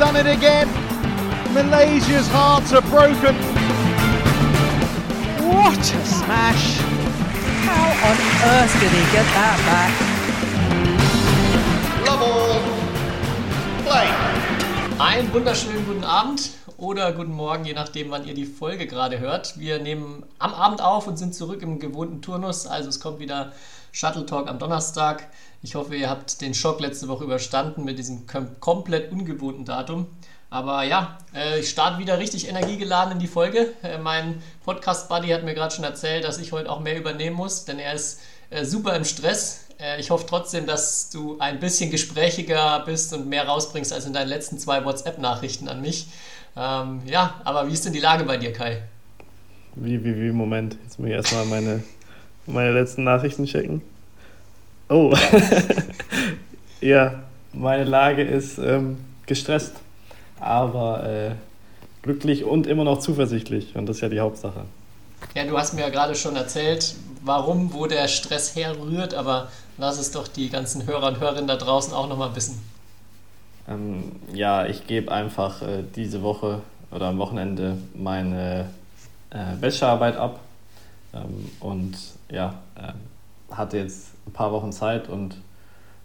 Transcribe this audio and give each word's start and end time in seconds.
done 0.00 0.16
it 0.16 0.26
again. 0.26 0.66
Malaysia's 1.52 2.26
hearts 2.28 2.72
are 2.72 2.80
broken. 2.80 3.36
What 5.46 5.78
a 5.78 6.04
smash! 6.06 6.78
How 7.68 7.84
on 8.08 8.16
earth 8.48 8.72
did 8.80 8.92
he 8.96 9.04
get 9.12 9.26
that 9.36 9.58
back? 9.68 9.92
Love 12.06 12.22
all. 12.22 12.62
Play. 13.84 14.08
Einen 14.98 15.30
wunderschönen 15.34 15.84
guten 15.84 16.04
Abend 16.04 16.48
oder 16.78 17.12
guten 17.12 17.32
Morgen, 17.32 17.66
je 17.66 17.74
nachdem, 17.74 18.10
wann 18.10 18.26
ihr 18.26 18.32
die 18.32 18.46
Folge 18.46 18.86
gerade 18.86 19.18
hört. 19.18 19.58
Wir 19.58 19.80
nehmen 19.80 20.22
am 20.38 20.54
Abend 20.54 20.80
auf 20.80 21.08
und 21.08 21.18
sind 21.18 21.34
zurück 21.34 21.60
im 21.60 21.78
gewohnten 21.78 22.22
Turnus. 22.22 22.66
Also 22.66 22.88
es 22.88 23.00
kommt 23.00 23.18
wieder 23.18 23.52
Shuttle 23.92 24.26
Talk 24.26 24.48
am 24.48 24.58
Donnerstag. 24.58 25.28
Ich 25.62 25.74
hoffe, 25.74 25.94
ihr 25.94 26.08
habt 26.08 26.40
den 26.40 26.54
Schock 26.54 26.80
letzte 26.80 27.08
Woche 27.08 27.24
überstanden 27.24 27.84
mit 27.84 27.98
diesem 27.98 28.26
kom 28.26 28.60
komplett 28.60 29.12
ungewohnten 29.12 29.64
Datum. 29.64 30.06
Aber 30.50 30.82
ja, 30.82 31.18
äh, 31.34 31.60
ich 31.60 31.70
starte 31.70 31.98
wieder 31.98 32.18
richtig 32.18 32.48
energiegeladen 32.48 33.12
in 33.12 33.18
die 33.20 33.28
Folge. 33.28 33.72
Äh, 33.82 33.98
mein 33.98 34.42
Podcast-Buddy 34.64 35.28
hat 35.28 35.44
mir 35.44 35.54
gerade 35.54 35.74
schon 35.74 35.84
erzählt, 35.84 36.24
dass 36.24 36.38
ich 36.38 36.52
heute 36.52 36.70
auch 36.70 36.80
mehr 36.80 36.98
übernehmen 36.98 37.36
muss, 37.36 37.64
denn 37.64 37.78
er 37.78 37.94
ist 37.94 38.20
äh, 38.50 38.64
super 38.64 38.96
im 38.96 39.04
Stress. 39.04 39.66
Äh, 39.78 40.00
ich 40.00 40.10
hoffe 40.10 40.26
trotzdem, 40.28 40.66
dass 40.66 41.10
du 41.10 41.38
ein 41.38 41.60
bisschen 41.60 41.90
gesprächiger 41.90 42.82
bist 42.84 43.14
und 43.14 43.28
mehr 43.28 43.46
rausbringst 43.46 43.92
als 43.92 44.06
in 44.06 44.12
deinen 44.12 44.28
letzten 44.28 44.58
zwei 44.58 44.84
WhatsApp-Nachrichten 44.84 45.68
an 45.68 45.80
mich. 45.80 46.08
Ähm, 46.56 47.02
ja, 47.06 47.40
aber 47.44 47.68
wie 47.68 47.72
ist 47.72 47.84
denn 47.84 47.92
die 47.92 48.00
Lage 48.00 48.24
bei 48.24 48.36
dir, 48.36 48.52
Kai? 48.52 48.82
Wie, 49.76 50.02
wie, 50.04 50.16
wie, 50.16 50.32
Moment. 50.32 50.76
Jetzt 50.82 50.98
muss 50.98 51.08
ich 51.08 51.14
erstmal 51.14 51.44
meine, 51.46 51.84
meine 52.52 52.72
letzten 52.72 53.04
Nachrichten 53.04 53.46
checken. 53.46 53.82
Oh. 54.88 55.14
ja, 56.80 57.22
meine 57.52 57.84
Lage 57.84 58.22
ist 58.22 58.58
ähm, 58.58 58.98
gestresst, 59.26 59.74
aber 60.40 61.04
äh, 61.04 61.30
glücklich 62.02 62.44
und 62.44 62.66
immer 62.66 62.84
noch 62.84 62.98
zuversichtlich. 62.98 63.76
Und 63.76 63.86
das 63.86 63.96
ist 63.96 64.02
ja 64.02 64.08
die 64.08 64.20
Hauptsache. 64.20 64.64
Ja, 65.34 65.44
du 65.44 65.56
hast 65.56 65.74
mir 65.74 65.82
ja 65.82 65.90
gerade 65.90 66.14
schon 66.14 66.36
erzählt, 66.36 66.94
warum, 67.22 67.72
wo 67.72 67.86
der 67.86 68.08
Stress 68.08 68.56
herrührt, 68.56 69.14
aber 69.14 69.48
lass 69.78 69.98
es 69.98 70.10
doch 70.10 70.26
die 70.26 70.48
ganzen 70.48 70.86
Hörer 70.86 71.08
und 71.08 71.20
Hörerinnen 71.20 71.46
da 71.46 71.56
draußen 71.56 71.92
auch 71.92 72.08
nochmal 72.08 72.34
wissen. 72.34 72.60
Ähm, 73.68 74.12
ja, 74.32 74.66
ich 74.66 74.86
gebe 74.86 75.12
einfach 75.12 75.62
äh, 75.62 75.84
diese 75.94 76.22
Woche 76.22 76.62
oder 76.90 77.06
am 77.06 77.18
Wochenende 77.18 77.76
meine 77.94 78.70
äh, 79.30 79.54
Bachelorarbeit 79.60 80.16
ab 80.16 80.40
ähm, 81.14 81.50
und 81.60 81.96
ja, 82.30 82.54
äh, 82.76 83.54
hatte 83.54 83.78
jetzt 83.78 84.14
ein 84.26 84.32
paar 84.32 84.52
Wochen 84.52 84.72
Zeit 84.72 85.08
und 85.08 85.34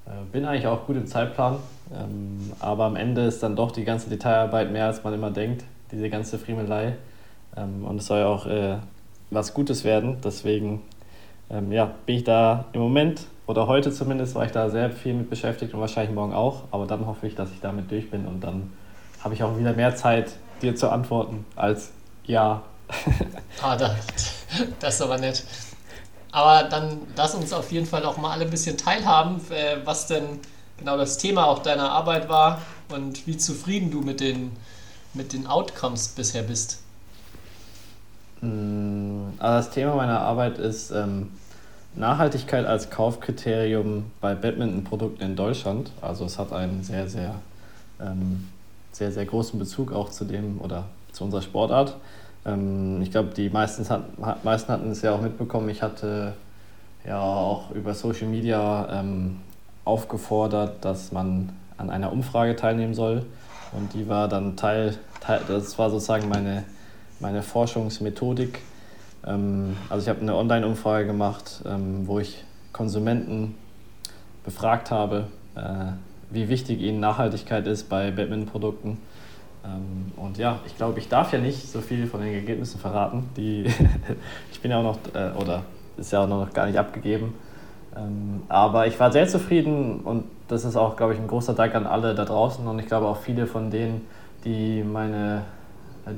äh, 0.05 0.11
bin 0.31 0.45
eigentlich 0.45 0.67
auch 0.67 0.85
gut 0.85 0.95
im 0.95 1.07
Zeitplan. 1.07 1.57
Ähm, 1.93 2.51
aber 2.59 2.85
am 2.85 2.95
Ende 2.95 3.21
ist 3.25 3.43
dann 3.43 3.55
doch 3.55 3.71
die 3.71 3.85
ganze 3.85 4.09
Detailarbeit 4.09 4.71
mehr, 4.71 4.85
als 4.85 5.03
man 5.03 5.13
immer 5.13 5.31
denkt, 5.31 5.63
diese 5.91 6.09
ganze 6.09 6.39
Friemelei. 6.39 6.95
Ähm, 7.55 7.85
und 7.85 7.97
es 7.97 8.07
soll 8.07 8.19
ja 8.19 8.27
auch 8.27 8.45
äh, 8.45 8.77
was 9.29 9.53
Gutes 9.53 9.83
werden. 9.83 10.17
Deswegen 10.23 10.81
ähm, 11.49 11.71
ja, 11.71 11.91
bin 12.05 12.17
ich 12.17 12.23
da 12.23 12.65
im 12.73 12.81
Moment 12.81 13.21
oder 13.47 13.67
heute 13.67 13.91
zumindest 13.91 14.33
war 14.35 14.45
ich 14.45 14.51
da 14.51 14.69
sehr 14.69 14.89
viel 14.89 15.13
mit 15.13 15.29
beschäftigt 15.29 15.73
und 15.73 15.79
wahrscheinlich 15.79 16.13
morgen 16.13 16.33
auch. 16.33 16.63
Aber 16.71 16.85
dann 16.87 17.05
hoffe 17.05 17.27
ich, 17.27 17.35
dass 17.35 17.51
ich 17.51 17.61
damit 17.61 17.91
durch 17.91 18.09
bin 18.09 18.25
und 18.25 18.43
dann 18.43 18.73
habe 19.23 19.33
ich 19.33 19.43
auch 19.43 19.57
wieder 19.57 19.73
mehr 19.73 19.95
Zeit, 19.95 20.31
dir 20.61 20.75
zu 20.75 20.89
antworten 20.89 21.45
als 21.55 21.91
ja. 22.25 22.63
ah, 23.61 23.75
das, 23.75 23.95
das 24.79 24.95
ist 24.95 25.01
aber 25.01 25.17
nett. 25.17 25.43
Aber 26.35 26.67
dann 26.67 26.99
lass 27.15 27.33
uns 27.33 27.53
auf 27.53 27.71
jeden 27.71 27.85
Fall 27.85 28.03
auch 28.03 28.17
mal 28.17 28.31
alle 28.31 28.43
ein 28.43 28.51
bisschen 28.51 28.77
teilhaben, 28.77 29.39
äh, 29.51 29.77
was 29.85 30.07
denn 30.07 30.41
genau 30.77 30.97
das 30.97 31.17
Thema 31.17 31.45
auch 31.45 31.59
deiner 31.59 31.89
Arbeit 31.91 32.27
war 32.27 32.59
und 32.89 33.25
wie 33.25 33.37
zufrieden 33.37 33.89
du 33.89 34.01
mit 34.01 34.19
den, 34.19 34.51
mit 35.13 35.31
den 35.31 35.47
Outcomes 35.47 36.09
bisher 36.09 36.43
bist. 36.43 36.81
Mm, 38.41 39.27
also 39.39 39.67
das 39.67 39.69
Thema 39.69 39.95
meiner 39.95 40.19
Arbeit 40.19 40.57
ist 40.57 40.91
ähm, 40.91 41.31
Nachhaltigkeit 41.95 42.65
als 42.65 42.89
Kaufkriterium 42.89 44.11
bei 44.19 44.35
Badminton-Produkten 44.35 45.23
in 45.23 45.35
Deutschland. 45.37 45.89
Also 46.01 46.25
es 46.25 46.37
hat 46.37 46.51
einen 46.51 46.83
sehr, 46.83 47.07
sehr, 47.07 47.35
ähm, 48.01 48.49
sehr, 48.91 49.13
sehr 49.13 49.25
großen 49.25 49.57
Bezug 49.57 49.93
auch 49.93 50.09
zu 50.09 50.25
dem 50.25 50.59
oder 50.59 50.83
zu 51.13 51.23
unserer 51.23 51.43
Sportart. 51.43 51.95
Ähm, 52.45 53.01
ich 53.01 53.11
glaube, 53.11 53.29
die 53.35 53.49
meisten, 53.49 53.87
hat, 53.89 54.43
meisten 54.43 54.71
hatten 54.71 54.91
es 54.91 55.01
ja 55.01 55.13
auch 55.13 55.21
mitbekommen. 55.21 55.69
Ich 55.69 55.81
hatte 55.81 56.33
ja 57.05 57.21
auch 57.21 57.71
über 57.71 57.93
Social 57.93 58.27
Media 58.27 58.87
ähm, 58.91 59.37
aufgefordert, 59.83 60.83
dass 60.83 61.11
man 61.11 61.49
an 61.77 61.89
einer 61.89 62.11
Umfrage 62.11 62.55
teilnehmen 62.55 62.93
soll. 62.93 63.25
Und 63.71 63.93
die 63.93 64.07
war 64.07 64.27
dann 64.27 64.55
Teil, 64.55 64.97
Teil 65.19 65.41
das 65.47 65.77
war 65.77 65.89
sozusagen 65.89 66.29
meine, 66.29 66.63
meine 67.19 67.43
Forschungsmethodik. 67.43 68.59
Ähm, 69.25 69.75
also 69.89 70.03
ich 70.03 70.09
habe 70.09 70.21
eine 70.21 70.35
Online-Umfrage 70.35 71.05
gemacht, 71.07 71.61
ähm, 71.65 72.07
wo 72.07 72.19
ich 72.19 72.43
Konsumenten 72.71 73.55
befragt 74.43 74.91
habe, 74.91 75.27
äh, 75.55 75.93
wie 76.29 76.49
wichtig 76.49 76.81
ihnen 76.81 76.99
Nachhaltigkeit 76.99 77.67
ist 77.67 77.89
bei 77.89 78.11
Badminton-Produkten 78.11 78.89
ähm, 78.89 78.97
und 80.17 80.37
ja, 80.37 80.59
ich 80.65 80.75
glaube, 80.77 80.99
ich 80.99 81.07
darf 81.07 81.33
ja 81.33 81.39
nicht 81.39 81.71
so 81.71 81.81
viel 81.81 82.07
von 82.07 82.21
den 82.21 82.33
Ergebnissen 82.33 82.79
verraten. 82.79 83.29
Die 83.35 83.65
ich 84.51 84.59
bin 84.61 84.71
ja 84.71 84.79
auch 84.79 84.83
noch, 84.83 84.99
äh, 85.13 85.31
oder 85.39 85.63
ist 85.97 86.11
ja 86.11 86.23
auch 86.23 86.27
noch 86.27 86.51
gar 86.53 86.67
nicht 86.67 86.77
abgegeben. 86.77 87.33
Ähm, 87.95 88.43
aber 88.49 88.87
ich 88.87 88.99
war 88.99 89.11
sehr 89.11 89.27
zufrieden 89.27 90.01
und 90.01 90.25
das 90.47 90.65
ist 90.65 90.75
auch, 90.75 90.95
glaube 90.95 91.13
ich, 91.13 91.19
ein 91.19 91.27
großer 91.27 91.53
Dank 91.53 91.75
an 91.75 91.87
alle 91.87 92.13
da 92.13 92.25
draußen. 92.25 92.65
Und 92.67 92.79
ich 92.79 92.87
glaube 92.87 93.07
auch 93.07 93.17
viele 93.17 93.47
von 93.47 93.71
denen, 93.71 94.01
die, 94.43 94.83
meine, 94.83 95.43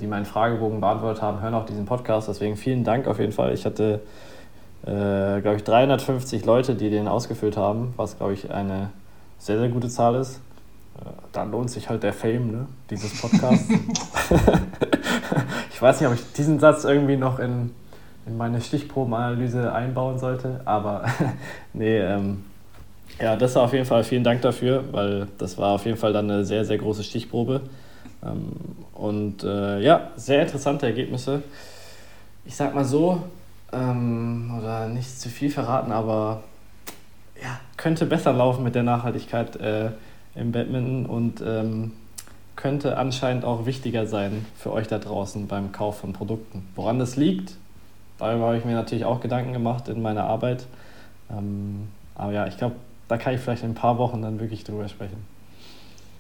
die 0.01 0.07
meinen 0.07 0.25
Fragebogen 0.25 0.81
beantwortet 0.81 1.21
haben, 1.21 1.41
hören 1.41 1.53
auch 1.53 1.65
diesen 1.65 1.85
Podcast. 1.85 2.27
Deswegen 2.27 2.57
vielen 2.57 2.83
Dank 2.83 3.07
auf 3.07 3.19
jeden 3.19 3.31
Fall. 3.31 3.53
Ich 3.53 3.65
hatte, 3.65 4.01
äh, 4.83 5.41
glaube 5.41 5.55
ich, 5.57 5.63
350 5.63 6.45
Leute, 6.45 6.75
die 6.75 6.89
den 6.89 7.07
ausgefüllt 7.07 7.57
haben, 7.57 7.93
was, 7.95 8.17
glaube 8.17 8.33
ich, 8.33 8.51
eine 8.51 8.89
sehr, 9.37 9.59
sehr 9.59 9.69
gute 9.69 9.87
Zahl 9.87 10.15
ist. 10.15 10.41
Äh, 10.99 11.09
da 11.31 11.43
lohnt 11.43 11.69
sich 11.69 11.89
halt 11.89 12.03
der 12.03 12.13
Fame, 12.13 12.51
ne? 12.51 12.67
dieses 12.89 13.21
Podcast. 13.21 13.69
ich 15.71 15.81
weiß 15.81 16.01
nicht, 16.01 16.09
ob 16.09 16.15
ich 16.15 16.33
diesen 16.33 16.59
Satz 16.59 16.83
irgendwie 16.83 17.17
noch 17.17 17.39
in, 17.39 17.71
in 18.25 18.37
meine 18.37 18.61
Stichprobenanalyse 18.61 19.71
einbauen 19.71 20.19
sollte, 20.19 20.61
aber 20.65 21.05
nee, 21.73 21.99
ähm, 21.99 22.43
ja, 23.19 23.35
das 23.35 23.55
war 23.55 23.63
auf 23.63 23.73
jeden 23.73 23.85
Fall 23.85 24.03
vielen 24.03 24.23
Dank 24.23 24.41
dafür, 24.41 24.83
weil 24.91 25.27
das 25.37 25.57
war 25.57 25.69
auf 25.69 25.85
jeden 25.85 25.97
Fall 25.97 26.13
dann 26.13 26.29
eine 26.29 26.45
sehr, 26.45 26.65
sehr 26.65 26.77
große 26.77 27.03
Stichprobe. 27.03 27.61
Ähm, 28.23 28.51
und 28.93 29.43
äh, 29.43 29.79
ja, 29.79 30.11
sehr 30.15 30.41
interessante 30.41 30.85
Ergebnisse. 30.85 31.43
Ich 32.45 32.55
sag 32.55 32.73
mal 32.73 32.85
so, 32.85 33.21
ähm, 33.71 34.53
oder 34.57 34.87
nicht 34.87 35.19
zu 35.19 35.29
viel 35.29 35.49
verraten, 35.49 35.91
aber 35.91 36.43
ja, 37.41 37.59
könnte 37.75 38.05
besser 38.05 38.33
laufen 38.33 38.63
mit 38.63 38.75
der 38.75 38.83
Nachhaltigkeit. 38.83 39.55
Äh, 39.57 39.91
im 40.37 40.51
Badminton 40.51 41.05
und 41.05 41.41
ähm, 41.45 41.91
könnte 42.55 42.97
anscheinend 42.97 43.45
auch 43.45 43.65
wichtiger 43.65 44.07
sein 44.07 44.45
für 44.57 44.71
euch 44.71 44.87
da 44.87 44.99
draußen 44.99 45.47
beim 45.47 45.71
Kauf 45.71 45.99
von 45.99 46.13
Produkten. 46.13 46.67
Woran 46.75 46.99
das 46.99 47.15
liegt, 47.15 47.53
darüber 48.17 48.47
habe 48.47 48.57
ich 48.57 48.65
mir 48.65 48.73
natürlich 48.73 49.05
auch 49.05 49.21
Gedanken 49.21 49.53
gemacht 49.53 49.87
in 49.87 50.01
meiner 50.01 50.25
Arbeit. 50.25 50.65
Ähm, 51.29 51.87
aber 52.15 52.31
ja, 52.33 52.47
ich 52.47 52.57
glaube, 52.57 52.75
da 53.07 53.17
kann 53.17 53.35
ich 53.35 53.41
vielleicht 53.41 53.63
in 53.63 53.71
ein 53.71 53.75
paar 53.75 53.97
Wochen 53.97 54.21
dann 54.21 54.39
wirklich 54.39 54.63
drüber 54.63 54.87
sprechen. 54.89 55.25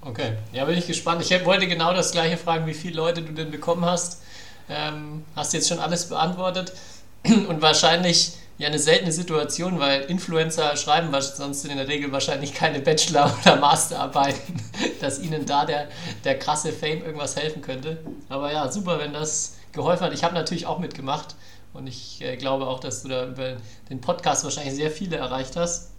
Okay, 0.01 0.33
ja, 0.53 0.65
bin 0.65 0.77
ich 0.77 0.87
gespannt. 0.87 1.21
Ich 1.21 1.45
wollte 1.45 1.67
genau 1.67 1.93
das 1.93 2.11
gleiche 2.11 2.37
fragen, 2.37 2.65
wie 2.67 2.73
viele 2.73 2.95
Leute 2.95 3.23
du 3.23 3.33
denn 3.33 3.51
bekommen 3.51 3.83
hast. 3.83 4.21
Ähm, 4.69 5.23
hast 5.35 5.53
jetzt 5.53 5.67
schon 5.67 5.79
alles 5.79 6.09
beantwortet 6.09 6.73
und 7.25 7.61
wahrscheinlich 7.61 8.33
ja 8.57 8.67
eine 8.67 8.79
seltene 8.79 9.11
Situation, 9.11 9.79
weil 9.79 10.01
Influencer 10.03 10.75
schreiben 10.77 11.13
sonst 11.21 11.65
in 11.65 11.77
der 11.77 11.87
Regel 11.87 12.11
wahrscheinlich 12.11 12.53
keine 12.53 12.79
Bachelor- 12.79 13.31
oder 13.41 13.57
Masterarbeiten, 13.57 14.61
dass 15.01 15.19
ihnen 15.19 15.45
da 15.45 15.65
der, 15.65 15.87
der 16.23 16.39
krasse 16.39 16.71
Fame 16.71 17.03
irgendwas 17.03 17.35
helfen 17.35 17.61
könnte. 17.61 17.99
Aber 18.29 18.51
ja, 18.51 18.71
super, 18.71 18.99
wenn 18.99 19.13
das 19.13 19.57
geholfen 19.73 20.05
hat. 20.05 20.13
Ich 20.13 20.23
habe 20.23 20.33
natürlich 20.33 20.65
auch 20.65 20.79
mitgemacht 20.79 21.35
und 21.73 21.85
ich 21.87 22.21
äh, 22.21 22.35
glaube 22.37 22.65
auch, 22.65 22.79
dass 22.79 23.03
du 23.03 23.09
da 23.09 23.27
über 23.27 23.57
den 23.89 24.01
Podcast 24.01 24.43
wahrscheinlich 24.43 24.73
sehr 24.73 24.89
viele 24.89 25.17
erreicht 25.17 25.55
hast. 25.55 25.91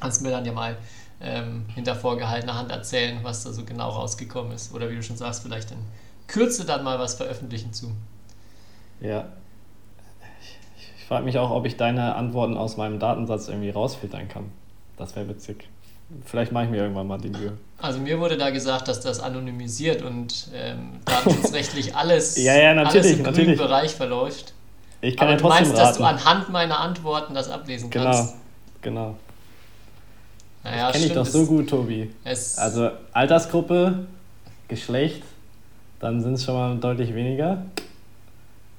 Kannst 0.00 0.20
mir 0.20 0.30
dann 0.30 0.44
ja 0.44 0.52
mal 0.52 0.76
ähm, 1.22 1.64
hinter 1.74 1.94
vorgehaltener 1.94 2.56
Hand 2.56 2.70
erzählen, 2.70 3.18
was 3.22 3.42
da 3.42 3.52
so 3.52 3.64
genau 3.64 3.88
rausgekommen 3.88 4.52
ist. 4.52 4.74
Oder 4.74 4.90
wie 4.90 4.96
du 4.96 5.02
schon 5.02 5.16
sagst, 5.16 5.42
vielleicht 5.42 5.70
in 5.70 5.78
Kürze 6.26 6.66
dann 6.66 6.84
mal 6.84 6.98
was 6.98 7.14
veröffentlichen 7.14 7.72
zu. 7.72 7.92
Ja, 9.00 9.28
frage 11.06 11.24
mich 11.24 11.38
auch, 11.38 11.50
ob 11.50 11.66
ich 11.66 11.76
deine 11.76 12.14
Antworten 12.14 12.56
aus 12.56 12.76
meinem 12.76 12.98
Datensatz 12.98 13.48
irgendwie 13.48 13.70
rausfiltern 13.70 14.28
kann. 14.28 14.50
Das 14.96 15.14
wäre 15.16 15.28
witzig. 15.28 15.68
Vielleicht 16.24 16.52
mache 16.52 16.64
ich 16.64 16.70
mir 16.70 16.78
irgendwann 16.78 17.06
mal 17.06 17.18
die 17.18 17.30
Mühe. 17.30 17.52
Also 17.78 17.98
mir 17.98 18.20
wurde 18.20 18.36
da 18.36 18.50
gesagt, 18.50 18.88
dass 18.88 19.00
das 19.00 19.20
anonymisiert 19.20 20.02
und 20.02 20.48
ähm, 20.54 21.00
datenschutzrechtlich 21.04 21.94
alles, 21.96 22.36
ja, 22.36 22.56
ja, 22.56 22.72
alles 22.72 23.06
im 23.06 23.24
grünen 23.24 23.56
Bereich 23.56 23.94
verläuft. 23.94 24.52
Ich 25.00 25.16
kann 25.16 25.28
Aber 25.28 25.36
ja 25.36 25.42
du 25.42 25.48
meinst, 25.48 25.72
raten. 25.72 25.80
dass 25.80 25.96
du 25.98 26.04
anhand 26.04 26.48
meiner 26.50 26.80
Antworten 26.80 27.34
das 27.34 27.50
ablesen 27.50 27.90
genau, 27.90 28.04
kannst? 28.04 28.34
Genau, 28.82 29.00
genau. 29.00 29.16
Naja, 30.64 30.90
kenne 30.90 31.06
ich 31.06 31.12
doch 31.12 31.26
so 31.26 31.44
gut, 31.46 31.68
Tobi. 31.68 32.10
also 32.24 32.90
Altersgruppe 33.12 34.06
Geschlecht, 34.68 35.22
dann 36.00 36.20
sind 36.20 36.34
es 36.34 36.44
schon 36.44 36.54
mal 36.54 36.76
deutlich 36.76 37.14
weniger. 37.14 37.62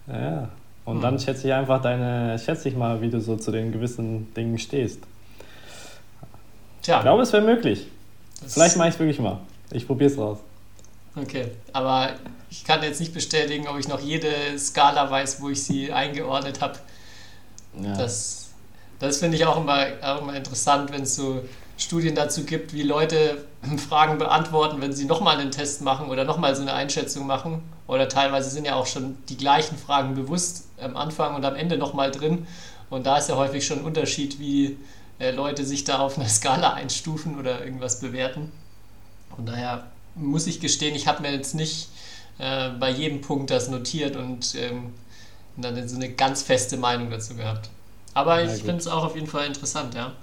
Ja. 0.07 0.49
Und 0.87 0.95
hm. 0.95 1.01
dann 1.01 1.19
schätze 1.19 1.47
ich 1.47 1.53
einfach 1.53 1.81
deine, 1.81 2.39
schätze 2.39 2.69
ich 2.69 2.75
mal, 2.75 3.01
wie 3.01 3.09
du 3.09 3.19
so 3.19 3.35
zu 3.35 3.51
den 3.51 3.73
gewissen 3.73 4.33
Dingen 4.33 4.57
stehst. 4.57 5.01
Tja. 6.81 6.97
Ich 6.97 7.01
glaube, 7.01 7.23
es 7.23 7.33
wäre 7.33 7.43
möglich. 7.43 7.87
Das 8.41 8.53
Vielleicht 8.53 8.77
mache 8.77 8.87
ich 8.87 8.93
es 8.93 8.99
wirklich 8.99 9.19
mal. 9.19 9.41
Ich 9.71 9.85
probiere 9.85 10.09
es 10.09 10.17
raus. 10.17 10.37
Okay, 11.13 11.51
aber 11.73 12.11
ich 12.49 12.63
kann 12.63 12.81
jetzt 12.83 13.01
nicht 13.01 13.13
bestätigen, 13.13 13.67
ob 13.67 13.77
ich 13.77 13.89
noch 13.89 13.99
jede 13.99 14.57
Skala 14.57 15.11
weiß, 15.11 15.41
wo 15.41 15.49
ich 15.49 15.61
sie 15.61 15.91
eingeordnet 15.91 16.61
habe. 16.61 16.79
Ja. 17.81 17.93
Das, 17.97 18.51
das 18.99 19.17
finde 19.17 19.35
ich 19.35 19.45
auch 19.45 19.59
immer, 19.59 19.87
auch 20.01 20.21
immer 20.21 20.35
interessant, 20.37 20.89
wenn 20.93 21.01
es 21.01 21.17
so 21.17 21.43
Studien 21.77 22.15
dazu 22.15 22.43
gibt, 22.43 22.73
wie 22.73 22.83
Leute 22.83 23.45
Fragen 23.89 24.17
beantworten, 24.17 24.81
wenn 24.81 24.93
sie 24.93 25.05
nochmal 25.05 25.37
einen 25.37 25.51
Test 25.51 25.81
machen 25.81 26.09
oder 26.09 26.23
nochmal 26.23 26.55
so 26.55 26.63
eine 26.63 26.73
Einschätzung 26.73 27.27
machen. 27.27 27.61
Oder 27.87 28.09
teilweise 28.09 28.49
sind 28.49 28.65
ja 28.65 28.75
auch 28.75 28.87
schon 28.87 29.17
die 29.29 29.37
gleichen 29.37 29.77
Fragen 29.77 30.15
bewusst 30.15 30.67
am 30.81 30.97
Anfang 30.97 31.35
und 31.35 31.45
am 31.45 31.55
Ende 31.55 31.77
nochmal 31.77 32.11
drin. 32.11 32.47
Und 32.89 33.05
da 33.05 33.17
ist 33.17 33.29
ja 33.29 33.35
häufig 33.35 33.65
schon 33.65 33.79
ein 33.79 33.85
Unterschied, 33.85 34.39
wie 34.39 34.77
äh, 35.19 35.31
Leute 35.31 35.65
sich 35.65 35.83
da 35.83 35.99
auf 35.99 36.17
einer 36.17 36.27
Skala 36.29 36.73
einstufen 36.73 37.39
oder 37.39 37.63
irgendwas 37.63 37.99
bewerten. 37.99 38.51
Von 39.35 39.45
daher 39.45 39.87
muss 40.15 40.47
ich 40.47 40.59
gestehen, 40.59 40.95
ich 40.95 41.07
habe 41.07 41.21
mir 41.21 41.31
jetzt 41.31 41.53
nicht 41.53 41.89
äh, 42.39 42.69
bei 42.71 42.89
jedem 42.89 43.21
Punkt 43.21 43.51
das 43.51 43.69
notiert 43.69 44.15
und 44.15 44.55
ähm, 44.55 44.93
dann 45.57 45.87
so 45.87 45.95
eine 45.95 46.09
ganz 46.09 46.41
feste 46.43 46.77
Meinung 46.77 47.09
dazu 47.09 47.35
gehabt. 47.35 47.69
Aber 48.13 48.43
ich 48.43 48.63
finde 48.63 48.77
es 48.77 48.87
auch 48.87 49.03
auf 49.03 49.15
jeden 49.15 49.27
Fall 49.27 49.45
interessant, 49.45 49.93
ja. 49.93 50.13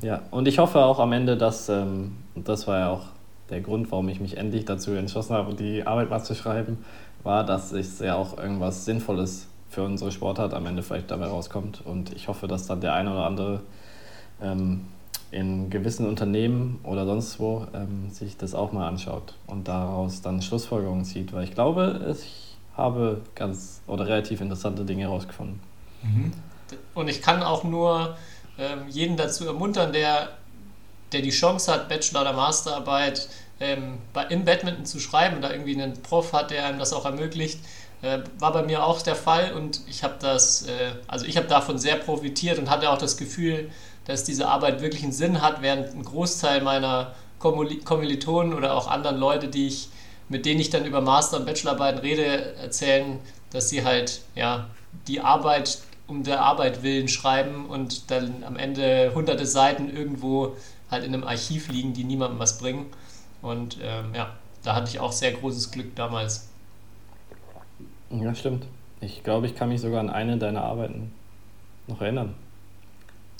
Ja, 0.00 0.22
und 0.30 0.46
ich 0.46 0.58
hoffe 0.58 0.84
auch 0.84 1.00
am 1.00 1.12
Ende, 1.12 1.36
dass, 1.36 1.68
ähm, 1.68 2.16
das 2.34 2.66
war 2.66 2.78
ja 2.78 2.90
auch 2.90 3.02
der 3.50 3.60
Grund, 3.60 3.90
warum 3.90 4.08
ich 4.08 4.20
mich 4.20 4.36
endlich 4.36 4.64
dazu 4.64 4.92
entschlossen 4.92 5.34
habe, 5.34 5.54
die 5.54 5.86
Arbeit 5.86 6.10
mal 6.10 6.22
zu 6.22 6.34
schreiben, 6.34 6.84
war, 7.22 7.44
dass 7.44 7.72
es 7.72 7.98
ja 7.98 8.14
auch 8.14 8.38
irgendwas 8.38 8.84
Sinnvolles 8.84 9.48
für 9.70 9.82
unsere 9.82 10.12
Sportart 10.12 10.54
am 10.54 10.66
Ende 10.66 10.82
vielleicht 10.82 11.10
dabei 11.10 11.26
rauskommt. 11.26 11.84
Und 11.84 12.12
ich 12.14 12.28
hoffe, 12.28 12.46
dass 12.46 12.66
dann 12.66 12.80
der 12.80 12.94
eine 12.94 13.10
oder 13.10 13.26
andere 13.26 13.60
ähm, 14.40 14.86
in 15.30 15.68
gewissen 15.68 16.06
Unternehmen 16.06 16.80
oder 16.84 17.04
sonst 17.04 17.38
wo 17.38 17.66
ähm, 17.74 18.10
sich 18.10 18.36
das 18.36 18.54
auch 18.54 18.72
mal 18.72 18.88
anschaut 18.88 19.34
und 19.46 19.68
daraus 19.68 20.22
dann 20.22 20.40
Schlussfolgerungen 20.40 21.04
zieht, 21.04 21.32
weil 21.32 21.44
ich 21.44 21.54
glaube, 21.54 22.16
ich 22.18 22.56
habe 22.76 23.20
ganz 23.34 23.82
oder 23.86 24.06
relativ 24.06 24.40
interessante 24.40 24.84
Dinge 24.84 25.02
herausgefunden. 25.02 25.60
Mhm. 26.02 26.32
Und 26.94 27.08
ich 27.08 27.20
kann 27.20 27.42
auch 27.42 27.64
nur 27.64 28.16
ähm, 28.58 28.88
jeden 28.88 29.16
dazu 29.16 29.46
ermuntern, 29.46 29.92
der, 29.92 30.30
der 31.12 31.22
die 31.22 31.30
Chance 31.30 31.72
hat, 31.72 31.88
Bachelor- 31.88 32.22
oder 32.22 32.32
Masterarbeit 32.32 33.28
ähm, 33.60 33.98
bei, 34.12 34.24
im 34.24 34.44
Badminton 34.44 34.84
zu 34.84 35.00
schreiben, 35.00 35.40
da 35.40 35.50
irgendwie 35.50 35.80
einen 35.80 36.02
Prof 36.02 36.32
hat, 36.32 36.50
der 36.50 36.64
einem 36.66 36.78
das 36.78 36.92
auch 36.92 37.04
ermöglicht. 37.04 37.60
Äh, 38.02 38.20
war 38.38 38.52
bei 38.52 38.62
mir 38.62 38.84
auch 38.84 39.02
der 39.02 39.16
Fall 39.16 39.52
und 39.54 39.80
ich 39.88 40.04
habe 40.04 40.14
das, 40.20 40.62
äh, 40.66 40.92
also 41.08 41.26
ich 41.26 41.36
habe 41.36 41.48
davon 41.48 41.78
sehr 41.78 41.96
profitiert 41.96 42.58
und 42.58 42.70
hatte 42.70 42.90
auch 42.90 42.98
das 42.98 43.16
Gefühl, 43.16 43.70
dass 44.04 44.24
diese 44.24 44.48
Arbeit 44.48 44.80
wirklich 44.80 45.02
einen 45.02 45.12
Sinn 45.12 45.42
hat, 45.42 45.62
während 45.62 45.94
ein 45.94 46.04
Großteil 46.04 46.62
meiner 46.62 47.14
Kommilitonen 47.38 48.54
oder 48.54 48.74
auch 48.74 48.88
anderen 48.88 49.18
Leute, 49.18 49.48
die 49.48 49.66
ich, 49.66 49.88
mit 50.28 50.46
denen 50.46 50.60
ich 50.60 50.70
dann 50.70 50.84
über 50.84 51.00
Master- 51.00 51.38
und 51.38 51.46
Bachelorarbeiten 51.46 52.00
rede, 52.00 52.54
erzählen, 52.56 53.18
dass 53.50 53.68
sie 53.68 53.84
halt 53.84 54.22
ja, 54.34 54.68
die 55.06 55.20
Arbeit 55.20 55.78
um 56.08 56.24
der 56.24 56.40
Arbeit 56.42 56.82
willen 56.82 57.06
schreiben 57.06 57.66
und 57.66 58.10
dann 58.10 58.42
am 58.42 58.56
Ende 58.56 59.12
hunderte 59.14 59.46
Seiten 59.46 59.94
irgendwo 59.94 60.56
halt 60.90 61.04
in 61.04 61.14
einem 61.14 61.24
Archiv 61.24 61.68
liegen, 61.68 61.92
die 61.92 62.04
niemandem 62.04 62.38
was 62.38 62.58
bringen. 62.58 62.86
Und 63.42 63.76
ähm, 63.82 64.14
ja, 64.14 64.34
da 64.64 64.74
hatte 64.74 64.88
ich 64.88 64.98
auch 64.98 65.12
sehr 65.12 65.32
großes 65.32 65.70
Glück 65.70 65.94
damals. 65.94 66.48
Ja, 68.10 68.34
stimmt. 68.34 68.64
Ich 69.00 69.22
glaube, 69.22 69.46
ich 69.46 69.54
kann 69.54 69.68
mich 69.68 69.80
sogar 69.80 70.00
an 70.00 70.10
eine 70.10 70.38
deiner 70.38 70.64
Arbeiten 70.64 71.12
noch 71.86 72.00
erinnern. 72.00 72.34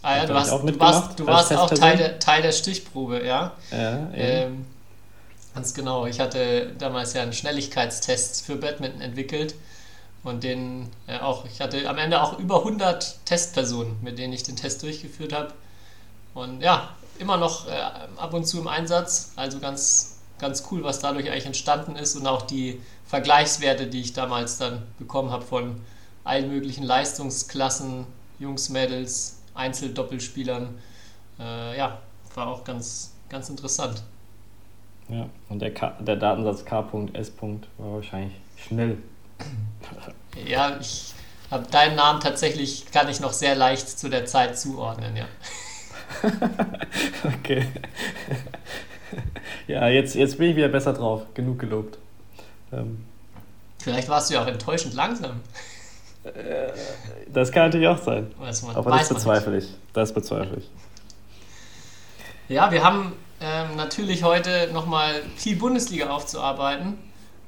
Ah 0.02 0.18
ja, 0.18 0.26
du, 0.26 0.34
hast, 0.34 0.52
du 0.52 0.78
warst, 0.78 1.18
du 1.18 1.26
warst 1.26 1.52
auch 1.54 1.70
Teil 1.70 1.96
der, 1.96 2.18
Teil 2.20 2.42
der 2.42 2.52
Stichprobe, 2.52 3.26
ja. 3.26 3.52
Ja, 3.72 4.10
ähm, 4.14 4.64
ganz 5.54 5.74
genau. 5.74 6.06
Ich 6.06 6.20
hatte 6.20 6.72
damals 6.78 7.14
ja 7.14 7.22
einen 7.22 7.32
Schnelligkeitstest 7.32 8.46
für 8.46 8.56
Badminton 8.56 9.00
entwickelt 9.00 9.54
und 10.28 10.44
den 10.44 10.88
äh, 11.06 11.18
auch, 11.18 11.44
ich 11.44 11.60
hatte 11.60 11.88
am 11.88 11.98
Ende 11.98 12.22
auch 12.22 12.38
über 12.38 12.58
100 12.58 13.26
Testpersonen, 13.26 13.96
mit 14.02 14.18
denen 14.18 14.32
ich 14.32 14.42
den 14.42 14.56
Test 14.56 14.82
durchgeführt 14.82 15.32
habe. 15.32 15.52
Und 16.34 16.60
ja, 16.60 16.90
immer 17.18 17.36
noch 17.36 17.66
äh, 17.66 17.72
ab 18.16 18.34
und 18.34 18.46
zu 18.46 18.60
im 18.60 18.68
Einsatz. 18.68 19.32
Also 19.36 19.58
ganz, 19.58 20.18
ganz 20.38 20.64
cool, 20.70 20.84
was 20.84 21.00
dadurch 21.00 21.30
eigentlich 21.30 21.46
entstanden 21.46 21.96
ist 21.96 22.16
und 22.16 22.26
auch 22.26 22.42
die 22.42 22.80
Vergleichswerte, 23.06 23.86
die 23.86 24.00
ich 24.00 24.12
damals 24.12 24.58
dann 24.58 24.82
bekommen 24.98 25.30
habe 25.30 25.44
von 25.44 25.80
allen 26.24 26.48
möglichen 26.50 26.84
Leistungsklassen, 26.84 28.06
Jungs, 28.38 28.68
Mädels, 28.68 29.40
Einzeldoppelspielern. 29.54 30.78
Äh, 31.40 31.78
ja, 31.78 31.98
war 32.34 32.48
auch 32.48 32.64
ganz, 32.64 33.14
ganz 33.28 33.48
interessant. 33.48 34.02
Ja, 35.08 35.28
und 35.48 35.60
der, 35.60 35.72
K 35.72 35.96
der 36.00 36.16
Datensatz 36.16 36.64
K.S. 36.64 37.32
war 37.78 37.92
wahrscheinlich 37.94 38.34
schnell. 38.56 38.98
Ja, 40.46 40.76
ich 40.80 41.14
habe 41.50 41.66
deinen 41.70 41.96
Namen 41.96 42.20
tatsächlich, 42.20 42.90
kann 42.92 43.08
ich 43.08 43.20
noch 43.20 43.32
sehr 43.32 43.54
leicht 43.54 43.88
zu 43.88 44.08
der 44.08 44.26
Zeit 44.26 44.58
zuordnen, 44.58 45.16
ja. 45.16 45.26
okay. 47.24 47.66
ja, 49.66 49.88
jetzt, 49.88 50.14
jetzt 50.14 50.38
bin 50.38 50.50
ich 50.50 50.56
wieder 50.56 50.68
besser 50.68 50.92
drauf. 50.92 51.22
Genug 51.34 51.58
gelobt. 51.58 51.98
Ähm. 52.72 53.04
Vielleicht 53.78 54.08
warst 54.08 54.30
du 54.30 54.34
ja 54.34 54.42
auch 54.42 54.46
enttäuschend 54.46 54.94
langsam. 54.94 55.40
Äh, 56.24 56.72
das 57.32 57.52
kann 57.52 57.66
natürlich 57.66 57.88
auch 57.88 58.02
sein. 58.02 58.32
Aber 58.74 58.90
das 58.90 59.08
bezweifle 59.08 59.58
ich. 59.58 59.74
Das 59.92 60.12
bezweifle 60.12 60.58
ich. 60.58 60.70
Ja, 62.48 62.70
wir 62.70 62.82
haben 62.82 63.12
ähm, 63.40 63.76
natürlich 63.76 64.24
heute 64.24 64.70
nochmal 64.72 65.22
viel 65.36 65.56
Bundesliga 65.56 66.10
aufzuarbeiten. 66.10 66.98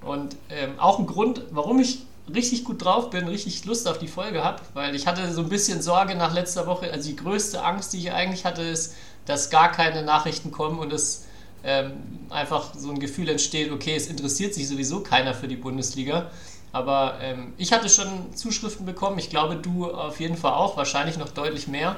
Und 0.03 0.37
ähm, 0.49 0.79
auch 0.79 0.99
ein 0.99 1.06
Grund, 1.06 1.43
warum 1.50 1.81
ich 1.81 2.06
richtig 2.35 2.65
gut 2.65 2.85
drauf 2.85 3.11
bin, 3.11 3.29
richtig 3.29 3.65
Lust 3.65 3.89
auf 3.89 3.99
die 3.99 4.08
Folge 4.08 4.44
habe, 4.44 4.63
weil 4.75 4.94
ich 4.94 5.06
hatte 5.06 5.32
so 5.32 5.43
ein 5.43 5.49
bisschen 5.49 5.82
Sorge 5.82 6.15
nach 6.15 6.34
letzter 6.34 6.67
Woche. 6.67 6.93
Also 6.93 7.08
die 7.08 7.17
größte 7.17 7.63
Angst, 7.63 7.93
die 7.93 7.99
ich 7.99 8.13
eigentlich 8.13 8.44
hatte, 8.44 8.63
ist, 8.63 8.94
dass 9.27 9.51
gar 9.51 9.70
keine 9.70 10.03
Nachrichten 10.03 10.51
kommen 10.51 10.79
und 10.79 10.93
es 10.93 11.27
ähm, 11.63 11.93
einfach 12.31 12.75
so 12.75 12.91
ein 12.91 12.99
Gefühl 12.99 13.29
entsteht, 13.29 13.70
okay, 13.70 13.94
es 13.94 14.06
interessiert 14.06 14.55
sich 14.55 14.67
sowieso 14.69 15.01
keiner 15.01 15.34
für 15.34 15.49
die 15.49 15.56
Bundesliga. 15.56 16.31
Aber 16.72 17.19
ähm, 17.20 17.53
ich 17.56 17.72
hatte 17.72 17.89
schon 17.89 18.34
Zuschriften 18.34 18.87
bekommen, 18.87 19.19
ich 19.19 19.29
glaube 19.29 19.56
du 19.56 19.91
auf 19.91 20.20
jeden 20.20 20.37
Fall 20.37 20.53
auch, 20.53 20.77
wahrscheinlich 20.77 21.19
noch 21.19 21.31
deutlich 21.31 21.69
mehr. 21.69 21.96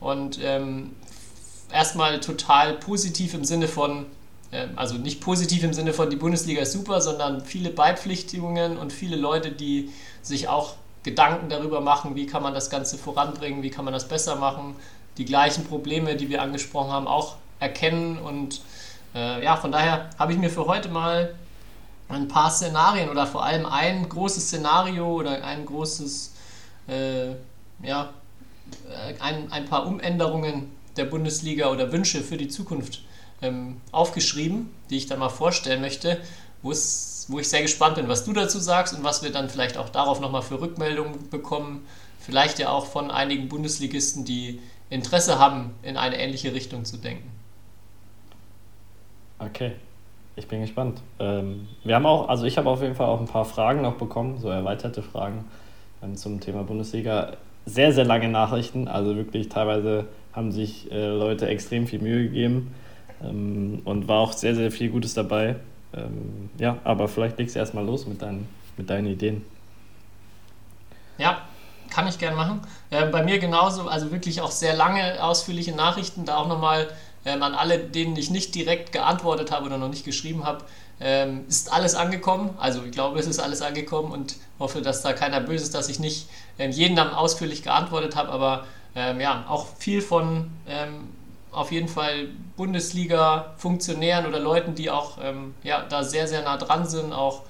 Und 0.00 0.38
ähm, 0.42 0.94
erstmal 1.72 2.20
total 2.20 2.74
positiv 2.74 3.34
im 3.34 3.44
Sinne 3.44 3.68
von, 3.68 4.06
also 4.76 4.94
nicht 4.96 5.20
positiv 5.20 5.62
im 5.62 5.74
Sinne 5.74 5.92
von 5.92 6.08
die 6.08 6.16
Bundesliga 6.16 6.62
ist 6.62 6.72
super, 6.72 7.00
sondern 7.00 7.44
viele 7.44 7.70
Beipflichtigungen 7.70 8.78
und 8.78 8.92
viele 8.92 9.16
Leute, 9.16 9.52
die 9.52 9.90
sich 10.22 10.48
auch 10.48 10.74
Gedanken 11.02 11.48
darüber 11.48 11.80
machen, 11.80 12.14
wie 12.14 12.26
kann 12.26 12.42
man 12.42 12.54
das 12.54 12.70
Ganze 12.70 12.98
voranbringen, 12.98 13.62
wie 13.62 13.70
kann 13.70 13.84
man 13.84 13.94
das 13.94 14.08
besser 14.08 14.36
machen, 14.36 14.74
die 15.16 15.24
gleichen 15.24 15.64
Probleme, 15.64 16.16
die 16.16 16.28
wir 16.28 16.42
angesprochen 16.42 16.90
haben, 16.90 17.06
auch 17.06 17.36
erkennen. 17.60 18.18
Und 18.18 18.62
äh, 19.14 19.44
ja, 19.44 19.56
von 19.56 19.72
daher 19.72 20.10
habe 20.18 20.32
ich 20.32 20.38
mir 20.38 20.50
für 20.50 20.66
heute 20.66 20.88
mal 20.88 21.34
ein 22.08 22.28
paar 22.28 22.50
Szenarien 22.50 23.10
oder 23.10 23.26
vor 23.26 23.44
allem 23.44 23.66
ein 23.66 24.08
großes 24.08 24.44
Szenario 24.44 25.06
oder 25.06 25.44
ein 25.44 25.66
großes, 25.66 26.34
äh, 26.88 27.28
ja, 27.82 28.10
äh, 28.88 29.20
ein, 29.20 29.52
ein 29.52 29.66
paar 29.66 29.86
Umänderungen 29.86 30.70
der 30.96 31.04
Bundesliga 31.04 31.70
oder 31.70 31.92
Wünsche 31.92 32.22
für 32.22 32.36
die 32.36 32.48
Zukunft 32.48 33.02
ähm, 33.42 33.80
aufgeschrieben, 33.92 34.70
die 34.90 34.96
ich 34.96 35.06
dann 35.06 35.18
mal 35.18 35.28
vorstellen 35.28 35.80
möchte, 35.80 36.18
wo 36.62 36.72
ich 36.72 37.48
sehr 37.48 37.62
gespannt 37.62 37.96
bin, 37.96 38.08
was 38.08 38.24
du 38.24 38.32
dazu 38.32 38.58
sagst 38.58 38.96
und 38.96 39.04
was 39.04 39.22
wir 39.22 39.30
dann 39.30 39.48
vielleicht 39.48 39.76
auch 39.76 39.88
darauf 39.88 40.20
nochmal 40.20 40.42
für 40.42 40.60
Rückmeldungen 40.60 41.30
bekommen. 41.30 41.86
Vielleicht 42.18 42.58
ja 42.58 42.70
auch 42.70 42.86
von 42.86 43.10
einigen 43.10 43.48
Bundesligisten, 43.48 44.24
die 44.24 44.60
Interesse 44.90 45.38
haben, 45.38 45.70
in 45.82 45.96
eine 45.96 46.18
ähnliche 46.18 46.52
Richtung 46.52 46.84
zu 46.84 46.96
denken. 46.96 47.30
Okay, 49.38 49.72
ich 50.34 50.48
bin 50.48 50.62
gespannt. 50.62 51.00
Ähm, 51.20 51.68
wir 51.84 51.94
haben 51.94 52.06
auch, 52.06 52.28
also 52.28 52.44
ich 52.44 52.58
habe 52.58 52.68
auf 52.68 52.82
jeden 52.82 52.96
Fall 52.96 53.06
auch 53.06 53.20
ein 53.20 53.28
paar 53.28 53.44
Fragen 53.44 53.82
noch 53.82 53.94
bekommen, 53.94 54.38
so 54.38 54.48
erweiterte 54.48 55.02
Fragen 55.02 55.44
ähm, 56.02 56.16
zum 56.16 56.40
Thema 56.40 56.64
Bundesliga. 56.64 57.36
Sehr, 57.66 57.92
sehr 57.92 58.04
lange 58.04 58.28
Nachrichten, 58.28 58.88
also 58.88 59.14
wirklich 59.14 59.48
teilweise 59.48 60.06
haben 60.32 60.50
sich 60.50 60.90
äh, 60.90 61.08
Leute 61.08 61.46
extrem 61.46 61.86
viel 61.86 62.00
Mühe 62.00 62.24
gegeben 62.24 62.74
ähm, 63.22 63.80
und 63.84 64.08
war 64.08 64.18
auch 64.18 64.32
sehr, 64.32 64.54
sehr 64.54 64.70
viel 64.70 64.90
Gutes 64.90 65.14
dabei. 65.14 65.56
Ähm, 65.94 66.50
ja, 66.58 66.78
aber 66.84 67.08
vielleicht 67.08 67.38
legst 67.38 67.54
du 67.54 67.60
erstmal 67.60 67.84
los 67.84 68.06
mit 68.06 68.22
deinen, 68.22 68.48
mit 68.76 68.90
deinen 68.90 69.06
Ideen. 69.06 69.44
Ja, 71.16 71.42
kann 71.90 72.06
ich 72.06 72.18
gern 72.18 72.34
machen. 72.34 72.60
Äh, 72.90 73.06
bei 73.06 73.22
mir 73.22 73.38
genauso, 73.38 73.88
also 73.88 74.12
wirklich 74.12 74.40
auch 74.40 74.50
sehr 74.50 74.74
lange, 74.74 75.22
ausführliche 75.22 75.74
Nachrichten, 75.74 76.24
da 76.24 76.36
auch 76.36 76.48
nochmal 76.48 76.88
ähm, 77.24 77.42
an 77.42 77.54
alle, 77.54 77.78
denen 77.78 78.16
ich 78.16 78.30
nicht 78.30 78.54
direkt 78.54 78.92
geantwortet 78.92 79.50
habe 79.50 79.66
oder 79.66 79.78
noch 79.78 79.88
nicht 79.88 80.04
geschrieben 80.04 80.44
habe, 80.44 80.64
ähm, 81.00 81.44
ist 81.48 81.72
alles 81.72 81.94
angekommen. 81.94 82.50
Also 82.58 82.82
ich 82.84 82.92
glaube, 82.92 83.18
es 83.18 83.26
ist 83.26 83.38
alles 83.38 83.62
angekommen 83.62 84.12
und 84.12 84.36
hoffe, 84.58 84.82
dass 84.82 85.02
da 85.02 85.12
keiner 85.12 85.40
böse 85.40 85.64
ist, 85.64 85.74
dass 85.74 85.88
ich 85.88 85.98
nicht 85.98 86.28
ähm, 86.58 86.70
jeden 86.70 86.96
dann 86.96 87.10
ausführlich 87.10 87.62
geantwortet 87.62 88.16
habe, 88.16 88.30
aber 88.30 88.66
ähm, 88.94 89.20
ja, 89.20 89.44
auch 89.48 89.66
viel 89.78 90.00
von 90.00 90.50
ähm, 90.66 91.08
auf 91.58 91.72
jeden 91.72 91.88
Fall 91.88 92.28
Bundesliga-Funktionären 92.56 94.26
oder 94.26 94.38
Leuten, 94.38 94.76
die 94.76 94.90
auch 94.90 95.18
ähm, 95.20 95.54
ja, 95.64 95.82
da 95.82 96.04
sehr, 96.04 96.28
sehr 96.28 96.42
nah 96.42 96.56
dran 96.56 96.86
sind, 96.86 97.12
auch 97.12 97.42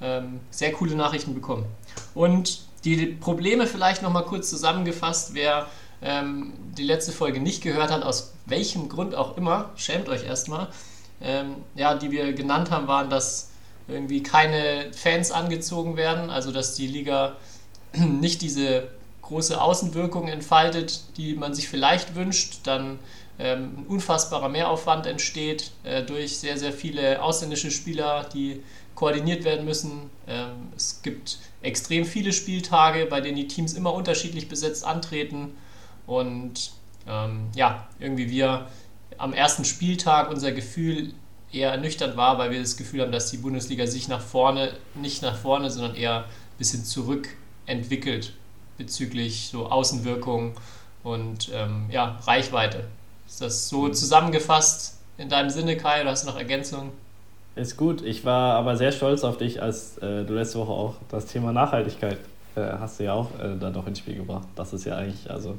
ähm, 0.00 0.40
sehr 0.50 0.72
coole 0.72 0.94
Nachrichten 0.94 1.34
bekommen. 1.34 1.66
Und 2.14 2.60
die 2.84 3.06
Probleme 3.06 3.66
vielleicht 3.66 4.02
nochmal 4.02 4.24
kurz 4.24 4.48
zusammengefasst, 4.48 5.34
wer 5.34 5.66
ähm, 6.00 6.52
die 6.78 6.84
letzte 6.84 7.10
Folge 7.10 7.40
nicht 7.40 7.60
gehört 7.62 7.90
hat, 7.90 8.04
aus 8.04 8.34
welchem 8.46 8.88
Grund 8.88 9.16
auch 9.16 9.36
immer, 9.36 9.70
schämt 9.74 10.08
euch 10.08 10.24
erstmal, 10.24 10.68
ähm, 11.20 11.56
ja, 11.74 11.94
die 11.94 12.12
wir 12.12 12.32
genannt 12.34 12.70
haben, 12.70 12.86
waren, 12.86 13.10
dass 13.10 13.50
irgendwie 13.88 14.22
keine 14.22 14.92
Fans 14.92 15.32
angezogen 15.32 15.96
werden, 15.96 16.30
also 16.30 16.52
dass 16.52 16.76
die 16.76 16.86
Liga 16.86 17.36
nicht 17.94 18.42
diese 18.42 18.88
große 19.22 19.60
Außenwirkung 19.60 20.28
entfaltet, 20.28 21.16
die 21.16 21.34
man 21.34 21.52
sich 21.52 21.68
vielleicht 21.68 22.14
wünscht, 22.14 22.60
dann 22.62 23.00
ein 23.38 23.84
unfassbarer 23.88 24.48
Mehraufwand 24.48 25.06
entsteht 25.06 25.72
äh, 25.84 26.02
durch 26.02 26.38
sehr, 26.38 26.56
sehr 26.56 26.72
viele 26.72 27.22
ausländische 27.22 27.70
Spieler, 27.70 28.28
die 28.32 28.62
koordiniert 28.94 29.44
werden 29.44 29.64
müssen. 29.64 30.10
Ähm, 30.26 30.68
es 30.74 31.02
gibt 31.02 31.38
extrem 31.62 32.04
viele 32.04 32.32
Spieltage, 32.32 33.06
bei 33.06 33.20
denen 33.20 33.36
die 33.36 33.48
Teams 33.48 33.74
immer 33.74 33.92
unterschiedlich 33.92 34.48
besetzt 34.48 34.84
antreten 34.84 35.54
und 36.06 36.72
ähm, 37.06 37.48
ja, 37.54 37.86
irgendwie 37.98 38.30
wir 38.30 38.68
am 39.18 39.32
ersten 39.32 39.64
Spieltag 39.64 40.30
unser 40.30 40.52
Gefühl 40.52 41.12
eher 41.52 41.70
ernüchternd 41.70 42.16
war, 42.16 42.38
weil 42.38 42.50
wir 42.50 42.60
das 42.60 42.76
Gefühl 42.76 43.02
haben, 43.02 43.12
dass 43.12 43.30
die 43.30 43.38
Bundesliga 43.38 43.86
sich 43.86 44.08
nach 44.08 44.20
vorne, 44.20 44.72
nicht 44.94 45.22
nach 45.22 45.36
vorne, 45.36 45.70
sondern 45.70 45.94
eher 45.94 46.24
ein 46.24 46.58
bisschen 46.58 46.84
zurück 46.84 47.28
entwickelt 47.66 48.32
bezüglich 48.76 49.48
so 49.50 49.66
Außenwirkung 49.66 50.54
und 51.02 51.50
ähm, 51.54 51.86
ja, 51.90 52.18
Reichweite. 52.24 52.84
Ist 53.26 53.40
das 53.40 53.68
so 53.68 53.88
zusammengefasst 53.88 54.98
in 55.18 55.28
deinem 55.28 55.50
Sinne, 55.50 55.76
Kai, 55.76 56.02
oder 56.02 56.10
hast 56.10 56.24
du 56.24 56.30
noch 56.30 56.38
Ergänzungen? 56.38 56.92
Ist 57.54 57.76
gut. 57.76 58.02
Ich 58.02 58.24
war 58.24 58.54
aber 58.54 58.76
sehr 58.76 58.92
stolz 58.92 59.24
auf 59.24 59.38
dich, 59.38 59.62
als 59.62 59.98
äh, 59.98 60.24
du 60.24 60.34
letzte 60.34 60.58
Woche 60.58 60.72
auch 60.72 60.94
das 61.08 61.26
Thema 61.26 61.52
Nachhaltigkeit 61.52 62.18
äh, 62.54 62.60
hast 62.78 63.00
du 63.00 63.04
ja 63.04 63.14
auch 63.14 63.30
äh, 63.38 63.56
da 63.58 63.70
noch 63.70 63.86
ins 63.86 63.98
Spiel 63.98 64.16
gebracht. 64.16 64.46
Das 64.54 64.72
ist 64.72 64.84
ja 64.84 64.96
eigentlich, 64.96 65.30
also 65.30 65.56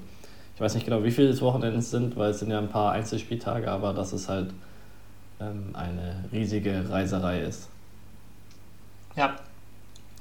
ich 0.55 0.61
weiß 0.61 0.75
nicht 0.75 0.85
genau, 0.85 1.03
wie 1.03 1.11
viele 1.11 1.39
Wochenenden 1.41 1.79
es 1.79 1.91
sind, 1.91 2.15
weil 2.15 2.31
es 2.31 2.39
sind 2.39 2.51
ja 2.51 2.59
ein 2.59 2.69
paar 2.69 2.91
Einzelspieltage, 2.91 3.69
aber 3.69 3.93
dass 3.93 4.13
es 4.13 4.29
halt 4.29 4.51
ähm, 5.39 5.69
eine 5.73 6.25
riesige 6.31 6.89
Reiserei 6.89 7.41
ist. 7.41 7.69
Ja, 9.15 9.35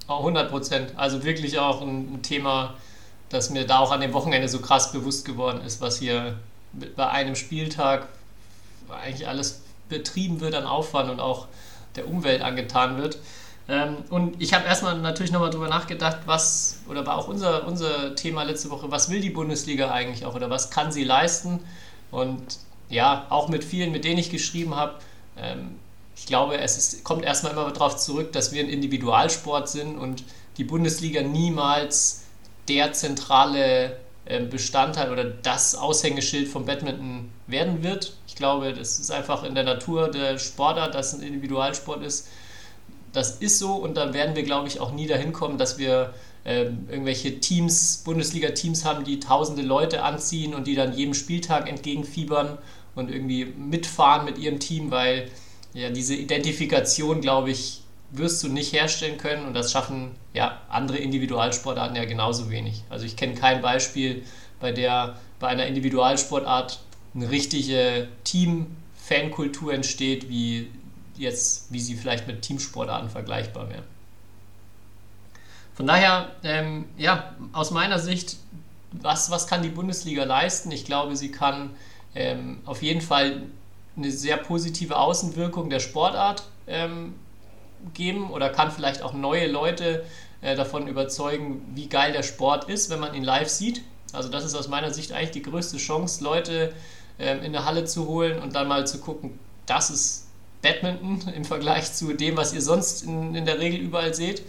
100 0.08 0.50
Prozent. 0.50 0.92
Also 0.96 1.24
wirklich 1.24 1.58
auch 1.58 1.82
ein, 1.82 2.14
ein 2.14 2.22
Thema, 2.22 2.74
das 3.28 3.50
mir 3.50 3.66
da 3.66 3.80
auch 3.80 3.92
an 3.92 4.00
dem 4.00 4.12
Wochenende 4.12 4.48
so 4.48 4.60
krass 4.60 4.92
bewusst 4.92 5.24
geworden 5.24 5.60
ist, 5.62 5.80
was 5.80 5.98
hier 5.98 6.36
bei 6.73 7.08
einem 7.08 7.37
Spieltag 7.37 8.08
eigentlich 8.88 9.28
alles 9.28 9.62
betrieben 9.88 10.40
wird 10.40 10.54
an 10.54 10.64
Aufwand 10.64 11.11
und 11.11 11.20
auch 11.20 11.46
der 11.94 12.08
Umwelt 12.08 12.42
angetan 12.42 12.99
wird. 12.99 13.18
Ähm, 13.68 13.96
und 14.11 14.40
ich 14.40 14.54
habe 14.54 14.66
erstmal 14.66 14.99
natürlich 14.99 15.32
nochmal 15.32 15.50
drüber 15.50 15.68
nachgedacht, 15.68 16.18
was, 16.26 16.78
oder 16.88 17.04
war 17.06 17.16
auch 17.16 17.28
unser, 17.28 17.66
unser 17.66 18.14
Thema 18.14 18.44
letzte 18.44 18.70
Woche, 18.70 18.90
was 18.90 19.11
will 19.11 19.20
die 19.20 19.30
Bundesliga 19.30 19.90
eigentlich 19.90 20.25
auch 20.25 20.35
oder 20.35 20.50
was 20.50 20.70
kann 20.70 20.92
sie 20.92 21.04
leisten? 21.04 21.61
Und 22.11 22.58
ja, 22.88 23.26
auch 23.30 23.49
mit 23.49 23.64
vielen, 23.64 23.90
mit 23.90 24.04
denen 24.04 24.18
ich 24.18 24.30
geschrieben 24.30 24.76
habe, 24.76 24.94
ähm, 25.37 25.76
ich 26.16 26.26
glaube, 26.26 26.58
es 26.58 26.78
ist, 26.78 27.04
kommt 27.04 27.25
erstmal 27.25 27.52
immer 27.52 27.70
darauf 27.70 27.96
zurück, 27.96 28.32
dass 28.32 28.52
wir 28.52 28.62
ein 28.62 28.70
Individualsport 28.70 29.68
sind 29.68 29.99
und 29.99 30.25
die 30.56 30.64
Bundesliga 30.64 31.23
niemals 31.23 32.23
der 32.68 32.92
zentrale 32.92 33.99
Bestandteil 34.50 35.12
oder 35.12 35.25
das 35.25 35.75
Aushängeschild 35.75 36.49
vom 36.49 36.64
Badminton 36.64 37.30
werden 37.47 37.83
wird. 37.83 38.16
Ich 38.26 38.35
glaube, 38.35 38.73
das 38.73 38.99
ist 38.99 39.11
einfach 39.11 39.45
in 39.45 39.54
der 39.54 39.64
Natur 39.64 40.11
der 40.11 40.38
Sportart, 40.38 40.95
dass 40.95 41.14
ein 41.14 41.23
Individualsport 41.23 42.02
ist. 42.02 42.28
Das 43.12 43.37
ist 43.37 43.59
so 43.59 43.75
und 43.75 43.97
da 43.97 44.12
werden 44.12 44.35
wir, 44.35 44.42
glaube 44.42 44.68
ich, 44.68 44.80
auch 44.80 44.92
nie 44.92 45.06
dahin 45.06 45.33
kommen, 45.33 45.59
dass 45.59 45.78
wir 45.78 46.12
ähm, 46.45 46.87
irgendwelche 46.90 47.40
Teams, 47.40 48.02
Bundesliga-Teams 48.04 48.85
haben, 48.85 49.04
die 49.04 49.21
tausende 49.21 49.62
Leute 49.62 50.02
anziehen 50.02 50.54
und 50.54 50.66
die 50.66 50.75
dann 50.75 50.92
jedem 50.92 51.14
Spieltag 51.14 51.68
entgegenfiebern 51.68 52.59
und 52.95 53.11
irgendwie 53.11 53.45
mitfahren 53.45 54.25
mit 54.25 54.38
ihrem 54.38 54.59
Team, 54.59 54.90
weil 54.90 55.30
ja 55.73 55.90
diese 55.90 56.14
Identifikation, 56.14 57.21
glaube 57.21 57.50
ich, 57.50 57.83
wirst 58.10 58.42
du 58.42 58.48
nicht 58.48 58.72
herstellen 58.72 59.18
können 59.18 59.46
und 59.46 59.54
das 59.54 59.72
schaffen 59.72 60.12
ja 60.32 60.60
andere 60.68 60.98
Individualsportarten 60.98 61.96
ja 61.96 62.04
genauso 62.04 62.50
wenig. 62.50 62.84
Also 62.88 63.04
ich 63.04 63.16
kenne 63.16 63.34
kein 63.34 63.60
Beispiel, 63.62 64.22
bei 64.60 64.72
der 64.72 65.16
bei 65.38 65.48
einer 65.48 65.66
Individualsportart 65.66 66.80
eine 67.14 67.30
richtige 67.30 68.08
Team-Fankultur 68.25 69.72
entsteht, 69.72 70.28
wie 70.28 70.70
jetzt, 71.16 71.72
wie 71.72 71.80
sie 71.80 71.94
vielleicht 71.94 72.26
mit 72.26 72.42
Teamsportarten 72.42 73.10
vergleichbar 73.10 73.68
wäre. 73.70 73.82
Von 75.75 75.86
daher, 75.86 76.32
ähm, 76.42 76.86
ja, 76.96 77.34
aus 77.52 77.70
meiner 77.70 77.98
Sicht, 77.98 78.36
was, 78.92 79.30
was 79.30 79.46
kann 79.46 79.62
die 79.62 79.68
Bundesliga 79.68 80.25
leisten? 80.25 80.70
Ich 80.70 80.86
glaube, 80.86 81.16
sie 81.16 81.30
kann 81.30 81.70
ähm, 82.14 82.60
auf 82.64 82.82
jeden 82.82 83.02
Fall 83.02 83.42
eine 83.96 84.10
sehr 84.10 84.38
positive 84.38 84.96
Außenwirkung 84.96 85.68
der 85.68 85.80
Sportart 85.80 86.44
ähm, 86.66 87.14
geben 87.95 88.30
oder 88.30 88.50
kann 88.50 88.71
vielleicht 88.71 89.02
auch 89.02 89.12
neue 89.12 89.47
Leute 89.47 90.04
äh, 90.40 90.54
davon 90.54 90.87
überzeugen, 90.87 91.73
wie 91.75 91.88
geil 91.88 92.12
der 92.12 92.23
Sport 92.23 92.68
ist, 92.68 92.90
wenn 92.90 93.00
man 93.00 93.14
ihn 93.14 93.25
live 93.25 93.49
sieht. 93.49 93.83
Also 94.12 94.28
das 94.28 94.45
ist 94.45 94.54
aus 94.54 94.68
meiner 94.68 94.92
Sicht 94.92 95.12
eigentlich 95.12 95.33
die 95.33 95.42
größte 95.42 95.76
Chance, 95.78 96.23
Leute 96.23 96.73
ähm, 97.18 97.42
in 97.42 97.52
der 97.52 97.64
Halle 97.64 97.85
zu 97.85 98.06
holen 98.06 98.40
und 98.40 98.54
dann 98.54 98.68
mal 98.68 98.87
zu 98.87 98.99
gucken, 98.99 99.38
das 99.66 99.90
ist 99.90 100.26
Badminton 100.62 101.28
im 101.35 101.45
Vergleich 101.45 101.92
zu 101.92 102.12
dem, 102.12 102.37
was 102.37 102.52
ihr 102.52 102.62
sonst 102.62 103.02
in, 103.02 103.35
in 103.35 103.45
der 103.45 103.59
Regel 103.59 103.80
überall 103.80 104.14
seht. 104.14 104.42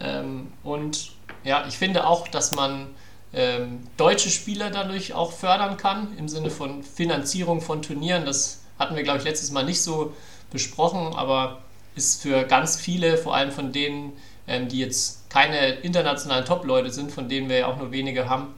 Ähm, 0.00 0.52
und 0.62 1.12
ja, 1.44 1.66
ich 1.66 1.78
finde 1.78 2.06
auch, 2.06 2.28
dass 2.28 2.54
man 2.54 2.88
ähm, 3.34 3.80
deutsche 3.96 4.30
Spieler 4.30 4.70
dadurch 4.70 5.14
auch 5.14 5.32
fördern 5.32 5.76
kann, 5.76 6.16
im 6.18 6.28
Sinne 6.28 6.50
von 6.50 6.82
Finanzierung 6.82 7.60
von 7.60 7.82
Turnieren. 7.82 8.24
Das 8.24 8.60
hatten 8.78 8.96
wir, 8.96 9.02
glaube 9.02 9.18
ich, 9.18 9.24
letztes 9.24 9.50
Mal 9.50 9.64
nicht 9.64 9.82
so 9.82 10.14
besprochen, 10.50 11.14
aber 11.14 11.62
ist 11.94 12.22
für 12.22 12.44
ganz 12.44 12.76
viele, 12.76 13.18
vor 13.18 13.34
allem 13.34 13.50
von 13.50 13.72
denen, 13.72 14.12
ähm, 14.46 14.68
die 14.68 14.78
jetzt 14.78 15.28
keine 15.30 15.70
internationalen 15.76 16.44
Top-Leute 16.44 16.90
sind, 16.90 17.12
von 17.12 17.28
denen 17.28 17.48
wir 17.48 17.58
ja 17.58 17.66
auch 17.66 17.78
nur 17.78 17.92
wenige 17.92 18.28
haben, 18.28 18.54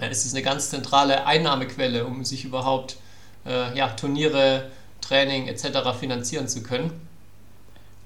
äh, 0.00 0.10
ist 0.10 0.24
es 0.24 0.34
eine 0.34 0.42
ganz 0.42 0.70
zentrale 0.70 1.26
Einnahmequelle, 1.26 2.04
um 2.04 2.24
sich 2.24 2.44
überhaupt 2.44 2.96
äh, 3.46 3.76
ja, 3.76 3.88
Turniere, 3.88 4.70
Training 5.00 5.48
etc. 5.48 5.90
finanzieren 5.98 6.48
zu 6.48 6.62
können. 6.62 6.90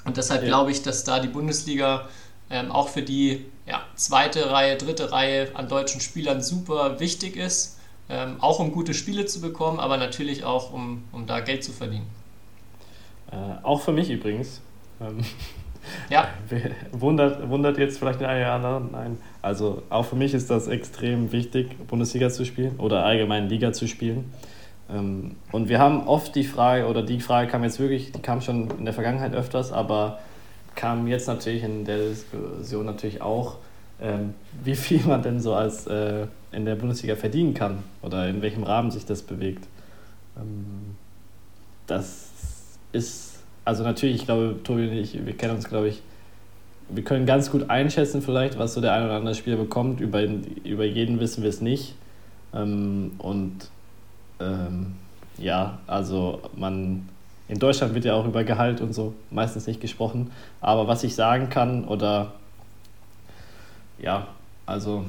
Und 0.04 0.16
deshalb 0.16 0.42
ja. 0.42 0.48
glaube 0.48 0.70
ich, 0.70 0.82
dass 0.82 1.04
da 1.04 1.20
die 1.20 1.28
Bundesliga 1.28 2.08
ähm, 2.50 2.72
auch 2.72 2.88
für 2.88 3.02
die 3.02 3.44
ja, 3.66 3.82
zweite 3.94 4.50
Reihe, 4.50 4.76
dritte 4.76 5.12
Reihe 5.12 5.54
an 5.54 5.68
deutschen 5.68 6.00
Spielern 6.00 6.42
super 6.42 6.98
wichtig 7.00 7.36
ist. 7.36 7.76
Ähm, 8.10 8.36
auch 8.40 8.58
um 8.58 8.72
gute 8.72 8.94
Spiele 8.94 9.26
zu 9.26 9.42
bekommen, 9.42 9.78
aber 9.78 9.98
natürlich 9.98 10.42
auch, 10.42 10.72
um, 10.72 11.04
um 11.12 11.26
da 11.26 11.40
Geld 11.40 11.62
zu 11.62 11.72
verdienen. 11.72 12.06
Äh, 13.30 13.36
auch 13.62 13.80
für 13.80 13.92
mich 13.92 14.10
übrigens. 14.10 14.60
Ähm, 15.00 15.18
ja. 16.10 16.28
wundert, 16.92 17.48
wundert 17.48 17.78
jetzt 17.78 17.98
vielleicht 17.98 18.20
den 18.20 18.26
einen 18.26 18.42
oder 18.42 18.52
anderen. 18.52 18.88
Nein. 18.92 19.18
Also 19.42 19.82
auch 19.90 20.04
für 20.04 20.16
mich 20.16 20.34
ist 20.34 20.50
das 20.50 20.66
extrem 20.68 21.32
wichtig, 21.32 21.76
Bundesliga 21.86 22.30
zu 22.30 22.44
spielen 22.44 22.76
oder 22.78 23.04
allgemein 23.04 23.48
Liga 23.48 23.72
zu 23.72 23.86
spielen. 23.86 24.32
Ähm, 24.90 25.36
und 25.52 25.68
wir 25.68 25.78
haben 25.78 26.06
oft 26.06 26.34
die 26.34 26.44
Frage, 26.44 26.86
oder 26.86 27.02
die 27.02 27.20
Frage 27.20 27.48
kam 27.48 27.62
jetzt 27.62 27.78
wirklich, 27.78 28.12
die 28.12 28.20
kam 28.20 28.40
schon 28.40 28.70
in 28.78 28.84
der 28.84 28.94
Vergangenheit 28.94 29.34
öfters, 29.34 29.72
aber 29.72 30.18
kam 30.74 31.06
jetzt 31.06 31.26
natürlich 31.26 31.64
in 31.64 31.84
der 31.84 31.98
Diskussion 31.98 32.86
natürlich 32.86 33.20
auch, 33.20 33.56
ähm, 34.00 34.34
wie 34.62 34.76
viel 34.76 35.00
man 35.06 35.22
denn 35.22 35.40
so 35.40 35.54
als 35.54 35.86
äh, 35.86 36.26
in 36.52 36.64
der 36.64 36.76
Bundesliga 36.76 37.16
verdienen 37.16 37.54
kann 37.54 37.82
oder 38.00 38.28
in 38.28 38.42
welchem 38.42 38.62
Rahmen 38.62 38.90
sich 38.90 39.04
das 39.04 39.22
bewegt. 39.22 39.66
Ähm, 40.36 40.96
das 41.86 42.30
ist, 42.98 43.38
also 43.64 43.84
natürlich, 43.84 44.16
ich 44.16 44.24
glaube, 44.24 44.56
Tobi 44.62 44.88
und 44.88 44.92
ich, 44.92 45.24
wir 45.24 45.36
kennen 45.36 45.54
uns, 45.56 45.68
glaube 45.68 45.88
ich, 45.88 46.02
wir 46.90 47.04
können 47.04 47.26
ganz 47.26 47.50
gut 47.50 47.68
einschätzen 47.70 48.22
vielleicht, 48.22 48.58
was 48.58 48.74
so 48.74 48.80
der 48.80 48.92
ein 48.92 49.04
oder 49.04 49.14
andere 49.14 49.34
Spieler 49.34 49.56
bekommt. 49.56 50.00
Über, 50.00 50.22
über 50.64 50.84
jeden 50.84 51.20
wissen 51.20 51.42
wir 51.42 51.50
es 51.50 51.60
nicht. 51.60 51.94
Ähm, 52.54 53.12
und 53.18 53.70
ähm, 54.40 54.94
ja, 55.36 55.78
also 55.86 56.40
man, 56.56 57.08
in 57.48 57.58
Deutschland 57.58 57.94
wird 57.94 58.04
ja 58.04 58.14
auch 58.14 58.26
über 58.26 58.42
Gehalt 58.44 58.80
und 58.80 58.94
so 58.94 59.14
meistens 59.30 59.66
nicht 59.66 59.80
gesprochen. 59.80 60.30
Aber 60.60 60.88
was 60.88 61.04
ich 61.04 61.14
sagen 61.14 61.50
kann 61.50 61.84
oder 61.84 62.32
ja, 63.98 64.28
also 64.64 65.04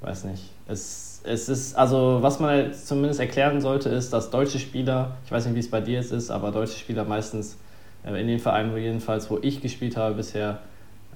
weiß 0.00 0.24
nicht. 0.24 0.44
Es, 0.66 1.09
es 1.22 1.48
ist, 1.48 1.74
also 1.74 2.18
was 2.20 2.40
man 2.40 2.72
zumindest 2.72 3.20
erklären 3.20 3.60
sollte, 3.60 3.88
ist, 3.88 4.12
dass 4.12 4.30
deutsche 4.30 4.58
Spieler, 4.58 5.16
ich 5.24 5.32
weiß 5.32 5.46
nicht, 5.46 5.54
wie 5.54 5.60
es 5.60 5.70
bei 5.70 5.80
dir 5.80 5.94
jetzt 5.94 6.12
ist, 6.12 6.30
aber 6.30 6.50
deutsche 6.50 6.78
Spieler 6.78 7.04
meistens 7.04 7.58
äh, 8.04 8.20
in 8.20 8.26
den 8.26 8.38
Vereinen, 8.38 8.76
jedenfalls, 8.76 9.30
wo 9.30 9.38
ich 9.42 9.60
gespielt 9.60 9.96
habe, 9.96 10.14
bisher 10.14 10.60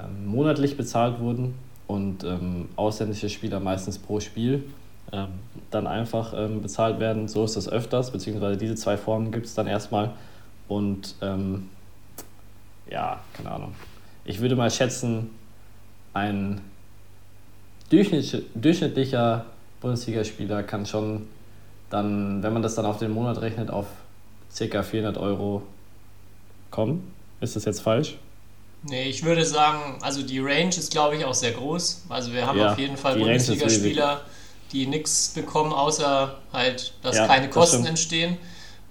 ähm, 0.00 0.26
monatlich 0.26 0.76
bezahlt 0.76 1.20
wurden 1.20 1.54
und 1.87 2.25
ähm, 2.25 2.68
ausländische 2.76 3.28
Spieler 3.28 3.61
meistens 3.61 3.99
pro 3.99 4.20
Spiel 4.20 4.64
ähm, 5.12 5.28
dann 5.70 5.87
einfach 5.87 6.34
ähm, 6.37 6.62
bezahlt 6.62 7.00
werden. 7.00 7.28
So 7.28 7.44
ist 7.44 7.56
das 7.56 7.68
öfters, 7.68 8.11
beziehungsweise 8.11 8.56
diese 8.56 8.75
zwei 8.75 8.96
Formen 8.96 9.32
gibt 9.32 9.46
es 9.46 9.54
dann 9.54 9.66
erstmal. 9.66 10.11
Und 10.68 11.14
ähm, 11.23 11.68
ja, 12.90 13.20
keine 13.34 13.50
Ahnung. 13.50 13.75
Ich 14.25 14.40
würde 14.40 14.56
mal 14.56 14.70
schätzen, 14.70 15.30
ein 16.14 16.61
durchschnittlicher 17.90 19.44
Bundesligaspieler 19.85 20.62
kann 20.62 20.87
schon 20.87 21.29
dann, 21.91 22.43
wenn 22.43 22.55
man 22.55 22.62
das 22.62 22.75
dann 22.75 22.87
auf 22.87 22.99
den 22.99 23.11
Monat 23.11 23.43
rechnet, 23.43 23.71
auf 23.71 23.85
ca. 24.57 24.83
400 24.83 25.19
Euro 25.19 25.62
kommen. 26.71 27.12
Ist 27.43 27.55
das 27.55 27.67
jetzt 27.67 27.83
falsch? 27.83 28.17
Nee, 28.85 29.05
ich 29.05 29.25
würde 29.25 29.45
sagen, 29.45 29.99
also 30.00 30.23
die 30.23 30.38
Range 30.38 30.71
ist, 30.71 30.91
glaube 30.91 31.17
ich, 31.17 31.25
auch 31.26 31.35
sehr 31.35 31.53
groß. 31.53 32.05
Also 32.09 32.33
wir 32.33 32.47
haben 32.47 32.59
ja, 32.59 32.73
auf 32.73 32.79
jeden 32.79 32.97
Fall 32.97 33.19
Bundesligaspieler, 33.19 34.23
die 34.73 34.87
nichts 34.87 35.29
bekommen, 35.35 35.75
außer 35.75 36.38
halt, 36.50 36.95
dass 37.03 37.17
ja, 37.17 37.26
keine 37.26 37.50
Kosten 37.50 37.83
das 37.83 37.88
entstehen. 37.91 38.38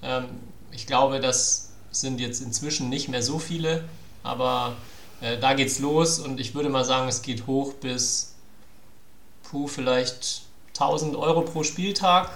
Ähm, 0.04 0.26
ich 0.72 0.86
glaube, 0.86 1.20
das 1.20 1.72
sind 1.90 2.20
jetzt 2.20 2.40
inzwischen 2.40 2.90
nicht 2.90 3.10
mehr 3.10 3.24
so 3.24 3.40
viele, 3.40 3.84
aber 4.22 4.76
äh, 5.22 5.40
da 5.40 5.56
geht's 5.56 5.80
los 5.80 6.20
und 6.20 6.40
ich 6.40 6.54
würde 6.54 6.70
mal 6.70 6.86
sagen, 6.86 7.08
es 7.08 7.24
geht 7.24 7.48
hoch 7.48 7.74
bis 7.74 8.36
puh, 9.44 9.68
vielleicht 9.68 10.43
1000 10.74 11.16
Euro 11.16 11.42
pro 11.42 11.64
Spieltag. 11.64 12.30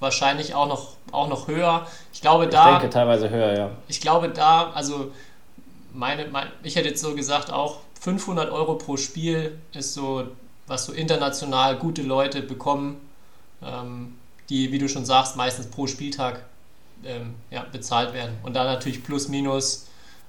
Wahrscheinlich 0.00 0.54
auch 0.54 0.66
noch, 0.66 0.96
auch 1.12 1.28
noch 1.28 1.48
höher. 1.48 1.86
Ich 2.12 2.20
glaube, 2.20 2.46
da. 2.46 2.74
Ich 2.74 2.78
denke 2.78 2.92
teilweise 2.92 3.30
höher, 3.30 3.56
ja. 3.56 3.70
Ich 3.88 4.00
glaube, 4.00 4.28
da, 4.28 4.70
also 4.72 5.12
meine, 5.92 6.26
mein, 6.26 6.48
ich 6.62 6.76
hätte 6.76 6.88
jetzt 6.88 7.00
so 7.00 7.14
gesagt, 7.14 7.50
auch 7.50 7.78
500 8.00 8.50
Euro 8.50 8.74
pro 8.74 8.96
Spiel 8.96 9.58
ist 9.72 9.94
so, 9.94 10.24
was 10.66 10.84
so 10.84 10.92
international 10.92 11.76
gute 11.76 12.02
Leute 12.02 12.42
bekommen, 12.42 13.00
ähm, 13.62 14.18
die, 14.50 14.72
wie 14.72 14.78
du 14.78 14.88
schon 14.88 15.06
sagst, 15.06 15.36
meistens 15.36 15.68
pro 15.68 15.86
Spieltag 15.86 16.44
ähm, 17.04 17.34
ja, 17.50 17.64
bezahlt 17.70 18.12
werden. 18.12 18.36
Und 18.42 18.54
da 18.54 18.64
natürlich 18.64 19.04
plus 19.04 19.28
minus 19.28 19.86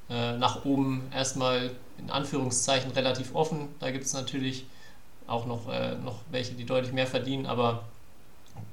äh, 0.09 0.37
nach 0.37 0.63
oben 0.63 1.09
erstmal 1.13 1.71
in 1.97 2.09
Anführungszeichen 2.09 2.91
relativ 2.91 3.33
offen. 3.35 3.69
Da 3.79 3.91
gibt 3.91 4.05
es 4.05 4.13
natürlich 4.13 4.65
auch 5.27 5.45
noch, 5.45 5.71
äh, 5.71 5.95
noch 6.03 6.19
welche, 6.31 6.53
die 6.53 6.65
deutlich 6.65 6.93
mehr 6.93 7.07
verdienen, 7.07 7.45
aber 7.45 7.83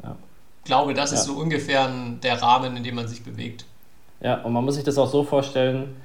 ja. 0.02 0.16
glaube, 0.64 0.94
das 0.94 1.10
ja. 1.10 1.18
ist 1.18 1.24
so 1.24 1.34
ungefähr 1.34 1.90
der 2.22 2.40
Rahmen, 2.42 2.76
in 2.76 2.84
dem 2.84 2.94
man 2.94 3.08
sich 3.08 3.22
bewegt. 3.22 3.64
Ja, 4.20 4.40
und 4.42 4.52
man 4.52 4.64
muss 4.64 4.76
sich 4.76 4.84
das 4.84 4.98
auch 4.98 5.10
so 5.10 5.24
vorstellen, 5.24 5.96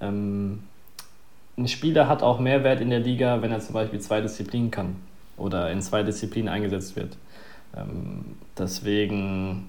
ähm, 0.00 0.62
ein 1.56 1.68
Spieler 1.68 2.08
hat 2.08 2.22
auch 2.22 2.38
mehr 2.38 2.64
Wert 2.64 2.80
in 2.80 2.90
der 2.90 3.00
Liga, 3.00 3.40
wenn 3.42 3.52
er 3.52 3.60
zum 3.60 3.74
Beispiel 3.74 4.00
zwei 4.00 4.20
Disziplinen 4.20 4.70
kann 4.70 4.96
oder 5.36 5.70
in 5.70 5.80
zwei 5.82 6.02
Disziplinen 6.02 6.48
eingesetzt 6.48 6.96
wird. 6.96 7.16
Ähm, 7.76 8.36
deswegen 8.58 9.68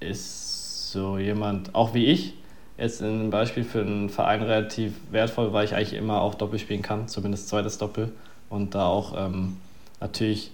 ist 0.00 0.92
so 0.92 1.18
jemand, 1.18 1.74
auch 1.74 1.94
wie 1.94 2.06
ich, 2.06 2.34
jetzt 2.76 3.02
ein 3.02 3.30
Beispiel 3.30 3.64
für 3.64 3.80
einen 3.80 4.08
Verein 4.08 4.42
relativ 4.42 4.94
wertvoll, 5.10 5.52
weil 5.52 5.64
ich 5.64 5.74
eigentlich 5.74 5.94
immer 5.94 6.20
auch 6.20 6.34
Doppel 6.34 6.58
spielen 6.58 6.82
kann, 6.82 7.08
zumindest 7.08 7.48
zweites 7.48 7.78
Doppel 7.78 8.12
und 8.50 8.74
da 8.74 8.86
auch 8.86 9.14
ähm, 9.16 9.56
natürlich 10.00 10.50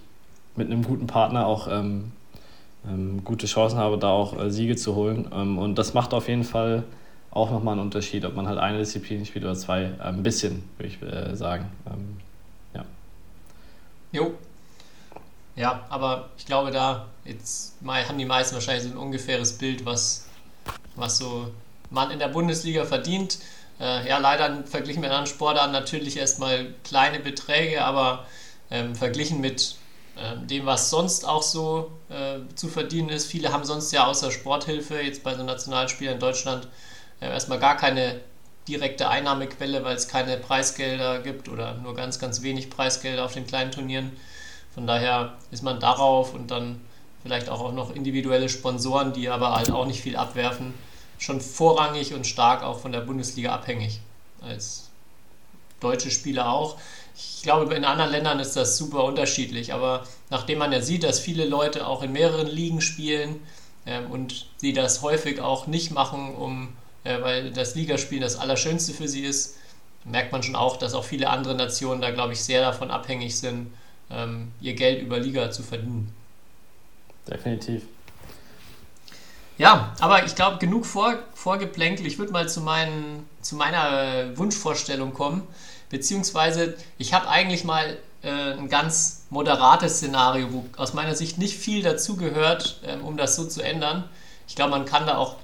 mit 0.57 0.71
einem 0.71 0.83
guten 0.83 1.07
Partner 1.07 1.47
auch 1.47 1.69
ähm, 1.69 2.13
ähm, 2.87 3.25
gute 3.25 3.47
Chancen 3.47 3.79
habe, 3.79 3.99
da 3.99 4.11
auch 4.11 4.39
äh, 4.39 4.51
Siege 4.51 4.77
zu 4.77 4.95
holen. 4.95 5.29
Ähm, 5.33 5.59
und 5.59 5.77
das 5.77 5.95
macht 5.95 6.15
auf 6.15 6.29
jeden 6.29 6.45
Fall 6.45 6.85
auch 7.31 7.51
nochmal 7.51 7.73
einen 7.73 7.83
Unterschied, 7.83 8.25
ob 8.25 8.35
man 8.35 8.47
halt 8.47 8.59
eine 8.59 8.79
Disziplin 8.79 9.27
spielt 9.27 9.45
oder 9.45 9.55
zwei. 9.55 9.83
Äh, 9.83 10.03
ein 10.03 10.23
bisschen, 10.23 10.63
würde 10.77 10.89
ich 10.89 11.03
äh, 11.03 11.35
sagen. 11.35 11.67
Ähm, 11.87 12.17
ja. 12.75 12.85
Jo. 14.13 14.35
Ja, 15.57 15.85
aber 15.89 16.31
ich 16.37 16.47
glaube, 16.47 16.71
da 16.71 17.07
jetzt 17.25 17.75
haben 17.87 18.19
die 18.19 18.25
meisten 18.25 18.55
wahrscheinlich 18.55 18.85
so 18.85 18.91
ein 18.91 18.97
ungefähres 18.97 19.57
Bild, 19.57 19.85
was, 19.85 20.27
was 20.97 21.19
so 21.19 21.49
man 21.91 22.11
in 22.11 22.19
der 22.19 22.29
Bundesliga 22.29 22.85
verdient. 22.85 23.39
Äh, 23.81 24.09
ja, 24.09 24.19
leider 24.19 24.65
verglichen 24.65 25.01
mit 25.01 25.11
anderen 25.11 25.27
Sportarten 25.27 25.73
natürlich 25.73 26.17
erstmal 26.17 26.67
kleine 26.85 27.21
Beträge, 27.21 27.85
aber 27.85 28.27
ähm, 28.71 28.95
verglichen 28.95 29.41
mit 29.41 29.77
äh, 30.17 30.47
dem, 30.47 30.67
was 30.67 30.91
sonst 30.91 31.27
auch 31.27 31.43
so 31.43 31.91
äh, 32.09 32.39
zu 32.55 32.69
verdienen 32.69 33.09
ist. 33.09 33.27
Viele 33.27 33.53
haben 33.53 33.65
sonst 33.65 33.93
ja 33.93 34.07
außer 34.07 34.31
Sporthilfe, 34.31 35.01
jetzt 35.01 35.25
bei 35.25 35.35
so 35.35 35.43
Nationalspielen 35.43 36.15
in 36.15 36.21
Deutschland, 36.21 36.69
äh, 37.21 37.27
erstmal 37.27 37.59
gar 37.59 37.77
keine 37.77 38.21
direkte 38.69 39.09
Einnahmequelle, 39.09 39.85
weil 39.85 39.97
es 39.97 40.09
keine 40.09 40.37
Preisgelder 40.37 41.21
gibt 41.21 41.49
oder 41.49 41.75
nur 41.75 41.95
ganz, 41.95 42.19
ganz 42.19 42.43
wenig 42.43 42.71
Preisgelder 42.71 43.25
auf 43.25 43.35
den 43.35 43.47
kleinen 43.47 43.73
Turnieren. 43.73 44.13
Von 44.73 44.87
daher 44.87 45.35
ist 45.51 45.63
man 45.63 45.81
darauf 45.81 46.33
und 46.33 46.51
dann 46.51 46.81
vielleicht 47.23 47.49
auch 47.49 47.73
noch 47.73 47.95
individuelle 47.95 48.49
Sponsoren, 48.49 49.13
die 49.13 49.29
aber 49.29 49.55
halt 49.55 49.71
auch 49.71 49.87
nicht 49.87 50.01
viel 50.01 50.17
abwerfen 50.17 50.75
schon 51.19 51.41
vorrangig 51.41 52.15
und 52.15 52.27
stark 52.27 52.63
auch 52.63 52.81
von 52.81 52.93
der 52.93 53.01
Bundesliga 53.01 53.53
abhängig. 53.53 54.01
Als 54.41 54.91
deutsche 55.81 56.11
Spieler 56.11 56.51
auch. 56.51 56.77
Ich 57.17 57.43
glaube, 57.43 57.75
in 57.75 57.85
anderen 57.85 58.11
Ländern 58.11 58.41
ist 58.41 58.57
das 58.57 58.77
super 58.77 59.05
unterschiedlich, 59.05 59.73
aber 59.73 60.05
nachdem 60.31 60.59
man 60.59 60.73
ja 60.73 60.81
sieht, 60.81 61.05
dass 61.05 61.21
viele 61.21 61.45
Leute 61.45 61.87
auch 61.87 62.03
in 62.03 62.13
mehreren 62.13 62.49
Ligen 62.49 62.81
spielen 62.81 63.41
ähm, 63.87 64.11
und 64.11 64.47
sie 64.57 64.73
das 64.73 65.03
häufig 65.03 65.41
auch 65.41 65.67
nicht 65.67 65.93
machen, 65.93 66.35
um, 66.35 66.73
äh, 67.05 67.21
weil 67.21 67.53
das 67.53 67.75
Ligaspielen 67.75 68.23
das 68.23 68.37
Allerschönste 68.37 68.93
für 68.93 69.07
sie 69.07 69.25
ist, 69.25 69.57
merkt 70.05 70.33
man 70.33 70.43
schon 70.43 70.57
auch, 70.57 70.77
dass 70.77 70.95
auch 70.95 71.05
viele 71.05 71.31
andere 71.31 71.55
Nationen 71.55 72.01
da, 72.01 72.11
glaube 72.11 72.33
ich, 72.33 72.41
sehr 72.43 72.63
davon 72.63 72.91
abhängig 72.91 73.39
sind, 73.39 73.73
ähm, 74.11 74.53
ihr 74.61 74.75
Geld 74.75 75.03
über 75.03 75.19
Liga 75.19 75.51
zu 75.51 75.63
verdienen. 75.63 76.13
Definitiv. 77.29 77.83
Ja, 79.57 79.93
aber 80.01 80.25
ich 80.25 80.35
glaube, 80.35 80.59
genug 80.59 80.85
vor, 80.85 81.15
vorgeplänkel. 81.35 82.07
Ich 82.07 82.19
würde 82.19 82.33
mal 82.33 82.49
zu, 82.49 82.61
meinen, 82.61 83.29
zu 83.41 83.55
meiner 83.57 84.37
Wunschvorstellung 84.37 85.15
kommen. 85.15 85.43
Beziehungsweise, 85.91 86.75
ich 86.99 87.15
habe 87.15 87.29
eigentlich 87.29 87.63
mal 87.65 87.97
äh, 88.23 88.53
ein 88.53 88.69
ganz 88.69 89.27
moderates 89.31 89.99
Szenario, 89.99 90.53
wo 90.53 90.65
aus 90.77 90.93
meiner 90.93 91.15
Sicht 91.15 91.39
nicht 91.39 91.57
viel 91.57 91.83
dazugehört, 91.83 92.81
ähm, 92.85 93.05
um 93.05 93.17
das 93.17 93.37
so 93.37 93.45
zu 93.47 93.63
ändern. 93.63 94.09
Ich 94.49 94.57
glaube, 94.57 94.73
man 94.73 94.87
kann 94.87 95.07
da 95.07 95.19
auch 95.19 95.37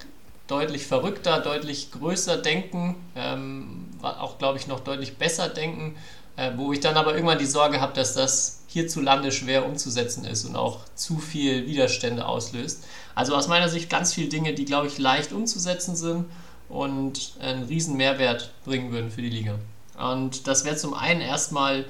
deutlich 0.48 0.86
verrückter, 0.86 1.38
deutlich 1.38 1.92
größer 1.92 2.36
denken, 2.36 2.96
ähm, 3.14 3.86
auch, 4.02 4.38
glaube 4.38 4.58
ich, 4.58 4.66
noch 4.66 4.80
deutlich 4.80 5.18
besser 5.18 5.48
denken, 5.48 5.94
äh, 6.36 6.50
wo 6.56 6.72
ich 6.72 6.80
dann 6.80 6.96
aber 6.96 7.14
irgendwann 7.14 7.38
die 7.38 7.46
Sorge 7.46 7.80
habe, 7.80 7.92
dass 7.92 8.14
das 8.14 8.64
hierzulande 8.66 9.30
schwer 9.30 9.66
umzusetzen 9.66 10.24
ist 10.24 10.44
und 10.44 10.56
auch 10.56 10.80
zu 10.94 11.18
viel 11.18 11.66
Widerstände 11.66 12.26
auslöst. 12.26 12.84
Also 13.14 13.34
aus 13.34 13.48
meiner 13.48 13.68
Sicht 13.68 13.90
ganz 13.90 14.14
viele 14.14 14.28
Dinge, 14.28 14.54
die, 14.54 14.64
glaube 14.64 14.86
ich, 14.86 14.98
leicht 14.98 15.32
umzusetzen 15.32 15.96
sind 15.96 16.26
und 16.68 17.32
einen 17.40 17.64
riesen 17.64 17.96
Mehrwert 17.96 18.52
bringen 18.64 18.92
würden 18.92 19.10
für 19.10 19.22
die 19.22 19.30
Liga. 19.30 19.58
Und 19.98 20.46
das 20.46 20.64
wäre 20.64 20.76
zum 20.76 20.94
einen 20.94 21.20
erstmal 21.20 21.84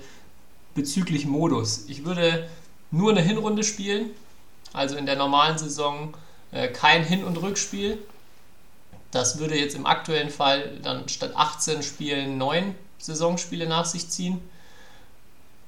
bezüglich 0.75 1.27
Modus. 1.27 1.85
Ich 1.89 2.05
würde 2.05 2.49
nur 2.91 3.11
eine 3.11 3.23
Hinrunde 3.23 3.63
spielen, 3.63 4.11
also 4.73 4.97
in 4.97 5.07
der 5.07 5.17
normalen 5.17 5.59
Saison 5.59 6.15
äh, 6.53 6.69
kein 6.69 7.05
Hin- 7.05 7.25
und 7.25 7.37
Rückspiel. 7.37 7.99
Das 9.11 9.39
würde 9.39 9.59
jetzt 9.59 9.75
im 9.75 9.87
aktuellen 9.87 10.31
Fall 10.31 10.79
dann 10.83 11.09
statt 11.09 11.33
18 11.35 11.83
Spielen 11.83 12.39
9 12.39 12.75
Saisonspiele 12.99 13.69
nach 13.69 13.85
sich 13.85 14.09
ziehen. 14.09 14.41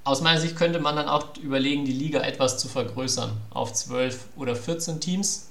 Aus 0.05 0.21
meiner 0.21 0.41
Sicht 0.41 0.57
könnte 0.57 0.81
man 0.81 0.97
dann 0.97 1.09
auch 1.09 1.37
überlegen, 1.37 1.85
die 1.85 1.93
Liga 1.93 2.21
etwas 2.21 2.59
zu 2.59 2.69
vergrößern 2.69 3.31
auf 3.51 3.73
12 3.73 4.27
oder 4.37 4.57
14 4.57 5.01
Teams, 5.01 5.51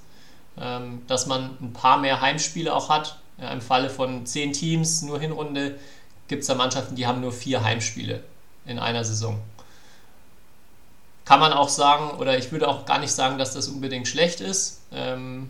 ähm, 0.58 1.02
dass 1.06 1.26
man 1.26 1.56
ein 1.60 1.72
paar 1.72 1.98
mehr 1.98 2.20
Heimspiele 2.20 2.74
auch 2.74 2.88
hat. 2.88 3.18
Im 3.38 3.62
Falle 3.62 3.88
von 3.88 4.26
10 4.26 4.52
Teams, 4.52 5.02
nur 5.02 5.18
Hinrunde, 5.18 5.78
gibt 6.28 6.42
es 6.42 6.48
da 6.48 6.54
Mannschaften, 6.54 6.94
die 6.94 7.06
haben 7.06 7.20
nur 7.20 7.32
vier 7.32 7.64
Heimspiele 7.64 8.22
in 8.66 8.78
einer 8.78 9.04
Saison. 9.04 9.40
Kann 11.24 11.40
man 11.40 11.52
auch 11.52 11.68
sagen, 11.68 12.18
oder 12.18 12.36
ich 12.38 12.52
würde 12.52 12.68
auch 12.68 12.84
gar 12.84 12.98
nicht 12.98 13.10
sagen, 13.10 13.38
dass 13.38 13.54
das 13.54 13.68
unbedingt 13.68 14.06
schlecht 14.06 14.40
ist. 14.40 14.82
Ähm, 14.92 15.48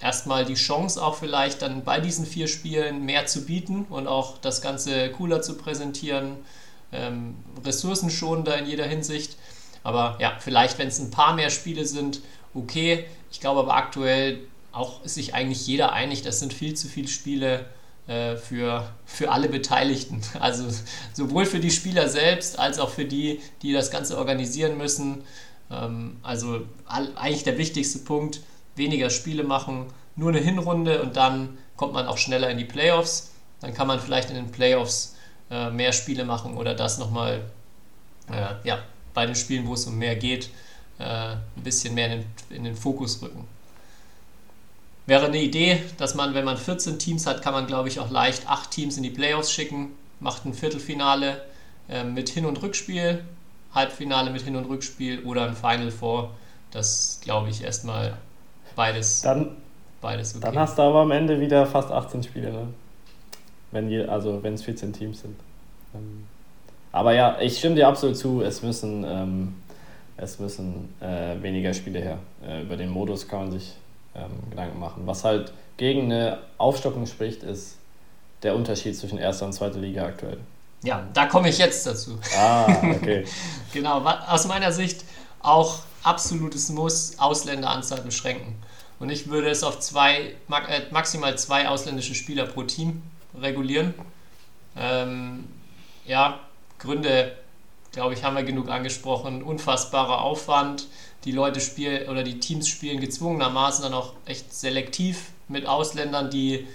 erstmal 0.00 0.44
die 0.44 0.54
Chance 0.54 1.02
auch 1.02 1.16
vielleicht 1.16 1.62
dann 1.62 1.84
bei 1.84 2.00
diesen 2.00 2.26
vier 2.26 2.48
Spielen 2.48 3.04
mehr 3.04 3.26
zu 3.26 3.44
bieten 3.44 3.84
und 3.88 4.06
auch 4.08 4.38
das 4.38 4.62
Ganze 4.62 5.10
cooler 5.12 5.42
zu 5.42 5.56
präsentieren 5.56 6.38
ähm, 6.92 7.36
ressourcenschonender 7.64 8.58
in 8.58 8.66
jeder 8.66 8.86
Hinsicht. 8.86 9.36
Aber 9.82 10.16
ja, 10.20 10.36
vielleicht, 10.38 10.78
wenn 10.78 10.88
es 10.88 11.00
ein 11.00 11.10
paar 11.10 11.34
mehr 11.34 11.50
Spiele 11.50 11.86
sind, 11.86 12.20
okay. 12.54 13.04
Ich 13.30 13.40
glaube 13.40 13.60
aber 13.60 13.74
aktuell 13.74 14.40
auch 14.72 15.04
ist 15.04 15.14
sich 15.14 15.34
eigentlich 15.34 15.66
jeder 15.66 15.92
einig, 15.92 16.22
das 16.22 16.40
sind 16.40 16.52
viel 16.52 16.74
zu 16.74 16.88
viele 16.88 17.08
Spiele 17.08 17.66
äh, 18.06 18.36
für, 18.36 18.88
für 19.04 19.30
alle 19.30 19.48
Beteiligten. 19.48 20.22
Also 20.40 20.64
sowohl 21.12 21.46
für 21.46 21.60
die 21.60 21.70
Spieler 21.70 22.08
selbst 22.08 22.58
als 22.58 22.78
auch 22.78 22.90
für 22.90 23.04
die, 23.04 23.40
die 23.62 23.72
das 23.72 23.90
Ganze 23.90 24.18
organisieren 24.18 24.76
müssen. 24.76 25.22
Ähm, 25.70 26.16
also 26.22 26.62
all, 26.86 27.16
eigentlich 27.16 27.44
der 27.44 27.58
wichtigste 27.58 28.00
Punkt, 28.00 28.40
weniger 28.74 29.10
Spiele 29.10 29.44
machen, 29.44 29.86
nur 30.16 30.30
eine 30.30 30.40
Hinrunde 30.40 31.02
und 31.02 31.16
dann 31.16 31.58
kommt 31.76 31.92
man 31.92 32.06
auch 32.06 32.18
schneller 32.18 32.50
in 32.50 32.58
die 32.58 32.64
Playoffs. 32.64 33.32
Dann 33.60 33.74
kann 33.74 33.86
man 33.86 34.00
vielleicht 34.00 34.30
in 34.30 34.36
den 34.36 34.50
Playoffs 34.50 35.14
äh, 35.52 35.70
mehr 35.70 35.92
Spiele 35.92 36.24
machen 36.24 36.56
oder 36.56 36.74
das 36.74 36.98
nochmal 36.98 37.42
äh, 38.30 38.66
ja, 38.66 38.78
bei 39.12 39.26
den 39.26 39.34
Spielen, 39.34 39.66
wo 39.66 39.74
es 39.74 39.84
um 39.86 39.98
mehr 39.98 40.16
geht, 40.16 40.48
äh, 40.98 41.04
ein 41.04 41.62
bisschen 41.62 41.94
mehr 41.94 42.06
in 42.06 42.12
den, 42.20 42.56
in 42.56 42.64
den 42.64 42.74
Fokus 42.74 43.20
rücken. 43.20 43.46
Wäre 45.04 45.26
eine 45.26 45.42
Idee, 45.42 45.82
dass 45.98 46.14
man, 46.14 46.32
wenn 46.32 46.44
man 46.44 46.56
14 46.56 46.98
Teams 46.98 47.26
hat, 47.26 47.42
kann 47.42 47.52
man, 47.52 47.66
glaube 47.66 47.88
ich, 47.88 48.00
auch 48.00 48.10
leicht 48.10 48.48
8 48.48 48.70
Teams 48.70 48.96
in 48.96 49.02
die 49.02 49.10
Playoffs 49.10 49.52
schicken, 49.52 49.90
macht 50.20 50.46
ein 50.46 50.54
Viertelfinale 50.54 51.42
äh, 51.88 52.02
mit 52.02 52.30
Hin- 52.30 52.46
und 52.46 52.62
Rückspiel, 52.62 53.22
Halbfinale 53.74 54.30
mit 54.30 54.42
Hin- 54.42 54.56
und 54.56 54.64
Rückspiel 54.64 55.22
oder 55.24 55.44
ein 55.46 55.56
Final 55.56 55.90
Four. 55.90 56.30
Das 56.70 57.20
glaube 57.22 57.50
ich 57.50 57.62
erstmal 57.62 58.16
beides, 58.74 59.20
dann, 59.20 59.56
beides 60.00 60.34
okay. 60.34 60.46
Dann 60.46 60.58
hast 60.58 60.78
du 60.78 60.82
aber 60.82 61.00
am 61.00 61.10
Ende 61.10 61.38
wieder 61.38 61.66
fast 61.66 61.90
18 61.90 62.22
Spiele, 62.22 62.52
ne? 62.52 62.68
Wenn 63.72 63.90
je, 63.90 64.04
also 64.06 64.42
wenn 64.42 64.54
es 64.54 64.62
14 64.62 64.92
Teams 64.92 65.22
sind. 65.22 65.36
Ähm, 65.94 66.26
aber 66.92 67.14
ja, 67.14 67.38
ich 67.40 67.58
stimme 67.58 67.74
dir 67.74 67.88
absolut 67.88 68.16
zu, 68.16 68.42
es 68.42 68.62
müssen, 68.62 69.04
ähm, 69.04 69.54
es 70.16 70.38
müssen 70.38 70.94
äh, 71.00 71.42
weniger 71.42 71.72
Spiele 71.72 71.98
her. 71.98 72.18
Äh, 72.46 72.62
über 72.62 72.76
den 72.76 72.90
Modus 72.90 73.26
kann 73.26 73.40
man 73.40 73.52
sich 73.52 73.74
ähm, 74.14 74.50
Gedanken 74.50 74.78
machen. 74.78 75.02
Was 75.06 75.24
halt 75.24 75.52
gegen 75.78 76.12
eine 76.12 76.38
Aufstockung 76.58 77.06
spricht, 77.06 77.42
ist 77.42 77.78
der 78.42 78.54
Unterschied 78.54 78.96
zwischen 78.96 79.18
erster 79.18 79.46
und 79.46 79.52
zweiter 79.52 79.78
Liga 79.78 80.04
aktuell. 80.04 80.38
Ja, 80.82 81.06
da 81.14 81.26
komme 81.26 81.48
ich 81.48 81.58
jetzt 81.58 81.86
dazu. 81.86 82.18
Ah, 82.36 82.66
okay. 82.82 83.24
genau, 83.72 84.00
aus 84.00 84.46
meiner 84.46 84.72
Sicht 84.72 85.04
auch 85.40 85.78
absolutes 86.02 86.68
Muss 86.70 87.18
Ausländeranzahl 87.18 88.00
beschränken. 88.00 88.56
Und 88.98 89.10
ich 89.10 89.28
würde 89.28 89.48
es 89.48 89.64
auf 89.64 89.80
zwei, 89.80 90.34
äh, 90.68 90.80
maximal 90.90 91.36
zwei 91.38 91.68
ausländische 91.68 92.14
Spieler 92.14 92.46
pro 92.46 92.64
Team 92.64 93.02
regulieren. 93.40 93.94
Ähm, 94.76 95.44
ja, 96.06 96.40
Gründe, 96.78 97.36
glaube 97.92 98.14
ich, 98.14 98.24
haben 98.24 98.36
wir 98.36 98.42
genug 98.42 98.68
angesprochen. 98.68 99.42
Unfassbarer 99.42 100.22
Aufwand, 100.22 100.86
die 101.24 101.32
Leute 101.32 101.60
spielen 101.60 102.08
oder 102.08 102.22
die 102.22 102.40
Teams 102.40 102.68
spielen 102.68 103.00
gezwungenermaßen 103.00 103.84
dann 103.84 103.94
auch 103.94 104.14
echt 104.26 104.52
selektiv 104.52 105.30
mit 105.48 105.66
Ausländern, 105.66 106.30
die 106.30 106.66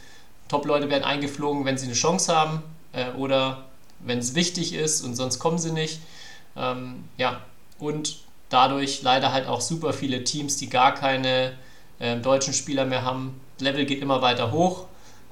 Top-Leute 0.48 0.90
werden 0.90 1.04
eingeflogen, 1.04 1.66
wenn 1.66 1.78
sie 1.78 1.86
eine 1.86 1.96
Chance 1.96 2.34
haben 2.34 2.64
äh, 2.94 3.12
oder 3.12 3.66
wenn 4.00 4.20
es 4.20 4.36
wichtig 4.36 4.74
ist 4.74 5.02
und 5.02 5.16
sonst 5.16 5.40
kommen 5.40 5.58
sie 5.58 5.72
nicht. 5.72 6.00
Ähm, 6.56 7.04
ja, 7.18 7.42
und 7.80 8.20
dadurch 8.50 9.02
leider 9.02 9.34
halt 9.34 9.48
auch 9.48 9.62
super 9.62 9.94
viele 9.94 10.24
Teams, 10.24 10.58
die 10.58 10.70
gar 10.70 10.94
keine 10.94 11.54
äh, 12.00 12.18
deutschen 12.18 12.54
Spieler 12.54 12.86
mehr 12.86 13.04
haben. 13.04 13.40
Level 13.60 13.86
geht 13.86 14.02
immer 14.02 14.22
weiter 14.22 14.52
hoch. 14.52 14.86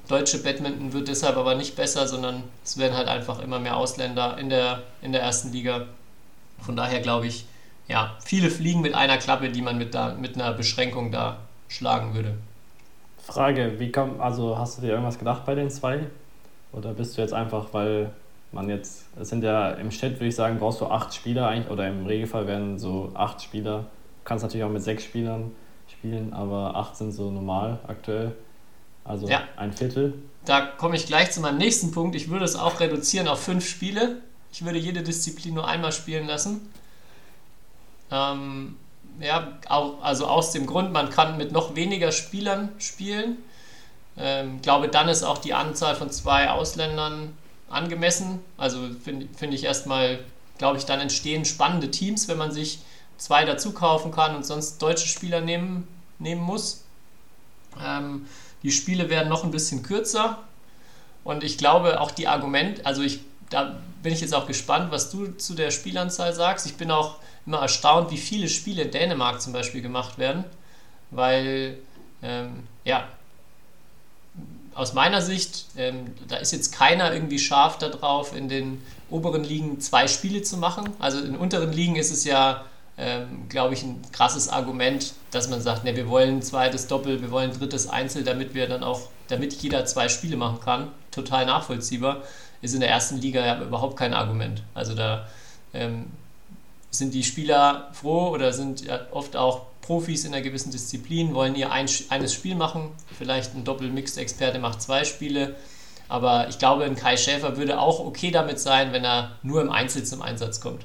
Deutsche 0.08 0.38
Badminton 0.38 0.92
wird 0.92 1.08
deshalb 1.08 1.36
aber 1.36 1.54
nicht 1.54 1.74
besser, 1.74 2.06
sondern 2.06 2.44
es 2.64 2.78
werden 2.78 2.96
halt 2.96 3.08
einfach 3.08 3.40
immer 3.40 3.58
mehr 3.58 3.76
Ausländer 3.76 4.38
in 4.38 4.48
der, 4.48 4.82
in 5.02 5.12
der 5.12 5.22
ersten 5.22 5.52
Liga. 5.52 5.86
Von 6.60 6.76
daher 6.76 7.00
glaube 7.00 7.26
ich, 7.26 7.46
ja, 7.88 8.16
viele 8.24 8.50
Fliegen 8.50 8.80
mit 8.80 8.94
einer 8.94 9.18
Klappe, 9.18 9.50
die 9.50 9.62
man 9.62 9.78
mit, 9.78 9.94
da, 9.94 10.14
mit 10.14 10.36
einer 10.36 10.52
Beschränkung 10.52 11.10
da 11.10 11.38
schlagen 11.68 12.14
würde. 12.14 12.34
Frage, 13.22 13.78
wie 13.78 13.90
kommt, 13.90 14.20
also 14.20 14.56
hast 14.56 14.78
du 14.78 14.82
dir 14.82 14.90
irgendwas 14.90 15.18
gedacht 15.18 15.44
bei 15.44 15.54
den 15.54 15.70
zwei? 15.70 16.06
Oder 16.72 16.92
bist 16.92 17.16
du 17.16 17.22
jetzt 17.22 17.32
einfach, 17.32 17.66
weil 17.72 18.10
man 18.52 18.68
jetzt, 18.68 19.06
es 19.20 19.28
sind 19.28 19.42
ja 19.42 19.70
im 19.70 19.90
Chat, 19.90 20.14
würde 20.14 20.26
ich 20.26 20.36
sagen, 20.36 20.58
brauchst 20.58 20.80
du 20.80 20.86
acht 20.86 21.12
Spieler 21.14 21.48
eigentlich, 21.48 21.70
oder 21.70 21.88
im 21.88 22.06
Regelfall 22.06 22.46
werden 22.46 22.78
so 22.78 23.10
acht 23.14 23.42
Spieler. 23.42 23.78
Du 23.78 23.84
kannst 24.24 24.44
natürlich 24.44 24.64
auch 24.64 24.70
mit 24.70 24.82
sechs 24.82 25.02
Spielern 25.02 25.52
spielen, 25.88 26.32
aber 26.32 26.76
acht 26.76 26.96
sind 26.96 27.12
so 27.12 27.30
normal 27.30 27.78
aktuell. 27.88 28.32
Also 29.06 29.28
ja. 29.28 29.42
ein 29.56 29.72
Viertel. 29.72 30.14
Da 30.44 30.60
komme 30.60 30.96
ich 30.96 31.06
gleich 31.06 31.30
zu 31.32 31.40
meinem 31.40 31.58
nächsten 31.58 31.90
Punkt. 31.90 32.14
Ich 32.14 32.30
würde 32.30 32.44
es 32.44 32.56
auch 32.56 32.80
reduzieren 32.80 33.28
auf 33.28 33.42
fünf 33.42 33.68
Spiele. 33.68 34.22
Ich 34.52 34.64
würde 34.64 34.78
jede 34.78 35.02
Disziplin 35.02 35.54
nur 35.54 35.66
einmal 35.66 35.92
spielen 35.92 36.26
lassen. 36.26 36.72
Ähm, 38.10 38.76
ja, 39.20 39.58
auch, 39.68 40.02
also 40.02 40.26
aus 40.26 40.52
dem 40.52 40.66
Grund, 40.66 40.92
man 40.92 41.10
kann 41.10 41.36
mit 41.36 41.52
noch 41.52 41.74
weniger 41.74 42.12
Spielern 42.12 42.70
spielen. 42.78 43.38
Ich 44.14 44.22
ähm, 44.24 44.62
glaube, 44.62 44.88
dann 44.88 45.08
ist 45.08 45.24
auch 45.24 45.38
die 45.38 45.52
Anzahl 45.52 45.94
von 45.94 46.10
zwei 46.10 46.50
Ausländern 46.50 47.36
angemessen. 47.68 48.40
Also 48.56 48.78
finde 49.02 49.28
find 49.36 49.52
ich 49.52 49.64
erstmal, 49.64 50.20
glaube 50.58 50.78
ich, 50.78 50.84
dann 50.84 51.00
entstehen 51.00 51.44
spannende 51.44 51.90
Teams, 51.90 52.28
wenn 52.28 52.38
man 52.38 52.52
sich 52.52 52.80
zwei 53.18 53.44
dazu 53.44 53.72
kaufen 53.72 54.12
kann 54.12 54.36
und 54.36 54.46
sonst 54.46 54.78
deutsche 54.80 55.08
Spieler 55.08 55.40
nehmen, 55.40 55.88
nehmen 56.18 56.42
muss. 56.42 56.84
Ähm, 57.84 58.26
die 58.66 58.72
Spiele 58.72 59.08
werden 59.08 59.28
noch 59.28 59.44
ein 59.44 59.52
bisschen 59.52 59.84
kürzer 59.84 60.38
und 61.22 61.44
ich 61.44 61.56
glaube 61.56 62.00
auch 62.00 62.10
die 62.10 62.26
Argument, 62.26 62.84
also 62.84 63.00
ich, 63.00 63.20
da 63.48 63.76
bin 64.02 64.12
ich 64.12 64.20
jetzt 64.20 64.34
auch 64.34 64.48
gespannt, 64.48 64.90
was 64.90 65.08
du 65.08 65.28
zu 65.36 65.54
der 65.54 65.70
Spielanzahl 65.70 66.32
sagst. 66.32 66.66
Ich 66.66 66.74
bin 66.74 66.90
auch 66.90 67.18
immer 67.46 67.58
erstaunt, 67.58 68.10
wie 68.10 68.16
viele 68.16 68.48
Spiele 68.48 68.82
in 68.82 68.90
Dänemark 68.90 69.40
zum 69.40 69.52
Beispiel 69.52 69.82
gemacht 69.82 70.18
werden, 70.18 70.42
weil 71.12 71.78
ähm, 72.24 72.64
ja, 72.84 73.06
aus 74.74 74.94
meiner 74.94 75.22
Sicht, 75.22 75.66
ähm, 75.76 76.12
da 76.26 76.38
ist 76.38 76.52
jetzt 76.52 76.72
keiner 76.72 77.12
irgendwie 77.12 77.38
scharf 77.38 77.78
darauf, 77.78 78.34
in 78.34 78.48
den 78.48 78.82
oberen 79.10 79.44
Ligen 79.44 79.80
zwei 79.80 80.08
Spiele 80.08 80.42
zu 80.42 80.56
machen. 80.56 80.90
Also 80.98 81.20
in 81.20 81.36
unteren 81.36 81.72
Ligen 81.72 81.94
ist 81.94 82.10
es 82.10 82.24
ja, 82.24 82.64
ähm, 82.98 83.48
glaube 83.48 83.74
ich, 83.74 83.82
ein 83.82 84.00
krasses 84.12 84.48
Argument, 84.48 85.12
dass 85.30 85.48
man 85.48 85.60
sagt, 85.60 85.84
ne, 85.84 85.94
wir 85.96 86.08
wollen 86.08 86.38
ein 86.38 86.42
zweites 86.42 86.86
Doppel, 86.86 87.20
wir 87.20 87.30
wollen 87.30 87.50
ein 87.50 87.58
drittes 87.58 87.88
Einzel, 87.88 88.24
damit 88.24 88.54
wir 88.54 88.68
dann 88.68 88.82
auch, 88.82 89.08
damit 89.28 89.52
jeder 89.54 89.84
zwei 89.84 90.08
Spiele 90.08 90.36
machen 90.36 90.60
kann. 90.60 90.88
Total 91.10 91.44
nachvollziehbar. 91.44 92.22
Ist 92.62 92.74
in 92.74 92.80
der 92.80 92.88
ersten 92.88 93.18
Liga 93.18 93.44
ja 93.44 93.60
überhaupt 93.60 93.98
kein 93.98 94.14
Argument. 94.14 94.62
Also 94.74 94.94
da 94.94 95.26
ähm, 95.74 96.06
sind 96.90 97.12
die 97.12 97.22
Spieler 97.22 97.90
froh 97.92 98.30
oder 98.30 98.52
sind 98.52 98.84
ja 98.84 99.00
oft 99.10 99.36
auch 99.36 99.66
Profis 99.82 100.24
in 100.24 100.32
einer 100.32 100.42
gewissen 100.42 100.72
Disziplin, 100.72 101.34
wollen 101.34 101.54
ihr 101.54 101.70
ein, 101.70 101.86
eines 102.08 102.32
Spiel 102.32 102.56
machen. 102.56 102.90
Vielleicht 103.18 103.54
ein 103.54 103.64
Doppel-Mixed-Experte 103.64 104.58
macht 104.58 104.80
zwei 104.82 105.04
Spiele. 105.04 105.54
Aber 106.08 106.48
ich 106.48 106.58
glaube, 106.58 106.84
ein 106.84 106.96
Kai 106.96 107.16
Schäfer 107.16 107.56
würde 107.56 107.78
auch 107.78 108.00
okay 108.00 108.30
damit 108.30 108.58
sein, 108.58 108.92
wenn 108.92 109.04
er 109.04 109.32
nur 109.42 109.60
im 109.60 109.70
Einzel 109.70 110.04
zum 110.04 110.22
Einsatz 110.22 110.60
kommt. 110.60 110.84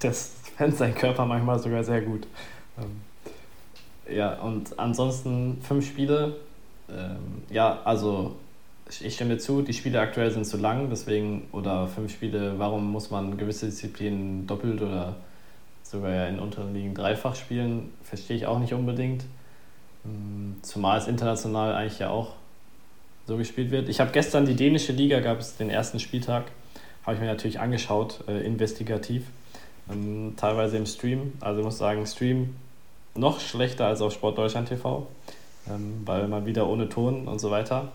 Das 0.00 0.32
fände 0.56 0.76
sein 0.76 0.94
Körper 0.94 1.26
manchmal 1.26 1.58
sogar 1.58 1.84
sehr 1.84 2.02
gut. 2.02 2.26
Ähm, 2.78 3.00
ja, 4.14 4.34
und 4.40 4.78
ansonsten 4.78 5.58
fünf 5.62 5.86
Spiele. 5.86 6.36
Ähm, 6.88 7.42
ja, 7.50 7.80
also 7.84 8.36
ich 9.00 9.14
stimme 9.14 9.38
zu, 9.38 9.62
die 9.62 9.72
Spiele 9.72 10.00
aktuell 10.00 10.30
sind 10.30 10.44
zu 10.44 10.56
lang, 10.56 10.90
deswegen, 10.90 11.46
oder 11.52 11.86
fünf 11.86 12.12
Spiele, 12.12 12.58
warum 12.58 12.90
muss 12.90 13.10
man 13.10 13.36
gewisse 13.36 13.66
Disziplinen 13.66 14.46
doppelt 14.46 14.82
oder 14.82 15.16
sogar 15.82 16.10
ja 16.10 16.26
in 16.26 16.38
unteren 16.38 16.74
Ligen 16.74 16.94
dreifach 16.94 17.36
spielen, 17.36 17.92
verstehe 18.02 18.36
ich 18.36 18.46
auch 18.46 18.58
nicht 18.58 18.74
unbedingt. 18.74 19.24
Mm, 20.04 20.62
zumal 20.62 20.98
es 20.98 21.06
international 21.06 21.74
eigentlich 21.74 21.98
ja 21.98 22.10
auch 22.10 22.34
so 23.26 23.36
gespielt 23.36 23.70
wird. 23.70 23.88
Ich 23.88 24.00
habe 24.00 24.10
gestern 24.12 24.46
die 24.46 24.54
dänische 24.54 24.92
Liga, 24.92 25.20
gab 25.20 25.38
es 25.40 25.56
den 25.56 25.70
ersten 25.70 26.00
Spieltag, 26.00 26.44
habe 27.04 27.14
ich 27.14 27.20
mir 27.20 27.28
natürlich 27.28 27.60
angeschaut, 27.60 28.24
äh, 28.28 28.44
investigativ, 28.44 29.24
ähm, 29.90 30.34
teilweise 30.36 30.76
im 30.76 30.86
Stream. 30.86 31.32
Also 31.40 31.60
ich 31.60 31.64
muss 31.64 31.78
sagen, 31.78 32.06
Stream 32.06 32.56
noch 33.14 33.40
schlechter 33.40 33.86
als 33.86 34.00
auf 34.00 34.12
Sport 34.12 34.38
Deutschland 34.38 34.68
TV, 34.68 35.06
ähm, 35.68 36.02
weil 36.04 36.28
mal 36.28 36.46
wieder 36.46 36.68
ohne 36.68 36.88
Ton 36.88 37.26
und 37.26 37.38
so 37.38 37.50
weiter. 37.50 37.88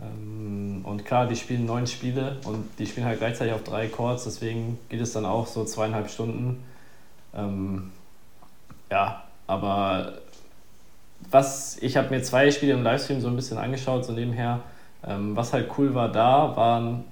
Ähm, 0.00 0.80
und 0.84 1.04
klar, 1.04 1.26
die 1.26 1.36
spielen 1.36 1.64
neun 1.64 1.86
Spiele 1.86 2.36
und 2.44 2.66
die 2.78 2.86
spielen 2.86 3.06
halt 3.06 3.18
gleichzeitig 3.18 3.54
auf 3.54 3.64
drei 3.64 3.88
Chords, 3.88 4.24
deswegen 4.24 4.78
geht 4.88 5.00
es 5.00 5.12
dann 5.12 5.24
auch 5.24 5.46
so 5.46 5.64
zweieinhalb 5.64 6.10
Stunden. 6.10 6.62
Ähm, 7.34 7.92
ja, 8.90 9.24
aber 9.46 10.18
was, 11.30 11.78
ich 11.80 11.96
habe 11.96 12.10
mir 12.10 12.22
zwei 12.22 12.50
Spiele 12.50 12.74
im 12.74 12.82
Livestream 12.82 13.20
so 13.20 13.28
ein 13.28 13.36
bisschen 13.36 13.58
angeschaut, 13.58 14.04
so 14.04 14.12
nebenher. 14.12 14.60
Ähm, 15.04 15.36
was 15.36 15.52
halt 15.52 15.70
cool 15.78 15.94
war 15.94 16.10
da, 16.10 16.56
waren, 16.56 17.04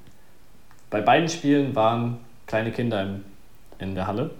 bei 0.91 1.01
beiden 1.01 1.29
Spielen 1.29 1.75
waren 1.75 2.19
kleine 2.47 2.73
Kinder 2.73 3.03
im, 3.03 3.25
in 3.81 3.95
der 3.95 4.07
Halle. 4.07 4.31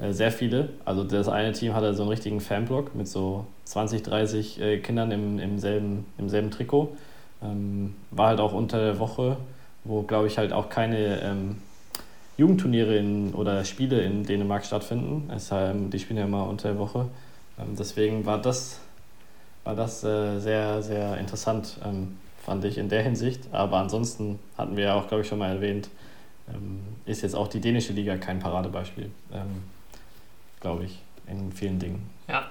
Äh, 0.00 0.12
sehr 0.12 0.32
viele. 0.32 0.70
Also 0.84 1.04
das 1.04 1.28
eine 1.28 1.52
Team 1.52 1.74
hatte 1.74 1.94
so 1.94 2.02
einen 2.02 2.10
richtigen 2.10 2.40
Fanblock 2.40 2.94
mit 2.94 3.08
so 3.08 3.46
20, 3.64 4.02
30 4.02 4.60
äh, 4.60 4.78
Kindern 4.78 5.10
im, 5.10 5.38
im, 5.38 5.58
selben, 5.58 6.06
im 6.18 6.28
selben 6.28 6.50
Trikot. 6.50 6.96
Ähm, 7.42 7.94
war 8.10 8.28
halt 8.28 8.40
auch 8.40 8.52
unter 8.52 8.78
der 8.78 8.98
Woche, 8.98 9.36
wo 9.84 10.02
glaube 10.02 10.26
ich 10.26 10.38
halt 10.38 10.52
auch 10.52 10.68
keine 10.68 11.20
ähm, 11.22 11.56
Jugendturniere 12.36 12.96
in, 12.96 13.34
oder 13.34 13.64
Spiele 13.64 14.00
in 14.02 14.24
Dänemark 14.24 14.64
stattfinden. 14.64 15.30
Es, 15.34 15.50
ähm, 15.52 15.90
die 15.90 15.98
spielen 15.98 16.18
ja 16.18 16.24
immer 16.24 16.48
unter 16.48 16.68
der 16.68 16.78
Woche. 16.78 17.06
Ähm, 17.58 17.76
deswegen 17.78 18.24
war 18.24 18.40
das, 18.40 18.80
war 19.64 19.74
das 19.74 20.02
äh, 20.04 20.38
sehr, 20.38 20.82
sehr 20.82 21.18
interessant, 21.18 21.76
fand 22.42 22.64
ich 22.64 22.78
in 22.78 22.88
der 22.88 23.02
Hinsicht. 23.02 23.42
Aber 23.52 23.76
ansonsten 23.76 24.38
hatten 24.56 24.76
wir 24.76 24.84
ja 24.84 24.94
auch, 24.94 25.08
glaube 25.08 25.22
ich, 25.22 25.28
schon 25.28 25.38
mal 25.38 25.50
erwähnt, 25.50 25.90
ist 27.06 27.22
jetzt 27.22 27.34
auch 27.34 27.48
die 27.48 27.60
dänische 27.60 27.92
Liga 27.92 28.16
kein 28.16 28.38
Paradebeispiel, 28.38 29.10
ähm, 29.32 29.62
glaube 30.60 30.84
ich, 30.84 30.98
in 31.26 31.52
vielen 31.52 31.78
Dingen. 31.78 32.08
Ja, 32.28 32.46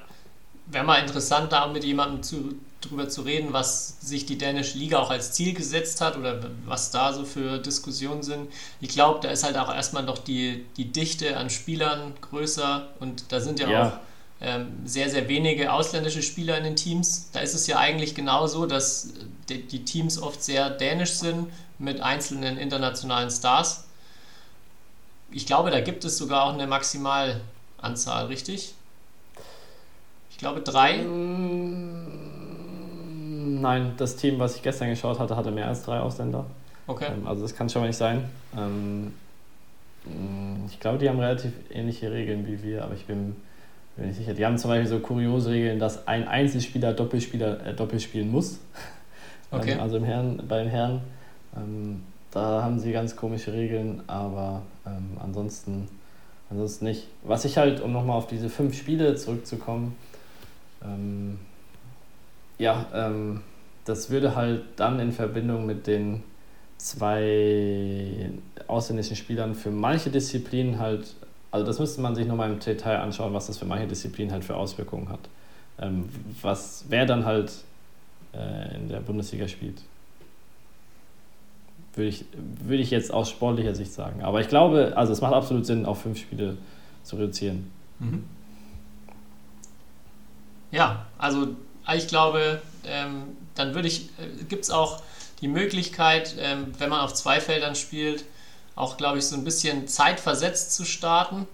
wäre 0.67 0.85
mal 0.85 0.99
interessant, 0.99 1.51
da 1.51 1.67
mit 1.67 1.83
jemandem 1.83 2.23
zu, 2.23 2.55
drüber 2.81 3.09
zu 3.09 3.21
reden, 3.21 3.53
was 3.53 3.99
sich 4.01 4.25
die 4.25 4.37
dänische 4.37 4.77
Liga 4.77 4.99
auch 4.99 5.09
als 5.09 5.33
Ziel 5.33 5.53
gesetzt 5.53 6.01
hat 6.01 6.17
oder 6.17 6.39
was 6.65 6.91
da 6.91 7.13
so 7.13 7.25
für 7.25 7.57
Diskussionen 7.59 8.23
sind. 8.23 8.51
Ich 8.81 8.89
glaube, 8.89 9.19
da 9.21 9.29
ist 9.29 9.43
halt 9.43 9.57
auch 9.57 9.73
erstmal 9.73 10.03
noch 10.03 10.17
die, 10.17 10.65
die 10.77 10.91
Dichte 10.91 11.37
an 11.37 11.49
Spielern 11.49 12.13
größer 12.21 12.89
und 12.99 13.31
da 13.31 13.39
sind 13.39 13.59
ja, 13.59 13.69
ja. 13.69 13.87
auch 13.87 13.93
ähm, 14.41 14.67
sehr, 14.85 15.09
sehr 15.09 15.27
wenige 15.27 15.73
ausländische 15.73 16.21
Spieler 16.21 16.57
in 16.57 16.63
den 16.63 16.75
Teams. 16.75 17.29
Da 17.31 17.41
ist 17.41 17.53
es 17.53 17.67
ja 17.67 17.77
eigentlich 17.77 18.15
genauso, 18.15 18.65
dass 18.65 19.13
die, 19.49 19.67
die 19.67 19.83
Teams 19.83 20.21
oft 20.21 20.41
sehr 20.41 20.69
dänisch 20.69 21.13
sind 21.13 21.47
mit 21.77 22.01
einzelnen 22.01 22.57
internationalen 22.57 23.29
Stars. 23.29 23.85
Ich 25.31 25.45
glaube, 25.45 25.69
da 25.71 25.79
gibt 25.81 26.03
es 26.05 26.17
sogar 26.17 26.45
auch 26.45 26.53
eine 26.53 26.65
Maximalanzahl, 26.67 28.25
richtig? 28.27 28.73
Ich 30.31 30.37
glaube 30.37 30.61
drei. 30.61 30.97
Mm, 31.03 32.39
nein, 33.61 33.93
das 33.97 34.15
Team, 34.15 34.39
was 34.39 34.55
ich 34.55 34.61
gestern 34.63 34.89
geschaut 34.89 35.19
hatte, 35.19 35.35
hatte 35.35 35.51
mehr 35.51 35.67
als 35.67 35.83
drei 35.83 35.99
Ausländer. 35.99 36.45
Okay. 36.87 37.07
Ähm, 37.11 37.27
also 37.27 37.43
das 37.43 37.55
kann 37.55 37.69
schon 37.69 37.81
mal 37.81 37.87
nicht 37.87 37.97
sein. 37.97 38.29
Ähm, 38.57 39.13
mm, 40.05 40.65
ich 40.67 40.79
glaube, 40.79 40.97
die 40.97 41.09
haben 41.09 41.19
relativ 41.19 41.51
ähnliche 41.69 42.11
Regeln 42.11 42.47
wie 42.47 42.63
wir, 42.63 42.83
aber 42.83 42.95
ich 42.95 43.05
bin 43.05 43.35
bin 43.99 44.09
ich 44.11 44.15
sicher. 44.17 44.33
Die 44.33 44.45
haben 44.45 44.57
zum 44.57 44.69
Beispiel 44.69 44.87
so 44.87 44.99
kuriose 44.99 45.51
Regeln, 45.51 45.77
dass 45.77 46.07
ein 46.07 46.27
Einzelspieler 46.27 46.93
Doppelspieler 46.93 47.65
äh, 47.65 47.73
doppelt 47.73 48.01
spielen 48.01 48.31
muss. 48.31 48.59
Okay. 49.51 49.71
Ähm, 49.71 49.79
also 49.79 49.97
im 49.97 50.03
Herren, 50.03 50.43
bei 50.47 50.59
den 50.59 50.69
Herren. 50.69 51.01
Da 52.29 52.61
haben 52.61 52.77
sie 52.77 52.91
ganz 52.91 53.15
komische 53.15 53.51
Regeln, 53.51 54.03
aber 54.05 54.61
ähm, 54.97 55.17
ansonsten, 55.19 55.87
ansonsten 56.49 56.85
nicht. 56.85 57.07
Was 57.23 57.45
ich 57.45 57.57
halt, 57.57 57.81
um 57.81 57.91
nochmal 57.91 58.17
auf 58.17 58.27
diese 58.27 58.49
fünf 58.49 58.77
Spiele 58.77 59.15
zurückzukommen, 59.15 59.95
ähm, 60.83 61.39
ja, 62.57 62.85
ähm, 62.93 63.41
das 63.85 64.09
würde 64.09 64.35
halt 64.35 64.63
dann 64.75 64.99
in 64.99 65.11
Verbindung 65.11 65.65
mit 65.65 65.87
den 65.87 66.23
zwei 66.77 68.29
ausländischen 68.67 69.15
Spielern 69.15 69.55
für 69.55 69.71
manche 69.71 70.09
Disziplinen 70.09 70.79
halt 70.79 71.15
also 71.51 71.65
das 71.65 71.79
müsste 71.79 72.01
man 72.01 72.15
sich 72.15 72.27
nochmal 72.27 72.51
im 72.51 72.59
Detail 72.59 72.99
anschauen, 72.99 73.33
was 73.33 73.47
das 73.47 73.57
für 73.57 73.65
manche 73.65 73.87
Disziplinen 73.87 74.31
halt 74.31 74.43
für 74.43 74.55
Auswirkungen 74.55 75.09
hat. 75.09 75.21
Ähm, 75.79 76.09
was, 76.41 76.85
wer 76.89 77.05
dann 77.05 77.25
halt 77.25 77.51
äh, 78.33 78.75
in 78.75 78.89
der 78.89 78.99
Bundesliga 78.99 79.47
spielt. 79.47 79.81
Würde 81.95 82.09
ich, 82.09 82.25
würde 82.63 82.81
ich 82.81 82.91
jetzt 82.91 83.11
aus 83.11 83.29
sportlicher 83.29 83.75
Sicht 83.75 83.91
sagen. 83.91 84.21
Aber 84.21 84.41
ich 84.41 84.47
glaube, 84.47 84.93
also 84.95 85.11
es 85.11 85.21
macht 85.21 85.33
absolut 85.33 85.65
Sinn, 85.65 85.85
auf 85.85 86.01
fünf 86.01 86.19
Spiele 86.19 86.57
zu 87.03 87.15
reduzieren. 87.15 87.71
Mhm. 87.99 88.23
Ja, 90.71 91.07
also 91.17 91.55
ich 91.95 92.07
glaube, 92.07 92.61
ähm, 92.85 93.23
dann 93.55 93.73
würde 93.73 93.87
ich, 93.87 94.09
äh, 94.19 94.43
gibt 94.47 94.63
es 94.63 94.69
auch 94.69 95.01
die 95.41 95.47
Möglichkeit, 95.47 96.35
ähm, 96.39 96.73
wenn 96.77 96.89
man 96.89 97.01
auf 97.01 97.13
zwei 97.13 97.39
Feldern 97.39 97.75
spielt, 97.75 98.25
auch, 98.75 98.97
glaube 98.97 99.17
ich, 99.17 99.25
so 99.25 99.35
ein 99.35 99.43
bisschen 99.43 99.87
zeitversetzt 99.87 100.73
zu 100.73 100.85
starten. 100.85 101.47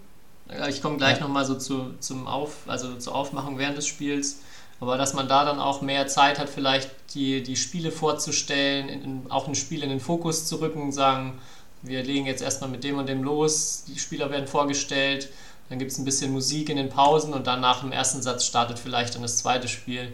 Ich 0.68 0.80
komme 0.80 0.96
gleich 0.96 1.18
ja. 1.18 1.24
nochmal 1.24 1.44
so 1.44 1.56
zu, 1.56 1.94
zum 1.98 2.28
Auf, 2.28 2.58
also 2.68 2.94
zur 2.96 3.14
Aufmachung 3.16 3.58
während 3.58 3.76
des 3.76 3.86
Spiels. 3.86 4.42
Aber 4.80 4.98
dass 4.98 5.14
man 5.14 5.28
da 5.28 5.44
dann 5.44 5.58
auch 5.58 5.80
mehr 5.80 6.06
Zeit 6.06 6.38
hat, 6.38 6.48
vielleicht 6.48 6.90
die, 7.14 7.42
die 7.42 7.56
Spiele 7.56 7.90
vorzustellen, 7.90 8.88
in, 8.88 9.30
auch 9.30 9.48
ein 9.48 9.54
Spiel 9.54 9.82
in 9.82 9.88
den 9.88 10.00
Fokus 10.00 10.46
zu 10.46 10.60
rücken, 10.60 10.92
sagen, 10.92 11.38
wir 11.82 12.02
legen 12.02 12.26
jetzt 12.26 12.42
erstmal 12.42 12.68
mit 12.70 12.84
dem 12.84 12.98
und 12.98 13.08
dem 13.08 13.22
los, 13.22 13.84
die 13.88 13.98
Spieler 13.98 14.30
werden 14.30 14.46
vorgestellt, 14.46 15.28
dann 15.68 15.78
gibt 15.78 15.92
es 15.92 15.98
ein 15.98 16.04
bisschen 16.04 16.32
Musik 16.32 16.68
in 16.68 16.76
den 16.76 16.90
Pausen 16.90 17.32
und 17.32 17.46
dann 17.46 17.60
nach 17.60 17.80
dem 17.80 17.92
ersten 17.92 18.22
Satz 18.22 18.44
startet 18.44 18.78
vielleicht 18.78 19.14
dann 19.14 19.22
das 19.22 19.38
zweite 19.38 19.68
Spiel. 19.68 20.12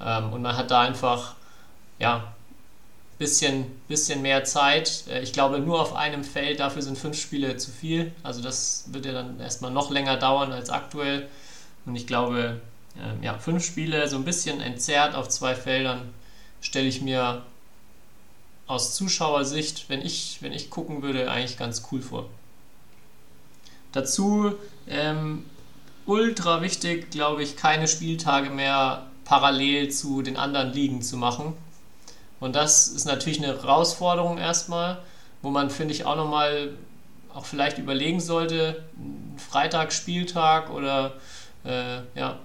Ähm, 0.00 0.32
und 0.32 0.42
man 0.42 0.56
hat 0.56 0.70
da 0.70 0.80
einfach 0.80 1.34
ja, 1.98 2.32
bisschen, 3.18 3.66
bisschen 3.88 4.22
mehr 4.22 4.44
Zeit. 4.44 5.04
Äh, 5.08 5.22
ich 5.22 5.32
glaube, 5.32 5.58
nur 5.58 5.80
auf 5.80 5.94
einem 5.94 6.24
Feld, 6.24 6.60
dafür 6.60 6.82
sind 6.82 6.98
fünf 6.98 7.20
Spiele 7.20 7.56
zu 7.56 7.70
viel. 7.70 8.12
Also 8.22 8.40
das 8.42 8.84
wird 8.88 9.06
ja 9.06 9.12
dann 9.12 9.40
erstmal 9.40 9.70
noch 9.70 9.90
länger 9.90 10.16
dauern 10.16 10.52
als 10.52 10.70
aktuell. 10.70 11.28
Und 11.84 11.96
ich 11.96 12.06
glaube, 12.06 12.60
ähm, 13.02 13.22
ja, 13.22 13.38
fünf 13.38 13.64
Spiele, 13.64 14.08
so 14.08 14.16
ein 14.16 14.24
bisschen 14.24 14.60
entzerrt 14.60 15.14
auf 15.14 15.28
zwei 15.28 15.54
Feldern, 15.54 16.12
stelle 16.60 16.88
ich 16.88 17.00
mir 17.00 17.42
aus 18.66 18.94
Zuschauersicht, 18.94 19.88
wenn 19.88 20.02
ich, 20.02 20.38
wenn 20.40 20.52
ich 20.52 20.70
gucken 20.70 21.02
würde, 21.02 21.30
eigentlich 21.30 21.56
ganz 21.56 21.82
cool 21.90 22.02
vor. 22.02 22.26
Dazu 23.92 24.52
ähm, 24.86 25.44
ultra 26.06 26.60
wichtig, 26.62 27.10
glaube 27.10 27.42
ich, 27.42 27.56
keine 27.56 27.88
Spieltage 27.88 28.50
mehr 28.50 29.06
parallel 29.24 29.90
zu 29.90 30.22
den 30.22 30.36
anderen 30.36 30.72
Ligen 30.72 31.02
zu 31.02 31.16
machen. 31.16 31.54
Und 32.40 32.56
das 32.56 32.88
ist 32.88 33.06
natürlich 33.06 33.38
eine 33.38 33.48
Herausforderung 33.48 34.38
erstmal, 34.38 34.98
wo 35.42 35.50
man, 35.50 35.70
finde 35.70 35.94
ich, 35.94 36.04
auch 36.04 36.16
nochmal 36.16 36.70
auch 37.34 37.44
vielleicht 37.44 37.78
überlegen 37.78 38.20
sollte, 38.20 38.84
Freitag, 39.36 39.92
Spieltag 39.92 40.70
oder 40.70 41.14
äh, 41.64 41.98
ja, 42.14 42.38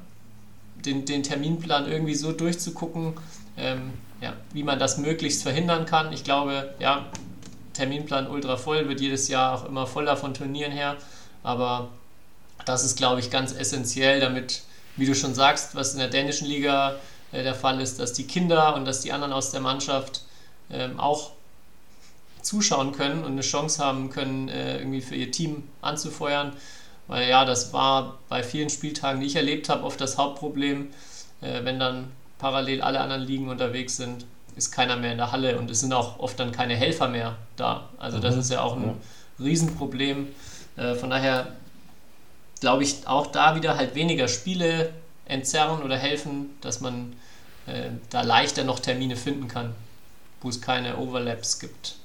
den, 0.85 1.05
den 1.05 1.23
Terminplan 1.23 1.89
irgendwie 1.89 2.15
so 2.15 2.31
durchzugucken, 2.31 3.13
ähm, 3.57 3.93
ja, 4.21 4.33
wie 4.53 4.63
man 4.63 4.79
das 4.79 4.97
möglichst 4.97 5.43
verhindern 5.43 5.85
kann. 5.85 6.13
Ich 6.13 6.23
glaube, 6.23 6.73
ja, 6.79 7.07
Terminplan 7.73 8.27
ultra 8.27 8.57
voll, 8.57 8.87
wird 8.87 9.01
jedes 9.01 9.27
Jahr 9.27 9.55
auch 9.55 9.65
immer 9.65 9.87
voller 9.87 10.15
von 10.15 10.33
Turnieren 10.33 10.71
her, 10.71 10.97
aber 11.43 11.89
das 12.65 12.83
ist, 12.83 12.95
glaube 12.95 13.19
ich, 13.19 13.29
ganz 13.29 13.53
essentiell, 13.53 14.19
damit, 14.19 14.61
wie 14.95 15.05
du 15.05 15.15
schon 15.15 15.33
sagst, 15.33 15.75
was 15.75 15.93
in 15.93 15.99
der 15.99 16.07
dänischen 16.07 16.47
Liga 16.47 16.95
äh, 17.31 17.43
der 17.43 17.55
Fall 17.55 17.81
ist, 17.81 17.99
dass 17.99 18.13
die 18.13 18.25
Kinder 18.25 18.75
und 18.75 18.85
dass 18.85 19.01
die 19.01 19.11
anderen 19.11 19.33
aus 19.33 19.51
der 19.51 19.61
Mannschaft 19.61 20.23
ähm, 20.69 20.99
auch 20.99 21.31
zuschauen 22.41 22.91
können 22.91 23.23
und 23.23 23.33
eine 23.33 23.41
Chance 23.41 23.83
haben 23.83 24.09
können, 24.09 24.49
äh, 24.49 24.77
irgendwie 24.77 25.01
für 25.01 25.15
ihr 25.15 25.31
Team 25.31 25.63
anzufeuern. 25.81 26.53
Weil 27.07 27.29
ja, 27.29 27.45
das 27.45 27.73
war 27.73 28.19
bei 28.29 28.43
vielen 28.43 28.69
Spieltagen, 28.69 29.19
die 29.19 29.27
ich 29.27 29.35
erlebt 29.35 29.69
habe, 29.69 29.83
oft 29.83 29.99
das 29.99 30.17
Hauptproblem, 30.17 30.89
äh, 31.41 31.63
wenn 31.63 31.79
dann 31.79 32.11
parallel 32.39 32.81
alle 32.81 32.99
anderen 32.99 33.23
Ligen 33.23 33.49
unterwegs 33.49 33.97
sind, 33.97 34.25
ist 34.55 34.71
keiner 34.71 34.95
mehr 34.95 35.11
in 35.11 35.17
der 35.17 35.31
Halle 35.31 35.57
und 35.57 35.69
es 35.71 35.79
sind 35.79 35.93
auch 35.93 36.19
oft 36.19 36.39
dann 36.39 36.51
keine 36.51 36.75
Helfer 36.75 37.07
mehr 37.07 37.37
da. 37.55 37.89
Also 37.97 38.19
das 38.19 38.35
mhm. 38.35 38.41
ist 38.41 38.51
ja 38.51 38.61
auch 38.61 38.75
ein. 38.75 38.95
Riesenproblem. 39.39 40.27
Äh, 40.75 40.95
von 40.95 41.09
daher 41.09 41.53
glaube 42.59 42.83
ich 42.83 43.07
auch 43.07 43.27
da 43.27 43.55
wieder 43.55 43.77
halt 43.77 43.95
weniger 43.95 44.27
Spiele 44.27 44.93
entzerren 45.25 45.81
oder 45.83 45.97
helfen, 45.97 46.57
dass 46.61 46.81
man 46.81 47.13
äh, 47.65 47.89
da 48.09 48.21
leichter 48.21 48.63
noch 48.63 48.79
Termine 48.79 49.15
finden 49.15 49.47
kann, 49.47 49.73
wo 50.41 50.49
es 50.49 50.61
keine 50.61 50.97
Overlaps 50.97 51.59
gibt. 51.59 51.95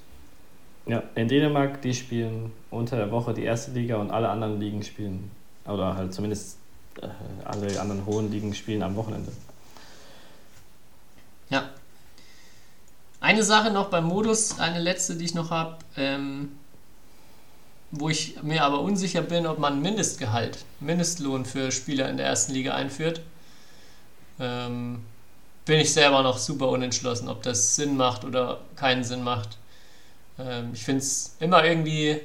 Ja, 0.89 1.03
in 1.13 1.27
Dänemark, 1.27 1.83
die 1.83 1.93
spielen 1.93 2.51
unter 2.71 2.97
der 2.97 3.11
Woche 3.11 3.31
die 3.35 3.43
erste 3.43 3.69
Liga 3.71 3.97
und 3.97 4.09
alle 4.09 4.27
anderen 4.27 4.59
Ligen 4.59 4.81
spielen, 4.81 5.29
oder 5.65 5.95
halt 5.95 6.15
zumindest 6.15 6.57
äh, 6.99 7.07
alle 7.45 7.79
anderen 7.79 8.07
hohen 8.07 8.31
Ligen 8.31 8.55
spielen 8.55 8.81
am 8.81 8.95
Wochenende. 8.95 9.31
Ja. 11.51 11.69
Eine 13.19 13.43
Sache 13.43 13.69
noch 13.69 13.89
beim 13.91 14.05
Modus, 14.05 14.59
eine 14.59 14.79
letzte, 14.79 15.15
die 15.15 15.25
ich 15.25 15.35
noch 15.35 15.51
habe, 15.51 15.77
ähm, 15.95 16.53
wo 17.91 18.09
ich 18.09 18.41
mir 18.41 18.63
aber 18.63 18.81
unsicher 18.81 19.21
bin, 19.21 19.45
ob 19.45 19.59
man 19.59 19.83
Mindestgehalt, 19.83 20.65
Mindestlohn 20.79 21.45
für 21.45 21.71
Spieler 21.71 22.09
in 22.09 22.17
der 22.17 22.25
ersten 22.25 22.53
Liga 22.53 22.73
einführt. 22.73 23.21
Ähm, 24.39 25.03
bin 25.65 25.79
ich 25.79 25.93
selber 25.93 26.23
noch 26.23 26.39
super 26.39 26.69
unentschlossen, 26.69 27.29
ob 27.29 27.43
das 27.43 27.75
Sinn 27.75 27.95
macht 27.95 28.25
oder 28.25 28.61
keinen 28.75 29.03
Sinn 29.03 29.23
macht. 29.23 29.59
Ähm, 30.39 30.71
ich 30.73 30.83
finde 30.83 30.99
es 30.99 31.35
immer 31.39 31.63
irgendwie 31.63 32.21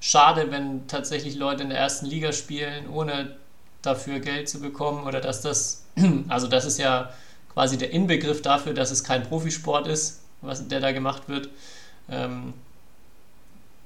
schade, 0.00 0.50
wenn 0.50 0.86
tatsächlich 0.86 1.36
Leute 1.36 1.62
in 1.62 1.70
der 1.70 1.78
ersten 1.78 2.06
Liga 2.06 2.32
spielen, 2.32 2.88
ohne 2.88 3.36
dafür 3.82 4.20
Geld 4.20 4.48
zu 4.48 4.60
bekommen 4.60 5.06
oder 5.06 5.20
dass 5.20 5.40
das, 5.40 5.84
also 6.28 6.46
das 6.46 6.64
ist 6.64 6.78
ja 6.78 7.12
quasi 7.52 7.78
der 7.78 7.90
Inbegriff 7.90 8.42
dafür, 8.42 8.74
dass 8.74 8.90
es 8.90 9.04
kein 9.04 9.22
Profisport 9.22 9.86
ist, 9.86 10.22
was 10.40 10.66
der 10.68 10.80
da 10.80 10.92
gemacht 10.92 11.28
wird. 11.28 11.48
Ähm, 12.08 12.54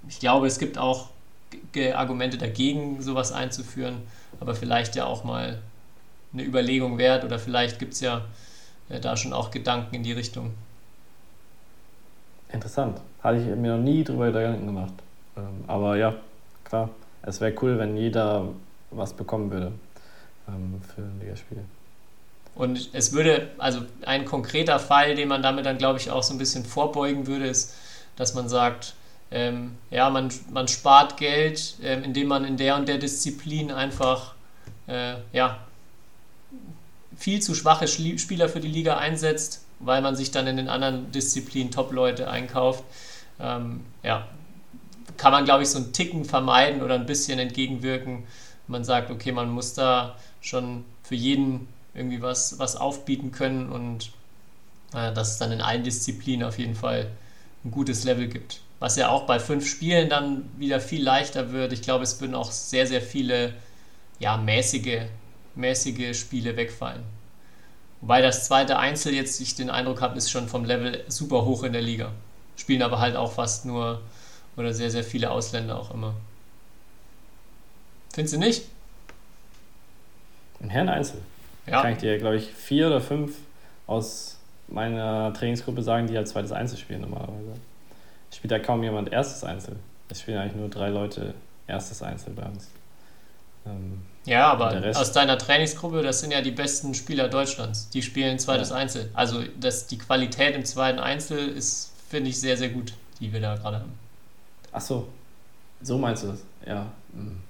ich 0.09 0.21
glaube, 0.21 0.47
es 0.47 0.59
gibt 0.59 0.79
auch 0.79 1.09
Argumente 1.95 2.37
dagegen, 2.37 3.01
sowas 3.01 3.33
einzuführen, 3.33 4.03
aber 4.41 4.55
vielleicht 4.55 4.97
ja 4.97 5.07
auch 5.07 5.25
mal 5.25 5.61
eine 6.33 6.43
Überlegung 6.43 6.99
wert 6.99 7.25
oder 7.25 7.39
vielleicht 7.39 7.79
gibt 7.79 7.95
es 7.95 8.01
ja 8.01 8.25
äh, 8.89 9.01
da 9.01 9.17
schon 9.17 9.33
auch 9.33 9.51
Gedanken 9.51 9.95
in 9.95 10.03
die 10.03 10.13
Richtung. 10.13 10.53
Interessant. 12.53 13.01
Hatte 13.25 13.39
ich 13.39 13.47
mir 13.47 13.77
noch 13.77 13.83
nie 13.83 14.05
drüber 14.05 14.27
Gedanken 14.27 14.67
gemacht. 14.67 14.93
Ähm, 15.37 15.65
aber 15.67 15.97
ja, 15.97 16.15
klar, 16.63 16.91
es 17.23 17.41
wäre 17.41 17.55
cool, 17.63 17.79
wenn 17.79 17.97
jeder 17.97 18.49
was 18.91 19.15
bekommen 19.15 19.51
würde 19.51 19.73
ähm, 20.47 20.81
für 20.95 21.03
ein 21.03 21.19
Ligaspiel. 21.21 21.65
Und 22.55 22.91
es 22.93 23.13
würde, 23.13 23.49
also 23.59 23.81
ein 24.05 24.27
konkreter 24.27 24.79
Fall, 24.79 25.15
den 25.17 25.29
man 25.29 25.43
damit 25.43 25.67
dann, 25.67 25.79
glaube 25.79 25.99
ich, 25.99 26.11
auch 26.11 26.23
so 26.23 26.35
ein 26.35 26.39
bisschen 26.39 26.65
vorbeugen 26.65 27.27
würde, 27.27 27.47
ist, 27.47 27.75
dass 28.17 28.35
man 28.35 28.49
sagt, 28.49 28.95
ähm, 29.31 29.77
ja, 29.91 30.11
man, 30.11 30.29
man 30.53 30.69
spart 30.69 31.17
Geld, 31.17 31.77
ähm, 31.83 32.05
indem 32.05 32.29
man 32.29 32.45
in 32.45 32.57
der 32.57 32.77
und 32.77 32.87
der 32.87 32.99
Disziplin 32.99 33.73
einfach 33.73 34.35
äh, 34.87 35.15
ja, 35.33 35.59
viel 37.17 37.41
zu 37.41 37.55
schwache 37.55 37.89
Spieler 37.89 38.49
für 38.49 38.61
die 38.61 38.69
Liga 38.69 38.99
einsetzt, 38.99 39.65
weil 39.81 40.03
man 40.03 40.15
sich 40.15 40.31
dann 40.31 40.47
in 40.47 40.57
den 40.57 40.69
anderen 40.69 41.11
Disziplinen 41.11 41.73
Top-Leute 41.73 42.29
einkauft. 42.29 42.85
Ähm, 43.41 43.81
ja, 44.03 44.29
kann 45.17 45.33
man, 45.33 45.45
glaube 45.45 45.63
ich, 45.63 45.69
so 45.71 45.79
einen 45.79 45.93
Ticken 45.93 46.25
vermeiden 46.25 46.83
oder 46.83 46.95
ein 46.95 47.07
bisschen 47.07 47.39
entgegenwirken. 47.39 48.25
Man 48.67 48.85
sagt, 48.85 49.11
okay, 49.11 49.33
man 49.33 49.51
muss 49.51 49.75
da 49.75 50.17
schon 50.41 50.85
für 51.03 51.15
jeden 51.15 51.69
irgendwie 51.95 52.23
was, 52.23 52.59
was 52.59 52.77
aufbieten 52.77 53.31
können 53.31 53.71
und 53.71 54.11
äh, 54.95 55.13
dass 55.13 55.33
es 55.33 55.39
dann 55.39 55.53
in 55.53 55.61
allen 55.61 55.85
Disziplinen 55.85 56.47
auf 56.47 56.59
jeden 56.59 56.75
Fall 56.75 57.11
ein 57.65 57.71
gutes 57.71 58.05
Level 58.05 58.29
gibt. 58.29 58.61
Was 58.81 58.97
ja 58.97 59.09
auch 59.09 59.27
bei 59.27 59.39
fünf 59.39 59.67
Spielen 59.69 60.09
dann 60.09 60.51
wieder 60.59 60.81
viel 60.81 61.03
leichter 61.03 61.53
wird. 61.53 61.73
Ich 61.73 61.83
glaube, 61.83 62.05
es 62.05 62.21
würden 62.21 62.35
auch 62.35 62.51
sehr, 62.51 62.87
sehr 62.87 63.01
viele 63.01 63.55
ja, 64.19 64.37
mäßige, 64.37 65.03
mäßige 65.55 66.19
Spiele 66.19 66.57
wegfallen. 66.57 67.03
Wobei 68.01 68.21
das 68.21 68.47
zweite 68.47 68.79
Einzel 68.79 69.15
jetzt, 69.15 69.41
ich 69.41 69.55
den 69.55 69.71
Eindruck 69.71 70.03
habe, 70.03 70.19
ist 70.19 70.31
schon 70.31 70.49
vom 70.49 70.65
Level 70.65 71.05
super 71.09 71.45
hoch 71.45 71.63
in 71.63 71.73
der 71.73 71.81
Liga. 71.81 72.13
Spielen 72.57 72.83
aber 72.83 73.01
halt 73.01 73.17
auch 73.17 73.33
fast 73.33 73.65
nur 73.65 74.01
oder 74.57 74.73
sehr, 74.73 74.91
sehr 74.91 75.05
viele 75.05 75.31
Ausländer 75.31 75.79
auch 75.79 75.93
immer. 75.93 76.15
Findest 78.13 78.35
du 78.35 78.39
nicht? 78.39 78.63
Im 80.61 80.71
Herren-Einzel. 80.71 81.21
Ja. 81.67 81.83
Kann 81.83 81.93
ich 81.93 81.99
dir, 81.99 82.19
glaube 82.19 82.37
ich, 82.37 82.53
vier 82.53 82.87
oder 82.87 83.01
fünf 83.01 83.37
aus 83.87 84.39
meiner 84.69 85.33
Trainingsgruppe 85.35 85.83
sagen, 85.83 86.07
die 86.07 86.17
halt 86.17 86.29
zweites 86.29 86.53
Einzel 86.53 86.79
spielen 86.79 87.01
normalerweise. 87.01 87.55
Spielt 88.33 88.51
da 88.51 88.59
kaum 88.59 88.83
jemand 88.83 89.13
erstes 89.13 89.45
Einzel. 89.45 89.77
Es 90.09 90.21
spielen 90.21 90.39
eigentlich 90.39 90.57
nur 90.57 90.69
drei 90.69 90.89
Leute 90.89 91.35
erstes 91.67 92.03
Einzel 92.03 92.33
bei 92.35 92.45
uns. 92.45 92.69
Ähm, 93.67 94.03
ja, 94.27 94.51
aber 94.51 94.83
aus 94.95 95.13
deiner 95.13 95.39
Trainingsgruppe, 95.39 96.03
das 96.03 96.21
sind 96.21 96.31
ja 96.31 96.41
die 96.41 96.51
besten 96.51 96.95
Spieler 96.95 97.29
Deutschlands. 97.29 97.91
Die 97.91 98.03
spielen 98.03 98.39
zweites 98.39 98.71
ja. 98.71 98.77
Einzel. 98.77 99.11
Also 99.15 99.43
das, 99.59 99.87
die 99.87 99.99
Qualität 99.99 100.55
im 100.55 100.65
zweiten 100.65 100.99
Einzel 100.99 101.49
ist, 101.49 101.93
finde 102.15 102.31
ich, 102.31 102.41
sehr, 102.41 102.57
sehr 102.57 102.69
gut, 102.69 102.93
die 103.19 103.33
wir 103.33 103.41
da 103.41 103.57
gerade 103.57 103.81
haben. 103.81 103.99
Ach 104.71 104.81
so, 104.81 105.09
so 105.83 105.99
meinst 105.99 106.23
du 106.23 106.29
das? 106.29 106.45
Ja. 106.65 106.87
Hm. 107.13 107.41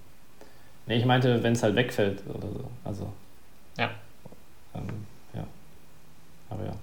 Nee, 0.87 0.97
ich 0.97 1.05
meinte, 1.05 1.43
wenn 1.43 1.53
es 1.53 1.63
halt 1.63 1.77
wegfällt 1.77 2.23
oder 2.27 2.49
so. 2.49 2.71
Also. 2.83 3.13
Ja. 3.77 3.91
Ähm, 4.75 5.07
ja. 5.35 5.47
Aber 6.49 6.65
ja. 6.65 6.75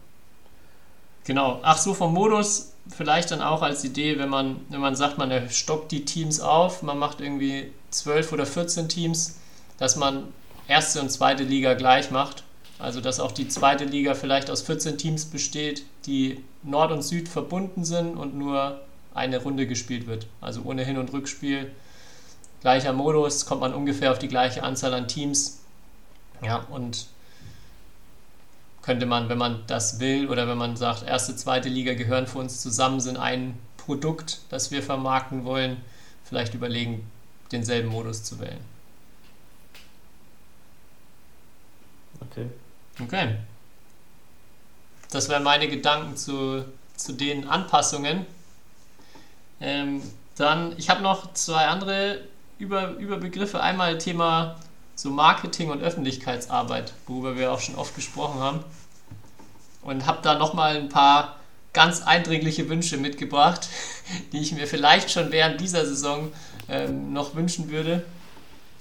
Genau. 1.24 1.60
Ach 1.64 1.78
so, 1.80 1.96
vom 1.96 2.14
Modus 2.14 2.74
vielleicht 2.88 3.32
dann 3.32 3.42
auch 3.42 3.64
als 3.64 3.84
Idee, 3.84 4.20
wenn 4.20 4.30
man, 4.30 4.60
wenn 4.70 4.80
man 4.82 4.96
sagt, 4.96 5.18
man 5.18 5.50
stockt 5.50 5.92
die 5.92 6.06
Teams 6.06 6.40
auf, 6.40 6.84
man 6.84 7.00
macht 7.00 7.20
irgendwie 7.20 7.72
12 7.90 8.32
oder 8.32 8.46
14 8.46 8.90
Teams, 8.90 9.40
dass 9.80 9.96
man 9.96 10.28
erste 10.68 11.02
und 11.02 11.12
zweite 11.12 11.44
Liga 11.44 11.74
gleich 11.74 12.12
macht. 12.12 12.44
Also 12.82 13.00
dass 13.00 13.20
auch 13.20 13.32
die 13.32 13.48
zweite 13.48 13.86
Liga 13.86 14.16
vielleicht 14.16 14.50
aus 14.50 14.64
14 14.64 14.98
Teams 14.98 15.26
besteht, 15.26 15.86
die 16.08 16.44
Nord 16.64 16.92
und 16.92 17.04
Süd 17.04 17.30
verbunden 17.30 17.86
sind 17.86 18.18
und 18.18 18.36
nur 18.36 18.82
eine 19.14 19.38
Runde 19.38 19.68
gespielt 19.68 20.08
wird. 20.08 20.26
Also 20.42 20.64
ohne 20.64 20.84
Hin- 20.84 20.98
und 20.98 21.14
Rückspiel. 21.14 21.72
Gleicher 22.62 22.94
Modus, 22.94 23.46
kommt 23.46 23.62
man 23.62 23.74
ungefähr 23.74 24.12
auf 24.12 24.20
die 24.20 24.28
gleiche 24.28 24.64
Anzahl 24.64 24.94
an 24.96 25.08
Teams. 25.08 25.60
Ja, 26.44 26.66
und 26.72 27.06
könnte 28.82 29.06
man, 29.06 29.30
wenn 29.30 29.38
man 29.38 29.64
das 29.68 30.00
will 30.00 30.28
oder 30.28 30.48
wenn 30.48 30.58
man 30.58 30.76
sagt, 30.76 31.04
erste, 31.04 31.36
zweite 31.36 31.70
Liga 31.70 31.94
gehören 31.94 32.26
für 32.26 32.40
uns 32.40 32.62
zusammen, 32.62 33.00
sind 33.00 33.18
ein 33.18 33.60
Produkt, 33.78 34.40
das 34.50 34.72
wir 34.72 34.82
vermarkten 34.82 35.46
wollen, 35.46 35.78
vielleicht 36.24 36.56
überlegen, 36.56 37.08
denselben 37.52 37.90
Modus 37.90 38.24
zu 38.24 38.40
wählen. 38.40 38.60
Okay. 42.22 42.48
Okay. 43.04 43.36
Das 45.10 45.30
wären 45.30 45.44
meine 45.44 45.68
Gedanken 45.68 46.16
zu, 46.16 46.66
zu 46.96 47.14
den 47.14 47.48
Anpassungen. 47.48 48.26
Ähm, 49.60 50.02
dann, 50.38 50.78
ich 50.78 50.90
habe 50.90 51.02
noch 51.02 51.34
zwei 51.34 51.68
andere 51.68 52.22
Über, 52.58 52.92
Überbegriffe. 52.92 53.62
Einmal 53.62 53.98
Thema 53.98 54.56
so 54.96 55.10
Marketing 55.10 55.70
und 55.70 55.82
Öffentlichkeitsarbeit, 55.82 56.94
worüber 57.08 57.36
wir 57.36 57.52
auch 57.52 57.60
schon 57.60 57.76
oft 57.76 57.96
gesprochen 57.96 58.40
haben. 58.40 58.64
Und 59.82 60.06
habe 60.06 60.20
da 60.22 60.36
nochmal 60.38 60.78
ein 60.78 60.90
paar 60.90 61.38
ganz 61.74 62.02
eindringliche 62.02 62.70
Wünsche 62.70 62.98
mitgebracht, 62.98 63.68
die 64.32 64.40
ich 64.40 64.52
mir 64.52 64.68
vielleicht 64.68 65.12
schon 65.12 65.32
während 65.32 65.60
dieser 65.60 65.86
Saison 65.86 66.32
ähm, 66.70 67.14
noch 67.14 67.36
wünschen 67.36 67.70
würde, 67.70 68.04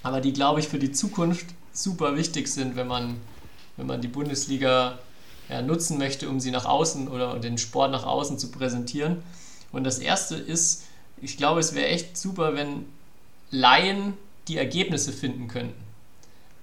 aber 0.03 0.21
die, 0.21 0.33
glaube 0.33 0.61
ich, 0.61 0.69
für 0.69 0.79
die 0.79 0.93
Zukunft 0.93 1.47
super 1.73 2.17
wichtig 2.17 2.49
sind, 2.49 2.77
wenn 2.77 2.87
man, 2.87 3.21
wenn 3.81 3.87
man 3.87 4.03
die 4.03 4.09
Bundesliga 4.09 4.99
ja, 5.49 5.62
nutzen 5.62 5.97
möchte, 5.97 6.29
um 6.29 6.38
sie 6.38 6.51
nach 6.51 6.66
außen 6.66 7.09
oder 7.09 7.38
den 7.38 7.57
Sport 7.57 7.90
nach 7.90 8.05
außen 8.05 8.38
zu 8.38 8.51
präsentieren. 8.51 9.23
Und 9.73 9.85
das 9.85 9.99
erste 9.99 10.37
ist, 10.37 10.85
ich 11.21 11.38
glaube, 11.38 11.61
es 11.61 11.75
wäre 11.75 11.88
echt 11.88 12.16
super, 12.16 12.55
wenn 12.55 12.85
Laien 13.51 14.19
die 14.49 14.59
Ergebnisse 14.59 15.12
finden 15.12 15.49
könnten. 15.49 15.83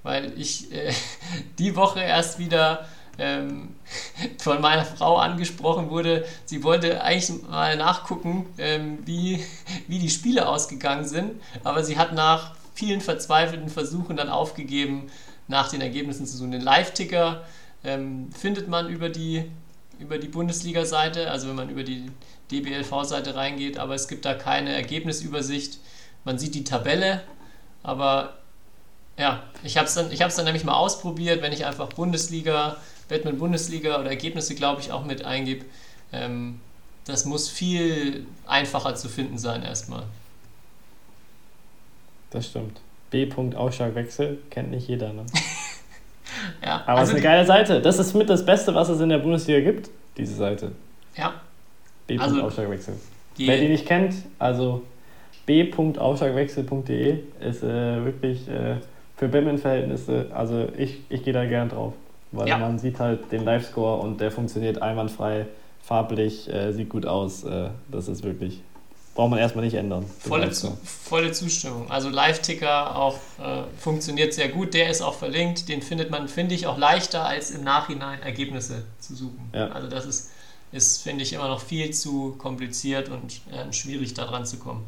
Weil 0.03 0.31
ich 0.39 0.71
äh, 0.71 0.93
die 1.57 1.75
Woche 1.75 2.01
erst 2.01 2.37
wieder 2.37 2.87
ähm, 3.17 3.75
von 4.37 4.61
meiner 4.61 4.85
Frau 4.85 5.17
angesprochen 5.17 5.89
wurde, 5.89 6.23
sie 6.45 6.63
wollte 6.63 7.01
eigentlich 7.01 7.41
mal 7.49 7.75
nachgucken, 7.77 8.45
ähm, 8.59 8.99
wie, 9.05 9.43
wie 9.87 9.97
die 9.97 10.11
Spiele 10.11 10.47
ausgegangen 10.47 11.05
sind, 11.05 11.41
aber 11.63 11.83
sie 11.83 11.97
hat 11.97 12.13
nach 12.13 12.53
vielen 12.75 13.01
verzweifelten 13.01 13.69
Versuchen 13.69 14.17
dann 14.17 14.29
aufgegeben, 14.29 15.09
nach 15.47 15.69
den 15.69 15.81
Ergebnissen 15.81 16.25
zu 16.25 16.37
suchen. 16.37 16.51
Den 16.51 16.61
Live-Ticker 16.61 17.43
ähm, 17.83 18.29
findet 18.31 18.67
man 18.67 18.89
über 18.89 19.09
die, 19.09 19.49
über 19.99 20.17
die 20.17 20.27
Bundesliga-Seite, 20.27 21.31
also 21.31 21.47
wenn 21.47 21.55
man 21.55 21.69
über 21.69 21.83
die 21.83 22.11
DBLV-Seite 22.51 23.35
reingeht, 23.35 23.77
aber 23.77 23.95
es 23.95 24.07
gibt 24.07 24.25
da 24.25 24.33
keine 24.33 24.73
Ergebnisübersicht. 24.73 25.79
Man 26.23 26.37
sieht 26.39 26.55
die 26.55 26.63
Tabelle, 26.63 27.23
aber 27.83 28.37
ja, 29.17 29.43
ich 29.63 29.77
habe 29.77 29.87
es 29.87 29.95
dann, 29.95 30.09
dann 30.09 30.45
nämlich 30.45 30.63
mal 30.63 30.75
ausprobiert, 30.75 31.41
wenn 31.41 31.51
ich 31.51 31.65
einfach 31.65 31.89
Bundesliga, 31.89 32.77
Batman 33.09 33.37
Bundesliga 33.37 33.99
oder 33.99 34.09
Ergebnisse, 34.09 34.53
glaube 34.55 34.81
ich, 34.81 34.91
auch 34.91 35.05
mit 35.05 35.25
eingebe. 35.25 35.65
Ähm, 36.11 36.59
das 37.05 37.25
muss 37.25 37.49
viel 37.49 38.25
einfacher 38.45 38.95
zu 38.95 39.07
finden 39.07 39.37
sein 39.37 39.63
erstmal. 39.63 40.03
Das 42.29 42.47
stimmt. 42.47 42.81
B. 43.09 43.29
Ausschlagwechsel 43.55 44.39
kennt 44.49 44.71
nicht 44.71 44.87
jeder, 44.87 45.13
ne? 45.13 45.23
ja, 46.63 46.83
Aber 46.85 46.93
es 46.93 46.99
also 46.99 47.11
ist 47.11 47.15
eine 47.15 47.23
geile 47.23 47.45
Seite. 47.45 47.81
Das 47.81 47.99
ist 47.99 48.13
mit 48.13 48.29
das 48.29 48.45
Beste, 48.45 48.75
was 48.75 48.89
es 48.89 48.99
in 48.99 49.09
der 49.09 49.19
Bundesliga 49.19 49.59
gibt, 49.61 49.89
diese 50.17 50.35
Seite. 50.35 50.71
Ja, 51.15 51.33
B. 52.05 52.17
Also, 52.17 52.41
Aufschlagwechsel. 52.41 52.95
Wer 53.37 53.57
die 53.57 53.69
nicht 53.69 53.85
kennt, 53.85 54.15
also 54.39 54.83
b.aufschlagwechsel.de 55.45 57.19
ist 57.39 57.63
äh, 57.63 58.05
wirklich 58.05 58.47
äh, 58.47 58.77
für 59.15 59.27
Batman-Verhältnisse, 59.27 60.27
also 60.33 60.67
ich, 60.77 61.01
ich 61.09 61.23
gehe 61.23 61.33
da 61.33 61.45
gern 61.45 61.69
drauf, 61.69 61.93
weil 62.31 62.47
ja. 62.47 62.57
man 62.57 62.79
sieht 62.79 62.99
halt 62.99 63.31
den 63.31 63.45
Live-Score 63.45 64.01
und 64.01 64.19
der 64.19 64.31
funktioniert 64.31 64.81
einwandfrei, 64.81 65.45
farblich, 65.81 66.51
äh, 66.51 66.71
sieht 66.73 66.89
gut 66.89 67.05
aus. 67.05 67.43
Äh, 67.43 67.69
das 67.91 68.07
ist 68.07 68.23
wirklich, 68.23 68.61
braucht 69.17 69.31
man 69.31 69.39
erstmal 69.39 69.65
nicht 69.65 69.73
ändern. 69.73 70.05
Volle, 70.19 70.51
zu, 70.51 70.77
volle 70.83 71.33
Zustimmung. 71.33 71.91
Also 71.91 72.07
Live-Ticker 72.07 72.95
auch 72.95 73.15
äh, 73.39 73.63
funktioniert 73.77 74.33
sehr 74.33 74.47
gut, 74.47 74.73
der 74.73 74.89
ist 74.89 75.01
auch 75.01 75.15
verlinkt, 75.15 75.67
den 75.67 75.81
findet 75.81 76.09
man, 76.09 76.29
finde 76.29 76.55
ich, 76.55 76.67
auch 76.67 76.77
leichter 76.77 77.25
als 77.25 77.51
im 77.51 77.63
Nachhinein 77.63 78.21
Ergebnisse 78.21 78.85
zu 78.99 79.15
suchen. 79.15 79.51
Ja. 79.53 79.67
Also 79.69 79.89
das 79.89 80.05
ist 80.05 80.29
ist, 80.71 81.01
finde 81.01 81.23
ich, 81.23 81.33
immer 81.33 81.47
noch 81.47 81.61
viel 81.61 81.91
zu 81.91 82.35
kompliziert 82.37 83.09
und 83.09 83.41
äh, 83.51 83.71
schwierig 83.71 84.13
da 84.13 84.25
dran 84.25 84.45
zu 84.45 84.57
kommen. 84.57 84.85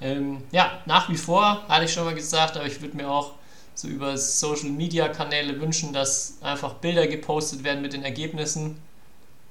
Ähm, 0.00 0.42
ja, 0.52 0.80
nach 0.86 1.08
wie 1.08 1.16
vor, 1.16 1.62
hatte 1.68 1.84
ich 1.84 1.92
schon 1.92 2.04
mal 2.04 2.14
gesagt, 2.14 2.56
aber 2.56 2.66
ich 2.66 2.80
würde 2.80 2.96
mir 2.96 3.08
auch 3.10 3.32
so 3.74 3.88
über 3.88 4.16
Social 4.16 4.70
Media 4.70 5.08
Kanäle 5.08 5.60
wünschen, 5.60 5.92
dass 5.92 6.38
einfach 6.40 6.74
Bilder 6.74 7.06
gepostet 7.06 7.64
werden 7.64 7.82
mit 7.82 7.92
den 7.92 8.04
Ergebnissen, 8.04 8.80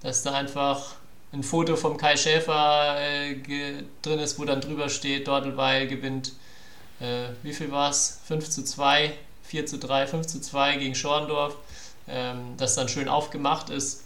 dass 0.02 0.24
da 0.24 0.34
einfach 0.34 0.96
ein 1.34 1.44
Foto 1.44 1.76
vom 1.76 1.98
Kai 1.98 2.16
Schäfer 2.16 2.96
äh, 3.00 3.36
drin 4.02 4.20
ist, 4.20 4.40
wo 4.40 4.46
dann 4.46 4.62
drüber 4.62 4.90
steht, 4.90 5.28
Dortelweil 5.28 5.88
gewinnt, 5.88 6.34
äh, 7.00 7.30
wie 7.42 7.54
viel 7.54 7.72
war 7.72 7.90
es? 7.90 8.22
5 8.28 8.50
zu 8.50 8.64
2, 8.64 9.14
4 9.44 9.66
zu 9.66 9.80
3, 9.80 10.08
5 10.08 10.28
zu 10.28 10.40
2 10.42 10.78
gegen 10.78 10.96
Schorndorf, 10.96 11.58
ähm, 12.08 12.54
das 12.58 12.76
dann 12.76 12.88
schön 12.88 13.10
aufgemacht 13.10 13.70
ist 13.70 14.04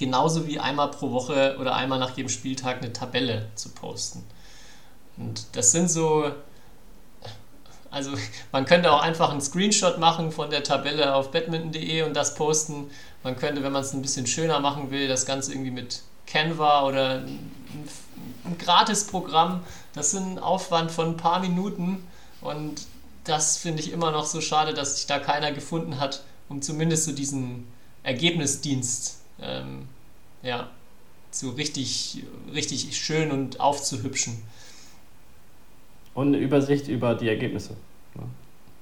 genauso 0.00 0.46
wie 0.46 0.58
einmal 0.58 0.90
pro 0.90 1.12
Woche 1.12 1.58
oder 1.60 1.76
einmal 1.76 1.98
nach 1.98 2.16
jedem 2.16 2.30
Spieltag 2.30 2.78
eine 2.78 2.90
Tabelle 2.90 3.48
zu 3.54 3.68
posten. 3.68 4.24
Und 5.18 5.54
das 5.54 5.72
sind 5.72 5.90
so, 5.90 6.32
also 7.90 8.12
man 8.50 8.64
könnte 8.64 8.90
auch 8.90 9.02
einfach 9.02 9.30
einen 9.30 9.42
Screenshot 9.42 9.98
machen 9.98 10.32
von 10.32 10.48
der 10.48 10.64
Tabelle 10.64 11.14
auf 11.14 11.30
badminton.de 11.30 12.02
und 12.02 12.16
das 12.16 12.34
posten. 12.34 12.90
Man 13.22 13.36
könnte, 13.36 13.62
wenn 13.62 13.72
man 13.72 13.82
es 13.82 13.92
ein 13.92 14.00
bisschen 14.00 14.26
schöner 14.26 14.58
machen 14.58 14.90
will, 14.90 15.06
das 15.06 15.26
Ganze 15.26 15.52
irgendwie 15.52 15.70
mit 15.70 16.00
Canva 16.30 16.86
oder 16.86 17.20
ein, 17.20 17.50
ein 18.44 18.58
Gratis-Programm. 18.58 19.62
Das 19.92 20.12
sind 20.12 20.34
ein 20.34 20.38
Aufwand 20.38 20.90
von 20.90 21.08
ein 21.08 21.16
paar 21.16 21.40
Minuten 21.40 22.04
und 22.40 22.86
das 23.24 23.56
finde 23.56 23.82
ich 23.82 23.92
immer 23.92 24.10
noch 24.10 24.24
so 24.24 24.40
schade, 24.40 24.72
dass 24.72 24.96
sich 24.96 25.06
da 25.06 25.18
keiner 25.18 25.52
gefunden 25.52 26.00
hat, 26.00 26.24
um 26.48 26.62
zumindest 26.62 27.04
so 27.04 27.12
diesen 27.12 27.66
Ergebnisdienst 28.02 29.20
ähm, 29.40 29.88
ja, 30.42 30.68
so 31.30 31.50
richtig, 31.50 32.24
richtig 32.52 32.96
schön 32.96 33.30
und 33.30 33.60
aufzuhübschen. 33.60 34.42
Und 36.14 36.28
eine 36.28 36.38
Übersicht 36.38 36.88
über 36.88 37.14
die 37.14 37.28
Ergebnisse. 37.28 37.76
Ne? 38.14 38.22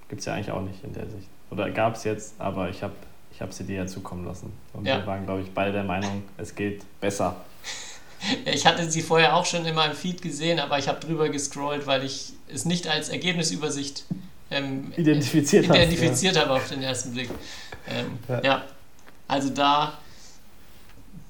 Gibt 0.09 0.20
es 0.20 0.26
ja 0.26 0.34
eigentlich 0.34 0.51
auch 0.51 0.62
nicht 0.62 0.82
in 0.82 0.94
der 0.94 1.09
Sicht. 1.11 1.28
Oder 1.51 1.70
gab 1.70 1.96
es 1.96 2.05
jetzt, 2.05 2.34
aber 2.38 2.70
ich 2.70 2.82
habe 2.82 2.94
ich 3.39 3.43
hab 3.43 3.53
sie 3.53 3.62
dir 3.62 3.76
ja 3.76 3.86
zukommen 3.86 4.26
lassen. 4.26 4.53
Und 4.72 4.84
ja. 4.84 4.99
wir 4.99 5.07
waren, 5.07 5.24
glaube 5.24 5.43
ich, 5.43 5.53
beide 5.55 5.70
der 5.70 5.84
Meinung, 5.84 6.24
es 6.36 6.55
geht 6.55 6.82
besser. 7.01 7.36
Ich 8.47 8.66
hatte 8.66 8.91
sie 8.91 9.01
vorher 9.01 9.36
auch 9.36 9.47
schon 9.47 9.64
in 9.64 9.76
meinem 9.76 9.95
Feed 9.95 10.22
gesehen, 10.22 10.59
aber 10.59 10.76
ich 10.76 10.89
habe 10.89 10.99
drüber 10.99 11.28
gescrollt, 11.28 11.86
weil 11.86 12.03
ich 12.03 12.32
es 12.53 12.64
nicht 12.64 12.89
als 12.89 13.11
Ergebnisübersicht 13.11 14.07
ähm, 14.51 14.93
identifiziert, 14.97 15.66
identifiziert 15.66 16.34
hast, 16.34 16.47
habe 16.47 16.55
auf 16.55 16.68
den 16.68 16.82
ersten 16.82 17.12
Blick. 17.12 17.30
Ähm, 17.89 18.18
ja. 18.26 18.43
ja. 18.43 18.64
also 19.28 19.51
da, 19.51 19.99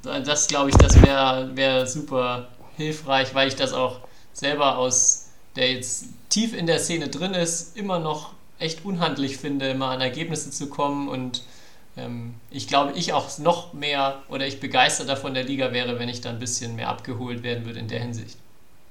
das 0.02 0.48
glaube 0.48 0.70
ich, 0.70 0.76
das 0.76 1.02
wäre 1.02 1.54
wär 1.54 1.86
super 1.86 2.48
hilfreich, 2.78 3.34
weil 3.34 3.48
ich 3.48 3.56
das 3.56 3.74
auch 3.74 4.00
selber 4.32 4.78
aus, 4.78 5.28
der 5.56 5.70
jetzt 5.70 6.06
tief 6.30 6.56
in 6.56 6.66
der 6.66 6.78
Szene 6.78 7.08
drin 7.08 7.34
ist, 7.34 7.76
immer 7.76 7.98
noch 7.98 8.32
echt 8.58 8.86
unhandlich 8.86 9.36
finde, 9.36 9.68
immer 9.68 9.88
an 9.88 10.00
Ergebnisse 10.00 10.50
zu 10.50 10.70
kommen 10.70 11.10
und 11.10 11.42
ich 12.50 12.68
glaube, 12.68 12.92
ich 12.92 13.12
auch 13.12 13.38
noch 13.38 13.72
mehr 13.72 14.22
oder 14.28 14.46
ich 14.46 14.60
begeisterter 14.60 15.16
von 15.16 15.34
der 15.34 15.44
Liga 15.44 15.72
wäre, 15.72 15.98
wenn 15.98 16.08
ich 16.08 16.20
da 16.20 16.30
ein 16.30 16.38
bisschen 16.38 16.76
mehr 16.76 16.88
abgeholt 16.88 17.42
werden 17.42 17.64
würde 17.64 17.80
in 17.80 17.88
der 17.88 18.00
Hinsicht. 18.00 18.38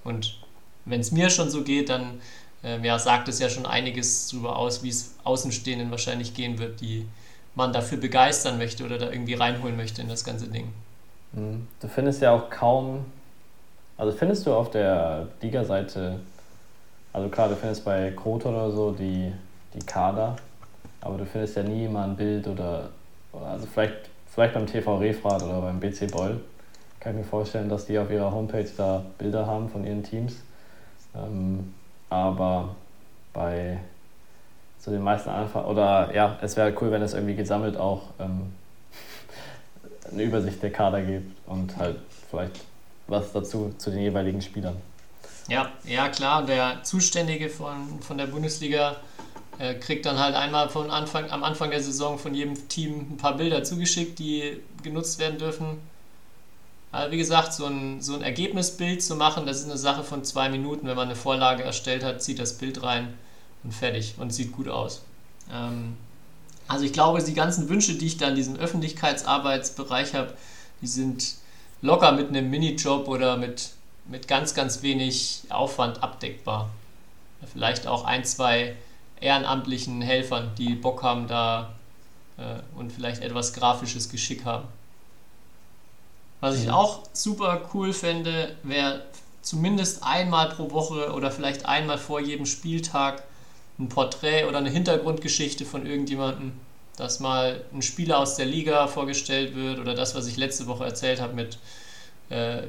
Und 0.03 0.39
wenn 0.85 0.99
es 0.99 1.11
mir 1.11 1.29
schon 1.29 1.49
so 1.49 1.63
geht, 1.63 1.89
dann 1.89 2.21
ähm, 2.63 2.83
ja, 2.83 2.97
sagt 2.97 3.27
es 3.27 3.39
ja 3.39 3.49
schon 3.49 3.65
einiges 3.65 4.29
darüber 4.29 4.57
aus, 4.57 4.83
wie 4.83 4.89
es 4.89 5.15
Außenstehenden 5.23 5.91
wahrscheinlich 5.91 6.33
gehen 6.33 6.59
wird, 6.59 6.81
die 6.81 7.07
man 7.55 7.73
dafür 7.73 7.97
begeistern 7.97 8.57
möchte 8.57 8.83
oder 8.85 8.97
da 8.97 9.09
irgendwie 9.09 9.33
reinholen 9.33 9.75
möchte 9.75 10.01
in 10.01 10.09
das 10.09 10.23
ganze 10.23 10.47
Ding. 10.47 10.71
Mhm. 11.33 11.67
Du 11.79 11.87
findest 11.87 12.21
ja 12.21 12.31
auch 12.31 12.49
kaum, 12.49 13.05
also 13.97 14.15
findest 14.15 14.45
du 14.45 14.53
auf 14.53 14.71
der 14.71 15.27
Liga-Seite, 15.41 16.19
also 17.13 17.29
klar, 17.29 17.49
du 17.49 17.55
findest 17.55 17.83
bei 17.83 18.11
Kroton 18.11 18.53
oder 18.53 18.71
so 18.71 18.91
die, 18.91 19.31
die 19.73 19.85
Kader, 19.85 20.35
aber 21.01 21.17
du 21.17 21.25
findest 21.25 21.55
ja 21.55 21.63
nie 21.63 21.87
mal 21.87 22.07
ein 22.07 22.15
Bild 22.15 22.47
oder, 22.47 22.89
also 23.45 23.65
vielleicht, 23.65 24.09
vielleicht 24.27 24.53
beim 24.53 24.67
TV 24.67 24.97
Refrat 24.97 25.43
oder 25.43 25.61
beim 25.61 25.79
BC 25.79 26.11
Boll, 26.11 26.41
kann 26.99 27.13
ich 27.13 27.19
mir 27.19 27.23
vorstellen, 27.25 27.69
dass 27.69 27.85
die 27.85 27.97
auf 27.99 28.09
ihrer 28.09 28.31
Homepage 28.31 28.69
da 28.75 29.03
Bilder 29.17 29.45
haben 29.45 29.69
von 29.69 29.85
ihren 29.85 30.03
Teams. 30.03 30.35
Ähm, 31.15 31.73
aber 32.09 32.75
bei 33.33 33.79
so 34.79 34.91
den 34.91 35.01
meisten 35.01 35.29
Anfang 35.29 35.65
oder 35.65 36.13
ja, 36.13 36.37
es 36.41 36.55
wäre 36.55 36.73
cool, 36.81 36.91
wenn 36.91 37.01
es 37.01 37.13
irgendwie 37.13 37.35
gesammelt 37.35 37.77
auch 37.77 38.03
ähm, 38.19 38.53
eine 40.11 40.23
Übersicht 40.23 40.61
der 40.63 40.71
Kader 40.71 41.01
gibt 41.01 41.35
und 41.47 41.75
halt 41.77 41.97
vielleicht 42.29 42.61
was 43.07 43.31
dazu 43.31 43.73
zu 43.77 43.89
den 43.91 43.99
jeweiligen 43.99 44.41
Spielern. 44.41 44.77
Ja, 45.47 45.71
ja 45.85 46.09
klar, 46.09 46.45
der 46.45 46.83
Zuständige 46.83 47.49
von, 47.49 48.01
von 48.01 48.17
der 48.17 48.27
Bundesliga 48.27 48.97
äh, 49.59 49.75
kriegt 49.75 50.05
dann 50.05 50.19
halt 50.19 50.35
einmal 50.35 50.69
von 50.69 50.91
Anfang, 50.91 51.31
am 51.31 51.43
Anfang 51.43 51.71
der 51.71 51.81
Saison 51.81 52.19
von 52.19 52.33
jedem 52.33 52.67
Team 52.67 53.11
ein 53.11 53.17
paar 53.17 53.37
Bilder 53.37 53.63
zugeschickt, 53.63 54.19
die 54.19 54.61
genutzt 54.83 55.19
werden 55.19 55.39
dürfen. 55.39 55.79
Aber 56.91 57.11
wie 57.11 57.17
gesagt, 57.17 57.53
so 57.53 57.65
ein, 57.65 58.01
so 58.01 58.15
ein 58.15 58.21
Ergebnisbild 58.21 59.03
zu 59.03 59.15
machen, 59.15 59.45
das 59.45 59.59
ist 59.59 59.65
eine 59.65 59.77
Sache 59.77 60.03
von 60.03 60.23
zwei 60.23 60.49
Minuten. 60.49 60.87
Wenn 60.87 60.95
man 60.95 61.07
eine 61.07 61.15
Vorlage 61.15 61.63
erstellt 61.63 62.03
hat, 62.03 62.21
zieht 62.21 62.39
das 62.39 62.57
Bild 62.57 62.83
rein 62.83 63.13
und 63.63 63.73
fertig 63.73 64.15
und 64.17 64.31
sieht 64.31 64.51
gut 64.51 64.67
aus. 64.67 65.03
Ähm, 65.51 65.97
also 66.67 66.85
ich 66.85 66.93
glaube, 66.93 67.21
die 67.23 67.33
ganzen 67.33 67.69
Wünsche, 67.69 67.95
die 67.95 68.05
ich 68.05 68.17
da 68.17 68.29
in 68.29 68.35
diesem 68.35 68.57
Öffentlichkeitsarbeitsbereich 68.57 70.13
habe, 70.13 70.33
die 70.81 70.87
sind 70.87 71.35
locker 71.81 72.11
mit 72.11 72.29
einem 72.29 72.49
Minijob 72.49 73.07
oder 73.07 73.37
mit, 73.37 73.71
mit 74.05 74.27
ganz, 74.27 74.53
ganz 74.53 74.81
wenig 74.81 75.43
Aufwand 75.49 76.03
abdeckbar. 76.03 76.69
Vielleicht 77.51 77.87
auch 77.87 78.03
ein, 78.05 78.25
zwei 78.25 78.75
ehrenamtlichen 79.21 80.01
Helfern, 80.01 80.51
die 80.57 80.75
Bock 80.75 81.03
haben 81.03 81.27
da 81.27 81.73
äh, 82.37 82.59
und 82.77 82.91
vielleicht 82.91 83.21
etwas 83.21 83.53
grafisches 83.53 84.09
Geschick 84.09 84.45
haben. 84.45 84.67
Was 86.39 86.61
ich 86.61 86.69
auch 86.69 87.03
super 87.13 87.67
cool 87.73 87.93
fände, 87.93 88.55
wäre 88.63 89.03
zumindest 89.41 90.03
einmal 90.03 90.49
pro 90.49 90.71
Woche 90.71 91.13
oder 91.13 91.31
vielleicht 91.31 91.65
einmal 91.65 91.97
vor 91.97 92.19
jedem 92.19 92.45
Spieltag 92.45 93.23
ein 93.79 93.89
Porträt 93.89 94.45
oder 94.45 94.57
eine 94.57 94.69
Hintergrundgeschichte 94.69 95.65
von 95.65 95.85
irgendjemandem, 95.85 96.53
dass 96.95 97.19
mal 97.19 97.63
ein 97.73 97.81
Spieler 97.81 98.19
aus 98.19 98.35
der 98.35 98.45
Liga 98.45 98.87
vorgestellt 98.87 99.55
wird 99.55 99.79
oder 99.79 99.95
das, 99.95 100.15
was 100.15 100.27
ich 100.27 100.37
letzte 100.37 100.67
Woche 100.67 100.85
erzählt 100.85 101.21
habe 101.21 101.33
mit 101.33 101.57
äh, 102.29 102.63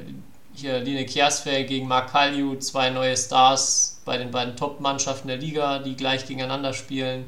hier 0.55 0.81
Line 0.81 1.05
Kiersfeld 1.05 1.69
gegen 1.69 1.89
Mark 1.89 2.11
Kalju, 2.11 2.57
zwei 2.57 2.91
neue 2.91 3.17
Stars 3.17 3.98
bei 4.09 4.17
den 4.17 4.31
beiden 4.31 4.57
Top-Mannschaften 4.57 5.29
der 5.29 5.37
Liga, 5.37 5.81
die 5.81 5.95
gleich 5.95 6.27
gegeneinander 6.27 6.73
spielen. 6.73 7.27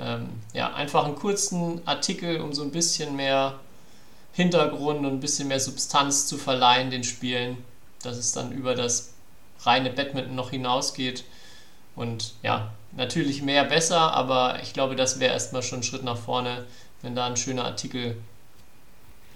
Ähm, 0.00 0.30
ja, 0.54 0.72
einfach 0.72 1.04
einen 1.04 1.14
kurzen 1.14 1.86
Artikel, 1.86 2.40
um 2.40 2.54
so 2.54 2.62
ein 2.62 2.70
bisschen 2.70 3.16
mehr 3.16 3.60
Hintergrund 4.32 5.00
und 5.00 5.12
ein 5.12 5.20
bisschen 5.20 5.48
mehr 5.48 5.60
Substanz 5.60 6.26
zu 6.26 6.38
verleihen 6.38 6.90
den 6.90 7.04
Spielen, 7.04 7.58
dass 8.02 8.16
es 8.16 8.32
dann 8.32 8.50
über 8.50 8.74
das 8.74 9.12
reine 9.60 9.90
Badminton 9.90 10.34
noch 10.34 10.50
hinausgeht. 10.50 11.24
Und 11.94 12.32
ja, 12.42 12.72
natürlich 12.92 13.42
mehr 13.42 13.64
besser, 13.64 14.14
aber 14.14 14.62
ich 14.62 14.72
glaube, 14.72 14.96
das 14.96 15.20
wäre 15.20 15.34
erstmal 15.34 15.62
schon 15.62 15.80
ein 15.80 15.82
Schritt 15.82 16.02
nach 16.02 16.16
vorne, 16.18 16.64
wenn 17.02 17.14
da 17.14 17.26
ein 17.26 17.36
schöner 17.36 17.66
Artikel 17.66 18.16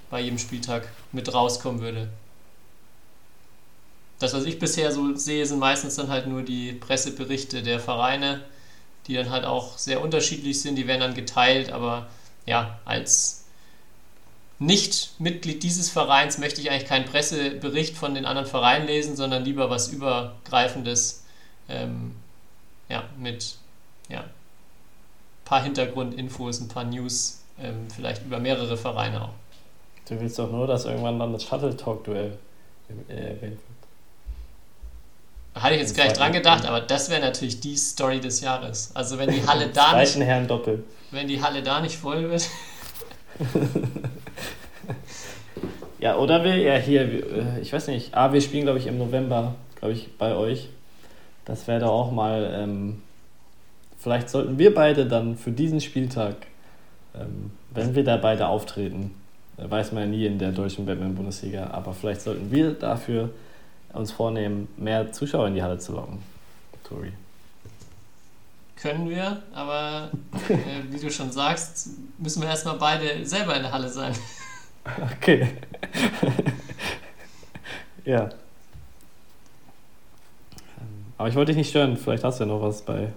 bei 0.09 0.20
jedem 0.20 0.39
Spieltag 0.39 0.89
mit 1.12 1.33
rauskommen 1.35 1.83
würde. 1.83 2.09
Das, 4.21 4.35
was 4.35 4.45
ich 4.45 4.59
bisher 4.59 4.93
so 4.93 5.16
sehe, 5.16 5.45
sind 5.47 5.59
meistens 5.59 5.97
dann 5.97 6.09
halt 6.09 6.27
nur 6.27 6.43
die 6.43 6.73
Presseberichte 6.73 7.62
der 7.62 7.81
Vereine, 7.81 8.43
die 9.07 9.14
dann 9.14 9.31
halt 9.31 9.45
auch 9.45 9.79
sehr 9.79 10.01
unterschiedlich 10.03 10.61
sind, 10.61 10.77
die 10.77 10.87
werden 10.87 11.01
dann 11.01 11.14
geteilt, 11.14 11.73
aber 11.73 12.07
ja, 12.47 12.79
als 12.85 13.47
nicht 14.59 15.18
Mitglied 15.18 15.62
dieses 15.62 15.89
Vereins 15.89 16.37
möchte 16.37 16.61
ich 16.61 16.71
eigentlich 16.71 16.87
keinen 16.87 17.07
Pressebericht 17.07 17.97
von 17.97 18.14
den 18.14 18.27
anderen 18.27 18.47
Vereinen 18.47 18.87
lesen, 18.87 19.16
sondern 19.16 19.43
lieber 19.43 19.71
was 19.71 19.89
Übergreifendes 19.89 21.25
ähm, 21.71 22.14
ja, 22.91 23.05
mit 23.18 23.57
ja, 24.11 24.21
ein 24.21 24.31
paar 25.47 25.62
Hintergrundinfos, 25.62 26.61
ein 26.61 26.68
paar 26.68 26.85
News, 26.85 27.41
ähm, 27.59 27.87
vielleicht 27.95 28.27
über 28.27 28.39
mehrere 28.39 28.77
Vereine 28.77 29.23
auch. 29.23 29.35
Du 30.07 30.21
willst 30.21 30.39
doch 30.39 30.51
nur, 30.51 30.66
dass 30.66 30.85
irgendwann 30.85 31.18
dann 31.18 31.33
das 31.33 31.45
Shuttle 31.45 31.75
Talk-Duell 31.75 32.37
äh, 33.09 33.41
wird. 33.41 33.59
Hatte 35.55 35.75
ich 35.75 35.81
jetzt 35.81 35.95
gleich 35.95 36.13
dran 36.13 36.33
gedacht, 36.33 36.65
aber 36.67 36.81
das 36.81 37.11
wäre 37.11 37.21
natürlich 37.21 37.61
die 37.61 37.77
Story 37.77 38.21
des 38.21 38.41
Jahres. 38.41 38.93
Also 38.95 39.19
wenn 39.19 39.31
die 39.31 39.43
Halle 39.47 39.69
da 39.69 39.99
nicht, 39.99 40.17
Herrn 40.17 40.47
Doppel. 40.47 40.85
wenn 41.11 41.27
die 41.27 41.43
Halle 41.43 41.63
da 41.63 41.81
nicht 41.81 41.97
voll 41.97 42.31
wird. 42.31 42.49
ja, 45.99 46.17
oder 46.17 46.45
wir, 46.45 46.57
ja, 46.57 46.77
hier, 46.77 47.03
äh, 47.03 47.61
ich 47.61 47.73
weiß 47.73 47.89
nicht, 47.89 48.15
ah, 48.15 48.33
wir 48.33 48.41
spielen, 48.41 48.65
glaube 48.65 48.79
ich, 48.79 48.87
im 48.87 48.99
November, 48.99 49.55
glaube 49.77 49.95
ich, 49.95 50.17
bei 50.19 50.35
euch. 50.35 50.69
Das 51.45 51.67
wäre 51.67 51.81
doch 51.81 51.91
auch 51.91 52.13
mal, 52.13 52.53
ähm, 52.55 53.03
vielleicht 53.99 54.31
sollten 54.31 54.59
wir 54.59 54.73
beide 54.73 55.07
dann 55.07 55.37
für 55.37 55.51
diesen 55.51 55.81
Spieltag, 55.81 56.37
ähm, 57.15 57.51
wenn 57.71 57.97
wir 57.97 58.05
da 58.05 58.19
beide 58.19 58.47
auftreten, 58.47 59.15
äh, 59.57 59.69
weiß 59.69 59.91
man 59.93 60.05
ja 60.05 60.09
nie 60.09 60.27
in 60.27 60.39
der 60.39 60.53
deutschen 60.53 60.87
Batman-Bundesliga, 60.87 61.71
aber 61.73 61.93
vielleicht 61.93 62.21
sollten 62.21 62.53
wir 62.53 62.73
dafür 62.73 63.31
uns 63.93 64.12
vornehmen, 64.12 64.68
mehr 64.76 65.12
Zuschauer 65.12 65.49
in 65.49 65.55
die 65.55 65.62
Halle 65.62 65.78
zu 65.78 65.93
locken. 65.93 66.22
Tori. 66.84 67.12
Können 68.76 69.11
wir, 69.11 69.43
aber 69.53 70.11
äh, 70.49 70.91
wie 70.91 70.99
du 70.99 71.11
schon 71.11 71.30
sagst, 71.30 71.91
müssen 72.18 72.41
wir 72.41 72.49
erstmal 72.49 72.76
beide 72.76 73.26
selber 73.26 73.55
in 73.55 73.62
der 73.62 73.72
Halle 73.72 73.88
sein. 73.88 74.14
Okay. 75.18 75.47
ja. 78.07 78.30
Aber 81.18 81.28
ich 81.28 81.34
wollte 81.34 81.53
dich 81.53 81.59
nicht 81.59 81.68
stören, 81.68 81.99
vielleicht 81.99 82.24
hast 82.24 82.41
du 82.41 82.45
ja 82.45 82.49
noch 82.49 82.62
was 82.62 82.80
bei. 82.80 83.12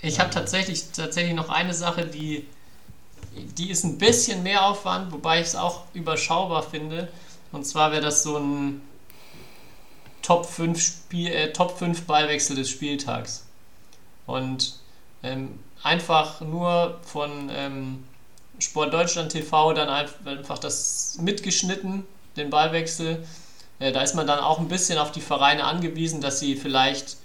Ich 0.00 0.20
habe 0.20 0.30
tatsächlich, 0.30 0.92
tatsächlich 0.92 1.34
noch 1.34 1.48
eine 1.48 1.74
Sache, 1.74 2.06
die, 2.06 2.46
die 3.58 3.72
ist 3.72 3.82
ein 3.82 3.98
bisschen 3.98 4.44
mehr 4.44 4.64
Aufwand, 4.64 5.10
wobei 5.10 5.40
ich 5.40 5.48
es 5.48 5.56
auch 5.56 5.82
überschaubar 5.92 6.62
finde. 6.62 7.08
Und 7.50 7.66
zwar 7.66 7.90
wäre 7.90 8.02
das 8.02 8.22
so 8.22 8.38
ein 8.38 8.80
Top 10.22 10.46
5, 10.46 10.80
Spiel, 10.80 11.30
äh, 11.30 11.52
Top 11.52 11.78
5 11.78 12.06
Ballwechsel 12.06 12.56
des 12.56 12.70
Spieltags. 12.70 13.46
Und 14.26 14.76
ähm, 15.22 15.58
einfach 15.82 16.40
nur 16.40 17.00
von 17.02 17.50
ähm, 17.52 18.04
Sport 18.58 18.94
Deutschland 18.94 19.32
TV 19.32 19.72
dann 19.72 19.88
einfach 19.88 20.58
das 20.58 21.18
mitgeschnitten, 21.20 22.04
den 22.36 22.50
Ballwechsel. 22.50 23.26
Äh, 23.78 23.92
da 23.92 24.02
ist 24.02 24.14
man 24.14 24.26
dann 24.26 24.38
auch 24.38 24.58
ein 24.60 24.68
bisschen 24.68 24.98
auf 24.98 25.12
die 25.12 25.20
Vereine 25.20 25.64
angewiesen, 25.64 26.20
dass 26.20 26.38
sie 26.38 26.56
vielleicht 26.56 27.16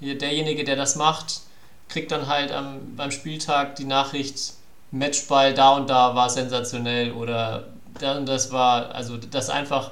derjenige, 0.00 0.64
der 0.64 0.76
das 0.76 0.96
macht, 0.96 1.40
kriegt 1.88 2.10
dann 2.10 2.26
halt 2.26 2.52
am, 2.52 2.96
beim 2.96 3.10
Spieltag 3.10 3.76
die 3.76 3.84
Nachricht, 3.84 4.54
Matchball 4.90 5.54
da 5.54 5.70
und 5.70 5.90
da 5.90 6.14
war 6.14 6.30
sensationell 6.30 7.12
oder 7.12 7.64
dann 7.98 8.26
das 8.26 8.52
war, 8.52 8.94
also 8.94 9.16
dass 9.16 9.50
einfach 9.50 9.90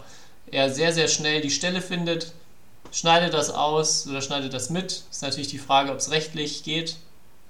er 0.50 0.70
sehr, 0.70 0.92
sehr 0.92 1.08
schnell 1.08 1.40
die 1.40 1.50
Stelle 1.50 1.80
findet, 1.80 2.32
schneidet 2.92 3.34
das 3.34 3.50
aus 3.50 4.06
oder 4.06 4.22
schneidet 4.22 4.54
das 4.54 4.70
mit. 4.70 5.02
Ist 5.10 5.22
natürlich 5.22 5.48
die 5.48 5.58
Frage, 5.58 5.90
ob 5.90 5.98
es 5.98 6.10
rechtlich 6.12 6.62
geht. 6.62 6.96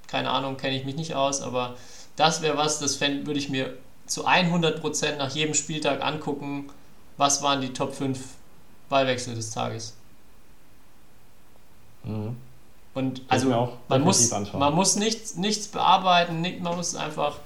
Keine 0.06 0.30
Ahnung, 0.30 0.56
kenne 0.56 0.76
ich 0.76 0.84
mich 0.84 0.96
nicht 0.96 1.14
aus, 1.14 1.42
aber 1.42 1.76
das 2.16 2.40
wäre 2.42 2.56
was, 2.56 2.78
das 2.78 3.00
würde 3.00 3.38
ich 3.38 3.48
mir 3.48 3.76
zu 4.06 4.26
100% 4.26 5.16
nach 5.16 5.34
jedem 5.34 5.54
Spieltag 5.54 6.02
angucken. 6.02 6.70
Was 7.16 7.42
waren 7.42 7.60
die 7.60 7.72
Top 7.72 7.94
5 7.94 8.18
Ballwechsel 8.88 9.34
des 9.34 9.50
Tages? 9.50 9.94
Mhm. 12.04 12.36
Und 12.94 13.22
also 13.28 13.78
man 13.88 14.02
muss, 14.02 14.30
man 14.30 14.74
muss 14.74 14.96
nichts, 14.96 15.36
nichts 15.36 15.68
bearbeiten, 15.68 16.42
nicht, 16.42 16.60
man 16.60 16.76
muss 16.76 16.94
einfach, 16.94 17.38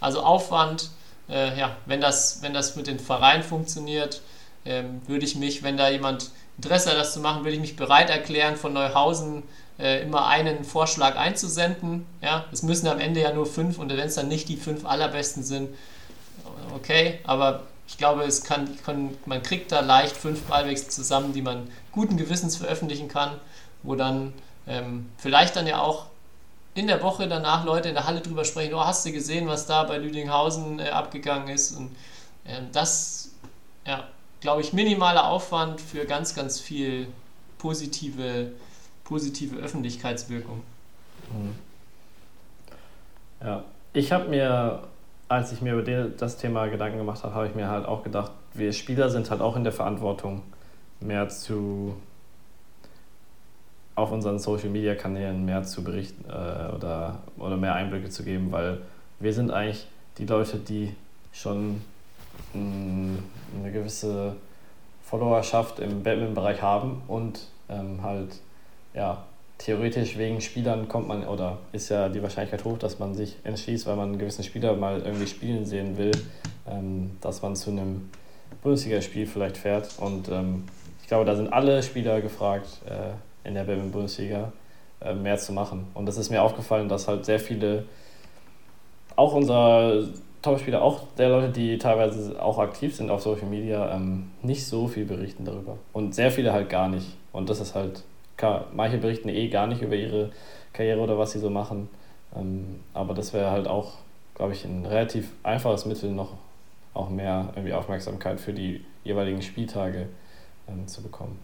also 0.00 0.22
Aufwand, 0.22 0.90
äh, 1.28 1.58
ja, 1.58 1.76
wenn 1.84 2.00
das, 2.00 2.40
wenn 2.40 2.54
das 2.54 2.74
mit 2.74 2.86
den 2.86 2.98
Vereinen 2.98 3.42
funktioniert, 3.42 4.22
ähm, 4.64 5.02
würde 5.06 5.26
ich 5.26 5.36
mich, 5.36 5.62
wenn 5.62 5.76
da 5.76 5.90
jemand 5.90 6.30
Interesse 6.56 6.90
hat, 6.90 6.96
das 6.96 7.12
zu 7.12 7.20
machen, 7.20 7.44
würde 7.44 7.54
ich 7.54 7.60
mich 7.60 7.76
bereit 7.76 8.10
erklären, 8.10 8.56
von 8.56 8.72
Neuhausen 8.72 9.42
äh, 9.78 10.02
immer 10.02 10.26
einen 10.26 10.64
Vorschlag 10.64 11.16
einzusenden. 11.16 12.06
Ja, 12.22 12.44
es 12.52 12.62
müssen 12.62 12.86
am 12.86 13.00
Ende 13.00 13.20
ja 13.20 13.32
nur 13.32 13.46
fünf 13.46 13.78
und 13.78 13.90
wenn 13.90 13.98
es 13.98 14.14
dann 14.14 14.28
nicht 14.28 14.48
die 14.48 14.56
fünf 14.56 14.84
allerbesten 14.84 15.42
sind, 15.42 15.70
okay, 16.74 17.20
aber 17.24 17.62
ich 17.86 17.98
glaube, 17.98 18.22
es 18.24 18.44
kann, 18.44 18.68
kann, 18.84 19.16
man 19.26 19.42
kriegt 19.42 19.72
da 19.72 19.80
leicht 19.80 20.16
fünf 20.16 20.42
Ballwechsel 20.44 20.88
zusammen, 20.88 21.32
die 21.32 21.42
man 21.42 21.68
guten 21.92 22.16
Gewissens 22.16 22.56
veröffentlichen 22.56 23.08
kann, 23.08 23.32
wo 23.82 23.94
dann 23.94 24.32
ähm, 24.66 25.10
vielleicht 25.18 25.56
dann 25.56 25.66
ja 25.66 25.80
auch 25.80 26.06
in 26.74 26.86
der 26.86 27.02
Woche 27.02 27.28
danach 27.28 27.64
Leute 27.64 27.88
in 27.88 27.94
der 27.94 28.06
Halle 28.06 28.20
drüber 28.20 28.44
sprechen, 28.44 28.74
oh, 28.74 28.84
hast 28.84 29.04
du 29.06 29.12
gesehen, 29.12 29.46
was 29.46 29.66
da 29.66 29.84
bei 29.84 29.98
Lüdinghausen 29.98 30.80
äh, 30.80 30.88
abgegangen 30.88 31.48
ist? 31.48 31.76
Und 31.76 31.94
ähm, 32.46 32.68
das, 32.72 33.30
ja, 33.86 34.08
glaube 34.44 34.60
ich, 34.60 34.74
minimaler 34.74 35.26
Aufwand 35.26 35.80
für 35.80 36.04
ganz, 36.04 36.34
ganz 36.34 36.60
viel 36.60 37.06
positive, 37.56 38.52
positive 39.02 39.56
Öffentlichkeitswirkung. 39.56 40.60
Mhm. 41.32 41.54
Ja, 43.40 43.64
ich 43.94 44.12
habe 44.12 44.28
mir, 44.28 44.82
als 45.28 45.50
ich 45.52 45.62
mir 45.62 45.72
über 45.72 46.08
das 46.10 46.36
Thema 46.36 46.66
Gedanken 46.66 46.98
gemacht 46.98 47.24
habe, 47.24 47.34
habe 47.34 47.46
ich 47.46 47.54
mir 47.54 47.68
halt 47.68 47.86
auch 47.86 48.04
gedacht, 48.04 48.32
wir 48.52 48.74
Spieler 48.74 49.08
sind 49.08 49.30
halt 49.30 49.40
auch 49.40 49.56
in 49.56 49.64
der 49.64 49.72
Verantwortung, 49.72 50.42
mehr 51.00 51.30
zu 51.30 51.96
auf 53.94 54.12
unseren 54.12 54.38
Social 54.38 54.68
Media 54.68 54.94
Kanälen 54.94 55.46
mehr 55.46 55.62
zu 55.62 55.82
berichten 55.82 56.22
äh, 56.28 56.74
oder, 56.74 57.20
oder 57.38 57.56
mehr 57.56 57.74
Einblicke 57.74 58.10
zu 58.10 58.24
geben, 58.24 58.52
weil 58.52 58.82
wir 59.20 59.32
sind 59.32 59.50
eigentlich 59.50 59.86
die 60.18 60.26
Leute, 60.26 60.58
die 60.58 60.94
schon 61.32 61.80
eine 62.54 63.72
gewisse 63.72 64.36
Followerschaft 65.02 65.78
im 65.80 66.02
Batman-Bereich 66.02 66.62
haben 66.62 67.02
und 67.08 67.46
ähm, 67.68 68.02
halt 68.02 68.40
ja 68.94 69.24
theoretisch 69.58 70.18
wegen 70.18 70.40
Spielern 70.40 70.88
kommt 70.88 71.08
man 71.08 71.26
oder 71.26 71.58
ist 71.72 71.88
ja 71.88 72.08
die 72.08 72.22
Wahrscheinlichkeit 72.22 72.64
hoch, 72.64 72.78
dass 72.78 72.98
man 72.98 73.14
sich 73.14 73.36
entschließt, 73.44 73.86
weil 73.86 73.96
man 73.96 74.10
einen 74.10 74.18
gewissen 74.18 74.44
Spieler 74.44 74.74
mal 74.74 75.00
irgendwie 75.02 75.26
spielen 75.26 75.64
sehen 75.64 75.96
will, 75.96 76.12
ähm, 76.68 77.16
dass 77.20 77.42
man 77.42 77.54
zu 77.56 77.70
einem 77.70 78.10
Bundesligaspiel 78.62 79.26
vielleicht 79.26 79.56
fährt 79.56 79.90
und 79.98 80.28
ähm, 80.28 80.64
ich 81.04 81.08
glaube, 81.08 81.26
da 81.26 81.36
sind 81.36 81.52
alle 81.52 81.82
Spieler 81.82 82.22
gefragt, 82.22 82.80
äh, 82.86 83.46
in 83.46 83.54
der 83.54 83.64
Bundesliga 83.64 84.52
äh, 85.02 85.12
mehr 85.12 85.36
zu 85.36 85.52
machen. 85.52 85.86
Und 85.92 86.06
das 86.06 86.16
ist 86.16 86.30
mir 86.30 86.42
aufgefallen, 86.42 86.88
dass 86.88 87.08
halt 87.08 87.26
sehr 87.26 87.38
viele, 87.38 87.84
auch 89.14 89.34
unser 89.34 90.08
Topspieler, 90.44 90.82
auch 90.82 91.00
der 91.16 91.30
Leute, 91.30 91.48
die 91.50 91.78
teilweise 91.78 92.40
auch 92.40 92.58
aktiv 92.58 92.94
sind 92.94 93.10
auf 93.10 93.22
Social 93.22 93.46
Media, 93.46 93.94
ähm, 93.94 94.30
nicht 94.42 94.66
so 94.66 94.86
viel 94.86 95.04
berichten 95.04 95.44
darüber. 95.44 95.78
Und 95.92 96.14
sehr 96.14 96.30
viele 96.30 96.52
halt 96.52 96.68
gar 96.68 96.88
nicht. 96.88 97.16
Und 97.32 97.48
das 97.50 97.60
ist 97.60 97.74
halt, 97.74 98.02
klar, 98.36 98.66
manche 98.72 98.98
berichten 98.98 99.28
eh 99.28 99.48
gar 99.48 99.66
nicht 99.66 99.82
über 99.82 99.96
ihre 99.96 100.30
Karriere 100.72 101.00
oder 101.00 101.18
was 101.18 101.32
sie 101.32 101.38
so 101.40 101.50
machen. 101.50 101.88
Ähm, 102.36 102.80
aber 102.92 103.14
das 103.14 103.32
wäre 103.32 103.50
halt 103.50 103.66
auch, 103.66 103.94
glaube 104.34 104.52
ich, 104.52 104.64
ein 104.64 104.84
relativ 104.86 105.30
einfaches 105.42 105.86
Mittel, 105.86 106.10
noch 106.10 106.32
auch 106.92 107.08
mehr 107.08 107.52
irgendwie 107.56 107.72
Aufmerksamkeit 107.72 108.38
für 108.38 108.52
die 108.52 108.84
jeweiligen 109.02 109.42
Spieltage 109.42 110.08
ähm, 110.68 110.86
zu 110.86 111.02
bekommen. 111.02 111.38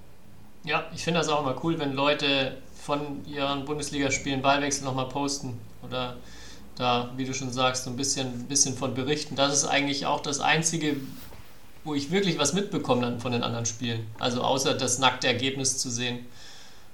Ja, 0.64 0.84
ich 0.94 1.02
finde 1.02 1.20
das 1.20 1.28
auch 1.28 1.40
immer 1.40 1.56
cool, 1.64 1.78
wenn 1.78 1.94
Leute 1.94 2.58
von 2.74 3.24
ihren 3.26 3.64
Bundesligaspielen 3.64 4.42
Ballwechsel 4.42 4.84
nochmal 4.84 5.08
posten 5.08 5.58
oder 5.82 6.16
da, 6.80 7.10
wie 7.16 7.24
du 7.24 7.34
schon 7.34 7.52
sagst, 7.52 7.84
so 7.84 7.90
ein 7.90 7.96
bisschen, 7.96 8.46
bisschen 8.46 8.76
von 8.76 8.94
berichten. 8.94 9.36
Das 9.36 9.52
ist 9.52 9.64
eigentlich 9.64 10.06
auch 10.06 10.20
das 10.20 10.40
Einzige, 10.40 10.96
wo 11.84 11.94
ich 11.94 12.10
wirklich 12.10 12.38
was 12.38 12.52
mitbekomme 12.52 13.02
dann 13.02 13.20
von 13.20 13.32
den 13.32 13.42
anderen 13.42 13.66
Spielen. 13.66 14.06
Also 14.18 14.42
außer 14.42 14.74
das 14.74 14.98
nackte 14.98 15.26
Ergebnis 15.26 15.78
zu 15.78 15.90
sehen. 15.90 16.26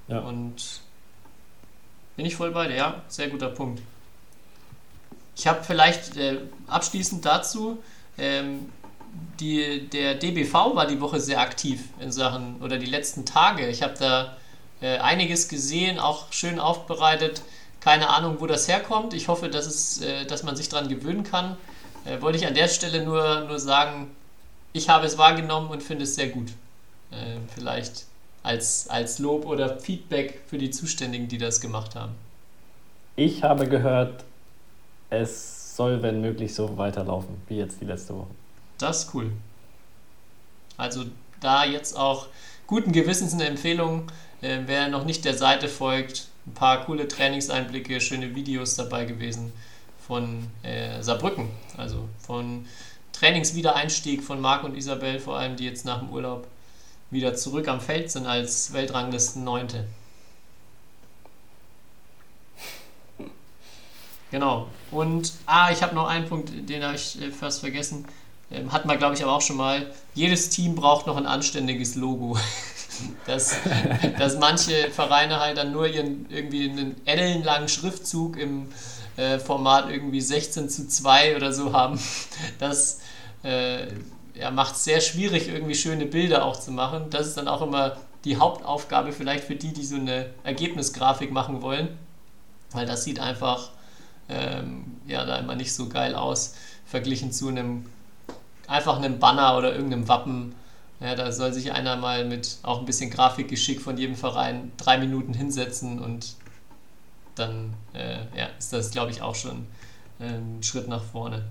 Ja. 0.08 0.20
Und 0.20 0.80
bin 2.16 2.26
ich 2.26 2.36
voll 2.36 2.50
bei 2.50 2.68
dir, 2.68 2.76
ja, 2.76 3.02
sehr 3.08 3.28
guter 3.28 3.48
Punkt. 3.48 3.82
Ich 5.36 5.46
habe 5.46 5.62
vielleicht 5.62 6.16
äh, 6.16 6.38
abschließend 6.66 7.24
dazu, 7.24 7.78
ähm, 8.16 8.70
die, 9.40 9.88
der 9.88 10.14
DBV 10.14 10.74
war 10.74 10.86
die 10.86 11.00
Woche 11.00 11.20
sehr 11.20 11.40
aktiv 11.40 11.80
in 12.00 12.10
Sachen, 12.10 12.60
oder 12.62 12.78
die 12.78 12.86
letzten 12.86 13.24
Tage. 13.24 13.68
Ich 13.68 13.82
habe 13.82 13.94
da 13.98 14.36
äh, 14.80 14.98
einiges 14.98 15.48
gesehen, 15.48 15.98
auch 15.98 16.32
schön 16.32 16.58
aufbereitet. 16.58 17.42
Keine 17.86 18.10
Ahnung, 18.10 18.40
wo 18.40 18.48
das 18.48 18.66
herkommt. 18.66 19.14
Ich 19.14 19.28
hoffe, 19.28 19.48
dass, 19.48 19.64
es, 19.64 20.00
äh, 20.00 20.26
dass 20.26 20.42
man 20.42 20.56
sich 20.56 20.68
daran 20.68 20.88
gewöhnen 20.88 21.22
kann. 21.22 21.56
Äh, 22.04 22.20
wollte 22.20 22.36
ich 22.36 22.44
an 22.44 22.54
der 22.54 22.66
Stelle 22.66 23.04
nur, 23.04 23.42
nur 23.42 23.60
sagen, 23.60 24.10
ich 24.72 24.88
habe 24.88 25.06
es 25.06 25.18
wahrgenommen 25.18 25.70
und 25.70 25.84
finde 25.84 26.02
es 26.02 26.16
sehr 26.16 26.30
gut. 26.30 26.48
Äh, 27.12 27.36
vielleicht 27.54 28.06
als, 28.42 28.88
als 28.90 29.20
Lob 29.20 29.46
oder 29.46 29.78
Feedback 29.78 30.42
für 30.48 30.58
die 30.58 30.72
Zuständigen, 30.72 31.28
die 31.28 31.38
das 31.38 31.60
gemacht 31.60 31.94
haben. 31.94 32.16
Ich 33.14 33.44
habe 33.44 33.68
gehört, 33.68 34.24
es 35.08 35.76
soll, 35.76 36.02
wenn 36.02 36.20
möglich, 36.20 36.56
so 36.56 36.76
weiterlaufen 36.76 37.40
wie 37.46 37.58
jetzt 37.58 37.80
die 37.80 37.84
letzte 37.84 38.16
Woche. 38.16 38.34
Das 38.78 39.04
ist 39.04 39.14
cool. 39.14 39.30
Also 40.76 41.04
da 41.38 41.64
jetzt 41.64 41.96
auch 41.96 42.26
guten 42.66 42.90
Gewissens 42.90 43.32
eine 43.32 43.44
Empfehlung, 43.44 44.10
äh, 44.40 44.58
wer 44.66 44.88
noch 44.88 45.04
nicht 45.04 45.24
der 45.24 45.34
Seite 45.34 45.68
folgt, 45.68 46.26
ein 46.46 46.54
paar 46.54 46.84
coole 46.84 47.08
Trainingseinblicke, 47.08 48.00
schöne 48.00 48.34
Videos 48.34 48.76
dabei 48.76 49.04
gewesen 49.04 49.52
von 50.06 50.46
äh, 50.62 51.02
Saarbrücken, 51.02 51.48
also 51.76 52.08
von 52.18 52.66
Trainingswiedereinstieg 53.12 54.22
von 54.22 54.40
Marc 54.40 54.62
und 54.64 54.76
Isabel, 54.76 55.18
vor 55.18 55.38
allem 55.38 55.56
die 55.56 55.64
jetzt 55.64 55.84
nach 55.84 56.00
dem 56.00 56.10
Urlaub 56.10 56.46
wieder 57.10 57.34
zurück 57.34 57.68
am 57.68 57.80
Feld 57.80 58.10
sind 58.10 58.26
als 58.26 58.72
Weltranglisten 58.72 59.42
Neunte. 59.44 59.86
Genau. 64.30 64.68
Und 64.90 65.32
ah, 65.46 65.70
ich 65.70 65.82
habe 65.82 65.94
noch 65.94 66.08
einen 66.08 66.28
Punkt, 66.28 66.50
den 66.68 66.84
habe 66.84 66.96
ich 66.96 67.20
äh, 67.20 67.30
fast 67.30 67.60
vergessen. 67.60 68.04
Ähm, 68.50 68.72
hat 68.72 68.84
man, 68.86 68.98
glaube 68.98 69.14
ich, 69.14 69.22
aber 69.22 69.32
auch 69.32 69.40
schon 69.40 69.56
mal. 69.56 69.92
Jedes 70.14 70.50
Team 70.50 70.74
braucht 70.74 71.06
noch 71.06 71.16
ein 71.16 71.26
anständiges 71.26 71.94
Logo. 71.96 72.38
dass, 73.26 73.56
dass 74.18 74.38
manche 74.38 74.90
Vereine 74.90 75.40
halt 75.40 75.58
dann 75.58 75.72
nur 75.72 75.86
ihren 75.86 76.26
irgendwie 76.30 76.70
einen 76.70 76.96
ellenlangen 77.04 77.68
Schriftzug 77.68 78.36
im 78.36 78.68
äh, 79.16 79.38
Format 79.38 79.90
irgendwie 79.90 80.20
16 80.20 80.68
zu 80.68 80.88
2 80.88 81.36
oder 81.36 81.52
so 81.52 81.72
haben. 81.72 81.98
Das 82.58 83.00
äh, 83.42 83.86
ja, 84.34 84.50
macht 84.50 84.76
es 84.76 84.84
sehr 84.84 85.00
schwierig, 85.00 85.48
irgendwie 85.48 85.74
schöne 85.74 86.06
Bilder 86.06 86.44
auch 86.44 86.58
zu 86.58 86.70
machen. 86.70 87.06
Das 87.10 87.26
ist 87.26 87.36
dann 87.36 87.48
auch 87.48 87.62
immer 87.62 87.96
die 88.24 88.36
Hauptaufgabe 88.36 89.12
vielleicht 89.12 89.44
für 89.44 89.54
die, 89.54 89.72
die 89.72 89.84
so 89.84 89.96
eine 89.96 90.30
Ergebnisgrafik 90.44 91.30
machen 91.30 91.62
wollen. 91.62 91.96
Weil 92.72 92.86
das 92.86 93.04
sieht 93.04 93.20
einfach 93.20 93.70
ähm, 94.28 94.98
ja, 95.06 95.24
da 95.24 95.36
immer 95.36 95.54
nicht 95.54 95.72
so 95.72 95.88
geil 95.88 96.14
aus, 96.14 96.54
verglichen 96.84 97.32
zu 97.32 97.48
einem 97.48 97.86
einfach 98.68 98.96
einem 98.96 99.18
Banner 99.18 99.56
oder 99.56 99.74
irgendeinem 99.74 100.08
Wappen. 100.08 100.54
Ja, 101.00 101.14
da 101.14 101.30
soll 101.30 101.52
sich 101.52 101.72
einer 101.72 101.96
mal 101.96 102.24
mit 102.24 102.58
auch 102.62 102.80
ein 102.80 102.86
bisschen 102.86 103.10
Grafikgeschick 103.10 103.80
von 103.80 103.98
jedem 103.98 104.16
Verein 104.16 104.72
drei 104.78 104.98
Minuten 104.98 105.34
hinsetzen 105.34 105.98
und 105.98 106.34
dann 107.34 107.74
äh, 107.92 108.20
ja, 108.36 108.46
ist 108.58 108.72
das, 108.72 108.90
glaube 108.90 109.10
ich, 109.10 109.20
auch 109.20 109.34
schon 109.34 109.66
äh, 110.20 110.24
ein 110.24 110.62
Schritt 110.62 110.88
nach 110.88 111.02
vorne. 111.02 111.44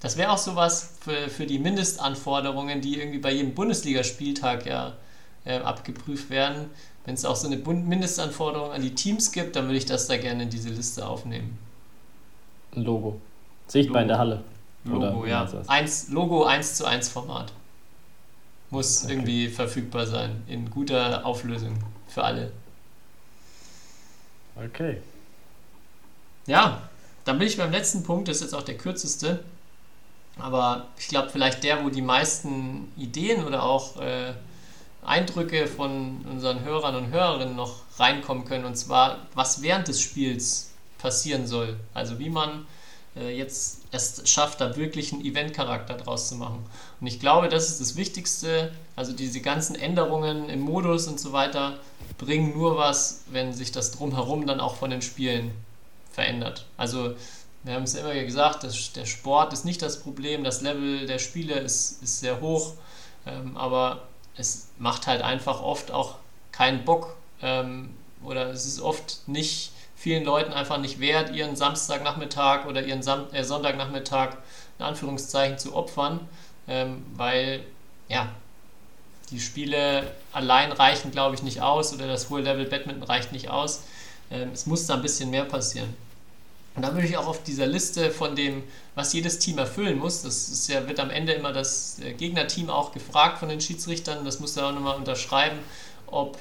Das 0.00 0.16
wäre 0.16 0.32
auch 0.32 0.38
sowas 0.38 0.94
für, 1.00 1.28
für 1.28 1.46
die 1.46 1.60
Mindestanforderungen, 1.60 2.80
die 2.80 2.98
irgendwie 2.98 3.20
bei 3.20 3.30
jedem 3.32 3.54
Bundesligaspieltag 3.54 4.66
ja 4.66 4.94
äh, 5.44 5.58
abgeprüft 5.58 6.28
werden. 6.28 6.70
Wenn 7.04 7.14
es 7.14 7.24
auch 7.24 7.36
so 7.36 7.46
eine 7.46 7.56
Mindestanforderung 7.56 8.72
an 8.72 8.82
die 8.82 8.94
Teams 8.94 9.30
gibt, 9.30 9.54
dann 9.54 9.66
würde 9.66 9.78
ich 9.78 9.86
das 9.86 10.08
da 10.08 10.16
gerne 10.16 10.44
in 10.44 10.50
diese 10.50 10.70
Liste 10.70 11.06
aufnehmen. 11.06 11.58
Logo. 12.72 13.20
Sichtbar 13.66 14.02
Logo. 14.02 14.02
in 14.02 14.08
der 14.08 14.18
Halle. 14.18 14.44
Logo, 14.84 15.20
Oder 15.20 15.28
ja. 15.28 15.48
Eins, 15.68 16.08
Logo 16.08 16.44
1 16.44 16.76
zu 16.76 16.84
1 16.86 17.08
Format. 17.08 17.52
Muss 18.70 19.04
okay. 19.04 19.12
irgendwie 19.12 19.48
verfügbar 19.48 20.06
sein. 20.06 20.42
In 20.46 20.70
guter 20.70 21.24
Auflösung 21.24 21.76
für 22.08 22.24
alle. 22.24 22.52
Okay. 24.56 24.98
Ja, 26.46 26.82
dann 27.24 27.38
bin 27.38 27.46
ich 27.46 27.56
beim 27.56 27.70
letzten 27.70 28.02
Punkt, 28.02 28.28
das 28.28 28.36
ist 28.36 28.42
jetzt 28.42 28.54
auch 28.54 28.62
der 28.62 28.76
kürzeste, 28.76 29.44
aber 30.38 30.88
ich 30.98 31.08
glaube 31.08 31.30
vielleicht 31.30 31.62
der, 31.62 31.84
wo 31.84 31.88
die 31.88 32.02
meisten 32.02 32.92
Ideen 32.96 33.44
oder 33.44 33.62
auch 33.62 34.00
äh, 34.00 34.32
Eindrücke 35.04 35.66
von 35.66 36.24
unseren 36.30 36.64
Hörern 36.64 36.96
und 36.96 37.10
Hörerinnen 37.10 37.56
noch 37.56 37.80
reinkommen 37.98 38.44
können, 38.44 38.64
und 38.64 38.76
zwar, 38.76 39.18
was 39.34 39.62
während 39.62 39.88
des 39.88 40.00
Spiels 40.00 40.70
passieren 40.98 41.46
soll. 41.46 41.76
Also 41.94 42.18
wie 42.18 42.30
man 42.30 42.66
jetzt 43.14 43.82
es 43.90 44.22
schafft, 44.24 44.60
da 44.60 44.76
wirklich 44.76 45.12
einen 45.12 45.24
Event-Charakter 45.24 45.94
draus 45.94 46.28
zu 46.28 46.36
machen. 46.36 46.64
Und 47.00 47.06
ich 47.06 47.20
glaube, 47.20 47.48
das 47.48 47.68
ist 47.68 47.80
das 47.80 47.96
Wichtigste. 47.96 48.72
Also 48.96 49.12
diese 49.12 49.40
ganzen 49.40 49.76
Änderungen 49.76 50.48
im 50.48 50.60
Modus 50.60 51.06
und 51.06 51.20
so 51.20 51.32
weiter 51.32 51.78
bringen 52.16 52.56
nur 52.56 52.76
was, 52.76 53.24
wenn 53.30 53.52
sich 53.52 53.70
das 53.70 53.92
drumherum 53.92 54.46
dann 54.46 54.60
auch 54.60 54.76
von 54.76 54.90
den 54.90 55.02
Spielen 55.02 55.52
verändert. 56.10 56.66
Also 56.76 57.14
wir 57.64 57.74
haben 57.74 57.84
es 57.84 57.94
immer 57.94 58.14
gesagt, 58.14 58.64
das, 58.64 58.92
der 58.92 59.06
Sport 59.06 59.52
ist 59.52 59.64
nicht 59.64 59.82
das 59.82 60.00
Problem, 60.00 60.44
das 60.44 60.62
Level 60.62 61.06
der 61.06 61.18
Spiele 61.18 61.54
ist, 61.54 62.02
ist 62.02 62.20
sehr 62.20 62.40
hoch, 62.40 62.74
ähm, 63.26 63.56
aber 63.56 64.02
es 64.36 64.68
macht 64.78 65.06
halt 65.06 65.22
einfach 65.22 65.62
oft 65.62 65.90
auch 65.90 66.16
keinen 66.50 66.84
Bock 66.84 67.14
ähm, 67.40 67.90
oder 68.24 68.50
es 68.50 68.66
ist 68.66 68.80
oft 68.80 69.22
nicht 69.26 69.71
vielen 70.02 70.24
Leuten 70.24 70.52
einfach 70.52 70.78
nicht 70.78 70.98
wert, 70.98 71.32
ihren 71.32 71.54
Samstagnachmittag 71.54 72.66
oder 72.66 72.82
ihren 72.82 73.04
Sam 73.04 73.26
äh, 73.30 73.44
Sonntagnachmittag 73.44 74.30
in 74.80 74.84
Anführungszeichen 74.84 75.58
zu 75.58 75.76
opfern, 75.76 76.18
ähm, 76.66 77.04
weil 77.14 77.60
ja, 78.08 78.28
die 79.30 79.38
Spiele 79.38 80.10
allein 80.32 80.72
reichen, 80.72 81.12
glaube 81.12 81.36
ich, 81.36 81.44
nicht 81.44 81.62
aus 81.62 81.94
oder 81.94 82.08
das 82.08 82.30
hohe 82.30 82.40
Level 82.40 82.64
Badminton 82.64 83.04
reicht 83.04 83.30
nicht 83.30 83.48
aus. 83.48 83.84
Ähm, 84.32 84.50
es 84.52 84.66
muss 84.66 84.86
da 84.86 84.94
ein 84.94 85.02
bisschen 85.02 85.30
mehr 85.30 85.44
passieren. 85.44 85.94
Und 86.74 86.82
dann 86.82 86.94
würde 86.94 87.06
ich 87.06 87.16
auch 87.16 87.28
auf 87.28 87.44
dieser 87.44 87.68
Liste 87.68 88.10
von 88.10 88.34
dem, 88.34 88.64
was 88.96 89.12
jedes 89.12 89.38
Team 89.38 89.58
erfüllen 89.58 90.00
muss, 90.00 90.22
das 90.22 90.48
ist 90.48 90.68
ja, 90.68 90.88
wird 90.88 90.98
am 90.98 91.10
Ende 91.10 91.32
immer 91.32 91.52
das 91.52 92.00
äh, 92.00 92.12
Gegnerteam 92.14 92.70
auch 92.70 92.90
gefragt 92.90 93.38
von 93.38 93.48
den 93.48 93.60
Schiedsrichtern, 93.60 94.24
das 94.24 94.40
muss 94.40 94.56
er 94.56 94.66
auch 94.66 94.72
nochmal 94.72 94.96
unterschreiben, 94.96 95.60
ob 96.08 96.38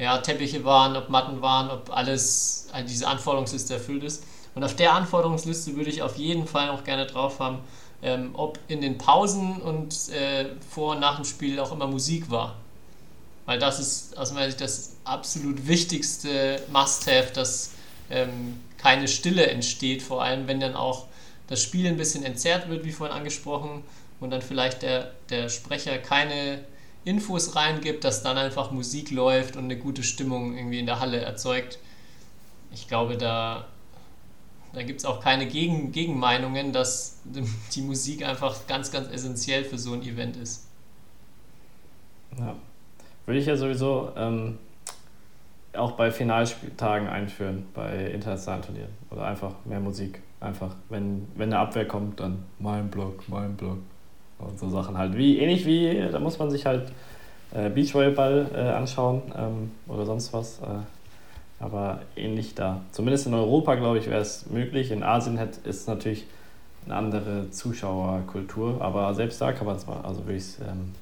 ja, 0.00 0.18
Teppiche 0.18 0.64
waren, 0.64 0.96
ob 0.96 1.10
Matten 1.10 1.42
waren, 1.42 1.70
ob 1.70 1.94
alles, 1.94 2.68
also 2.72 2.88
diese 2.88 3.06
Anforderungsliste 3.06 3.74
erfüllt 3.74 4.02
ist. 4.02 4.24
Und 4.54 4.64
auf 4.64 4.74
der 4.74 4.94
Anforderungsliste 4.94 5.76
würde 5.76 5.90
ich 5.90 6.02
auf 6.02 6.16
jeden 6.16 6.46
Fall 6.46 6.70
auch 6.70 6.84
gerne 6.84 7.06
drauf 7.06 7.38
haben, 7.38 7.58
ähm, 8.02 8.30
ob 8.32 8.58
in 8.68 8.80
den 8.80 8.96
Pausen 8.96 9.60
und 9.60 10.08
äh, 10.08 10.46
vor 10.68 10.92
und 10.92 11.00
nach 11.00 11.16
dem 11.16 11.24
Spiel 11.26 11.60
auch 11.60 11.70
immer 11.70 11.86
Musik 11.86 12.30
war. 12.30 12.56
Weil 13.44 13.58
das 13.58 13.78
ist 13.78 14.16
aus 14.16 14.32
meiner 14.32 14.46
Sicht 14.46 14.60
das 14.60 14.96
absolut 15.04 15.68
wichtigste 15.68 16.62
Must-Have, 16.72 17.32
dass 17.34 17.72
ähm, 18.10 18.58
keine 18.78 19.06
Stille 19.06 19.46
entsteht, 19.48 20.02
vor 20.02 20.22
allem 20.22 20.46
wenn 20.46 20.60
dann 20.60 20.74
auch 20.74 21.06
das 21.46 21.62
Spiel 21.62 21.86
ein 21.86 21.96
bisschen 21.96 22.24
entzerrt 22.24 22.68
wird, 22.68 22.84
wie 22.84 22.92
vorhin 22.92 23.14
angesprochen, 23.14 23.84
und 24.20 24.30
dann 24.30 24.42
vielleicht 24.42 24.82
der, 24.82 25.12
der 25.30 25.48
Sprecher 25.48 25.98
keine 25.98 26.60
Infos 27.04 27.56
reingibt, 27.56 28.04
dass 28.04 28.22
dann 28.22 28.36
einfach 28.36 28.70
Musik 28.70 29.10
läuft 29.10 29.56
und 29.56 29.64
eine 29.64 29.76
gute 29.76 30.02
Stimmung 30.02 30.56
irgendwie 30.56 30.78
in 30.78 30.86
der 30.86 31.00
Halle 31.00 31.20
erzeugt. 31.20 31.78
Ich 32.72 32.88
glaube, 32.88 33.16
da, 33.16 33.66
da 34.72 34.82
gibt 34.82 35.00
es 35.00 35.06
auch 35.06 35.20
keine 35.22 35.46
Gegen 35.46 35.92
Gegenmeinungen, 35.92 36.72
dass 36.72 37.20
die 37.74 37.82
Musik 37.82 38.24
einfach 38.24 38.66
ganz, 38.66 38.90
ganz 38.90 39.10
essentiell 39.10 39.64
für 39.64 39.78
so 39.78 39.92
ein 39.94 40.02
Event 40.02 40.36
ist. 40.36 40.66
Ja. 42.38 42.54
Würde 43.26 43.40
ich 43.40 43.46
ja 43.46 43.56
sowieso 43.56 44.12
ähm, 44.16 44.58
auch 45.72 45.92
bei 45.92 46.10
Finalspieltagen 46.10 47.08
einführen, 47.08 47.66
bei 47.74 48.06
internationalen 48.06 48.62
Turnieren. 48.62 48.90
Oder 49.10 49.24
einfach 49.24 49.54
mehr 49.64 49.80
Musik. 49.80 50.20
Einfach, 50.40 50.74
wenn, 50.88 51.28
wenn 51.34 51.52
eine 51.52 51.58
Abwehr 51.58 51.86
kommt, 51.86 52.20
dann 52.20 52.44
mein 52.58 52.90
Block, 52.90 53.28
mein 53.28 53.56
Block. 53.56 53.78
Und 54.46 54.58
so 54.58 54.68
Sachen 54.70 54.96
halt. 54.96 55.16
Wie, 55.16 55.38
ähnlich 55.38 55.66
wie, 55.66 56.08
da 56.10 56.18
muss 56.18 56.38
man 56.38 56.50
sich 56.50 56.66
halt 56.66 56.92
äh, 57.52 57.68
Beachvolleyball 57.68 58.50
äh, 58.54 58.58
anschauen 58.58 59.22
ähm, 59.36 59.70
oder 59.88 60.06
sonst 60.06 60.32
was. 60.32 60.60
Äh, 60.60 61.62
aber 61.62 62.00
ähnlich 62.16 62.54
da. 62.54 62.80
Zumindest 62.90 63.26
in 63.26 63.34
Europa, 63.34 63.74
glaube 63.74 63.98
ich, 63.98 64.08
wäre 64.08 64.20
es 64.20 64.46
möglich. 64.50 64.90
In 64.90 65.02
Asien 65.02 65.38
hat, 65.38 65.58
ist 65.58 65.88
natürlich 65.88 66.24
eine 66.86 66.96
andere 66.96 67.50
Zuschauerkultur, 67.50 68.80
aber 68.80 69.12
selbst 69.14 69.40
da 69.40 69.52
kann 69.52 69.66
man 69.66 69.76
es 69.76 69.86
mal, 69.86 70.00
also 70.02 70.24
würde 70.24 70.36
ich 70.36 70.44
es 70.44 70.58
ähm, 70.60 70.94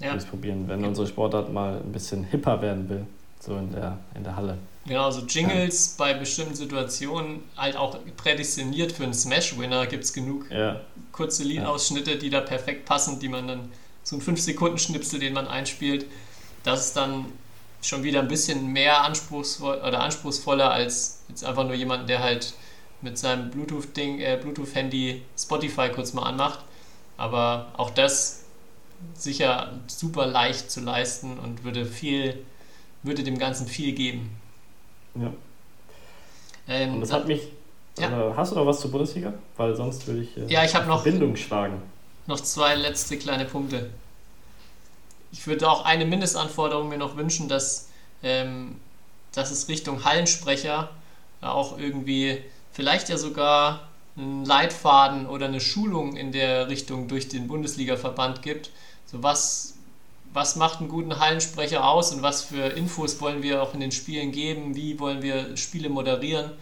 ja. 0.00 0.14
probieren, 0.28 0.68
wenn 0.68 0.82
ja. 0.82 0.88
unsere 0.88 1.06
Sportart 1.06 1.50
mal 1.52 1.80
ein 1.82 1.92
bisschen 1.92 2.24
hipper 2.24 2.60
werden 2.60 2.88
will, 2.90 3.06
so 3.40 3.56
in 3.56 3.72
der, 3.72 3.96
in 4.14 4.24
der 4.24 4.36
Halle. 4.36 4.58
Genau, 4.86 5.06
also 5.06 5.22
Jingles 5.22 5.96
ja. 5.98 6.04
bei 6.04 6.14
bestimmten 6.14 6.54
Situationen 6.54 7.42
halt 7.56 7.76
auch 7.76 7.98
prädestiniert 8.16 8.92
für 8.92 9.02
einen 9.02 9.14
Smash-Winner 9.14 9.86
gibt 9.86 10.04
es 10.04 10.12
genug 10.12 10.48
ja. 10.50 10.80
kurze 11.12 11.42
Liedausschnitte, 11.42 12.16
die 12.16 12.30
da 12.30 12.40
perfekt 12.40 12.84
passen, 12.84 13.18
die 13.18 13.28
man 13.28 13.48
dann, 13.48 13.72
so 14.04 14.16
ein 14.16 14.22
5-Sekunden-Schnipsel, 14.22 15.18
den 15.18 15.32
man 15.32 15.48
einspielt, 15.48 16.06
das 16.62 16.86
ist 16.86 16.96
dann 16.96 17.26
schon 17.82 18.04
wieder 18.04 18.20
ein 18.20 18.28
bisschen 18.28 18.68
mehr 18.68 19.02
anspruchsvoll 19.02 19.78
oder 19.78 20.00
anspruchsvoller 20.00 20.70
als 20.70 21.22
jetzt 21.28 21.44
einfach 21.44 21.64
nur 21.64 21.74
jemand, 21.74 22.08
der 22.08 22.22
halt 22.22 22.54
mit 23.02 23.18
seinem 23.18 23.50
Bluetooth-Ding, 23.50 24.20
äh, 24.20 24.38
Bluetooth-Handy 24.40 25.22
Spotify 25.36 25.88
kurz 25.90 26.12
mal 26.12 26.22
anmacht. 26.22 26.60
Aber 27.16 27.72
auch 27.76 27.90
das 27.90 28.44
sicher 29.14 29.72
super 29.86 30.26
leicht 30.26 30.70
zu 30.70 30.80
leisten 30.80 31.38
und 31.38 31.64
würde 31.64 31.86
viel, 31.86 32.44
würde 33.02 33.22
dem 33.22 33.38
Ganzen 33.38 33.66
viel 33.66 33.92
geben. 33.92 34.30
Ja. 35.20 35.32
Ähm, 36.68 36.94
Und 36.94 37.00
das 37.00 37.12
hat 37.12 37.26
mich. 37.26 37.42
Ja. 37.98 38.34
hast 38.36 38.52
du 38.52 38.56
noch 38.56 38.66
was 38.66 38.80
zur 38.80 38.90
Bundesliga? 38.90 39.32
Weil 39.56 39.74
sonst 39.74 40.06
würde 40.06 40.20
ich 40.22 40.36
äh, 40.36 40.46
ja, 40.52 40.64
ich 40.64 40.74
noch 40.74 41.02
Verbindung 41.02 41.34
schlagen. 41.36 41.80
Noch 42.26 42.40
zwei 42.40 42.74
letzte 42.74 43.16
kleine 43.16 43.46
Punkte. 43.46 43.90
Ich 45.32 45.46
würde 45.46 45.68
auch 45.70 45.84
eine 45.84 46.04
Mindestanforderung 46.04 46.88
mir 46.88 46.98
noch 46.98 47.16
wünschen, 47.16 47.48
dass, 47.48 47.88
ähm, 48.22 48.76
dass 49.32 49.50
es 49.50 49.68
Richtung 49.68 50.04
Hallensprecher 50.04 50.90
auch 51.40 51.78
irgendwie 51.78 52.42
vielleicht 52.72 53.08
ja 53.08 53.16
sogar 53.16 53.88
einen 54.16 54.44
Leitfaden 54.44 55.26
oder 55.26 55.46
eine 55.46 55.60
Schulung 55.60 56.16
in 56.16 56.32
der 56.32 56.68
Richtung 56.68 57.08
durch 57.08 57.28
den 57.28 57.48
Bundesliga-Verband 57.48 58.42
gibt. 58.42 58.70
So 59.06 59.22
was 59.22 59.75
was 60.32 60.56
macht 60.56 60.80
einen 60.80 60.88
guten 60.88 61.18
Hallensprecher 61.18 61.86
aus 61.86 62.12
und 62.12 62.22
was 62.22 62.42
für 62.42 62.68
Infos 62.68 63.20
wollen 63.20 63.42
wir 63.42 63.62
auch 63.62 63.74
in 63.74 63.80
den 63.80 63.92
Spielen 63.92 64.32
geben, 64.32 64.76
wie 64.76 64.98
wollen 64.98 65.22
wir 65.22 65.56
Spiele 65.56 65.88
moderieren. 65.88 66.52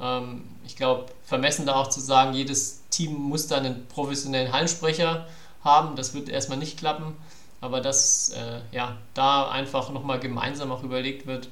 Ähm, 0.00 0.44
ich 0.64 0.76
glaube, 0.76 1.06
vermessen 1.24 1.66
da 1.66 1.74
auch 1.74 1.88
zu 1.88 2.00
sagen, 2.00 2.32
jedes 2.34 2.82
Team 2.90 3.14
muss 3.14 3.46
da 3.46 3.58
einen 3.58 3.86
professionellen 3.88 4.52
Hallensprecher 4.52 5.26
haben, 5.62 5.96
das 5.96 6.14
wird 6.14 6.28
erstmal 6.28 6.58
nicht 6.58 6.78
klappen, 6.78 7.14
aber 7.60 7.80
dass 7.80 8.30
äh, 8.30 8.60
ja, 8.72 8.96
da 9.14 9.50
einfach 9.50 9.90
nochmal 9.90 10.18
gemeinsam 10.18 10.72
auch 10.72 10.82
überlegt 10.82 11.26
wird, 11.26 11.48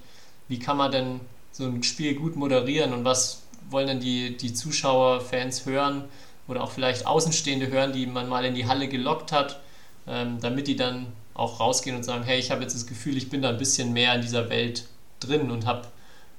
wie 0.49 0.59
kann 0.59 0.77
man 0.77 0.91
denn 0.91 1.21
so 1.53 1.65
ein 1.65 1.83
Spiel 1.83 2.15
gut 2.15 2.37
moderieren 2.37 2.93
und 2.93 3.05
was 3.05 3.43
wollen 3.71 3.87
denn 3.87 4.01
die, 4.01 4.37
die 4.37 4.55
Zuschauer, 4.55 5.21
Fans 5.21 5.67
hören 5.67 6.05
oder 6.47 6.63
auch 6.63 6.71
vielleicht 6.71 7.07
Außenstehende 7.07 7.69
hören, 7.69 7.93
die 7.93 8.07
man 8.07 8.29
mal 8.29 8.45
in 8.45 8.55
die 8.55 8.67
Halle 8.67 8.89
gelockt 8.89 9.33
hat, 9.33 9.61
ähm, 10.07 10.39
damit 10.41 10.67
die 10.69 10.77
dann 10.77 11.13
auch 11.39 11.61
rausgehen 11.61 11.97
und 11.97 12.03
sagen, 12.03 12.25
hey, 12.25 12.39
ich 12.39 12.51
habe 12.51 12.63
jetzt 12.63 12.75
das 12.75 12.87
Gefühl, 12.87 13.17
ich 13.17 13.31
bin 13.31 13.43
da 13.43 13.49
ein 13.49 13.59
bisschen 13.59 13.93
mehr 13.93 14.15
in 14.15 14.21
dieser 14.21 14.51
Welt 14.51 14.85
drin 15.21 15.51
und 15.51 15.67
habe 15.67 15.89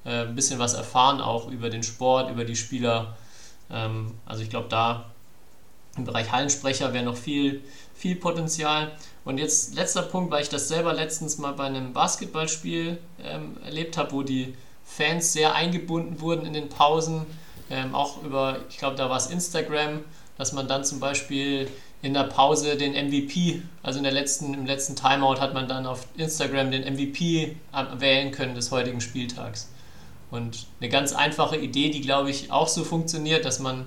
äh, 0.06 0.26
ein 0.26 0.36
bisschen 0.36 0.60
was 0.60 0.74
erfahren 0.74 1.22
auch 1.22 1.50
über 1.50 1.70
den 1.70 1.84
Sport, 1.84 2.30
über 2.30 2.46
die 2.46 2.56
Spieler. 2.56 3.18
Ähm, 3.72 4.14
also 4.26 4.44
ich 4.44 4.50
glaube, 4.50 4.68
da 4.70 5.06
im 5.98 6.04
Bereich 6.06 6.32
Hallensprecher 6.32 6.94
wäre 6.94 7.06
noch 7.06 7.18
viel, 7.18 7.64
viel 7.96 8.16
Potenzial. 8.16 8.92
Und 9.26 9.38
jetzt 9.38 9.76
letzter 9.76 10.02
Punkt, 10.02 10.32
weil 10.32 10.44
ich 10.44 10.50
das 10.50 10.68
selber 10.68 10.94
letztens 10.94 11.38
mal 11.38 11.54
bei 11.54 11.66
einem 11.66 11.94
Basketballspiel 11.94 13.00
ähm, 13.24 13.58
erlebt 13.64 13.98
habe, 13.98 14.12
wo 14.12 14.24
die 14.24 14.56
Fans 14.86 15.34
sehr 15.34 15.54
eingebunden 15.56 16.20
wurden 16.20 16.46
in 16.46 16.54
den 16.54 16.70
Pausen, 16.70 17.26
ähm, 17.70 17.94
auch 17.94 18.24
über, 18.24 18.58
ich 18.70 18.78
glaube, 18.78 18.96
da 18.96 19.10
war 19.10 19.18
es 19.18 19.28
Instagram, 19.28 20.02
dass 20.38 20.54
man 20.54 20.68
dann 20.68 20.84
zum 20.84 21.00
Beispiel 21.00 21.70
in 22.02 22.14
der 22.14 22.24
Pause 22.24 22.78
den 22.78 22.94
MVP, 22.94 23.62
also 23.84 23.98
in 23.98 24.04
der 24.04 24.14
letzten, 24.14 24.54
im 24.54 24.66
letzten 24.66 24.96
Timeout 24.96 25.40
hat 25.42 25.54
man 25.54 25.68
dann 25.68 25.86
auf 25.86 26.08
Instagram 26.16 26.72
den 26.72 26.84
MVP 26.94 27.58
wählen 27.98 28.32
können 28.32 28.56
des 28.56 28.72
heutigen 28.72 29.02
Spieltags. 29.02 29.70
Und 30.32 30.68
eine 30.80 30.90
ganz 30.90 31.14
einfache 31.14 31.58
Idee, 31.58 31.90
die 31.90 32.02
glaube 32.02 32.30
ich 32.30 32.52
auch 32.52 32.68
so 32.68 32.84
funktioniert, 32.84 33.44
dass 33.46 33.60
man 33.60 33.86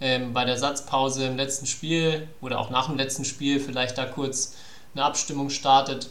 ähm, 0.00 0.32
bei 0.32 0.44
der 0.44 0.58
Satzpause 0.58 1.26
im 1.26 1.36
letzten 1.36 1.66
Spiel 1.66 2.28
oder 2.40 2.58
auch 2.58 2.68
nach 2.68 2.88
dem 2.88 2.96
letzten 2.96 3.24
Spiel 3.24 3.60
vielleicht 3.60 3.96
da 3.96 4.04
kurz 4.04 4.56
eine 4.94 5.04
Abstimmung 5.04 5.50
startet 5.50 6.10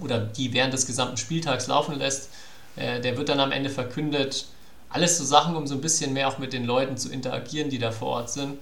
oder 0.00 0.20
die 0.20 0.52
während 0.52 0.72
des 0.72 0.86
gesamten 0.86 1.16
Spieltags 1.16 1.66
laufen 1.66 1.98
lässt. 1.98 2.30
Äh, 2.76 3.00
der 3.00 3.16
wird 3.16 3.28
dann 3.28 3.40
am 3.40 3.50
Ende 3.50 3.70
verkündet. 3.70 4.46
Alles 4.90 5.18
so 5.18 5.24
Sachen, 5.24 5.56
um 5.56 5.66
so 5.66 5.74
ein 5.74 5.80
bisschen 5.80 6.12
mehr 6.12 6.28
auch 6.28 6.38
mit 6.38 6.52
den 6.52 6.64
Leuten 6.64 6.96
zu 6.96 7.10
interagieren, 7.10 7.70
die 7.70 7.78
da 7.78 7.90
vor 7.90 8.08
Ort 8.08 8.30
sind. 8.30 8.58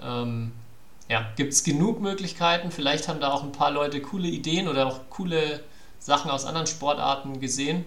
Ähm, 0.00 0.52
ja, 1.08 1.26
gibt 1.36 1.52
es 1.52 1.64
genug 1.64 2.00
Möglichkeiten. 2.00 2.70
Vielleicht 2.70 3.08
haben 3.08 3.20
da 3.20 3.32
auch 3.32 3.42
ein 3.42 3.52
paar 3.52 3.70
Leute 3.70 4.00
coole 4.00 4.28
Ideen 4.28 4.68
oder 4.68 4.86
auch 4.86 5.00
coole 5.10 5.60
Sachen 5.98 6.30
aus 6.30 6.44
anderen 6.44 6.66
Sportarten 6.66 7.40
gesehen. 7.40 7.84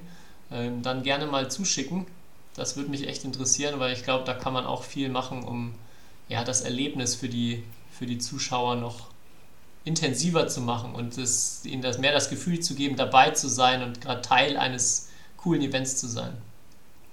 Ähm, 0.51 0.81
dann 0.81 1.03
gerne 1.03 1.25
mal 1.25 1.49
zuschicken. 1.49 2.05
das 2.55 2.75
würde 2.75 2.89
mich 2.89 3.07
echt 3.07 3.23
interessieren, 3.23 3.79
weil 3.79 3.93
ich 3.93 4.03
glaube, 4.03 4.23
da 4.25 4.33
kann 4.33 4.53
man 4.53 4.65
auch 4.65 4.83
viel 4.83 5.09
machen, 5.09 5.43
um 5.43 5.75
ja, 6.29 6.43
das 6.43 6.61
Erlebnis 6.61 7.15
für 7.15 7.29
die, 7.29 7.63
für 7.91 8.05
die 8.05 8.17
Zuschauer 8.17 8.75
noch 8.75 9.07
intensiver 9.83 10.47
zu 10.47 10.61
machen 10.61 10.93
und 10.93 11.17
es, 11.17 11.63
ihnen 11.65 11.81
das, 11.81 11.97
mehr 11.97 12.11
das 12.11 12.29
Gefühl 12.29 12.59
zu 12.59 12.75
geben, 12.75 12.95
dabei 12.95 13.31
zu 13.31 13.47
sein 13.47 13.83
und 13.83 14.01
gerade 14.01 14.21
Teil 14.21 14.57
eines 14.57 15.09
coolen 15.37 15.61
Events 15.61 15.97
zu 15.97 16.07
sein. 16.07 16.33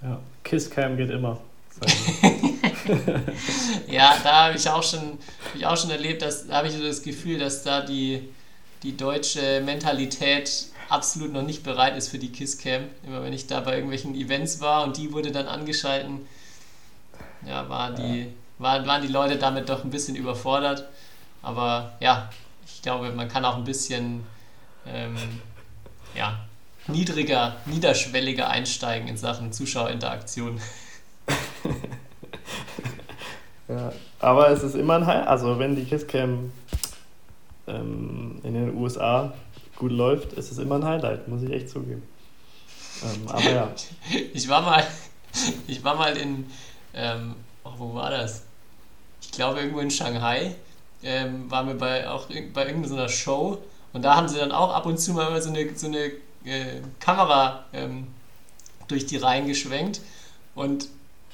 Ja, 0.01 0.19
Kisscam 0.43 0.97
geht 0.97 1.09
immer. 1.09 1.39
ja, 3.87 4.15
da 4.23 4.45
habe 4.45 4.57
ich 4.57 4.69
auch 4.69 4.83
schon, 4.83 5.17
hab 5.43 5.55
ich 5.55 5.65
auch 5.65 5.77
schon 5.77 5.91
erlebt, 5.91 6.21
dass 6.21 6.47
da 6.47 6.57
habe 6.57 6.67
ich 6.67 6.73
so 6.73 6.83
das 6.83 7.01
Gefühl, 7.01 7.39
dass 7.39 7.63
da 7.63 7.81
die, 7.81 8.29
die 8.83 8.95
deutsche 8.95 9.61
Mentalität 9.61 10.67
absolut 10.89 11.33
noch 11.33 11.41
nicht 11.41 11.63
bereit 11.63 11.97
ist 11.97 12.09
für 12.09 12.19
die 12.19 12.31
Kisscam. 12.31 12.83
Immer 13.05 13.23
wenn 13.23 13.33
ich 13.33 13.47
da 13.47 13.59
bei 13.59 13.73
irgendwelchen 13.73 14.15
Events 14.15 14.61
war 14.61 14.83
und 14.83 14.97
die 14.97 15.11
wurde 15.11 15.31
dann 15.31 15.47
angeschalten, 15.47 16.27
ja, 17.47 17.67
waren 17.69 17.95
die, 17.95 18.27
waren, 18.59 18.85
waren 18.87 19.01
die 19.01 19.07
Leute 19.07 19.37
damit 19.37 19.69
doch 19.69 19.83
ein 19.83 19.89
bisschen 19.89 20.15
überfordert. 20.15 20.87
Aber 21.41 21.93
ja, 21.99 22.29
ich 22.65 22.81
glaube, 22.81 23.11
man 23.11 23.27
kann 23.27 23.45
auch 23.45 23.55
ein 23.55 23.63
bisschen 23.63 24.25
ähm, 24.87 25.15
ja, 26.15 26.39
niedriger, 26.87 27.55
niederschwelliger 27.65 28.49
einsteigen 28.49 29.07
in 29.07 29.17
Sachen 29.17 29.53
Zuschauerinteraktion. 29.53 30.61
ja, 33.67 33.91
aber 34.19 34.49
es 34.49 34.63
ist 34.63 34.75
immer 34.75 34.95
ein 34.95 35.05
Highlight. 35.05 35.27
Also, 35.27 35.59
wenn 35.59 35.75
die 35.75 35.85
Kisscam 35.85 36.51
ähm, 37.67 38.39
in 38.43 38.53
den 38.53 38.75
USA 38.75 39.33
gut 39.75 39.91
läuft, 39.91 40.33
ist 40.33 40.51
es 40.51 40.57
immer 40.57 40.75
ein 40.75 40.85
Highlight, 40.85 41.27
muss 41.27 41.43
ich 41.43 41.51
echt 41.51 41.69
zugeben. 41.69 42.03
Ähm, 43.03 43.27
aber 43.27 43.51
ja. 43.51 43.69
Ich 44.33 44.47
war 44.47 44.61
mal, 44.61 44.85
ich 45.67 45.83
war 45.83 45.95
mal 45.95 46.15
in, 46.17 46.45
ähm, 46.93 47.35
oh, 47.63 47.73
wo 47.77 47.93
war 47.93 48.11
das? 48.11 48.43
Ich 49.21 49.31
glaube 49.31 49.59
irgendwo 49.59 49.79
in 49.79 49.91
Shanghai. 49.91 50.55
Ähm, 51.03 51.51
waren 51.51 51.67
wir 51.67 51.75
bei 51.75 52.09
auch 52.09 52.27
bei 52.53 52.65
irgendeiner 52.65 53.09
Show 53.09 53.59
und 53.93 54.01
da 54.01 54.15
haben 54.15 54.27
sie 54.27 54.37
dann 54.37 54.51
auch 54.51 54.73
ab 54.73 54.87
und 54.87 54.97
zu 54.97 55.13
mal 55.13 55.39
so 55.39 55.49
eine, 55.49 55.75
so 55.75 55.85
eine 55.85 56.11
äh, 56.45 56.81
Kamera 56.99 57.65
ähm, 57.73 58.07
durch 58.87 59.05
die 59.05 59.17
Reihen 59.17 59.47
geschwenkt 59.47 60.01
und 60.55 60.87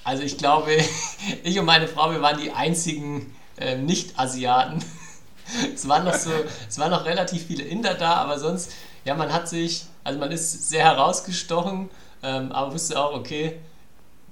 also 0.04 0.24
ich 0.24 0.38
glaube, 0.38 0.72
ich 1.44 1.60
und 1.60 1.66
meine 1.66 1.88
Frau, 1.88 2.12
wir 2.12 2.22
waren 2.22 2.40
die 2.40 2.52
einzigen 2.52 3.36
äh, 3.58 3.78
Nicht-Asiaten. 3.78 4.84
es 5.76 5.88
waren 5.88 6.06
noch 6.06 6.14
so, 6.14 6.32
es 6.68 6.78
waren 6.80 6.92
noch 6.92 7.06
relativ 7.06 7.48
viele 7.48 7.64
Inder 7.64 7.94
da, 7.94 8.16
aber 8.16 8.40
sonst, 8.40 8.72
ja, 9.06 9.16
man 9.16 9.32
hat 9.32 9.50
sich, 9.50 9.86
also 10.04 10.20
man 10.20 10.32
ist 10.32 10.70
sehr 10.70 10.86
herausgestochen, 10.86 11.90
ähm, 12.24 12.52
aber 12.52 12.74
wusste 12.74 13.00
auch, 13.00 13.14
okay, 13.14 13.60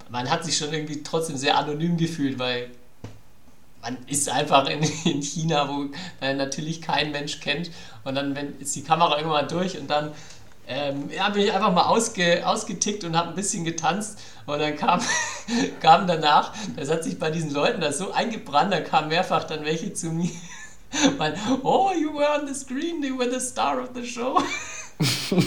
man 0.10 0.30
hat 0.30 0.44
sich 0.44 0.58
schon 0.58 0.74
irgendwie 0.74 1.04
trotzdem 1.04 1.38
sehr 1.38 1.58
anonym 1.58 1.98
gefühlt, 1.98 2.40
weil 2.40 2.72
man 3.82 3.98
ist 4.08 4.30
einfach 4.30 4.68
in, 4.68 4.82
in 5.06 5.22
China, 5.22 5.70
wo 5.70 5.86
man 6.20 6.38
natürlich 6.38 6.82
kein 6.82 7.12
Mensch 7.12 7.40
kennt 7.40 7.72
und 8.04 8.16
dann 8.16 8.36
wenn, 8.36 8.60
ist 8.60 8.76
die 8.76 8.84
Kamera 8.84 9.18
irgendwann 9.18 9.48
durch 9.48 9.78
und 9.78 9.90
dann 9.90 10.12
ähm, 10.72 11.10
ja, 11.10 11.28
bin 11.30 11.42
ich 11.42 11.52
einfach 11.52 11.74
mal 11.74 11.88
ausge, 11.88 12.48
ausgetickt 12.48 13.04
und 13.04 13.18
habe 13.18 13.30
ein 13.30 13.36
bisschen 13.36 13.66
getanzt 13.66 14.20
und 14.46 14.60
dann 14.60 14.76
kam, 14.76 15.02
kam 15.82 16.06
danach, 16.06 16.54
das 16.76 16.92
hat 16.92 17.04
sich 17.04 17.18
bei 17.18 17.32
diesen 17.32 17.52
Leuten 17.52 17.82
das 17.82 17.98
so 17.98 18.12
eingebrannt, 18.12 18.72
da 18.72 18.80
kamen 18.80 19.08
mehrfach 19.08 19.46
dann 19.46 19.66
welche 19.66 19.94
zu 19.94 20.12
mir. 20.12 20.30
Mein, 21.18 21.34
oh, 21.64 21.90
you 22.00 22.14
were 22.14 22.40
on 22.40 22.48
the 22.48 22.54
screen, 22.54 23.02
you 23.04 23.18
were 23.18 23.32
the 23.32 23.40
star 23.40 23.82
of 23.82 23.90
the 23.96 24.06
show. 24.06 24.40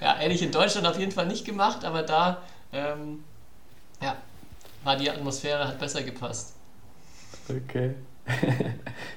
ja, 0.00 0.14
hätte 0.16 0.34
ich 0.34 0.42
in 0.42 0.52
Deutschland 0.52 0.86
auf 0.86 0.98
jeden 0.98 1.12
Fall 1.12 1.26
nicht 1.26 1.44
gemacht, 1.44 1.84
aber 1.84 2.02
da, 2.02 2.42
ähm, 2.72 3.22
ja, 4.00 4.16
war 4.84 4.96
die 4.96 5.10
Atmosphäre, 5.10 5.68
hat 5.68 5.78
besser 5.78 6.02
gepasst. 6.02 6.54
Okay. 7.46 7.94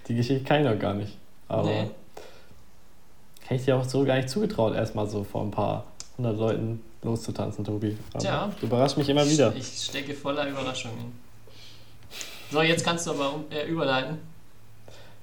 die 0.07 0.15
Geschichte 0.15 0.43
kann 0.43 0.65
ich 0.65 0.69
noch 0.69 0.80
gar 0.80 0.93
nicht. 0.93 1.17
Aber 1.47 1.69
nee. 1.69 1.91
Hätte 3.48 3.56
ich 3.60 3.66
dir 3.66 3.78
auch 3.78 3.84
so 3.84 4.04
gar 4.04 4.16
nicht 4.16 4.30
zugetraut, 4.30 4.76
erstmal 4.76 5.08
so 5.08 5.24
vor 5.24 5.43
ein 5.43 5.52
paar 5.52 5.86
hundert 6.18 6.38
Leuten 6.38 6.82
loszutanzen, 7.04 7.64
Tobi. 7.64 7.96
Aber 8.14 8.20
Tja. 8.20 8.52
Du 8.60 8.66
überraschst 8.66 8.98
mich 8.98 9.08
immer 9.10 9.28
wieder. 9.28 9.54
Ich 9.56 9.66
stecke 9.66 10.14
voller 10.14 10.48
Überraschungen. 10.48 11.14
So, 12.52 12.62
jetzt 12.62 12.84
kannst 12.84 13.06
du 13.08 13.12
aber 13.12 13.36
um, 13.36 13.46
äh, 13.50 13.66
überleiten. 13.68 14.18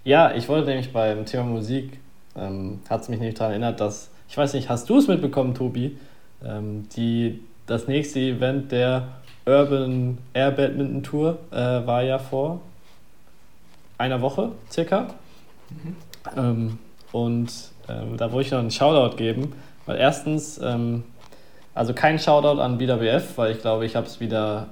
Ja, 0.04 0.34
ich 0.34 0.48
wollte 0.48 0.68
nämlich 0.68 0.92
beim 0.92 1.24
Thema 1.26 1.44
Musik, 1.44 1.98
ähm, 2.36 2.80
hat 2.88 3.02
es 3.02 3.08
mich 3.08 3.18
nämlich 3.18 3.36
daran 3.36 3.52
erinnert, 3.52 3.80
dass, 3.80 4.10
ich 4.28 4.36
weiß 4.36 4.54
nicht, 4.54 4.68
hast 4.68 4.88
du 4.88 4.98
es 4.98 5.08
mitbekommen, 5.08 5.54
Tobi? 5.54 5.96
Ähm, 6.44 6.88
die, 6.96 7.42
das 7.66 7.86
nächste 7.86 8.20
Event 8.20 8.72
der 8.72 9.08
Urban 9.46 10.18
Air 10.34 10.50
Badminton 10.52 11.02
Tour 11.02 11.38
äh, 11.50 11.56
war 11.56 12.02
ja 12.02 12.18
vor 12.18 12.60
einer 13.98 14.20
Woche 14.20 14.52
circa. 14.70 15.14
Mhm. 15.70 15.96
Ähm, 16.36 16.78
und 17.12 17.52
ähm, 17.92 18.16
da 18.16 18.32
wollte 18.32 18.46
ich 18.46 18.52
noch 18.52 18.60
einen 18.60 18.70
Shoutout 18.70 19.16
geben, 19.16 19.52
weil 19.86 19.98
erstens, 19.98 20.60
ähm, 20.62 21.04
also 21.74 21.94
kein 21.94 22.18
Shoutout 22.18 22.60
an 22.60 22.78
BWF, 22.78 23.36
weil 23.36 23.52
ich 23.52 23.60
glaube, 23.60 23.86
ich 23.86 23.96
habe 23.96 24.06
es 24.06 24.20
wieder 24.20 24.68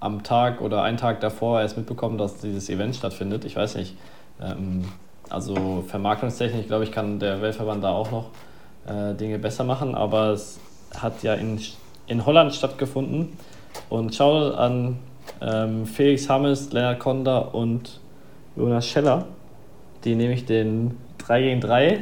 am 0.00 0.22
Tag 0.22 0.60
oder 0.60 0.82
einen 0.82 0.96
Tag 0.96 1.20
davor 1.20 1.60
erst 1.60 1.76
mitbekommen, 1.76 2.18
dass 2.18 2.38
dieses 2.38 2.68
Event 2.68 2.96
stattfindet. 2.96 3.44
Ich 3.44 3.56
weiß 3.56 3.76
nicht. 3.76 3.96
Ähm, 4.40 4.84
also 5.30 5.84
vermarktungstechnisch, 5.88 6.66
glaube 6.66 6.84
ich, 6.84 6.92
kann 6.92 7.18
der 7.18 7.40
Weltverband 7.40 7.82
da 7.82 7.90
auch 7.90 8.10
noch 8.10 8.30
äh, 8.86 9.14
Dinge 9.14 9.38
besser 9.38 9.64
machen, 9.64 9.94
aber 9.94 10.30
es 10.30 10.60
hat 10.96 11.22
ja 11.22 11.34
in, 11.34 11.60
in 12.06 12.26
Holland 12.26 12.54
stattgefunden. 12.54 13.36
Und 13.88 14.14
Shoutout 14.14 14.56
an 14.56 14.98
ähm, 15.40 15.86
Felix 15.86 16.28
Hammes, 16.28 16.72
Lennart 16.72 17.00
Konda 17.00 17.38
und 17.38 18.00
Jonas 18.56 18.86
Scheller, 18.86 19.26
die 20.04 20.14
nämlich 20.14 20.44
den 20.44 20.96
3 21.18 21.42
gegen 21.42 21.60
3 21.60 21.86
äh, 21.86 21.98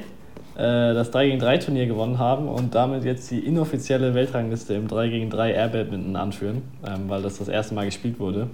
das 0.54 1.10
3 1.10 1.26
gegen 1.28 1.38
3 1.38 1.58
Turnier 1.58 1.86
gewonnen 1.86 2.18
haben 2.18 2.48
und 2.48 2.74
damit 2.74 3.04
jetzt 3.04 3.30
die 3.30 3.38
inoffizielle 3.38 4.14
Weltrangliste 4.14 4.74
im 4.74 4.86
3 4.86 5.08
gegen 5.08 5.30
3 5.30 5.52
Air 5.52 5.68
Badminton 5.68 6.16
anführen, 6.16 6.62
ähm, 6.86 7.08
weil 7.08 7.22
das 7.22 7.38
das 7.38 7.48
erste 7.48 7.74
Mal 7.74 7.86
gespielt 7.86 8.20
wurde. 8.20 8.48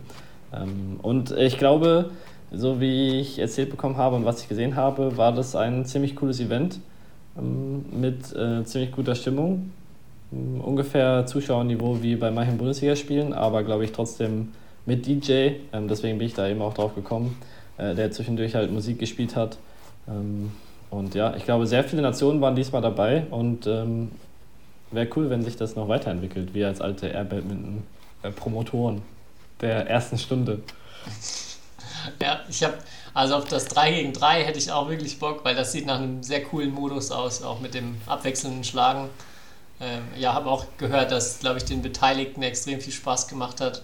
Ähm, 0.55 1.01
und 1.03 1.33
ich 1.33 1.59
glaube, 1.59 2.11
so 2.53 2.81
wie 2.81 3.21
ich 3.21 3.39
erzählt 3.39 3.71
bekommen 3.71 3.97
habe 3.97 4.17
und 4.17 4.25
was 4.25 4.43
ich 4.43 4.49
gesehen 4.49 4.77
habe, 4.77 5.17
war 5.17 5.33
das 5.33 5.57
ein 5.57 5.85
ziemlich 5.85 6.15
cooles 6.17 6.41
Event 6.41 6.81
ähm, 7.37 7.85
mit 7.91 8.35
äh, 8.35 8.65
ziemlich 8.65 8.93
guter 8.93 9.15
Stimmung. 9.15 9.73
Ungefähr 10.31 11.25
Zuschauerniveau 11.25 12.03
wie 12.03 12.15
bei 12.15 12.31
manchen 12.31 12.59
Bundesligaspielen, 12.59 13.33
aber 13.33 13.63
glaube 13.63 13.85
ich 13.85 13.93
trotzdem 13.93 14.49
mit 14.85 15.07
DJ. 15.07 15.53
Deswegen 15.73 16.19
bin 16.19 16.27
ich 16.27 16.35
da 16.35 16.47
eben 16.47 16.61
auch 16.61 16.75
drauf 16.75 16.95
gekommen, 16.95 17.39
äh, 17.79 17.95
der 17.95 18.11
zwischendurch 18.11 18.55
halt 18.55 18.71
Musik 18.71 18.99
gespielt 18.99 19.37
hat. 19.37 19.57
Und 20.91 21.15
ja, 21.15 21.35
ich 21.37 21.45
glaube, 21.45 21.67
sehr 21.67 21.85
viele 21.85 22.03
Nationen 22.03 22.41
waren 22.41 22.57
diesmal 22.57 22.81
dabei 22.81 23.27
und 23.31 23.67
ähm, 23.67 24.11
wäre 24.91 25.09
cool, 25.17 25.29
wenn 25.31 25.43
sich 25.43 25.57
das 25.57 25.77
noch 25.77 25.89
weiterentwickelt, 25.89 26.55
wir 26.55 26.69
als 26.69 26.81
alte 26.81 27.09
Air 27.09 27.25
Badminton-Promotoren 27.25 29.03
der 29.61 29.89
ersten 29.89 30.19
Stunde. 30.19 30.63
Ja, 32.23 32.41
ich 32.49 32.63
habe, 32.63 32.79
also 33.13 33.37
auf 33.37 33.45
das 33.45 33.67
3 33.67 33.93
gegen 33.93 34.13
3 34.13 34.45
hätte 34.45 34.59
ich 34.59 34.71
auch 34.71 34.89
wirklich 34.89 35.19
Bock, 35.19 35.45
weil 35.45 35.55
das 35.55 35.73
sieht 35.73 35.85
nach 35.85 35.99
einem 35.99 36.23
sehr 36.23 36.43
coolen 36.45 36.73
Modus 36.73 37.11
aus, 37.11 37.43
auch 37.43 37.61
mit 37.61 37.75
dem 37.75 38.01
abwechselnden 38.07 38.65
Schlagen. 38.65 39.11
Ähm, 39.81 40.03
ja, 40.17 40.33
habe 40.33 40.49
auch 40.49 40.65
gehört, 40.79 41.11
dass, 41.11 41.39
glaube 41.41 41.59
ich, 41.59 41.65
den 41.65 41.83
Beteiligten 41.83 42.43
extrem 42.43 42.81
viel 42.81 42.93
Spaß 42.93 43.29
gemacht 43.29 43.61
hat 43.61 43.83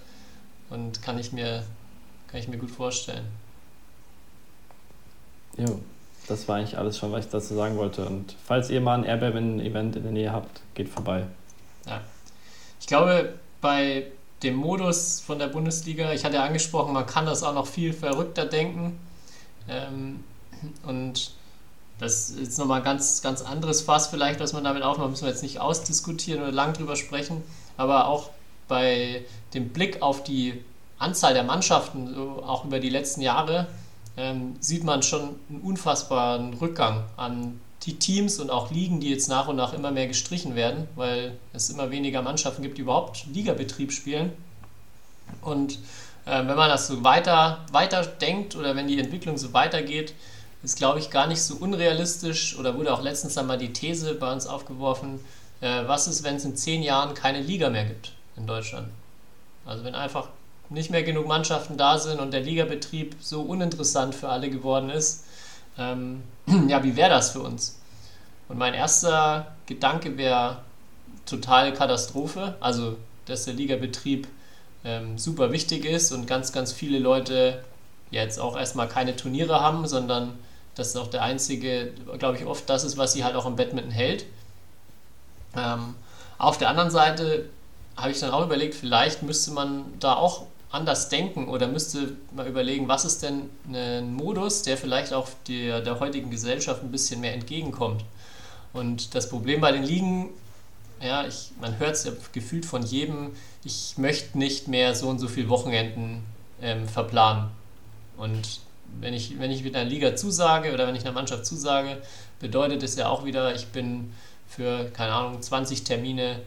und 0.70 1.02
kann 1.02 1.18
ich 1.18 1.32
mir, 1.32 1.64
kann 2.28 2.40
ich 2.40 2.48
mir 2.48 2.56
gut 2.56 2.70
vorstellen. 2.70 3.26
Jo, 5.56 5.80
das 6.26 6.48
war 6.48 6.56
eigentlich 6.56 6.78
alles 6.78 6.98
schon, 6.98 7.12
was 7.12 7.26
ich 7.26 7.30
dazu 7.30 7.54
sagen 7.54 7.76
wollte. 7.76 8.06
Und 8.06 8.36
falls 8.44 8.70
ihr 8.70 8.80
mal 8.80 8.98
ein 8.98 9.04
Airbnb-Event 9.04 9.96
in 9.96 10.02
der 10.02 10.12
Nähe 10.12 10.32
habt, 10.32 10.60
geht 10.74 10.88
vorbei. 10.88 11.26
Ja. 11.86 12.00
Ich 12.80 12.86
glaube, 12.86 13.34
bei 13.60 14.06
dem 14.42 14.56
Modus 14.56 15.20
von 15.20 15.38
der 15.38 15.48
Bundesliga, 15.48 16.12
ich 16.12 16.24
hatte 16.24 16.36
ja 16.36 16.44
angesprochen, 16.44 16.92
man 16.92 17.06
kann 17.06 17.26
das 17.26 17.42
auch 17.42 17.54
noch 17.54 17.66
viel 17.66 17.92
verrückter 17.92 18.46
denken. 18.46 18.98
Ähm, 19.68 20.24
und 20.86 21.32
das 21.98 22.30
ist 22.30 22.40
jetzt 22.40 22.58
nochmal 22.58 22.80
ein 22.80 22.84
ganz, 22.84 23.22
ganz 23.22 23.42
anderes 23.42 23.82
Fass 23.82 24.08
vielleicht, 24.08 24.40
was 24.40 24.52
man 24.52 24.64
damit 24.64 24.82
aufmacht, 24.82 25.10
müssen 25.10 25.24
wir 25.24 25.30
jetzt 25.30 25.42
nicht 25.42 25.60
ausdiskutieren 25.60 26.42
oder 26.42 26.52
lang 26.52 26.72
drüber 26.72 26.96
sprechen. 26.96 27.42
Aber 27.76 28.08
auch 28.08 28.30
bei 28.68 29.24
dem 29.52 29.68
Blick 29.70 30.02
auf 30.02 30.24
die 30.24 30.64
Anzahl 30.98 31.34
der 31.34 31.44
Mannschaften, 31.44 32.16
auch 32.16 32.64
über 32.64 32.80
die 32.80 32.88
letzten 32.88 33.20
Jahre, 33.20 33.66
ähm, 34.16 34.56
sieht 34.60 34.84
man 34.84 35.02
schon 35.02 35.36
einen 35.48 35.60
unfassbaren 35.62 36.54
Rückgang 36.54 37.04
an 37.16 37.60
die 37.82 37.98
Teams 37.98 38.40
und 38.40 38.50
auch 38.50 38.70
Ligen, 38.70 39.00
die 39.00 39.10
jetzt 39.10 39.28
nach 39.28 39.48
und 39.48 39.56
nach 39.56 39.72
immer 39.72 39.90
mehr 39.90 40.06
gestrichen 40.06 40.54
werden, 40.54 40.88
weil 40.96 41.36
es 41.52 41.68
immer 41.68 41.90
weniger 41.90 42.22
Mannschaften 42.22 42.62
gibt, 42.62 42.78
die 42.78 42.82
überhaupt 42.82 43.26
Ligabetrieb 43.32 43.92
spielen. 43.92 44.32
Und 45.42 45.74
äh, 46.24 46.38
wenn 46.46 46.56
man 46.56 46.70
das 46.70 46.86
so 46.86 47.04
weiter, 47.04 47.64
weiter 47.72 48.04
denkt 48.06 48.56
oder 48.56 48.76
wenn 48.76 48.88
die 48.88 48.98
Entwicklung 48.98 49.36
so 49.36 49.52
weitergeht, 49.52 50.14
ist, 50.62 50.76
glaube 50.76 50.98
ich, 50.98 51.10
gar 51.10 51.26
nicht 51.26 51.42
so 51.42 51.56
unrealistisch 51.56 52.58
oder 52.58 52.76
wurde 52.78 52.94
auch 52.94 53.02
letztens 53.02 53.36
einmal 53.36 53.58
die 53.58 53.72
These 53.72 54.14
bei 54.14 54.32
uns 54.32 54.46
aufgeworfen, 54.46 55.20
äh, 55.60 55.82
was 55.86 56.06
ist, 56.06 56.22
wenn 56.22 56.36
es 56.36 56.44
in 56.46 56.56
zehn 56.56 56.82
Jahren 56.82 57.12
keine 57.14 57.40
Liga 57.40 57.68
mehr 57.68 57.84
gibt? 57.84 58.12
in 58.36 58.46
Deutschland. 58.46 58.88
Also 59.64 59.84
wenn 59.84 59.94
einfach 59.94 60.28
nicht 60.74 60.90
mehr 60.90 61.02
genug 61.02 61.26
Mannschaften 61.26 61.76
da 61.76 61.98
sind 61.98 62.20
und 62.20 62.32
der 62.32 62.40
Ligabetrieb 62.40 63.16
so 63.20 63.42
uninteressant 63.42 64.14
für 64.14 64.28
alle 64.28 64.50
geworden 64.50 64.90
ist, 64.90 65.24
ähm, 65.78 66.22
ja, 66.68 66.82
wie 66.84 66.96
wäre 66.96 67.10
das 67.10 67.30
für 67.30 67.40
uns? 67.40 67.78
Und 68.48 68.58
mein 68.58 68.74
erster 68.74 69.54
Gedanke 69.66 70.18
wäre 70.18 70.58
total 71.26 71.72
Katastrophe, 71.72 72.56
also 72.60 72.96
dass 73.26 73.46
der 73.46 73.54
Ligabetrieb 73.54 74.28
ähm, 74.84 75.16
super 75.16 75.50
wichtig 75.50 75.86
ist 75.86 76.12
und 76.12 76.26
ganz, 76.26 76.52
ganz 76.52 76.72
viele 76.72 76.98
Leute 76.98 77.64
jetzt 78.10 78.38
auch 78.38 78.56
erstmal 78.56 78.88
keine 78.88 79.16
Turniere 79.16 79.60
haben, 79.60 79.86
sondern 79.86 80.38
das 80.74 80.88
ist 80.88 80.96
auch 80.96 81.06
der 81.06 81.22
einzige, 81.22 81.92
glaube 82.18 82.36
ich, 82.36 82.44
oft 82.44 82.68
das 82.68 82.84
ist, 82.84 82.98
was 82.98 83.12
sie 83.12 83.24
halt 83.24 83.36
auch 83.36 83.46
im 83.46 83.56
Badminton 83.56 83.92
hält. 83.92 84.26
Ähm, 85.56 85.94
auf 86.36 86.58
der 86.58 86.68
anderen 86.68 86.90
Seite 86.90 87.48
habe 87.96 88.10
ich 88.10 88.20
dann 88.20 88.30
auch 88.30 88.44
überlegt, 88.44 88.74
vielleicht 88.74 89.22
müsste 89.22 89.52
man 89.52 89.84
da 90.00 90.14
auch 90.14 90.46
anders 90.74 91.08
denken 91.08 91.48
oder 91.48 91.68
müsste 91.68 92.16
mal 92.34 92.46
überlegen, 92.46 92.88
was 92.88 93.04
ist 93.04 93.22
denn 93.22 93.48
ein 93.72 94.12
Modus, 94.12 94.62
der 94.62 94.76
vielleicht 94.76 95.12
auch 95.12 95.28
der, 95.48 95.80
der 95.80 96.00
heutigen 96.00 96.30
Gesellschaft 96.30 96.82
ein 96.82 96.90
bisschen 96.90 97.20
mehr 97.20 97.32
entgegenkommt. 97.32 98.04
Und 98.72 99.14
das 99.14 99.28
Problem 99.28 99.60
bei 99.60 99.70
den 99.70 99.84
Ligen, 99.84 100.30
ja, 101.00 101.24
ich, 101.26 101.52
man 101.60 101.78
hört 101.78 101.92
es 101.92 102.04
ja 102.04 102.12
gefühlt 102.32 102.66
von 102.66 102.82
jedem, 102.82 103.30
ich 103.62 103.94
möchte 103.96 104.36
nicht 104.36 104.66
mehr 104.66 104.94
so 104.94 105.08
und 105.08 105.20
so 105.20 105.28
viele 105.28 105.48
Wochenenden 105.48 106.24
ähm, 106.60 106.88
verplanen. 106.88 107.50
Und 108.16 108.60
wenn 109.00 109.14
ich, 109.14 109.38
wenn 109.38 109.52
ich 109.52 109.62
mit 109.62 109.76
einer 109.76 109.88
Liga 109.88 110.16
zusage 110.16 110.74
oder 110.74 110.88
wenn 110.88 110.96
ich 110.96 111.02
einer 111.02 111.12
Mannschaft 111.12 111.46
zusage, 111.46 112.02
bedeutet 112.40 112.82
es 112.82 112.96
ja 112.96 113.08
auch 113.08 113.24
wieder, 113.24 113.54
ich 113.54 113.68
bin 113.68 114.12
für, 114.48 114.86
keine 114.86 115.12
Ahnung, 115.12 115.40
20 115.40 115.84
Termine, 115.84 116.40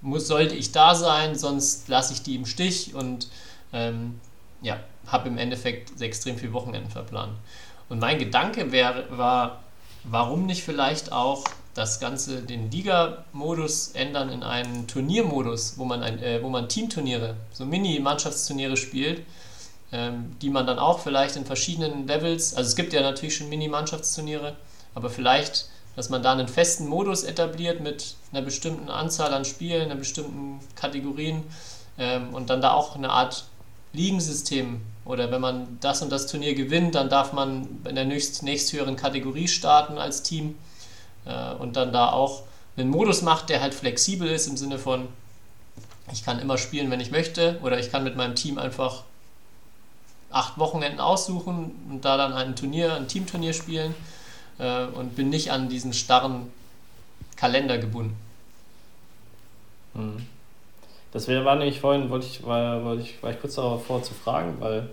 muss, 0.00 0.26
sollte 0.26 0.54
ich 0.54 0.72
da 0.72 0.94
sein, 0.94 1.36
sonst 1.36 1.88
lasse 1.88 2.14
ich 2.14 2.22
die 2.22 2.36
im 2.36 2.46
Stich 2.46 2.94
und 2.94 3.28
ähm, 3.72 4.20
ja, 4.62 4.78
habe 5.06 5.28
im 5.28 5.38
Endeffekt 5.38 6.00
extrem 6.00 6.36
viele 6.36 6.52
Wochenenden 6.52 6.90
verplant. 6.90 7.32
Und 7.88 7.98
mein 7.98 8.18
Gedanke 8.18 8.72
wär, 8.72 9.04
war, 9.10 9.60
warum 10.04 10.46
nicht 10.46 10.62
vielleicht 10.62 11.12
auch 11.12 11.44
das 11.74 12.00
Ganze, 12.00 12.42
den 12.42 12.70
Liga-Modus 12.70 13.92
ändern 13.92 14.28
in 14.30 14.42
einen 14.42 14.86
Turniermodus, 14.86 15.78
wo 15.78 15.84
man, 15.84 16.02
ein, 16.02 16.22
äh, 16.22 16.42
wo 16.42 16.48
man 16.48 16.68
Teamturniere, 16.68 17.36
so 17.52 17.64
Mini-Mannschaftsturniere 17.64 18.76
spielt, 18.76 19.24
ähm, 19.92 20.36
die 20.42 20.50
man 20.50 20.66
dann 20.66 20.78
auch 20.78 21.00
vielleicht 21.00 21.36
in 21.36 21.46
verschiedenen 21.46 22.06
Levels, 22.06 22.54
also 22.54 22.68
es 22.68 22.76
gibt 22.76 22.92
ja 22.92 23.02
natürlich 23.02 23.36
schon 23.36 23.48
Mini-Mannschaftsturniere, 23.48 24.56
aber 24.94 25.10
vielleicht, 25.10 25.68
dass 25.96 26.10
man 26.10 26.22
da 26.22 26.32
einen 26.32 26.48
festen 26.48 26.86
Modus 26.88 27.24
etabliert 27.24 27.80
mit 27.80 28.14
einer 28.32 28.42
bestimmten 28.42 28.88
Anzahl 28.88 29.32
an 29.32 29.44
Spielen, 29.44 29.82
einer 29.82 29.96
bestimmten 29.96 30.60
Kategorien 30.74 31.44
ähm, 31.98 32.34
und 32.34 32.50
dann 32.50 32.60
da 32.60 32.72
auch 32.72 32.96
eine 32.96 33.10
Art 33.10 33.44
Ligensystem 33.92 34.80
oder 35.04 35.30
wenn 35.30 35.40
man 35.40 35.78
das 35.80 36.02
und 36.02 36.10
das 36.10 36.26
Turnier 36.26 36.54
gewinnt, 36.54 36.94
dann 36.94 37.08
darf 37.08 37.32
man 37.32 37.66
in 37.88 37.94
der 37.94 38.04
nächst, 38.04 38.42
nächsthöheren 38.42 38.96
Kategorie 38.96 39.48
starten 39.48 39.98
als 39.98 40.22
Team 40.22 40.56
äh, 41.24 41.54
und 41.54 41.76
dann 41.76 41.92
da 41.92 42.12
auch 42.12 42.42
einen 42.76 42.90
Modus 42.90 43.22
macht, 43.22 43.48
der 43.48 43.60
halt 43.60 43.74
flexibel 43.74 44.28
ist 44.28 44.46
im 44.46 44.56
Sinne 44.56 44.78
von, 44.78 45.08
ich 46.12 46.24
kann 46.24 46.38
immer 46.38 46.58
spielen, 46.58 46.90
wenn 46.90 47.00
ich 47.00 47.10
möchte 47.10 47.58
oder 47.62 47.78
ich 47.78 47.90
kann 47.90 48.04
mit 48.04 48.16
meinem 48.16 48.34
Team 48.34 48.58
einfach 48.58 49.02
acht 50.30 50.58
Wochenenden 50.58 51.00
aussuchen 51.00 51.72
und 51.90 52.04
da 52.04 52.16
dann 52.16 52.32
ein 52.32 52.54
Turnier, 52.54 52.94
ein 52.94 53.08
Teamturnier 53.08 53.52
spielen 53.52 53.94
äh, 54.58 54.84
und 54.86 55.16
bin 55.16 55.28
nicht 55.28 55.50
an 55.50 55.68
diesen 55.68 55.92
starren 55.92 56.52
Kalender 57.36 57.78
gebunden. 57.78 58.16
Mhm. 59.94 60.26
Das 61.12 61.28
war 61.28 61.56
nämlich 61.56 61.80
vorhin, 61.80 62.08
wollte 62.10 62.26
ich, 62.26 62.44
war, 62.44 62.84
wollte 62.84 63.02
ich, 63.02 63.22
war 63.22 63.30
ich 63.30 63.40
kurz 63.40 63.56
darauf 63.56 63.84
vor 63.84 64.02
zu 64.02 64.14
fragen, 64.14 64.56
weil 64.60 64.88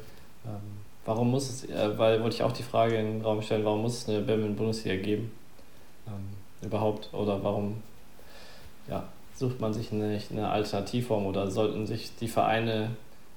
ähm, 0.45 0.77
warum 1.05 1.31
muss 1.31 1.49
es, 1.49 1.69
äh, 1.69 1.97
weil 1.97 2.21
wollte 2.21 2.35
ich 2.35 2.43
auch 2.43 2.51
die 2.51 2.63
Frage 2.63 2.97
in 2.97 3.05
den 3.05 3.21
Raum 3.21 3.41
stellen, 3.41 3.65
warum 3.65 3.83
muss 3.83 3.99
es 3.99 4.09
eine 4.09 4.19
Badminton-Bundesliga 4.19 5.01
geben? 5.01 5.31
Ähm, 6.07 6.65
überhaupt? 6.65 7.13
Oder 7.13 7.43
warum 7.43 7.83
ja, 8.89 9.03
sucht 9.35 9.59
man 9.59 9.73
sich 9.73 9.91
eine, 9.91 10.19
eine 10.31 10.49
Alternativform 10.49 11.25
oder 11.27 11.51
sollten 11.51 11.85
sich 11.85 12.15
die 12.15 12.27
Vereine 12.27 12.91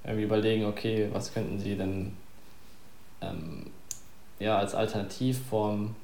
irgendwie 0.05 0.24
überlegen, 0.24 0.64
okay, 0.64 1.09
was 1.12 1.35
könnten 1.35 1.59
sie 1.59 1.76
denn 1.76 2.16
ähm, 3.20 3.66
ja, 4.39 4.57
als 4.57 4.74
Alternativform 4.74 5.95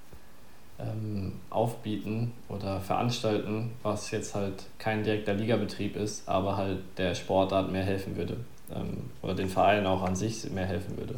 ähm, 0.79 1.33
aufbieten 1.51 2.33
oder 2.49 2.81
veranstalten, 2.81 3.73
was 3.83 4.11
jetzt 4.11 4.35
halt 4.35 4.65
kein 4.79 5.05
direkter 5.05 5.35
Ligabetrieb 5.35 5.97
ist, 5.97 6.29
aber 6.29 6.57
halt 6.57 6.79
der 6.99 7.15
Sportart 7.15 7.73
mehr 7.73 7.85
helfen 7.85 8.17
würde 8.17 8.37
ähm, 8.75 9.11
oder 9.23 9.35
den 9.35 9.49
Vereinen 9.49 9.87
auch 9.87 10.03
an 10.03 10.17
sich 10.17 10.51
mehr 10.51 10.67
helfen 10.67 10.97
würde. 10.99 11.15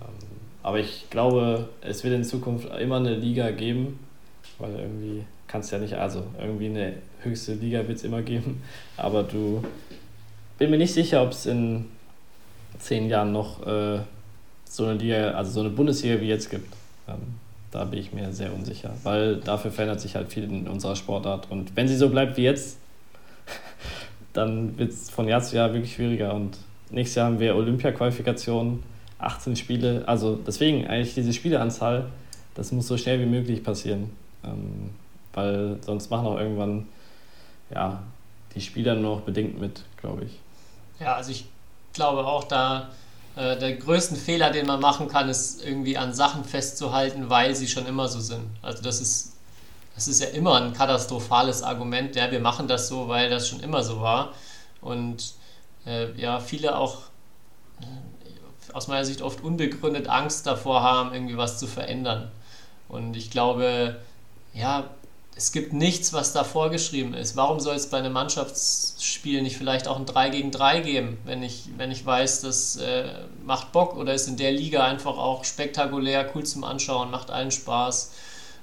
Ähm, 0.00 0.26
aber 0.62 0.78
ich 0.78 1.08
glaube, 1.10 1.68
es 1.80 2.04
wird 2.04 2.14
in 2.14 2.24
Zukunft 2.24 2.68
immer 2.78 2.96
eine 2.96 3.14
Liga 3.14 3.50
geben, 3.50 3.98
weil 4.58 4.74
irgendwie 4.74 5.24
kannst 5.46 5.72
ja 5.72 5.78
nicht, 5.78 5.94
also 5.94 6.22
irgendwie 6.38 6.66
eine 6.66 6.94
höchste 7.22 7.54
Liga 7.54 7.86
wird 7.86 7.98
es 7.98 8.04
immer 8.04 8.22
geben, 8.22 8.62
aber 8.96 9.22
du 9.22 9.62
bin 10.58 10.70
mir 10.70 10.78
nicht 10.78 10.92
sicher, 10.92 11.22
ob 11.22 11.30
es 11.30 11.46
in 11.46 11.86
zehn 12.78 13.08
Jahren 13.08 13.32
noch 13.32 13.66
äh, 13.66 14.00
so 14.64 14.84
eine 14.84 14.94
Liga, 14.94 15.32
also 15.32 15.50
so 15.50 15.60
eine 15.60 15.70
Bundesliga 15.70 16.20
wie 16.20 16.28
jetzt 16.28 16.50
gibt. 16.50 16.74
Ähm, 17.08 17.39
da 17.70 17.84
bin 17.84 18.00
ich 18.00 18.12
mir 18.12 18.32
sehr 18.32 18.52
unsicher, 18.52 18.94
weil 19.04 19.36
dafür 19.36 19.70
verändert 19.70 20.00
sich 20.00 20.16
halt 20.16 20.32
viel 20.32 20.44
in 20.44 20.66
unserer 20.66 20.96
Sportart. 20.96 21.50
Und 21.50 21.76
wenn 21.76 21.86
sie 21.86 21.96
so 21.96 22.08
bleibt 22.08 22.36
wie 22.36 22.42
jetzt, 22.42 22.78
dann 24.32 24.76
wird 24.78 24.90
es 24.90 25.10
von 25.10 25.28
Jahr 25.28 25.40
zu 25.40 25.56
Jahr 25.56 25.72
wirklich 25.72 25.94
schwieriger. 25.94 26.34
Und 26.34 26.56
nächstes 26.90 27.16
Jahr 27.16 27.26
haben 27.26 27.38
wir 27.38 27.54
Olympia-Qualifikationen, 27.54 28.82
18 29.18 29.56
Spiele. 29.56 30.02
Also 30.06 30.36
deswegen 30.36 30.86
eigentlich 30.86 31.14
diese 31.14 31.32
Spieleanzahl, 31.32 32.06
das 32.54 32.72
muss 32.72 32.88
so 32.88 32.96
schnell 32.96 33.20
wie 33.20 33.26
möglich 33.26 33.62
passieren. 33.62 34.10
Ähm, 34.44 34.90
weil 35.32 35.78
sonst 35.82 36.10
machen 36.10 36.26
auch 36.26 36.38
irgendwann 36.38 36.88
ja, 37.72 38.02
die 38.54 38.60
Spieler 38.60 38.96
nur 38.96 39.16
noch 39.16 39.22
bedingt 39.22 39.60
mit, 39.60 39.84
glaube 39.96 40.24
ich. 40.24 40.38
Ja, 40.98 41.14
also 41.14 41.30
ich 41.30 41.44
glaube 41.92 42.26
auch, 42.26 42.44
da 42.44 42.88
äh, 43.40 43.58
der 43.58 43.76
größte 43.76 44.16
Fehler, 44.16 44.50
den 44.50 44.66
man 44.66 44.80
machen 44.80 45.08
kann, 45.08 45.30
ist 45.30 45.64
irgendwie 45.64 45.96
an 45.96 46.12
Sachen 46.12 46.44
festzuhalten, 46.44 47.30
weil 47.30 47.54
sie 47.56 47.68
schon 47.68 47.86
immer 47.86 48.06
so 48.06 48.20
sind. 48.20 48.44
Also 48.60 48.82
das 48.82 49.00
ist, 49.00 49.32
das 49.94 50.08
ist 50.08 50.20
ja 50.20 50.28
immer 50.28 50.60
ein 50.60 50.74
katastrophales 50.74 51.62
Argument, 51.62 52.14
ja, 52.16 52.30
wir 52.30 52.40
machen 52.40 52.68
das 52.68 52.88
so, 52.88 53.08
weil 53.08 53.30
das 53.30 53.48
schon 53.48 53.60
immer 53.60 53.82
so 53.82 54.02
war. 54.02 54.34
Und 54.82 55.32
äh, 55.86 56.12
ja, 56.20 56.38
viele 56.38 56.76
auch 56.76 56.98
äh, 57.80 58.74
aus 58.74 58.88
meiner 58.88 59.06
Sicht 59.06 59.22
oft 59.22 59.42
unbegründet 59.42 60.06
Angst 60.06 60.46
davor 60.46 60.82
haben, 60.82 61.14
irgendwie 61.14 61.38
was 61.38 61.58
zu 61.58 61.66
verändern. 61.66 62.30
Und 62.88 63.16
ich 63.16 63.30
glaube, 63.30 63.96
ja, 64.52 64.90
es 65.36 65.52
gibt 65.52 65.72
nichts, 65.72 66.12
was 66.12 66.32
da 66.32 66.44
vorgeschrieben 66.44 67.14
ist. 67.14 67.36
Warum 67.36 67.60
soll 67.60 67.76
es 67.76 67.88
bei 67.88 67.98
einem 67.98 68.12
Mannschaftsspiel 68.12 69.42
nicht 69.42 69.56
vielleicht 69.56 69.88
auch 69.88 69.96
ein 69.96 70.06
3 70.06 70.30
gegen 70.30 70.50
3 70.50 70.80
geben, 70.80 71.18
wenn 71.24 71.42
ich, 71.42 71.68
wenn 71.76 71.90
ich 71.90 72.04
weiß, 72.04 72.42
das 72.42 72.76
äh, 72.76 73.08
macht 73.44 73.72
Bock 73.72 73.96
oder 73.96 74.12
ist 74.12 74.28
in 74.28 74.36
der 74.36 74.52
Liga 74.52 74.84
einfach 74.84 75.16
auch 75.16 75.44
spektakulär, 75.44 76.30
cool 76.34 76.44
zum 76.44 76.64
Anschauen, 76.64 77.10
macht 77.10 77.30
allen 77.30 77.50
Spaß. 77.50 78.12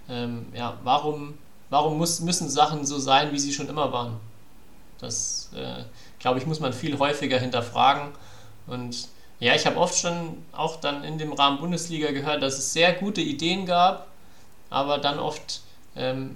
Ähm, 0.09 0.45
ja, 0.53 0.77
warum, 0.83 1.37
warum 1.69 1.97
muss, 1.97 2.19
müssen 2.19 2.49
Sachen 2.49 2.85
so 2.85 2.99
sein, 2.99 3.31
wie 3.31 3.39
sie 3.39 3.53
schon 3.53 3.69
immer 3.69 3.91
waren? 3.91 4.19
Das, 4.99 5.49
äh, 5.55 5.83
glaube 6.19 6.39
ich, 6.39 6.45
muss 6.45 6.59
man 6.59 6.73
viel 6.73 6.99
häufiger 6.99 7.39
hinterfragen. 7.39 8.09
Und 8.67 9.07
ja, 9.39 9.55
ich 9.55 9.65
habe 9.65 9.77
oft 9.77 9.97
schon 9.97 10.43
auch 10.51 10.79
dann 10.79 11.03
in 11.03 11.17
dem 11.17 11.33
Rahmen 11.33 11.59
Bundesliga 11.59 12.11
gehört, 12.11 12.41
dass 12.41 12.57
es 12.57 12.73
sehr 12.73 12.93
gute 12.93 13.21
Ideen 13.21 13.65
gab, 13.65 14.07
aber 14.69 14.97
dann 14.97 15.19
oft 15.19 15.61
ähm, 15.95 16.35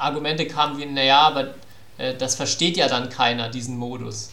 Argumente 0.00 0.46
kamen 0.46 0.78
wie, 0.78 0.86
naja, 0.86 1.20
aber 1.20 1.54
äh, 1.98 2.14
das 2.14 2.34
versteht 2.34 2.76
ja 2.76 2.88
dann 2.88 3.10
keiner, 3.10 3.48
diesen 3.48 3.76
Modus. 3.76 4.30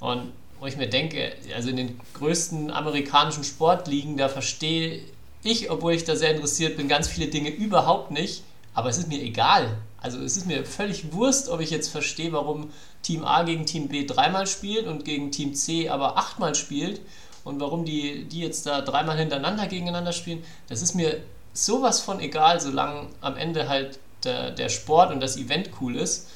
Und 0.00 0.32
wo 0.60 0.66
ich 0.66 0.76
mir 0.76 0.88
denke, 0.88 1.32
also 1.54 1.70
in 1.70 1.76
den 1.76 2.00
größten 2.14 2.70
amerikanischen 2.70 3.44
Sportligen, 3.44 4.16
da 4.16 4.28
verstehe 4.28 5.02
ich, 5.42 5.70
obwohl 5.70 5.94
ich 5.94 6.04
da 6.04 6.14
sehr 6.14 6.34
interessiert 6.34 6.76
bin, 6.76 6.88
ganz 6.88 7.08
viele 7.08 7.28
Dinge 7.28 7.50
überhaupt 7.50 8.10
nicht, 8.10 8.44
aber 8.74 8.88
es 8.88 8.98
ist 8.98 9.08
mir 9.08 9.20
egal. 9.20 9.76
Also 10.00 10.20
es 10.20 10.36
ist 10.36 10.46
mir 10.46 10.64
völlig 10.64 11.12
Wurst, 11.12 11.48
ob 11.48 11.60
ich 11.60 11.70
jetzt 11.70 11.88
verstehe, 11.88 12.32
warum 12.32 12.70
Team 13.02 13.24
A 13.24 13.42
gegen 13.42 13.66
Team 13.66 13.88
B 13.88 14.06
dreimal 14.06 14.46
spielt 14.46 14.86
und 14.86 15.04
gegen 15.04 15.30
Team 15.30 15.54
C 15.54 15.88
aber 15.88 16.16
achtmal 16.16 16.54
spielt 16.54 17.00
und 17.44 17.60
warum 17.60 17.84
die, 17.84 18.24
die 18.24 18.40
jetzt 18.40 18.66
da 18.66 18.80
dreimal 18.80 19.18
hintereinander 19.18 19.66
gegeneinander 19.66 20.12
spielen. 20.12 20.44
Das 20.68 20.82
ist 20.82 20.94
mir 20.94 21.20
sowas 21.52 22.00
von 22.00 22.20
egal, 22.20 22.60
solange 22.60 23.08
am 23.20 23.36
Ende 23.36 23.68
halt 23.68 23.98
der, 24.24 24.50
der 24.50 24.68
Sport 24.68 25.12
und 25.12 25.20
das 25.20 25.36
Event 25.36 25.70
cool 25.80 25.96
ist. 25.96 26.28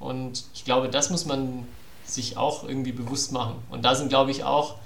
Und 0.00 0.44
ich 0.54 0.64
glaube, 0.64 0.88
das 0.88 1.10
muss 1.10 1.26
man 1.26 1.66
sich 2.04 2.36
auch 2.36 2.64
irgendwie 2.64 2.92
bewusst 2.92 3.32
machen. 3.32 3.56
Und 3.70 3.84
da 3.84 3.94
sind, 3.94 4.08
glaube 4.08 4.30
ich, 4.30 4.44
auch 4.44 4.76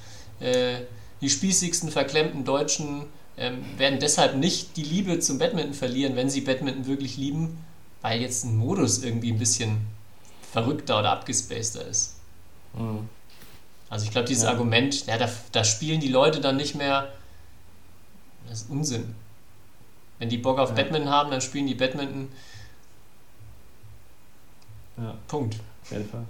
äh, 0.40 0.76
die 1.20 1.30
spießigsten, 1.30 1.90
verklemmten 1.90 2.44
Deutschen 2.44 3.06
ähm, 3.38 3.64
werden 3.78 3.98
deshalb 3.98 4.36
nicht 4.36 4.76
die 4.76 4.82
Liebe 4.82 5.18
zum 5.20 5.38
Badminton 5.38 5.74
verlieren, 5.74 6.16
wenn 6.16 6.30
sie 6.30 6.42
Badminton 6.42 6.86
wirklich 6.86 7.16
lieben, 7.16 7.64
weil 8.02 8.20
jetzt 8.20 8.44
ein 8.44 8.56
Modus 8.56 9.02
irgendwie 9.02 9.32
ein 9.32 9.38
bisschen 9.38 9.86
verrückter 10.52 10.98
oder 10.98 11.12
abgespaceter 11.12 11.86
ist. 11.86 12.16
Mhm. 12.74 13.08
Also 13.88 14.04
ich 14.04 14.10
glaube, 14.10 14.26
dieses 14.26 14.44
ja. 14.44 14.50
Argument, 14.50 15.06
ja, 15.06 15.16
da, 15.18 15.28
da 15.52 15.64
spielen 15.64 16.00
die 16.00 16.08
Leute 16.08 16.40
dann 16.40 16.56
nicht 16.56 16.74
mehr, 16.74 17.12
das 18.48 18.62
ist 18.62 18.70
Unsinn. 18.70 19.14
Wenn 20.18 20.28
die 20.28 20.38
Bock 20.38 20.58
auf 20.58 20.70
ja. 20.70 20.76
Badminton 20.76 21.10
haben, 21.10 21.30
dann 21.30 21.40
spielen 21.40 21.66
die 21.66 21.74
Badminton. 21.74 22.28
Ja. 24.96 25.14
Punkt. 25.28 25.56
Auf 25.82 25.92
jeden 25.92 26.08
Fall. 26.08 26.24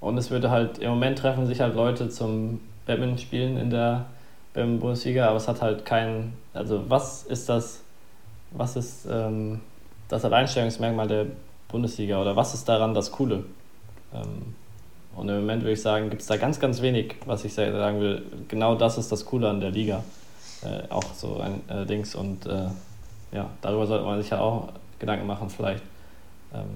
Und 0.00 0.18
es 0.18 0.30
würde 0.30 0.50
halt, 0.50 0.78
im 0.78 0.90
Moment 0.90 1.18
treffen 1.18 1.46
sich 1.46 1.60
halt 1.60 1.74
Leute 1.74 2.08
zum 2.08 2.60
Badminton 2.86 3.18
spielen 3.18 3.56
in 3.56 3.70
der 3.70 4.06
Bundesliga, 4.54 5.28
aber 5.28 5.36
es 5.36 5.48
hat 5.48 5.62
halt 5.62 5.84
keinen, 5.84 6.34
also 6.52 6.84
was 6.88 7.22
ist 7.22 7.48
das, 7.48 7.80
was 8.50 8.76
ist 8.76 9.06
ähm, 9.10 9.60
das 10.08 10.24
Alleinstellungsmerkmal 10.24 11.08
der 11.08 11.26
Bundesliga 11.68 12.20
oder 12.20 12.36
was 12.36 12.52
ist 12.52 12.68
daran 12.68 12.94
das 12.94 13.12
Coole? 13.12 13.44
Ähm, 14.12 14.54
und 15.14 15.28
im 15.28 15.36
Moment 15.36 15.62
würde 15.62 15.72
ich 15.72 15.82
sagen, 15.82 16.10
gibt 16.10 16.22
es 16.22 16.28
da 16.28 16.36
ganz, 16.36 16.58
ganz 16.58 16.82
wenig, 16.82 17.16
was 17.26 17.44
ich 17.44 17.54
sagen 17.54 18.00
will. 18.00 18.22
Genau 18.48 18.74
das 18.74 18.98
ist 18.98 19.12
das 19.12 19.24
Coole 19.24 19.48
an 19.48 19.60
der 19.60 19.70
Liga. 19.70 20.02
Äh, 20.62 20.90
auch 20.90 21.14
so 21.14 21.40
ein 21.40 21.68
äh, 21.68 21.86
Dings 21.86 22.14
und 22.14 22.46
äh, 22.46 22.68
ja, 23.32 23.50
darüber 23.60 23.86
sollte 23.86 24.04
man 24.04 24.20
sich 24.20 24.30
ja 24.30 24.40
auch 24.40 24.68
Gedanken 24.98 25.26
machen, 25.26 25.50
vielleicht. 25.50 25.82
Ähm, 26.54 26.68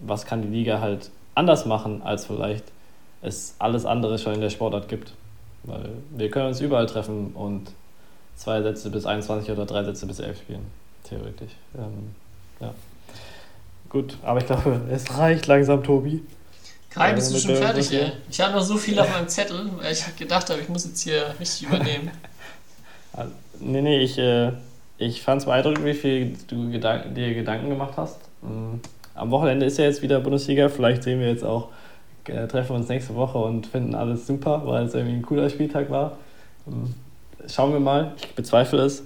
was 0.00 0.24
kann 0.24 0.42
die 0.42 0.48
Liga 0.48 0.80
halt 0.80 1.10
anders 1.34 1.66
machen, 1.66 2.02
als 2.02 2.26
vielleicht 2.26 2.64
es 3.22 3.54
alles 3.58 3.84
andere 3.86 4.18
schon 4.18 4.34
in 4.34 4.40
der 4.40 4.50
Sportart 4.50 4.88
gibt. 4.88 5.12
Weil 5.64 5.90
wir 6.10 6.30
können 6.30 6.48
uns 6.48 6.60
überall 6.60 6.86
treffen 6.86 7.32
und 7.34 7.70
zwei 8.36 8.62
Sätze 8.62 8.90
bis 8.90 9.06
21 9.06 9.50
oder 9.50 9.64
drei 9.64 9.82
Sätze 9.84 10.06
bis 10.06 10.20
11 10.20 10.38
spielen, 10.38 10.66
theoretisch. 11.04 11.52
Ähm, 11.76 12.14
ja. 12.60 12.74
Gut, 13.88 14.18
aber 14.22 14.40
ich 14.40 14.46
glaube, 14.46 14.80
es 14.90 15.16
reicht 15.16 15.46
langsam, 15.46 15.82
Tobi. 15.82 16.22
Kai, 16.90 17.12
bist 17.12 17.34
du 17.34 17.38
schon 17.38 17.56
fertig, 17.56 17.92
ey? 17.92 18.12
Ich 18.30 18.40
habe 18.40 18.52
noch 18.52 18.62
so 18.62 18.76
viel 18.76 18.98
auf 19.00 19.10
meinem 19.10 19.28
Zettel, 19.28 19.68
weil 19.78 19.92
ich 19.92 20.16
gedacht 20.16 20.48
habe, 20.50 20.60
ich 20.60 20.68
muss 20.68 20.84
jetzt 20.84 21.00
hier 21.00 21.34
richtig 21.40 21.68
übernehmen. 21.68 22.10
Also, 23.12 23.32
nee, 23.60 23.82
nee, 23.82 23.98
ich, 24.00 24.18
äh, 24.18 24.52
ich 24.98 25.22
fand 25.22 25.40
es 25.40 25.46
beeindruckend, 25.46 25.84
wie 25.84 25.94
viel 25.94 26.36
du 26.48 26.70
Gedank 26.70 27.14
dir 27.14 27.34
Gedanken 27.34 27.68
gemacht 27.68 27.94
hast. 27.96 28.20
Mhm. 28.42 28.80
Am 29.14 29.30
Wochenende 29.30 29.66
ist 29.66 29.78
ja 29.78 29.84
jetzt 29.84 30.02
wieder 30.02 30.20
Bundesliga, 30.20 30.68
vielleicht 30.68 31.02
sehen 31.02 31.20
wir 31.20 31.28
jetzt 31.28 31.44
auch, 31.44 31.68
äh, 32.26 32.46
treffen 32.46 32.76
uns 32.76 32.88
nächste 32.88 33.14
Woche 33.14 33.38
und 33.38 33.66
finden 33.66 33.94
alles 33.94 34.26
super, 34.26 34.62
weil 34.64 34.84
es 34.84 34.94
irgendwie 34.94 35.16
ein 35.16 35.22
cooler 35.22 35.48
Spieltag 35.50 35.90
war. 35.90 36.18
Mhm. 36.66 36.94
Schauen 37.48 37.72
wir 37.72 37.80
mal, 37.80 38.12
ich 38.16 38.34
bezweifle 38.34 38.82
es. 38.82 39.04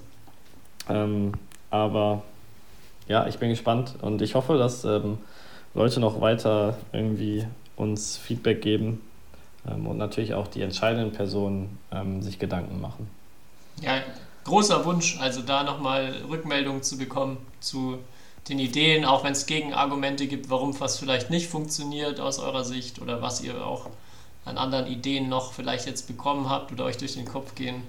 Ähm, 0.88 1.32
aber 1.70 2.22
ja, 3.08 3.26
ich 3.26 3.38
bin 3.38 3.50
gespannt 3.50 3.94
und 4.00 4.22
ich 4.22 4.34
hoffe, 4.34 4.56
dass 4.56 4.84
ähm, 4.84 5.18
Leute 5.74 6.00
noch 6.00 6.20
weiter 6.20 6.76
irgendwie 6.92 7.46
uns 7.76 8.16
Feedback 8.16 8.62
geben 8.62 9.00
ähm, 9.68 9.86
und 9.86 9.98
natürlich 9.98 10.34
auch 10.34 10.46
die 10.46 10.62
entscheidenden 10.62 11.12
Personen 11.12 11.78
ähm, 11.92 12.22
sich 12.22 12.38
Gedanken 12.38 12.80
machen. 12.80 13.08
Ja, 13.80 14.02
großer 14.48 14.84
Wunsch, 14.84 15.18
also 15.20 15.42
da 15.42 15.62
nochmal 15.62 16.22
Rückmeldungen 16.28 16.82
zu 16.82 16.96
bekommen 16.96 17.36
zu 17.60 17.98
den 18.48 18.58
Ideen, 18.58 19.04
auch 19.04 19.24
wenn 19.24 19.32
es 19.32 19.46
Gegenargumente 19.46 20.26
gibt, 20.26 20.48
warum 20.48 20.78
was 20.80 20.98
vielleicht 20.98 21.28
nicht 21.28 21.48
funktioniert 21.48 22.18
aus 22.18 22.38
eurer 22.38 22.64
Sicht 22.64 23.00
oder 23.00 23.20
was 23.20 23.42
ihr 23.42 23.64
auch 23.64 23.90
an 24.46 24.56
anderen 24.56 24.86
Ideen 24.86 25.28
noch 25.28 25.52
vielleicht 25.52 25.86
jetzt 25.86 26.06
bekommen 26.06 26.48
habt 26.48 26.72
oder 26.72 26.84
euch 26.84 26.96
durch 26.96 27.12
den 27.12 27.26
Kopf 27.26 27.54
gehen. 27.54 27.82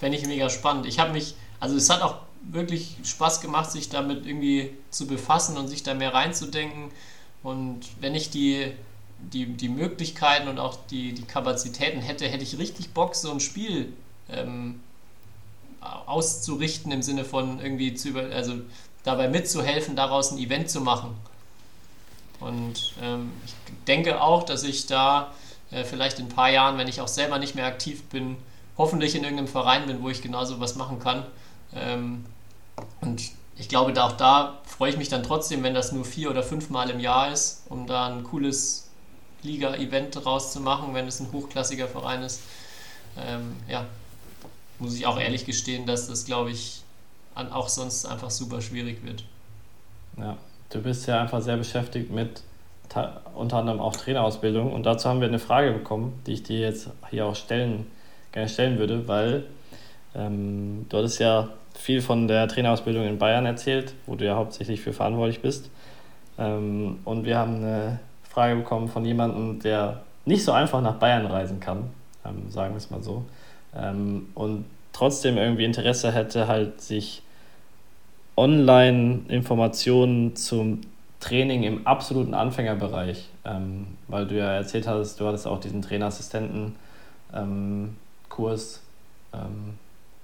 Fände 0.00 0.18
ich 0.18 0.26
mega 0.26 0.50
spannend. 0.50 0.86
Ich 0.86 0.98
habe 0.98 1.12
mich, 1.12 1.36
also 1.60 1.76
es 1.76 1.88
hat 1.88 2.02
auch 2.02 2.16
wirklich 2.42 2.96
Spaß 3.04 3.40
gemacht, 3.40 3.70
sich 3.70 3.88
damit 3.88 4.26
irgendwie 4.26 4.70
zu 4.90 5.06
befassen 5.06 5.56
und 5.56 5.68
sich 5.68 5.84
da 5.84 5.94
mehr 5.94 6.12
reinzudenken. 6.12 6.90
Und 7.44 7.82
wenn 8.00 8.16
ich 8.16 8.30
die, 8.30 8.72
die, 9.20 9.46
die 9.46 9.68
Möglichkeiten 9.68 10.48
und 10.48 10.58
auch 10.58 10.76
die, 10.90 11.12
die 11.12 11.22
Kapazitäten 11.24 12.00
hätte, 12.00 12.26
hätte 12.26 12.42
ich 12.42 12.58
richtig 12.58 12.90
Bock, 12.90 13.14
so 13.14 13.30
ein 13.30 13.38
Spiel 13.38 13.92
ähm, 14.28 14.80
auszurichten 15.80 16.92
im 16.92 17.02
Sinne 17.02 17.24
von 17.24 17.60
irgendwie 17.60 17.94
zu 17.94 18.08
über, 18.08 18.22
also 18.22 18.54
dabei 19.02 19.28
mitzuhelfen, 19.28 19.96
daraus 19.96 20.32
ein 20.32 20.38
Event 20.38 20.70
zu 20.70 20.80
machen. 20.80 21.16
Und 22.38 22.94
ähm, 23.02 23.32
ich 23.44 23.54
denke 23.86 24.20
auch, 24.20 24.42
dass 24.44 24.62
ich 24.62 24.86
da 24.86 25.32
äh, 25.70 25.84
vielleicht 25.84 26.18
in 26.18 26.26
ein 26.26 26.30
paar 26.30 26.50
Jahren, 26.50 26.78
wenn 26.78 26.88
ich 26.88 27.00
auch 27.00 27.08
selber 27.08 27.38
nicht 27.38 27.54
mehr 27.54 27.66
aktiv 27.66 28.02
bin, 28.04 28.36
hoffentlich 28.78 29.14
in 29.14 29.22
irgendeinem 29.22 29.48
Verein 29.48 29.86
bin, 29.86 30.02
wo 30.02 30.08
ich 30.08 30.22
genauso 30.22 30.60
was 30.60 30.74
machen 30.74 30.98
kann. 30.98 31.24
Ähm, 31.74 32.24
und 33.00 33.22
ich 33.56 33.68
glaube, 33.68 33.92
da 33.92 34.04
auch 34.04 34.12
da 34.12 34.58
freue 34.64 34.90
ich 34.90 34.96
mich 34.96 35.10
dann 35.10 35.22
trotzdem, 35.22 35.62
wenn 35.62 35.74
das 35.74 35.92
nur 35.92 36.04
vier 36.04 36.30
oder 36.30 36.42
fünf 36.42 36.70
Mal 36.70 36.88
im 36.88 36.98
Jahr 36.98 37.30
ist, 37.30 37.64
um 37.68 37.86
da 37.86 38.06
ein 38.06 38.24
cooles 38.24 38.88
Liga-Event 39.42 40.24
draus 40.24 40.52
zu 40.52 40.60
machen, 40.60 40.94
wenn 40.94 41.06
es 41.06 41.20
ein 41.20 41.30
hochklassiger 41.30 41.88
Verein 41.88 42.22
ist. 42.22 42.40
Ähm, 43.18 43.56
ja, 43.68 43.86
muss 44.80 44.94
ich 44.94 45.06
auch 45.06 45.18
ehrlich 45.18 45.46
gestehen, 45.46 45.86
dass 45.86 46.08
das, 46.08 46.24
glaube 46.24 46.50
ich, 46.50 46.82
auch 47.34 47.68
sonst 47.68 48.06
einfach 48.06 48.30
super 48.30 48.60
schwierig 48.60 49.04
wird. 49.04 49.24
Ja, 50.16 50.36
du 50.70 50.82
bist 50.82 51.06
ja 51.06 51.20
einfach 51.20 51.40
sehr 51.40 51.56
beschäftigt 51.56 52.10
mit 52.10 52.42
unter 53.34 53.58
anderem 53.58 53.80
auch 53.80 53.94
Trainerausbildung 53.94 54.72
und 54.72 54.84
dazu 54.84 55.08
haben 55.08 55.20
wir 55.20 55.28
eine 55.28 55.38
Frage 55.38 55.70
bekommen, 55.70 56.20
die 56.26 56.32
ich 56.32 56.42
dir 56.42 56.58
jetzt 56.58 56.90
hier 57.10 57.24
auch 57.26 57.36
stellen, 57.36 57.86
gerne 58.32 58.48
stellen 58.48 58.78
würde, 58.78 59.06
weil 59.06 59.44
ähm, 60.14 60.86
du 60.88 60.98
hattest 60.98 61.20
ja 61.20 61.50
viel 61.78 62.02
von 62.02 62.26
der 62.26 62.48
Trainerausbildung 62.48 63.06
in 63.06 63.18
Bayern 63.18 63.46
erzählt, 63.46 63.94
wo 64.06 64.16
du 64.16 64.24
ja 64.24 64.34
hauptsächlich 64.34 64.80
für 64.80 64.92
verantwortlich 64.92 65.40
bist. 65.40 65.70
Ähm, 66.36 66.98
und 67.04 67.24
wir 67.24 67.38
haben 67.38 67.56
eine 67.56 68.00
Frage 68.28 68.56
bekommen 68.56 68.88
von 68.88 69.04
jemandem, 69.04 69.60
der 69.60 70.02
nicht 70.24 70.44
so 70.44 70.52
einfach 70.52 70.80
nach 70.80 70.96
Bayern 70.96 71.26
reisen 71.26 71.60
kann, 71.60 71.90
ähm, 72.24 72.50
sagen 72.50 72.74
wir 72.74 72.78
es 72.78 72.90
mal 72.90 73.02
so, 73.02 73.24
ähm, 73.76 74.28
und 74.34 74.64
trotzdem 74.92 75.36
irgendwie 75.36 75.64
Interesse 75.64 76.12
hätte, 76.12 76.46
halt 76.48 76.80
sich 76.80 77.22
Online-Informationen 78.36 80.36
zum 80.36 80.80
Training 81.20 81.62
im 81.64 81.86
absoluten 81.86 82.34
Anfängerbereich, 82.34 83.28
ähm, 83.44 83.86
weil 84.08 84.26
du 84.26 84.36
ja 84.36 84.52
erzählt 84.52 84.88
hast, 84.88 85.20
du 85.20 85.26
hattest 85.26 85.46
auch 85.46 85.60
diesen 85.60 85.82
Trainerassistenten-Kurs 85.82 88.82
ähm, 89.34 89.74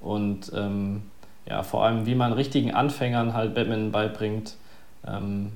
und 0.01 0.51
ähm, 0.55 1.03
ja, 1.49 1.63
vor 1.63 1.85
allem, 1.85 2.07
wie 2.07 2.15
man 2.15 2.33
richtigen 2.33 2.73
Anfängern 2.73 3.35
halt 3.35 3.55
Badminton 3.55 3.93
beibringt. 3.93 4.57
Ähm, 5.07 5.53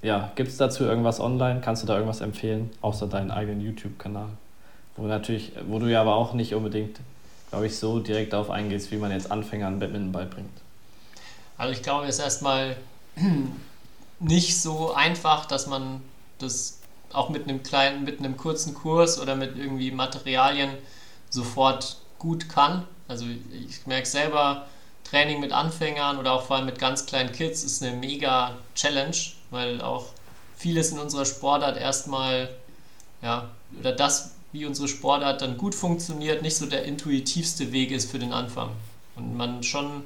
ja, 0.00 0.30
gibt 0.36 0.50
es 0.50 0.58
dazu 0.58 0.84
irgendwas 0.84 1.18
online? 1.18 1.60
Kannst 1.60 1.82
du 1.82 1.86
da 1.86 1.94
irgendwas 1.94 2.20
empfehlen, 2.20 2.70
außer 2.82 3.08
deinen 3.08 3.32
eigenen 3.32 3.60
YouTube-Kanal? 3.60 4.28
Wo 4.98 5.06
natürlich, 5.06 5.52
wo 5.66 5.78
du 5.78 5.86
ja 5.86 6.00
aber 6.00 6.16
auch 6.16 6.34
nicht 6.34 6.54
unbedingt, 6.54 6.98
glaube 7.50 7.66
ich, 7.66 7.78
so 7.78 8.00
direkt 8.00 8.32
darauf 8.32 8.50
eingehst, 8.50 8.90
wie 8.90 8.96
man 8.96 9.12
jetzt 9.12 9.30
Anfängern 9.30 9.78
Badminton 9.78 10.12
beibringt. 10.12 10.50
Also 11.56 11.72
ich 11.72 11.82
glaube, 11.82 12.06
es 12.06 12.16
ist 12.16 12.24
erstmal 12.24 12.76
nicht 14.20 14.60
so 14.60 14.92
einfach, 14.92 15.46
dass 15.46 15.68
man 15.68 16.02
das 16.38 16.80
auch 17.12 17.30
mit 17.30 17.44
einem 17.44 17.62
kleinen, 17.62 18.04
mit 18.04 18.18
einem 18.18 18.36
kurzen 18.36 18.74
Kurs 18.74 19.20
oder 19.20 19.36
mit 19.36 19.56
irgendwie 19.56 19.92
Materialien 19.92 20.70
sofort 21.30 21.98
gut 22.18 22.48
kann. 22.48 22.84
Also 23.06 23.24
ich 23.52 23.86
merke 23.86 24.06
selber, 24.06 24.66
Training 25.04 25.40
mit 25.40 25.52
Anfängern 25.52 26.18
oder 26.18 26.32
auch 26.32 26.42
vor 26.42 26.56
allem 26.56 26.66
mit 26.66 26.78
ganz 26.78 27.06
kleinen 27.06 27.32
Kids 27.32 27.64
ist 27.64 27.82
eine 27.82 27.96
mega 27.96 28.56
Challenge, 28.74 29.16
weil 29.50 29.80
auch 29.80 30.06
vieles 30.56 30.90
in 30.90 30.98
unserer 30.98 31.24
Sportart 31.24 31.78
erstmal, 31.78 32.50
ja, 33.22 33.48
oder 33.78 33.92
das, 33.92 34.34
wie 34.58 34.66
unsere 34.66 34.88
Sportart 34.88 35.40
dann 35.40 35.56
gut 35.56 35.74
funktioniert, 35.74 36.42
nicht 36.42 36.56
so 36.56 36.66
der 36.66 36.84
intuitivste 36.84 37.72
Weg 37.72 37.92
ist 37.92 38.10
für 38.10 38.18
den 38.18 38.32
Anfang. 38.32 38.70
Und 39.14 39.36
man 39.36 39.62
schon 39.62 40.02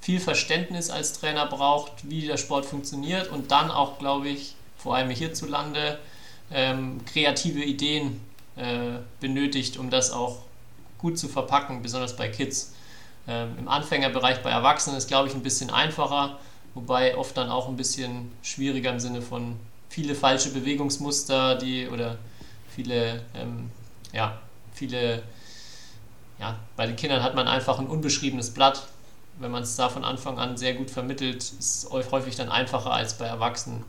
viel 0.00 0.20
Verständnis 0.20 0.90
als 0.90 1.12
Trainer 1.12 1.46
braucht, 1.46 2.08
wie 2.08 2.26
der 2.26 2.36
Sport 2.36 2.66
funktioniert 2.66 3.28
und 3.28 3.50
dann 3.50 3.70
auch, 3.70 3.98
glaube 3.98 4.28
ich, 4.28 4.54
vor 4.76 4.96
allem 4.96 5.10
hierzulande 5.10 5.98
ähm, 6.50 7.00
kreative 7.06 7.62
Ideen 7.62 8.20
äh, 8.56 8.98
benötigt, 9.20 9.78
um 9.78 9.90
das 9.90 10.10
auch 10.10 10.38
gut 10.98 11.18
zu 11.18 11.28
verpacken, 11.28 11.82
besonders 11.82 12.16
bei 12.16 12.28
Kids. 12.28 12.74
Ähm, 13.26 13.56
Im 13.58 13.68
Anfängerbereich 13.68 14.42
bei 14.42 14.50
Erwachsenen 14.50 14.96
ist, 14.96 15.08
glaube 15.08 15.28
ich, 15.28 15.34
ein 15.34 15.42
bisschen 15.42 15.70
einfacher, 15.70 16.38
wobei 16.74 17.16
oft 17.16 17.36
dann 17.36 17.50
auch 17.50 17.68
ein 17.68 17.76
bisschen 17.76 18.30
schwieriger 18.42 18.92
im 18.92 19.00
Sinne 19.00 19.22
von 19.22 19.56
viele 19.88 20.14
falsche 20.14 20.50
Bewegungsmuster, 20.50 21.54
die 21.56 21.88
oder 21.88 22.18
viele, 22.74 23.22
ähm, 23.34 23.70
ja, 24.12 24.38
viele, 24.72 25.22
ja, 26.38 26.56
bei 26.76 26.86
den 26.86 26.96
Kindern 26.96 27.22
hat 27.22 27.34
man 27.34 27.48
einfach 27.48 27.78
ein 27.78 27.86
unbeschriebenes 27.86 28.52
Blatt. 28.52 28.86
Wenn 29.38 29.50
man 29.50 29.62
es 29.62 29.76
da 29.76 29.88
von 29.88 30.04
Anfang 30.04 30.38
an 30.38 30.56
sehr 30.56 30.74
gut 30.74 30.90
vermittelt, 30.90 31.42
ist 31.42 31.84
es 31.84 31.90
häufig 31.90 32.36
dann 32.36 32.48
einfacher 32.48 32.92
als 32.92 33.14
bei 33.14 33.26
Erwachsenen. 33.26 33.84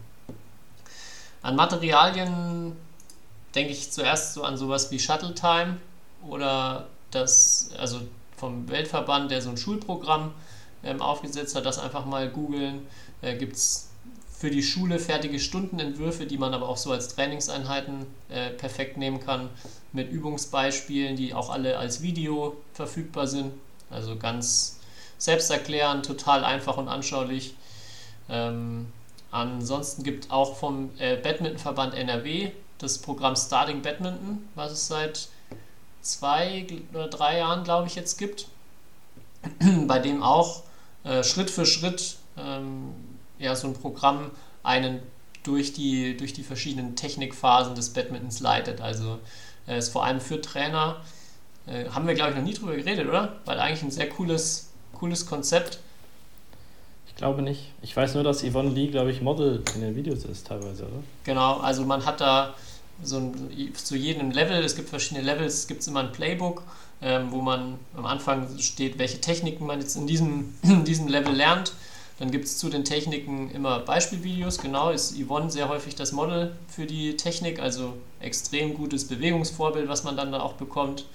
An 1.42 1.56
Materialien 1.56 2.76
denke 3.54 3.72
ich 3.72 3.92
zuerst 3.92 4.34
so 4.34 4.44
an 4.44 4.58
sowas 4.58 4.90
wie 4.92 5.00
Shuttle 5.00 5.36
Time 5.36 5.78
oder 6.28 6.88
das, 7.12 7.70
also 7.78 8.02
vom 8.36 8.68
Weltverband, 8.68 9.32
der 9.32 9.42
so 9.42 9.50
ein 9.50 9.58
Schulprogramm 9.58 10.32
ähm, 10.84 11.02
aufgesetzt 11.02 11.56
hat, 11.56 11.66
das 11.66 11.78
einfach 11.78 12.06
mal 12.06 12.30
googeln. 12.30 12.88
Äh, 13.22 13.38
Gibt 13.38 13.56
es 13.56 13.90
für 14.38 14.50
die 14.50 14.64
Schule 14.64 15.00
fertige 15.00 15.40
Stundenentwürfe, 15.40 16.26
die 16.26 16.38
man 16.38 16.54
aber 16.54 16.68
auch 16.68 16.78
so 16.78 16.92
als 16.92 17.08
Trainingseinheiten 17.16 18.06
äh, 18.30 18.50
perfekt 18.50 18.98
nehmen 18.98 19.20
kann, 19.20 19.50
mit 19.94 20.12
Übungsbeispielen, 20.12 21.16
die 21.16 21.34
auch 21.34 21.50
alle 21.50 21.78
als 21.78 22.02
Video 22.02 22.56
verfügbar 22.74 23.28
sind. 23.28 23.54
Also 23.90 24.18
ganz 24.18 24.80
selbsterklärend, 25.18 26.06
total 26.06 26.44
einfach 26.44 26.78
und 26.78 26.90
anschaulich. 26.90 27.56
Ähm, 28.30 28.88
ansonsten 29.32 30.04
gibt 30.04 30.32
auch 30.32 30.58
vom 30.58 30.90
äh, 30.98 31.16
Badmintonverband 31.16 31.94
NRW 31.94 32.52
das 32.80 32.98
Programm 32.98 33.36
Starting 33.36 33.82
Badminton, 33.82 34.48
was 34.56 34.72
es 34.74 34.88
seit 34.88 35.30
zwei 36.02 36.68
oder 36.94 37.08
drei 37.08 37.38
Jahren, 37.38 37.64
glaube 37.64 37.88
ich, 37.88 37.96
jetzt 37.96 38.18
gibt, 38.18 38.48
bei 39.88 40.00
dem 40.00 40.22
auch 40.22 40.64
äh, 41.04 41.24
Schritt 41.24 41.50
für 41.50 41.66
Schritt 41.66 42.18
ähm, 42.38 42.94
ja, 43.40 43.56
so 43.56 43.68
ein 43.68 43.74
Programm 43.74 44.32
einen 44.64 45.00
durch 45.44 45.74
die, 45.74 46.18
durch 46.18 46.34
die 46.34 46.44
verschiedenen 46.44 46.96
Technikphasen 46.96 47.76
des 47.76 47.92
Badmintons 47.92 48.40
leitet. 48.40 48.82
Also 48.82 49.20
äh, 49.68 49.78
ist 49.78 49.90
vor 49.90 50.04
allem 50.04 50.20
für 50.20 50.42
Trainer, 50.42 50.98
äh, 51.68 51.90
haben 51.90 52.08
wir 52.08 52.16
glaube 52.16 52.32
ich 52.32 52.38
noch 52.38 52.44
nie 52.44 52.54
drüber 52.54 52.76
geredet, 52.76 53.08
oder? 53.08 53.38
Weil 53.46 53.60
eigentlich 53.60 53.84
ein 53.84 53.92
sehr 53.92 54.10
cooles, 54.10 54.72
cooles 54.94 55.26
Konzept. 55.26 55.80
Ich 57.08 57.16
glaube 57.16 57.42
nicht. 57.42 57.72
Ich 57.82 57.96
weiß 57.96 58.16
nur, 58.16 58.24
dass 58.24 58.44
Yvonne 58.44 58.70
Lee, 58.70 58.88
glaube 58.88 59.12
ich, 59.12 59.22
Model 59.22 59.64
in 59.76 59.82
den 59.82 59.96
Videos 59.96 60.26
ist 60.26 60.48
teilweise, 60.48 60.84
oder? 60.84 61.04
Genau, 61.24 61.60
also 61.60 61.86
man 61.86 62.06
hat 62.06 62.22
da 62.22 62.56
so 63.04 63.18
ein, 63.18 63.74
zu 63.76 63.96
jedem 63.96 64.32
Level, 64.32 64.64
es 64.64 64.76
gibt 64.76 64.90
verschiedene 64.90 65.26
Levels, 65.26 65.68
gibt 65.68 65.82
es 65.82 65.88
immer 65.88 66.02
ein 66.02 66.12
Playbook, 66.12 66.64
ähm, 67.02 67.32
wo 67.32 67.42
man 67.42 67.78
am 67.96 68.06
Anfang 68.06 68.58
steht, 68.60 68.98
welche 68.98 69.22
Techniken 69.22 69.66
man 69.66 69.80
jetzt 69.80 69.96
in 69.96 70.08
diesem, 70.08 70.56
in 70.64 70.86
diesem 70.86 71.08
Level 71.08 71.34
lernt 71.34 71.74
dann 72.18 72.32
gibt 72.32 72.46
es 72.46 72.58
zu 72.58 72.70
den 72.70 72.86
Techniken 72.86 73.52
immer 73.52 73.80
Beispielvideos. 73.80 74.60
Genau, 74.60 74.90
ist 74.90 75.16
Yvonne 75.18 75.52
sehr 75.52 75.68
häufig 75.68 75.96
das 75.96 76.14
Model 76.14 76.56
für 76.68 76.86
die 76.86 77.18
Technik, 77.18 77.60
also 77.60 77.94
extrem 78.22 78.74
gutes 78.74 79.08
Bewegungsvorbild, 79.08 79.90
was 79.90 80.04
man 80.04 80.16
dann 80.16 80.32
da 80.32 80.40
auch 80.40 80.54
bekommt. 80.54 81.06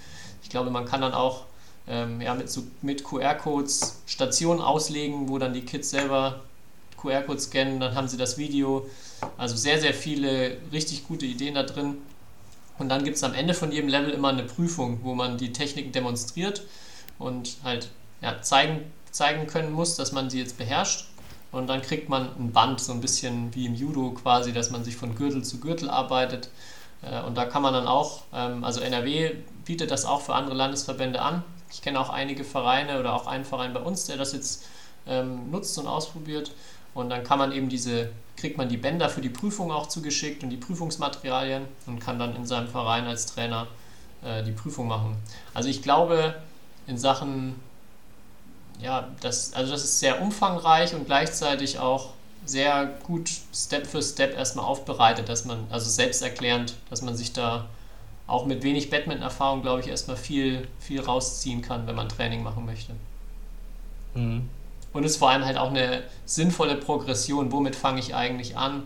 Ich 0.42 0.51
glaube, 0.51 0.70
man 0.70 0.84
kann 0.84 1.01
dann 1.01 1.14
auch 1.14 1.44
ähm, 1.88 2.20
ja, 2.20 2.34
mit, 2.34 2.51
so, 2.51 2.64
mit 2.82 3.03
QR-Codes 3.03 4.03
Stationen 4.07 4.61
auslegen, 4.61 5.28
wo 5.28 5.38
dann 5.38 5.55
die 5.55 5.62
Kids 5.62 5.90
selber 5.90 6.40
QR-Code 6.98 7.40
scannen, 7.40 7.80
dann 7.80 7.94
haben 7.94 8.09
sie 8.09 8.18
das 8.18 8.36
Video. 8.36 8.86
Also 9.38 9.57
sehr, 9.57 9.80
sehr 9.80 9.94
viele 9.94 10.59
richtig 10.70 11.09
gute 11.09 11.24
Ideen 11.24 11.55
da 11.55 11.62
drin. 11.62 11.96
Und 12.78 12.88
dann 12.88 13.05
gibt 13.05 13.16
es 13.16 13.24
am 13.24 13.34
Ende 13.34 13.55
von 13.55 13.72
jedem 13.72 13.88
Level 13.88 14.11
immer 14.11 14.28
eine 14.28 14.44
Prüfung, 14.44 15.01
wo 15.03 15.14
man 15.14 15.38
die 15.38 15.53
Techniken 15.53 15.92
demonstriert 15.92 16.62
und 17.18 17.57
halt 17.64 17.90
ja, 18.22 18.40
zeigen 18.42 18.90
zeigen 19.11 19.46
können 19.46 19.72
muss, 19.72 19.96
dass 19.96 20.12
man 20.12 20.30
sie 20.30 20.38
jetzt 20.38 20.58
beherrscht. 20.58 21.06
Und 21.52 21.66
dann 21.66 21.82
kriegt 21.82 22.08
man 22.08 22.28
ein 22.38 22.52
Band, 22.52 22.80
so 22.80 22.92
ein 22.92 23.00
bisschen 23.00 23.54
wie 23.54 23.66
im 23.66 23.74
Judo 23.74 24.12
quasi, 24.12 24.52
dass 24.52 24.70
man 24.70 24.84
sich 24.84 24.96
von 24.96 25.16
Gürtel 25.16 25.42
zu 25.42 25.58
Gürtel 25.58 25.90
arbeitet. 25.90 26.48
Äh, 27.02 27.22
und 27.22 27.36
da 27.36 27.44
kann 27.44 27.62
man 27.62 27.72
dann 27.72 27.86
auch, 27.86 28.22
ähm, 28.32 28.62
also 28.62 28.80
NRW 28.80 29.34
bietet 29.64 29.90
das 29.90 30.04
auch 30.04 30.20
für 30.20 30.34
andere 30.34 30.54
Landesverbände 30.54 31.20
an. 31.20 31.42
Ich 31.72 31.82
kenne 31.82 32.00
auch 32.00 32.11
einige 32.11 32.44
Vereine 32.44 32.98
oder 33.00 33.14
auch 33.14 33.26
einen 33.26 33.44
Verein 33.44 33.72
bei 33.72 33.80
uns, 33.80 34.04
der 34.06 34.16
das 34.16 34.32
jetzt 34.32 34.64
ähm, 35.06 35.50
nutzt 35.50 35.76
und 35.78 35.86
ausprobiert. 35.86 36.52
Und 36.94 37.11
dann 37.11 37.22
kann 37.24 37.38
man 37.38 37.52
eben 37.52 37.68
diese, 37.68 38.11
kriegt 38.36 38.58
man 38.58 38.68
die 38.68 38.76
Bänder 38.76 39.08
für 39.08 39.20
die 39.20 39.28
Prüfung 39.28 39.70
auch 39.70 39.86
zugeschickt 39.86 40.42
und 40.42 40.50
die 40.50 40.56
Prüfungsmaterialien 40.56 41.64
und 41.86 42.00
kann 42.00 42.18
dann 42.18 42.34
in 42.34 42.46
seinem 42.46 42.68
Verein 42.68 43.06
als 43.06 43.26
Trainer 43.26 43.68
äh, 44.24 44.42
die 44.42 44.52
Prüfung 44.52 44.88
machen. 44.88 45.16
Also 45.54 45.68
ich 45.68 45.82
glaube, 45.82 46.34
in 46.86 46.98
Sachen 46.98 47.54
ja, 48.82 49.08
das, 49.20 49.52
also 49.54 49.72
das 49.72 49.84
ist 49.84 50.00
sehr 50.00 50.20
umfangreich 50.20 50.94
und 50.94 51.06
gleichzeitig 51.06 51.78
auch 51.78 52.10
sehr 52.44 52.86
gut 53.04 53.30
Step 53.54 53.86
für 53.86 54.02
Step 54.02 54.36
erstmal 54.36 54.64
aufbereitet, 54.64 55.28
dass 55.28 55.44
man, 55.44 55.66
also 55.70 55.88
selbsterklärend, 55.90 56.74
dass 56.88 57.02
man 57.02 57.16
sich 57.16 57.32
da 57.32 57.66
auch 58.26 58.46
mit 58.46 58.62
wenig 58.62 58.90
Badminton-Erfahrung, 58.90 59.62
glaube 59.62 59.80
ich, 59.80 59.88
erstmal 59.88 60.16
viel, 60.16 60.66
viel 60.78 61.00
rausziehen 61.00 61.62
kann, 61.62 61.86
wenn 61.86 61.96
man 61.96 62.08
Training 62.08 62.42
machen 62.42 62.64
möchte. 62.64 62.92
Mhm. 64.14 64.48
Und 64.92 65.04
es 65.04 65.12
ist 65.12 65.18
vor 65.18 65.30
allem 65.30 65.44
halt 65.44 65.58
auch 65.58 65.70
eine 65.70 66.02
sinnvolle 66.24 66.76
Progression, 66.76 67.52
womit 67.52 67.76
fange 67.76 68.00
ich 68.00 68.14
eigentlich 68.14 68.56
an? 68.56 68.84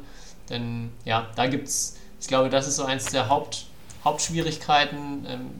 Denn 0.51 0.92
ja, 1.05 1.28
da 1.36 1.47
gibt 1.47 1.68
es, 1.68 1.97
ich 2.20 2.26
glaube, 2.26 2.51
das 2.51 2.66
ist 2.66 2.76
so 2.76 2.84
eins 2.84 3.07
der 3.07 3.28
Haupt, 3.28 3.66
Hauptschwierigkeiten. 4.05 5.26
Ähm, 5.28 5.51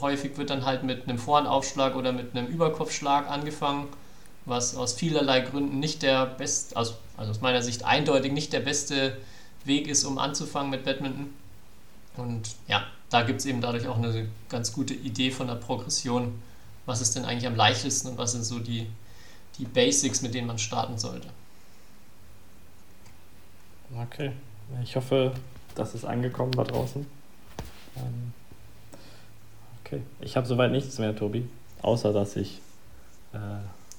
häufig 0.00 0.36
wird 0.36 0.50
dann 0.50 0.64
halt 0.64 0.82
mit 0.82 1.08
einem 1.08 1.18
Vorhandaufschlag 1.18 1.96
oder 1.96 2.12
mit 2.12 2.36
einem 2.36 2.46
Überkopfschlag 2.46 3.30
angefangen, 3.30 3.88
was 4.44 4.76
aus 4.76 4.94
vielerlei 4.94 5.40
Gründen 5.40 5.78
nicht 5.78 6.02
der 6.02 6.26
beste, 6.26 6.76
also, 6.76 6.94
also 7.16 7.30
aus 7.30 7.40
meiner 7.40 7.62
Sicht 7.62 7.84
eindeutig 7.84 8.32
nicht 8.32 8.52
der 8.52 8.60
beste 8.60 9.16
Weg 9.64 9.86
ist, 9.86 10.04
um 10.04 10.18
anzufangen 10.18 10.70
mit 10.70 10.84
Badminton. 10.84 11.32
Und 12.16 12.56
ja, 12.66 12.84
da 13.10 13.22
gibt 13.22 13.40
es 13.40 13.46
eben 13.46 13.60
dadurch 13.60 13.86
auch 13.86 13.96
eine 13.96 14.28
ganz 14.48 14.72
gute 14.72 14.94
Idee 14.94 15.30
von 15.30 15.46
der 15.46 15.54
Progression. 15.54 16.42
Was 16.86 17.00
ist 17.00 17.14
denn 17.14 17.24
eigentlich 17.24 17.46
am 17.46 17.54
leichtesten 17.54 18.08
und 18.08 18.18
was 18.18 18.32
sind 18.32 18.44
so 18.44 18.58
die, 18.58 18.86
die 19.58 19.64
Basics, 19.64 20.22
mit 20.22 20.34
denen 20.34 20.46
man 20.46 20.58
starten 20.58 20.98
sollte. 20.98 21.28
Okay, 24.02 24.32
ich 24.82 24.96
hoffe, 24.96 25.32
das 25.74 25.94
ist 25.94 26.04
angekommen 26.04 26.52
da 26.52 26.64
draußen. 26.64 27.06
Ähm 27.96 28.32
Okay. 29.92 30.02
Ich 30.20 30.36
habe 30.36 30.46
soweit 30.46 30.72
nichts 30.72 30.98
mehr, 30.98 31.14
Tobi. 31.14 31.46
Außer, 31.82 32.14
dass 32.14 32.36
ich, 32.36 32.60
äh, 33.34 33.38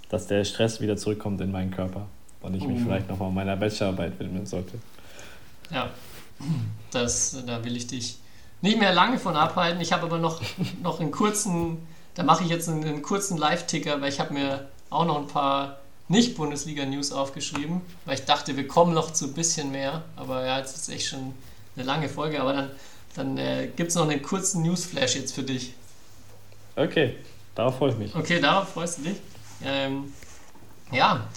dass 0.09 0.25
der 0.25 0.43
Stress 0.43 0.81
wieder 0.81 0.97
zurückkommt 0.97 1.39
in 1.41 1.51
meinen 1.51 1.69
Körper 1.69 2.07
und 2.41 2.55
ich 2.55 2.65
mich 2.65 2.79
mhm. 2.79 2.85
vielleicht 2.85 3.09
nochmal 3.09 3.29
meiner 3.31 3.55
Bachelorarbeit 3.55 4.19
widmen 4.19 4.47
sollte. 4.47 4.79
Ja, 5.69 5.91
das, 6.91 7.37
da 7.45 7.63
will 7.63 7.75
ich 7.77 7.85
dich 7.85 8.17
nicht 8.61 8.79
mehr 8.79 8.91
lange 8.91 9.19
von 9.19 9.35
abhalten. 9.35 9.81
Ich 9.81 9.93
habe 9.93 10.03
aber 10.03 10.17
noch, 10.17 10.41
noch 10.81 10.99
einen 10.99 11.11
kurzen, 11.11 11.77
da 12.15 12.23
mache 12.23 12.43
ich 12.43 12.49
jetzt 12.49 12.69
einen, 12.69 12.83
einen 12.83 13.01
kurzen 13.03 13.37
Live-Ticker, 13.37 14.01
weil 14.01 14.09
ich 14.09 14.19
habe 14.19 14.33
mir 14.33 14.67
auch 14.89 15.05
noch 15.05 15.19
ein 15.19 15.27
paar 15.27 15.77
Nicht-Bundesliga-News 16.07 17.11
aufgeschrieben, 17.11 17.81
weil 18.05 18.15
ich 18.15 18.25
dachte, 18.25 18.57
wir 18.57 18.67
kommen 18.67 18.95
noch 18.95 19.13
zu 19.13 19.25
ein 19.25 19.33
bisschen 19.33 19.71
mehr. 19.71 20.03
Aber 20.15 20.43
ja, 20.43 20.57
jetzt 20.57 20.75
ist 20.75 20.89
echt 20.89 21.07
schon 21.09 21.35
eine 21.75 21.85
lange 21.85 22.09
Folge. 22.09 22.41
Aber 22.41 22.53
dann, 22.53 22.71
dann 23.15 23.37
äh, 23.37 23.69
gibt 23.75 23.89
es 23.89 23.95
noch 23.95 24.09
einen 24.09 24.23
kurzen 24.23 24.63
Newsflash 24.63 25.17
jetzt 25.17 25.35
für 25.35 25.43
dich. 25.43 25.75
Okay, 26.75 27.17
darauf 27.55 27.77
freue 27.77 27.91
ich 27.91 27.97
mich. 27.97 28.15
Okay, 28.15 28.39
darauf 28.39 28.69
freust 28.69 28.99
du 28.99 29.03
dich. 29.03 29.17
Ähm, 29.63 30.11
ja, 30.91 31.27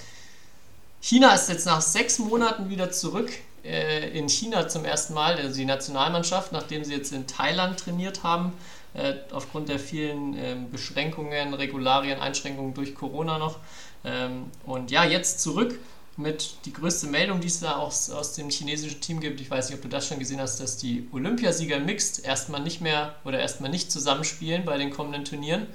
China 1.00 1.34
ist 1.34 1.48
jetzt 1.48 1.66
nach 1.66 1.80
sechs 1.80 2.18
Monaten 2.18 2.70
wieder 2.70 2.90
zurück 2.90 3.30
äh, 3.64 4.10
in 4.18 4.28
China 4.28 4.68
zum 4.68 4.84
ersten 4.84 5.14
Mal, 5.14 5.36
also 5.36 5.56
die 5.56 5.64
Nationalmannschaft, 5.64 6.52
nachdem 6.52 6.84
sie 6.84 6.94
jetzt 6.94 7.12
in 7.12 7.26
Thailand 7.26 7.78
trainiert 7.78 8.22
haben, 8.22 8.52
äh, 8.94 9.14
aufgrund 9.30 9.68
der 9.68 9.78
vielen 9.78 10.34
äh, 10.34 10.56
Beschränkungen, 10.70 11.54
Regularien, 11.54 12.18
Einschränkungen 12.18 12.74
durch 12.74 12.94
Corona 12.94 13.38
noch. 13.38 13.58
Ähm, 14.04 14.50
und 14.64 14.90
ja, 14.90 15.04
jetzt 15.04 15.40
zurück 15.42 15.78
mit 16.16 16.56
die 16.64 16.72
größte 16.72 17.08
Meldung, 17.08 17.40
die 17.40 17.48
es 17.48 17.60
da 17.60 17.76
aus, 17.76 18.10
aus 18.10 18.32
dem 18.32 18.48
chinesischen 18.48 19.00
Team 19.00 19.20
gibt. 19.20 19.40
Ich 19.40 19.50
weiß 19.50 19.68
nicht, 19.68 19.76
ob 19.76 19.82
du 19.82 19.88
das 19.88 20.08
schon 20.08 20.18
gesehen 20.18 20.40
hast, 20.40 20.60
dass 20.60 20.78
die 20.78 21.06
Olympiasieger 21.12 21.78
Mixed 21.78 22.24
erstmal 22.24 22.62
nicht 22.62 22.80
mehr 22.80 23.16
oder 23.24 23.38
erstmal 23.38 23.70
nicht 23.70 23.92
zusammenspielen 23.92 24.64
bei 24.64 24.78
den 24.78 24.90
kommenden 24.90 25.24
Turnieren. 25.24 25.66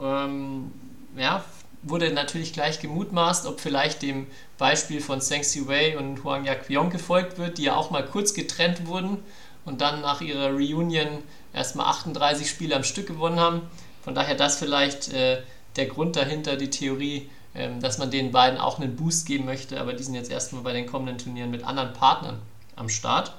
Ähm, 0.00 0.72
ja, 1.16 1.44
wurde 1.82 2.12
natürlich 2.12 2.52
gleich 2.52 2.80
gemutmaßt, 2.80 3.46
ob 3.46 3.60
vielleicht 3.60 4.02
dem 4.02 4.26
Beispiel 4.56 5.00
von 5.00 5.20
Zheng 5.20 5.42
Siwei 5.42 5.98
und 5.98 6.24
Huang 6.24 6.44
Yaqiong 6.44 6.90
gefolgt 6.90 7.38
wird, 7.38 7.58
die 7.58 7.64
ja 7.64 7.76
auch 7.76 7.90
mal 7.90 8.04
kurz 8.04 8.34
getrennt 8.34 8.86
wurden 8.86 9.18
und 9.64 9.80
dann 9.80 10.00
nach 10.00 10.20
ihrer 10.20 10.50
Reunion 10.50 11.06
erstmal 11.52 11.86
38 11.86 12.48
Spiele 12.48 12.74
am 12.74 12.84
Stück 12.84 13.06
gewonnen 13.06 13.38
haben. 13.38 13.62
Von 14.02 14.14
daher 14.14 14.34
das 14.34 14.58
vielleicht 14.58 15.12
äh, 15.12 15.42
der 15.76 15.86
Grund 15.86 16.16
dahinter, 16.16 16.56
die 16.56 16.70
Theorie, 16.70 17.28
dass 17.80 17.98
man 17.98 18.10
den 18.10 18.30
beiden 18.30 18.58
auch 18.58 18.78
einen 18.78 18.96
Boost 18.96 19.26
geben 19.26 19.44
möchte, 19.44 19.80
aber 19.80 19.92
die 19.92 20.02
sind 20.02 20.14
jetzt 20.14 20.30
erstmal 20.30 20.62
bei 20.62 20.72
den 20.72 20.86
kommenden 20.86 21.18
Turnieren 21.18 21.50
mit 21.50 21.64
anderen 21.64 21.92
Partnern 21.92 22.38
am 22.76 22.88
Start. 22.88 23.34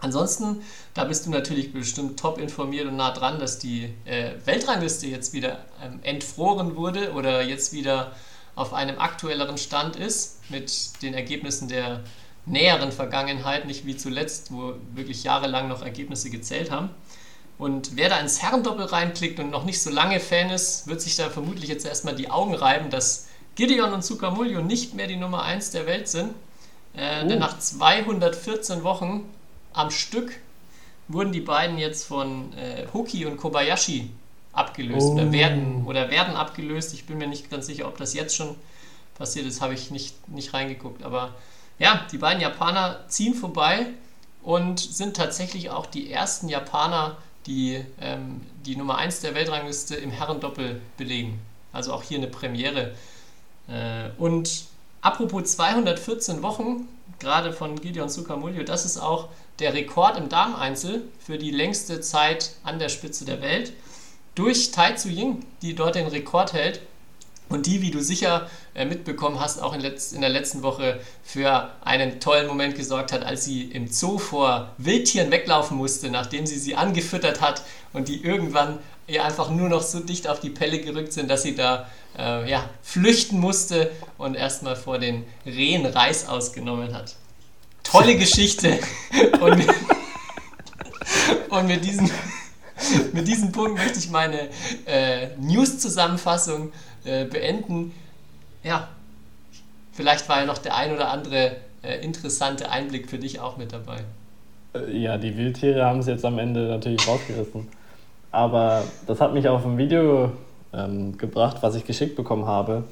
Ansonsten, 0.00 0.62
da 0.92 1.04
bist 1.04 1.24
du 1.24 1.30
natürlich 1.30 1.72
bestimmt 1.72 2.20
top 2.20 2.38
informiert 2.38 2.86
und 2.86 2.96
nah 2.96 3.10
dran, 3.12 3.38
dass 3.38 3.58
die 3.58 3.94
äh, 4.04 4.32
Weltrangliste 4.44 5.06
jetzt 5.06 5.32
wieder 5.32 5.64
ähm, 5.82 6.00
entfroren 6.02 6.76
wurde 6.76 7.12
oder 7.12 7.42
jetzt 7.42 7.72
wieder 7.72 8.12
auf 8.54 8.74
einem 8.74 8.98
aktuelleren 8.98 9.56
Stand 9.56 9.96
ist 9.96 10.38
mit 10.50 11.02
den 11.02 11.14
Ergebnissen 11.14 11.68
der 11.68 12.00
näheren 12.46 12.92
Vergangenheit, 12.92 13.66
nicht 13.66 13.86
wie 13.86 13.96
zuletzt, 13.96 14.52
wo 14.52 14.74
wirklich 14.94 15.24
jahrelang 15.24 15.68
noch 15.68 15.82
Ergebnisse 15.82 16.28
gezählt 16.28 16.70
haben. 16.70 16.90
Und 17.56 17.96
wer 17.96 18.08
da 18.08 18.18
ins 18.18 18.42
Herrendoppel 18.42 18.86
reinklickt 18.86 19.38
und 19.38 19.50
noch 19.50 19.64
nicht 19.64 19.80
so 19.80 19.90
lange 19.90 20.18
Fan 20.20 20.50
ist, 20.50 20.86
wird 20.86 21.00
sich 21.00 21.16
da 21.16 21.30
vermutlich 21.30 21.68
jetzt 21.68 21.86
erstmal 21.86 22.16
die 22.16 22.30
Augen 22.30 22.54
reiben, 22.54 22.90
dass 22.90 23.28
Gideon 23.54 23.92
und 23.92 24.04
Sukamuljo 24.04 24.60
nicht 24.60 24.94
mehr 24.94 25.06
die 25.06 25.16
Nummer 25.16 25.44
1 25.44 25.70
der 25.70 25.86
Welt 25.86 26.08
sind. 26.08 26.34
Äh, 26.96 27.24
uh. 27.24 27.28
Denn 27.28 27.38
nach 27.38 27.58
214 27.58 28.82
Wochen 28.82 29.28
am 29.72 29.90
Stück 29.90 30.40
wurden 31.08 31.32
die 31.32 31.40
beiden 31.40 31.78
jetzt 31.78 32.06
von 32.06 32.52
äh, 32.54 32.86
Hoki 32.92 33.26
und 33.26 33.36
Kobayashi 33.36 34.10
abgelöst 34.52 35.06
oh. 35.08 35.12
oder, 35.12 35.32
werden, 35.32 35.84
oder 35.86 36.10
werden 36.10 36.36
abgelöst. 36.36 36.94
Ich 36.94 37.06
bin 37.06 37.18
mir 37.18 37.26
nicht 37.26 37.50
ganz 37.50 37.66
sicher, 37.66 37.86
ob 37.86 37.98
das 37.98 38.14
jetzt 38.14 38.36
schon 38.36 38.56
passiert 39.14 39.46
ist, 39.46 39.60
habe 39.60 39.74
ich 39.74 39.90
nicht, 39.90 40.28
nicht 40.28 40.54
reingeguckt. 40.54 41.02
Aber 41.02 41.34
ja, 41.78 42.06
die 42.10 42.18
beiden 42.18 42.40
Japaner 42.40 43.04
ziehen 43.08 43.34
vorbei 43.34 43.86
und 44.42 44.80
sind 44.80 45.16
tatsächlich 45.16 45.70
auch 45.70 45.86
die 45.86 46.10
ersten 46.10 46.48
Japaner, 46.48 47.16
die 47.46 47.84
ähm, 48.00 48.40
die 48.64 48.76
Nummer 48.76 48.98
1 48.98 49.20
der 49.20 49.34
Weltrangliste 49.34 49.94
im 49.96 50.10
Herrendoppel 50.10 50.80
belegen. 50.96 51.40
Also 51.72 51.92
auch 51.92 52.02
hier 52.02 52.18
eine 52.18 52.28
Premiere. 52.28 52.94
Äh, 53.68 54.10
und 54.18 54.66
apropos 55.00 55.52
214 55.52 56.42
Wochen, 56.42 56.88
gerade 57.18 57.52
von 57.52 57.80
Gideon 57.80 58.08
Sukamuljo, 58.08 58.62
das 58.62 58.84
ist 58.84 58.98
auch 58.98 59.28
der 59.58 59.74
Rekord 59.74 60.16
im 60.16 60.28
Dameneinzel 60.28 61.02
für 61.18 61.38
die 61.38 61.50
längste 61.50 62.00
Zeit 62.00 62.52
an 62.64 62.78
der 62.78 62.88
Spitze 62.88 63.24
der 63.24 63.40
Welt. 63.40 63.72
Durch 64.34 64.72
Tai 64.72 64.94
Tzu 64.94 65.08
Ying, 65.08 65.44
die 65.62 65.74
dort 65.74 65.94
den 65.94 66.08
Rekord 66.08 66.52
hält 66.52 66.80
und 67.54 67.66
die, 67.66 67.80
wie 67.80 67.90
du 67.90 68.00
sicher 68.00 68.48
äh, 68.74 68.84
mitbekommen 68.84 69.40
hast, 69.40 69.62
auch 69.62 69.74
in, 69.74 69.80
in 69.80 70.20
der 70.20 70.30
letzten 70.30 70.62
Woche 70.62 71.00
für 71.22 71.70
einen 71.82 72.20
tollen 72.20 72.46
Moment 72.46 72.76
gesorgt 72.76 73.12
hat, 73.12 73.24
als 73.24 73.44
sie 73.44 73.62
im 73.62 73.86
Zoo 73.88 74.18
vor 74.18 74.72
Wildtieren 74.78 75.30
weglaufen 75.30 75.76
musste, 75.76 76.10
nachdem 76.10 76.46
sie 76.46 76.58
sie 76.58 76.74
angefüttert 76.74 77.40
hat 77.40 77.62
und 77.92 78.08
die 78.08 78.22
irgendwann 78.22 78.78
ihr 79.06 79.24
einfach 79.24 79.50
nur 79.50 79.68
noch 79.68 79.82
so 79.82 80.00
dicht 80.00 80.28
auf 80.28 80.40
die 80.40 80.50
Pelle 80.50 80.80
gerückt 80.80 81.12
sind, 81.12 81.30
dass 81.30 81.42
sie 81.42 81.54
da 81.54 81.88
äh, 82.18 82.48
ja, 82.48 82.68
flüchten 82.82 83.38
musste 83.38 83.90
und 84.18 84.34
erstmal 84.34 84.76
vor 84.76 84.98
den 84.98 85.24
Rehen 85.46 85.86
Reis 85.86 86.28
ausgenommen 86.28 86.94
hat. 86.94 87.14
Tolle 87.82 88.16
Geschichte. 88.16 88.78
und, 89.40 89.66
und 91.50 91.66
mit, 91.66 91.84
diesem, 91.84 92.10
mit 93.12 93.28
diesem 93.28 93.52
Punkt 93.52 93.78
möchte 93.78 93.98
ich 93.98 94.10
meine 94.10 94.48
äh, 94.86 95.28
News-Zusammenfassung 95.38 96.72
äh, 97.04 97.24
beenden. 97.24 97.92
Ja, 98.62 98.88
vielleicht 99.92 100.28
war 100.28 100.40
ja 100.40 100.46
noch 100.46 100.58
der 100.58 100.76
ein 100.76 100.92
oder 100.92 101.10
andere 101.10 101.56
äh, 101.82 102.02
interessante 102.04 102.70
Einblick 102.70 103.08
für 103.08 103.18
dich 103.18 103.40
auch 103.40 103.56
mit 103.56 103.72
dabei. 103.72 103.98
Äh, 104.74 104.96
ja, 104.96 105.16
die 105.18 105.36
Wildtiere 105.36 105.84
haben 105.84 106.00
es 106.00 106.06
jetzt 106.06 106.24
am 106.24 106.38
Ende 106.38 106.68
natürlich 106.68 107.06
rausgerissen. 107.06 107.68
Aber 108.30 108.82
das 109.06 109.20
hat 109.20 109.32
mich 109.32 109.48
auf 109.48 109.64
ein 109.64 109.78
Video 109.78 110.32
ähm, 110.72 111.16
gebracht, 111.18 111.58
was 111.60 111.76
ich 111.76 111.84
geschickt 111.84 112.16
bekommen 112.16 112.46
habe. 112.46 112.84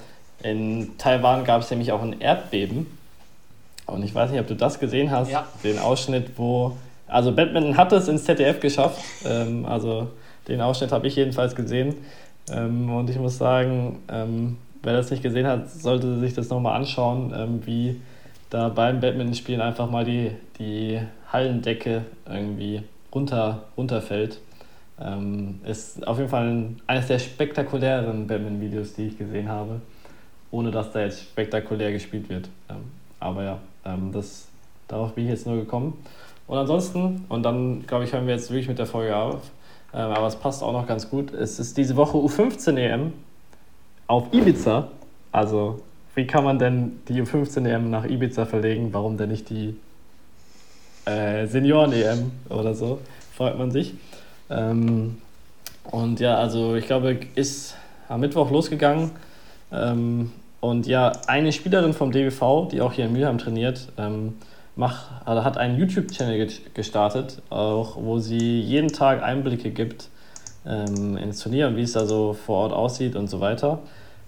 In 0.42 0.96
Taiwan 0.98 1.44
gab 1.44 1.62
es 1.62 1.70
nämlich 1.70 1.92
auch 1.92 2.02
ein 2.02 2.20
Erdbeben. 2.20 2.86
Und 3.86 4.04
ich 4.04 4.14
weiß 4.14 4.30
nicht, 4.30 4.40
ob 4.40 4.46
du 4.46 4.54
das 4.54 4.78
gesehen 4.78 5.10
hast, 5.10 5.30
ja. 5.30 5.46
den 5.64 5.78
Ausschnitt, 5.78 6.30
wo. 6.36 6.76
Also, 7.08 7.32
Badminton 7.32 7.76
hat 7.76 7.92
es 7.92 8.08
ins 8.08 8.24
ZDF 8.24 8.60
geschafft. 8.60 9.02
Ähm, 9.24 9.66
also, 9.66 10.08
den 10.48 10.60
Ausschnitt 10.60 10.92
habe 10.92 11.06
ich 11.06 11.16
jedenfalls 11.16 11.54
gesehen. 11.54 11.96
Ähm, 12.50 12.90
und 12.90 13.10
ich 13.10 13.18
muss 13.18 13.38
sagen, 13.38 14.00
ähm, 14.08 14.56
wer 14.82 14.94
das 14.94 15.10
nicht 15.10 15.22
gesehen 15.22 15.46
hat, 15.46 15.70
sollte 15.70 16.18
sich 16.18 16.34
das 16.34 16.48
nochmal 16.48 16.76
anschauen, 16.76 17.32
ähm, 17.36 17.66
wie 17.66 18.00
da 18.50 18.68
beim 18.68 19.00
Badminton-Spielen 19.00 19.60
einfach 19.60 19.90
mal 19.90 20.04
die, 20.04 20.32
die 20.58 21.00
Hallendecke 21.32 22.04
irgendwie 22.26 22.82
runter, 23.14 23.64
runterfällt. 23.76 24.40
Ähm, 25.00 25.60
ist 25.64 26.06
auf 26.06 26.18
jeden 26.18 26.28
Fall 26.28 26.48
ein, 26.48 26.80
eines 26.86 27.06
der 27.06 27.18
spektakuläreren 27.18 28.26
Batman-Videos, 28.26 28.94
die 28.94 29.06
ich 29.06 29.18
gesehen 29.18 29.48
habe, 29.48 29.80
ohne 30.50 30.70
dass 30.70 30.92
da 30.92 31.00
jetzt 31.00 31.22
spektakulär 31.22 31.92
gespielt 31.92 32.28
wird. 32.28 32.48
Ähm, 32.68 32.76
aber 33.18 33.42
ja, 33.42 33.58
ähm, 33.84 34.12
das, 34.12 34.48
darauf 34.88 35.14
bin 35.14 35.24
ich 35.24 35.30
jetzt 35.30 35.46
nur 35.46 35.56
gekommen. 35.56 35.94
Und 36.46 36.58
ansonsten, 36.58 37.24
und 37.28 37.42
dann 37.42 37.86
glaube 37.86 38.04
ich, 38.04 38.12
hören 38.12 38.26
wir 38.26 38.34
jetzt 38.34 38.50
wirklich 38.50 38.68
mit 38.68 38.78
der 38.78 38.86
Folge 38.86 39.16
auf, 39.16 39.50
aber 39.98 40.26
es 40.26 40.36
passt 40.36 40.62
auch 40.62 40.72
noch 40.72 40.86
ganz 40.86 41.08
gut. 41.10 41.32
Es 41.32 41.58
ist 41.58 41.76
diese 41.76 41.96
Woche 41.96 42.16
U15 42.16 42.76
EM 42.76 43.12
auf 44.06 44.32
Ibiza. 44.32 44.88
Also, 45.30 45.80
wie 46.14 46.26
kann 46.26 46.44
man 46.44 46.58
denn 46.58 47.00
die 47.08 47.22
U15 47.22 47.66
EM 47.66 47.90
nach 47.90 48.04
Ibiza 48.04 48.46
verlegen? 48.46 48.92
Warum 48.92 49.16
denn 49.16 49.30
nicht 49.30 49.50
die 49.50 49.76
äh, 51.04 51.46
Senioren 51.46 51.92
EM 51.92 52.32
oder 52.48 52.74
so? 52.74 52.98
Freut 53.36 53.58
man 53.58 53.70
sich. 53.70 53.94
Ähm, 54.50 55.18
und 55.90 56.20
ja, 56.20 56.36
also 56.36 56.74
ich 56.76 56.86
glaube, 56.86 57.18
ist 57.34 57.76
am 58.08 58.20
Mittwoch 58.20 58.50
losgegangen. 58.50 59.10
Ähm, 59.72 60.32
und 60.60 60.86
ja, 60.86 61.12
eine 61.26 61.52
Spielerin 61.52 61.92
vom 61.92 62.12
DBV, 62.12 62.68
die 62.70 62.80
auch 62.80 62.92
hier 62.92 63.06
in 63.06 63.12
Mülheim 63.12 63.38
trainiert, 63.38 63.88
ähm, 63.98 64.34
mach, 64.76 65.26
also 65.26 65.44
hat 65.44 65.58
einen 65.58 65.78
YouTube-Channel 65.78 66.48
gestartet, 66.74 67.42
auch 67.50 67.96
wo 67.96 68.18
sie 68.18 68.60
jeden 68.60 68.88
Tag 68.88 69.22
Einblicke 69.22 69.70
gibt 69.70 70.08
ähm, 70.66 71.16
ins 71.16 71.40
Turnier 71.40 71.68
und 71.68 71.76
wie 71.76 71.82
es 71.82 71.92
da 71.92 72.06
so 72.06 72.32
vor 72.32 72.58
Ort 72.64 72.72
aussieht 72.72 73.16
und 73.16 73.28
so 73.28 73.40
weiter. 73.40 73.80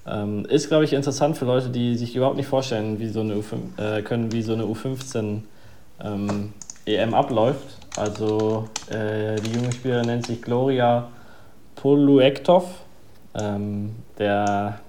Ähm, 0.07 0.45
ist, 0.47 0.69
glaube 0.69 0.85
ich, 0.85 0.93
interessant 0.93 1.39
für 1.39 1.47
Leute, 1.47 1.71
die 1.71 1.97
sich 1.97 2.15
überhaupt 2.15 2.37
nicht 2.37 2.49
vorstellen, 2.49 2.99
wie 2.99 3.09
so 3.09 3.21
eine 3.21 3.37
U5, 3.37 3.79
äh, 3.79 4.03
können, 4.03 4.33
wie 4.33 4.43
so 4.43 4.53
eine 4.53 4.65
U15 4.65 5.41
ähm, 6.03 6.53
EM 6.85 7.15
abläuft. 7.15 7.79
Also 7.97 8.69
äh, 8.91 9.37
die 9.37 9.53
junge 9.53 9.73
Spielerin 9.73 10.07
nennt 10.07 10.27
sich 10.27 10.43
Gloria 10.43 11.09
Poluektov. 11.77 12.67
Ähm, 13.35 13.95
der 14.19 14.81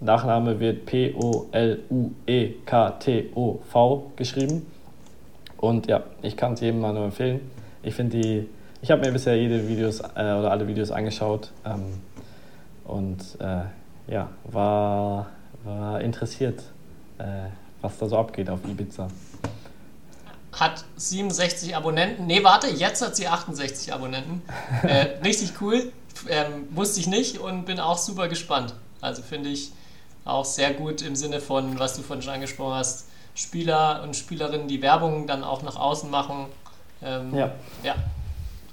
Nachname 0.00 0.58
wird 0.60 0.86
P-O-L-U-E-K-T-O-V 0.86 1.32
geschrieben. 4.16 4.66
Und 5.58 5.86
ja, 5.86 6.04
ich 6.22 6.36
kann 6.36 6.54
es 6.54 6.60
jedem 6.60 6.80
mal 6.80 6.92
nur 6.92 7.04
empfehlen. 7.04 7.40
Ich 7.82 7.94
finde 7.94 8.18
die, 8.18 8.48
ich 8.80 8.90
habe 8.90 9.04
mir 9.04 9.12
bisher 9.12 9.36
jede 9.36 9.68
Videos 9.68 10.00
äh, 10.00 10.04
oder 10.14 10.50
alle 10.50 10.66
Videos 10.66 10.90
angeschaut 10.90 11.50
ähm, 11.64 12.00
und 12.84 13.20
äh, 13.40 14.12
ja, 14.12 14.28
war, 14.44 15.26
war 15.64 16.00
interessiert, 16.00 16.62
äh, 17.18 17.24
was 17.82 17.98
da 17.98 18.08
so 18.08 18.16
abgeht 18.16 18.48
auf 18.48 18.60
Ibiza 18.64 19.08
hat 20.60 20.84
67 20.96 21.76
Abonnenten. 21.76 22.26
Nee, 22.26 22.42
warte, 22.42 22.68
jetzt 22.68 23.02
hat 23.02 23.16
sie 23.16 23.28
68 23.28 23.92
Abonnenten. 23.92 24.42
Äh, 24.82 25.06
richtig 25.24 25.52
cool. 25.60 25.92
Ähm, 26.28 26.66
wusste 26.70 27.00
ich 27.00 27.06
nicht 27.06 27.38
und 27.38 27.64
bin 27.64 27.78
auch 27.78 27.98
super 27.98 28.28
gespannt. 28.28 28.74
Also 29.00 29.22
finde 29.22 29.50
ich 29.50 29.72
auch 30.24 30.44
sehr 30.44 30.74
gut 30.74 31.02
im 31.02 31.14
Sinne 31.14 31.40
von, 31.40 31.78
was 31.78 31.96
du 31.96 32.02
vorhin 32.02 32.22
schon 32.22 32.34
angesprochen 32.34 32.74
hast, 32.74 33.07
Spieler 33.38 34.02
und 34.02 34.16
Spielerinnen, 34.16 34.66
die 34.66 34.82
Werbung 34.82 35.28
dann 35.28 35.44
auch 35.44 35.62
nach 35.62 35.76
außen 35.76 36.10
machen. 36.10 36.46
Ähm, 37.02 37.34
ja. 37.34 37.52
ja. 37.84 37.94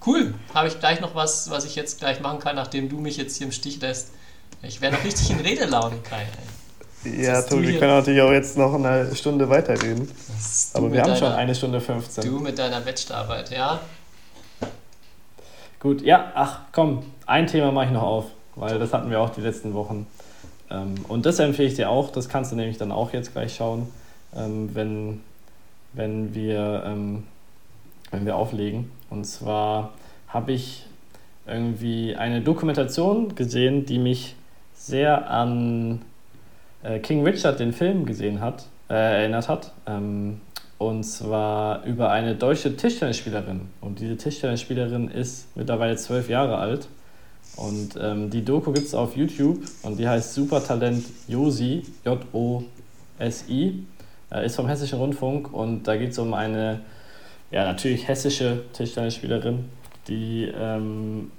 Cool. 0.05 0.33
Habe 0.55 0.67
ich 0.67 0.79
gleich 0.79 1.01
noch 1.01 1.13
was, 1.13 1.51
was 1.51 1.65
ich 1.65 1.75
jetzt 1.75 1.99
gleich 1.99 2.19
machen 2.19 2.39
kann, 2.39 2.55
nachdem 2.55 2.89
du 2.89 2.99
mich 2.99 3.17
jetzt 3.17 3.37
hier 3.37 3.45
im 3.45 3.51
Stich 3.53 3.79
lässt. 3.81 4.11
Ich 4.63 4.81
wäre 4.81 4.93
noch 4.93 5.03
richtig 5.03 5.29
in 5.29 5.39
Redelaune, 5.39 5.97
Kai. 5.97 6.25
Ja, 7.03 7.43
Tobi, 7.43 7.67
wir 7.67 7.79
können 7.79 7.91
natürlich 7.91 8.21
auch 8.21 8.31
jetzt 8.31 8.57
noch 8.57 8.73
eine 8.73 9.15
Stunde 9.15 9.47
weiterreden. 9.47 10.09
Aber 10.73 10.91
wir 10.91 11.01
haben 11.01 11.09
deiner, 11.09 11.19
schon 11.19 11.31
eine 11.31 11.53
Stunde 11.53 11.79
15. 11.79 12.25
Du 12.25 12.39
mit 12.39 12.57
deiner 12.57 12.81
Bachelorarbeit, 12.81 13.51
ja? 13.51 13.79
Gut, 15.79 16.01
ja, 16.01 16.31
ach 16.33 16.61
komm, 16.71 17.05
ein 17.27 17.45
Thema 17.45 17.71
mache 17.71 17.85
ich 17.85 17.91
noch 17.91 18.01
auf, 18.01 18.25
weil 18.55 18.79
das 18.79 18.91
hatten 18.91 19.11
wir 19.11 19.21
auch 19.21 19.29
die 19.29 19.41
letzten 19.41 19.75
Wochen. 19.75 20.07
Ähm, 20.71 20.95
und 21.07 21.27
das 21.27 21.37
empfehle 21.37 21.67
ich 21.67 21.75
dir 21.75 21.91
auch, 21.91 22.11
das 22.11 22.27
kannst 22.27 22.51
du 22.51 22.55
nämlich 22.55 22.79
dann 22.79 22.91
auch 22.91 23.13
jetzt 23.13 23.33
gleich 23.33 23.53
schauen, 23.53 23.91
ähm, 24.35 24.69
wenn, 24.73 25.21
wenn, 25.93 26.33
wir, 26.33 26.83
ähm, 26.85 27.23
wenn 28.11 28.25
wir 28.25 28.35
auflegen. 28.35 28.91
Und 29.09 29.25
zwar 29.25 29.93
habe 30.27 30.51
ich 30.51 30.85
irgendwie 31.47 32.15
eine 32.15 32.41
Dokumentation 32.41 33.35
gesehen, 33.35 33.85
die 33.85 33.99
mich 33.99 34.35
sehr 34.73 35.29
an 35.29 36.01
äh, 36.83 36.99
King 36.99 37.23
Richard 37.25 37.59
den 37.59 37.73
Film 37.73 38.05
gesehen 38.05 38.41
hat, 38.41 38.65
äh, 38.89 38.93
erinnert 38.93 39.49
hat. 39.49 39.73
Ähm, 39.87 40.41
und 40.77 41.03
zwar 41.03 41.85
über 41.85 42.11
eine 42.11 42.35
deutsche 42.35 42.75
Tischtennisspielerin. 42.75 43.61
Und 43.79 43.99
diese 43.99 44.17
Tischtennisspielerin 44.17 45.07
ist 45.07 45.55
mittlerweile 45.55 45.95
zwölf 45.95 46.29
Jahre 46.29 46.57
alt. 46.57 46.89
Und 47.55 47.97
ähm, 48.01 48.29
die 48.29 48.43
Doku 48.43 48.73
gibt 48.73 48.87
es 48.87 48.93
auf 48.93 49.15
YouTube 49.15 49.63
und 49.83 49.97
die 49.97 50.07
heißt 50.07 50.33
Supertalent 50.33 51.05
Josi, 51.29 51.83
J-O-S-I, 52.03 53.85
ist 54.43 54.55
vom 54.55 54.67
Hessischen 54.67 54.99
Rundfunk 54.99 55.53
und 55.53 55.83
da 55.83 55.97
geht 55.97 56.11
es 56.11 56.19
um 56.19 56.33
eine, 56.33 56.81
ja, 57.51 57.63
natürlich 57.63 58.07
hessische 58.07 58.63
Tischtennisspielerin, 58.73 59.65
die 60.07 60.51
ähm, 60.57 61.31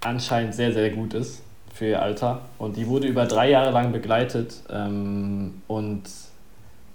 anscheinend 0.00 0.54
sehr, 0.54 0.72
sehr 0.72 0.90
gut 0.90 1.14
ist 1.14 1.42
für 1.72 1.86
ihr 1.86 2.02
Alter. 2.02 2.42
Und 2.58 2.76
die 2.76 2.86
wurde 2.86 3.06
über 3.06 3.26
drei 3.26 3.50
Jahre 3.50 3.70
lang 3.70 3.92
begleitet. 3.92 4.54
Ähm, 4.70 5.62
und 5.66 6.02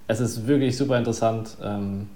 es 0.08 0.20
ist 0.20 0.46
wirklich 0.46 0.76
super 0.76 0.98
interessant. 0.98 1.56
Ähm, 1.62 2.08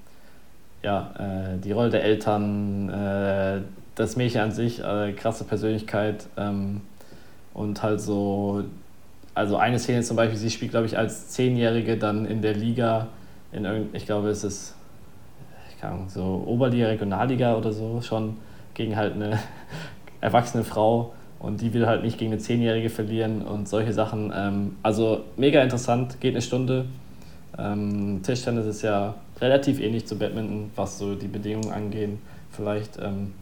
ja, 0.82 1.12
äh, 1.18 1.58
die 1.58 1.72
Rolle 1.72 1.90
der 1.90 2.04
Eltern, 2.04 2.88
äh, 2.88 3.60
das 3.94 4.16
Mädchen 4.16 4.40
an 4.40 4.52
sich, 4.52 4.82
äh, 4.82 5.12
krasse 5.12 5.44
Persönlichkeit. 5.44 6.26
Ähm, 6.36 6.82
und 7.54 7.82
halt 7.82 8.00
so, 8.00 8.62
also 9.34 9.56
eine 9.56 9.78
Szene 9.78 10.02
zum 10.02 10.16
Beispiel, 10.16 10.38
sie 10.38 10.50
spielt, 10.50 10.70
glaube 10.70 10.86
ich, 10.86 10.96
als 10.96 11.28
Zehnjährige 11.28 11.96
dann 11.96 12.24
in 12.24 12.42
der 12.42 12.54
Liga, 12.54 13.08
in 13.52 13.64
irgend, 13.64 13.94
ich 13.94 14.06
glaube, 14.06 14.28
es 14.28 14.44
ist 14.44 14.74
ich 15.70 15.80
kann, 15.80 16.08
so 16.08 16.44
Oberliga, 16.46 16.88
Regionalliga 16.88 17.56
oder 17.56 17.72
so, 17.72 18.00
schon 18.02 18.36
gegen 18.74 18.96
halt 18.96 19.14
eine 19.14 19.38
erwachsene 20.20 20.64
Frau. 20.64 21.12
Und 21.38 21.62
die 21.62 21.72
will 21.72 21.86
halt 21.86 22.02
nicht 22.02 22.18
gegen 22.18 22.32
eine 22.32 22.40
Zehnjährige 22.40 22.90
verlieren 22.90 23.40
und 23.40 23.66
solche 23.66 23.94
Sachen. 23.94 24.30
Ähm, 24.36 24.76
also 24.82 25.22
mega 25.38 25.62
interessant, 25.62 26.20
geht 26.20 26.34
eine 26.34 26.42
Stunde. 26.42 26.84
Ähm, 27.58 28.20
Tischtennis 28.22 28.66
ist 28.66 28.82
ja 28.82 29.14
relativ 29.40 29.80
ähnlich 29.80 30.06
zu 30.06 30.18
Badminton, 30.18 30.70
was 30.76 30.98
so 30.98 31.14
die 31.14 31.28
Bedingungen 31.28 31.72
angehen, 31.72 32.18
vielleicht. 32.50 32.98
Ähm, 32.98 33.32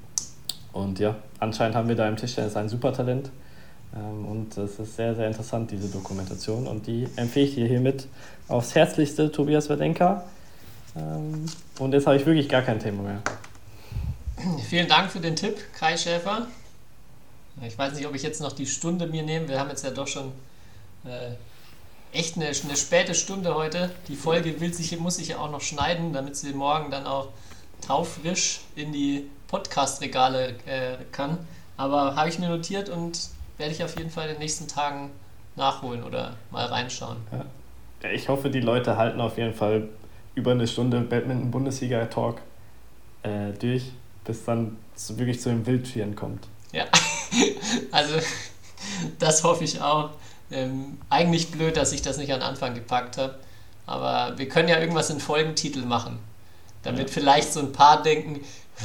und 0.72 1.00
ja, 1.00 1.16
anscheinend 1.40 1.74
haben 1.74 1.88
wir 1.88 1.96
da 1.96 2.08
im 2.08 2.16
Tischtennis 2.16 2.56
ein 2.56 2.68
Supertalent. 2.68 3.26
Ähm, 3.26 3.32
und 3.92 4.56
es 4.56 4.78
ist 4.78 4.96
sehr, 4.96 5.14
sehr 5.14 5.26
interessant, 5.26 5.70
diese 5.70 5.88
Dokumentation. 5.88 6.66
Und 6.66 6.86
die 6.86 7.08
empfehle 7.16 7.46
ich 7.46 7.54
dir 7.54 7.66
hiermit 7.66 8.06
aufs 8.48 8.74
Herzlichste, 8.74 9.32
Tobias 9.32 9.68
Werdenka. 9.68 10.24
Ähm, 10.96 11.46
und 11.78 11.92
jetzt 11.92 12.06
habe 12.06 12.16
ich 12.16 12.26
wirklich 12.26 12.48
gar 12.48 12.62
kein 12.62 12.80
Thema 12.80 13.02
mehr. 13.02 13.22
Vielen 14.68 14.88
Dank 14.88 15.10
für 15.10 15.20
den 15.20 15.36
Tipp, 15.36 15.56
Kai 15.74 15.96
Schäfer. 15.96 16.46
Ich 17.66 17.76
weiß 17.76 17.94
nicht, 17.94 18.06
ob 18.06 18.14
ich 18.14 18.22
jetzt 18.22 18.40
noch 18.40 18.52
die 18.52 18.66
Stunde 18.66 19.06
mir 19.06 19.22
nehme. 19.22 19.48
Wir 19.48 19.58
haben 19.58 19.68
jetzt 19.68 19.84
ja 19.84 19.90
doch 19.90 20.06
schon 20.06 20.32
äh, 21.04 21.32
echt 22.16 22.36
eine, 22.36 22.46
eine, 22.46 22.76
späte 22.76 23.14
Stunde 23.14 23.54
heute. 23.54 23.90
Die 24.06 24.14
Folge 24.14 24.60
will 24.60 24.72
sich, 24.72 24.96
muss 24.98 25.18
ich 25.18 25.28
ja 25.28 25.38
auch 25.38 25.50
noch 25.50 25.60
schneiden, 25.60 26.12
damit 26.12 26.36
sie 26.36 26.52
morgen 26.52 26.90
dann 26.90 27.06
auch 27.06 27.28
taufrisch 27.80 28.60
in 28.76 28.92
die 28.92 29.28
Podcast-Regale 29.48 30.54
äh, 30.66 30.96
kann. 31.10 31.38
Aber 31.76 32.14
habe 32.14 32.28
ich 32.28 32.38
mir 32.38 32.48
notiert 32.48 32.88
und 32.88 33.18
werde 33.58 33.72
ich 33.72 33.84
auf 33.84 33.96
jeden 33.98 34.10
Fall 34.10 34.28
in 34.28 34.34
den 34.34 34.40
nächsten 34.40 34.68
Tagen 34.68 35.10
nachholen 35.56 36.02
oder 36.02 36.36
mal 36.50 36.66
reinschauen. 36.66 37.18
Ja. 37.32 38.10
Ich 38.10 38.28
hoffe, 38.28 38.48
die 38.48 38.60
Leute 38.60 38.96
halten 38.96 39.20
auf 39.20 39.36
jeden 39.36 39.54
Fall 39.54 39.88
über 40.34 40.52
eine 40.52 40.68
Stunde 40.68 41.00
Badminton-Bundesliga-Talk 41.00 42.40
äh, 43.24 43.52
durch, 43.58 43.90
bis 44.24 44.44
dann 44.44 44.76
wirklich 45.08 45.40
zu 45.40 45.48
den 45.48 45.66
Wildtieren 45.66 46.14
kommt. 46.14 46.46
Ja, 46.72 46.84
also 47.90 48.14
das 49.18 49.42
hoffe 49.42 49.64
ich 49.64 49.80
auch. 49.80 50.10
Ähm, 50.50 50.98
eigentlich 51.10 51.50
blöd, 51.50 51.76
dass 51.76 51.92
ich 51.92 52.02
das 52.02 52.16
nicht 52.16 52.32
an 52.32 52.40
Anfang 52.40 52.74
gepackt 52.74 53.18
habe. 53.18 53.34
Aber 53.86 54.38
wir 54.38 54.48
können 54.48 54.68
ja 54.68 54.78
irgendwas 54.78 55.10
in 55.10 55.18
Folgentitel 55.18 55.80
machen. 55.80 56.18
Damit 56.82 57.08
ja. 57.08 57.14
vielleicht 57.14 57.52
so 57.52 57.60
ein 57.60 57.72
paar 57.72 58.02
denken, 58.02 58.40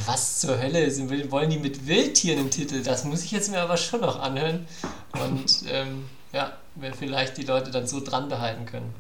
was 0.06 0.40
zur 0.40 0.60
Hölle 0.60 0.90
sind, 0.92 1.32
wollen 1.32 1.50
die 1.50 1.60
mit 1.60 1.88
Wildtieren 1.88 2.40
im 2.40 2.52
Titel? 2.52 2.84
Das 2.84 3.04
muss 3.04 3.24
ich 3.24 3.32
jetzt 3.32 3.52
mir 3.52 3.62
aber 3.62 3.78
schon 3.78 4.02
noch 4.02 4.20
anhören. 4.20 4.68
Und 5.14 5.64
ähm, 5.70 6.10
ja, 6.32 6.54
wir 6.76 6.94
vielleicht 6.94 7.38
die 7.38 7.44
Leute 7.44 7.72
dann 7.72 7.88
so 7.88 8.00
dran 8.00 8.30
behalten 8.30 8.66
können. 8.66 8.94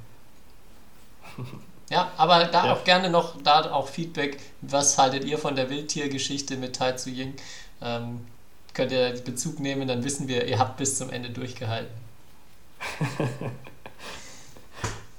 Ja, 1.89 2.11
aber 2.17 2.45
da 2.45 2.67
ja. 2.67 2.73
auch 2.73 2.83
gerne 2.83 3.09
noch, 3.09 3.41
da 3.43 3.71
auch 3.71 3.87
Feedback. 3.87 4.39
Was 4.61 4.97
haltet 4.97 5.25
ihr 5.25 5.37
von 5.37 5.55
der 5.55 5.69
Wildtiergeschichte 5.69 6.57
mit 6.57 6.75
Tai 6.75 6.93
Zu 6.93 7.09
Ying? 7.09 7.35
Ähm, 7.81 8.25
könnt 8.73 8.91
ihr 8.91 9.11
Bezug 9.21 9.59
nehmen, 9.59 9.87
dann 9.87 10.03
wissen 10.03 10.27
wir, 10.27 10.47
ihr 10.47 10.59
habt 10.59 10.77
bis 10.77 10.97
zum 10.97 11.09
Ende 11.09 11.29
durchgehalten. 11.29 11.93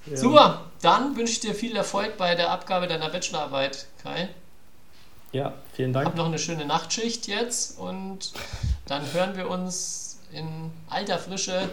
ja. 0.07 0.17
Super, 0.17 0.71
dann 0.83 1.17
wünsche 1.17 1.33
ich 1.33 1.41
dir 1.41 1.55
viel 1.55 1.77
Erfolg 1.77 2.17
bei 2.17 2.35
der 2.35 2.51
Abgabe 2.51 2.87
deiner 2.87 3.09
Bachelorarbeit, 3.11 3.87
Kai. 4.03 4.29
Ja, 5.35 5.53
vielen 5.73 5.93
Dank. 5.93 6.07
Hab 6.07 6.15
noch 6.15 6.27
eine 6.27 6.39
schöne 6.39 6.65
Nachtschicht 6.65 7.27
jetzt 7.27 7.77
und 7.77 8.33
dann 8.87 9.03
hören 9.13 9.37
wir 9.37 9.51
uns 9.51 10.21
in 10.33 10.71
alter 10.89 11.19
Frische. 11.19 11.69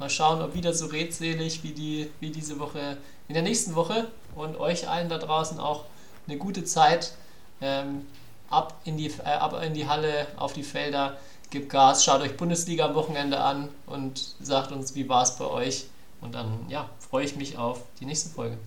Mal 0.00 0.10
schauen, 0.10 0.42
ob 0.42 0.56
wieder 0.56 0.74
so 0.74 0.86
redselig 0.86 1.62
wie, 1.62 1.70
die, 1.70 2.10
wie 2.18 2.30
diese 2.30 2.58
Woche 2.58 2.96
in 3.28 3.34
der 3.34 3.44
nächsten 3.44 3.76
Woche 3.76 4.08
und 4.34 4.58
euch 4.58 4.88
allen 4.88 5.08
da 5.08 5.18
draußen 5.18 5.60
auch 5.60 5.84
eine 6.26 6.38
gute 6.38 6.64
Zeit. 6.64 7.12
Ähm, 7.60 8.04
ab, 8.50 8.80
in 8.84 8.96
die, 8.96 9.06
äh, 9.24 9.28
ab 9.28 9.62
in 9.62 9.74
die 9.74 9.86
Halle, 9.86 10.26
auf 10.36 10.52
die 10.52 10.64
Felder, 10.64 11.16
gebt 11.50 11.70
Gas, 11.70 12.04
schaut 12.04 12.20
euch 12.20 12.36
Bundesliga 12.36 12.86
am 12.86 12.96
Wochenende 12.96 13.38
an 13.38 13.68
und 13.86 14.34
sagt 14.40 14.72
uns, 14.72 14.96
wie 14.96 15.08
war 15.08 15.22
es 15.22 15.36
bei 15.36 15.46
euch. 15.46 15.86
Und 16.20 16.34
dann 16.34 16.66
ja, 16.68 16.90
freue 16.98 17.24
ich 17.24 17.36
mich 17.36 17.58
auf 17.58 17.80
die 18.00 18.06
nächste 18.06 18.30
Folge. 18.30 18.58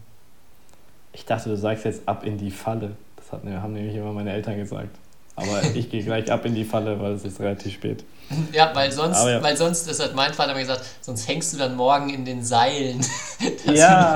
Ich 1.11 1.26
dachte, 1.26 1.49
du 1.49 1.57
sagst 1.57 1.84
jetzt 1.84 2.07
ab 2.07 2.24
in 2.24 2.38
die 2.38 2.52
Falle. 2.52 2.95
Das 3.30 3.41
hat, 3.41 3.62
haben 3.62 3.74
nämlich 3.74 3.95
immer 3.95 4.14
meine 4.14 4.32
Eltern 4.32 4.58
gesagt. 4.58 4.95
Aber 5.36 5.62
ich 5.76 5.91
gehe 5.91 6.04
gleich 6.04 6.32
ab 6.32 6.45
in 6.45 6.56
die 6.56 6.64
Falle, 6.64 6.99
weil 6.99 7.12
es 7.14 7.24
ist 7.24 7.40
relativ 7.40 7.74
spät. 7.74 8.04
Ja, 8.52 8.72
weil 8.74 8.91
sonst, 8.91 9.24
ja. 9.24 9.41
weil 9.44 9.56
sonst, 9.56 9.88
das 9.88 9.99
hat 9.99 10.16
mein 10.16 10.34
Vater 10.34 10.54
mir 10.54 10.62
gesagt, 10.62 10.82
sonst 11.02 11.28
hängst 11.28 11.54
du 11.54 11.58
dann 11.58 11.76
morgen 11.76 12.10
in 12.10 12.26
den 12.26 12.44
Seilen. 12.44 13.06
ja. 13.66 14.16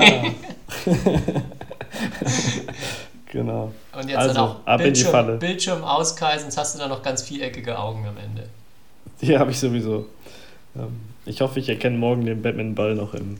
genau. 3.26 3.72
Und 3.96 4.08
jetzt 4.08 4.18
also, 4.18 4.34
dann 4.34 4.42
auch 4.42 4.66
ab 4.66 4.78
Bildschirm, 4.78 4.86
in 4.86 4.94
die 4.94 5.04
Falle. 5.04 5.36
Bildschirm 5.38 5.84
auskreisen, 5.84 6.50
sonst 6.50 6.58
hast 6.58 6.74
du 6.74 6.80
dann 6.80 6.90
noch 6.90 7.02
ganz 7.02 7.22
viereckige 7.22 7.78
Augen 7.78 8.04
am 8.06 8.16
Ende. 8.16 8.48
Ja, 9.20 9.38
habe 9.38 9.52
ich 9.52 9.60
sowieso. 9.60 10.06
Ähm, 10.74 11.00
ich 11.24 11.40
hoffe, 11.40 11.60
ich 11.60 11.68
erkenne 11.68 11.96
morgen 11.96 12.26
den 12.26 12.42
Batman-Ball 12.42 12.96
noch 12.96 13.14
im, 13.14 13.38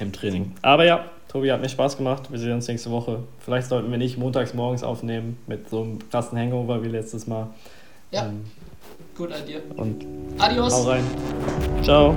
im 0.00 0.12
Training. 0.12 0.52
Aber 0.62 0.84
ja, 0.84 1.04
Tobi, 1.32 1.50
hat 1.50 1.62
mir 1.62 1.68
Spaß 1.70 1.96
gemacht. 1.96 2.30
Wir 2.30 2.38
sehen 2.38 2.52
uns 2.52 2.68
nächste 2.68 2.90
Woche. 2.90 3.20
Vielleicht 3.38 3.68
sollten 3.68 3.90
wir 3.90 3.96
nicht 3.96 4.18
montags 4.18 4.52
morgens 4.52 4.82
aufnehmen 4.82 5.38
mit 5.46 5.70
so 5.70 5.80
einem 5.80 5.98
krassen 6.10 6.38
Hangover 6.38 6.82
wie 6.82 6.88
letztes 6.88 7.26
Mal. 7.26 7.46
Ja. 8.10 8.26
Ähm, 8.26 8.44
Good 9.16 9.30
idea. 9.30 9.60
Und 9.76 10.04
Adios. 10.38 10.74
Hau 10.74 10.82
rein. 10.90 11.02
Ciao. 11.82 12.14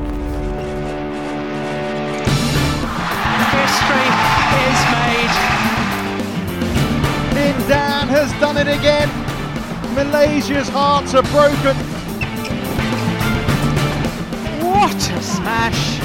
History 3.54 4.10
is 4.68 4.80
made. 4.92 5.36
Lin 7.36 7.56
Dan 7.70 8.10
has 8.10 8.34
done 8.42 8.58
it 8.58 8.68
again. 8.68 9.10
Malaysia's 9.96 10.68
hearts 10.68 11.16
are 11.16 11.24
broken. 11.24 11.78
What 14.60 14.94
a 14.94 15.22
smash! 15.22 16.05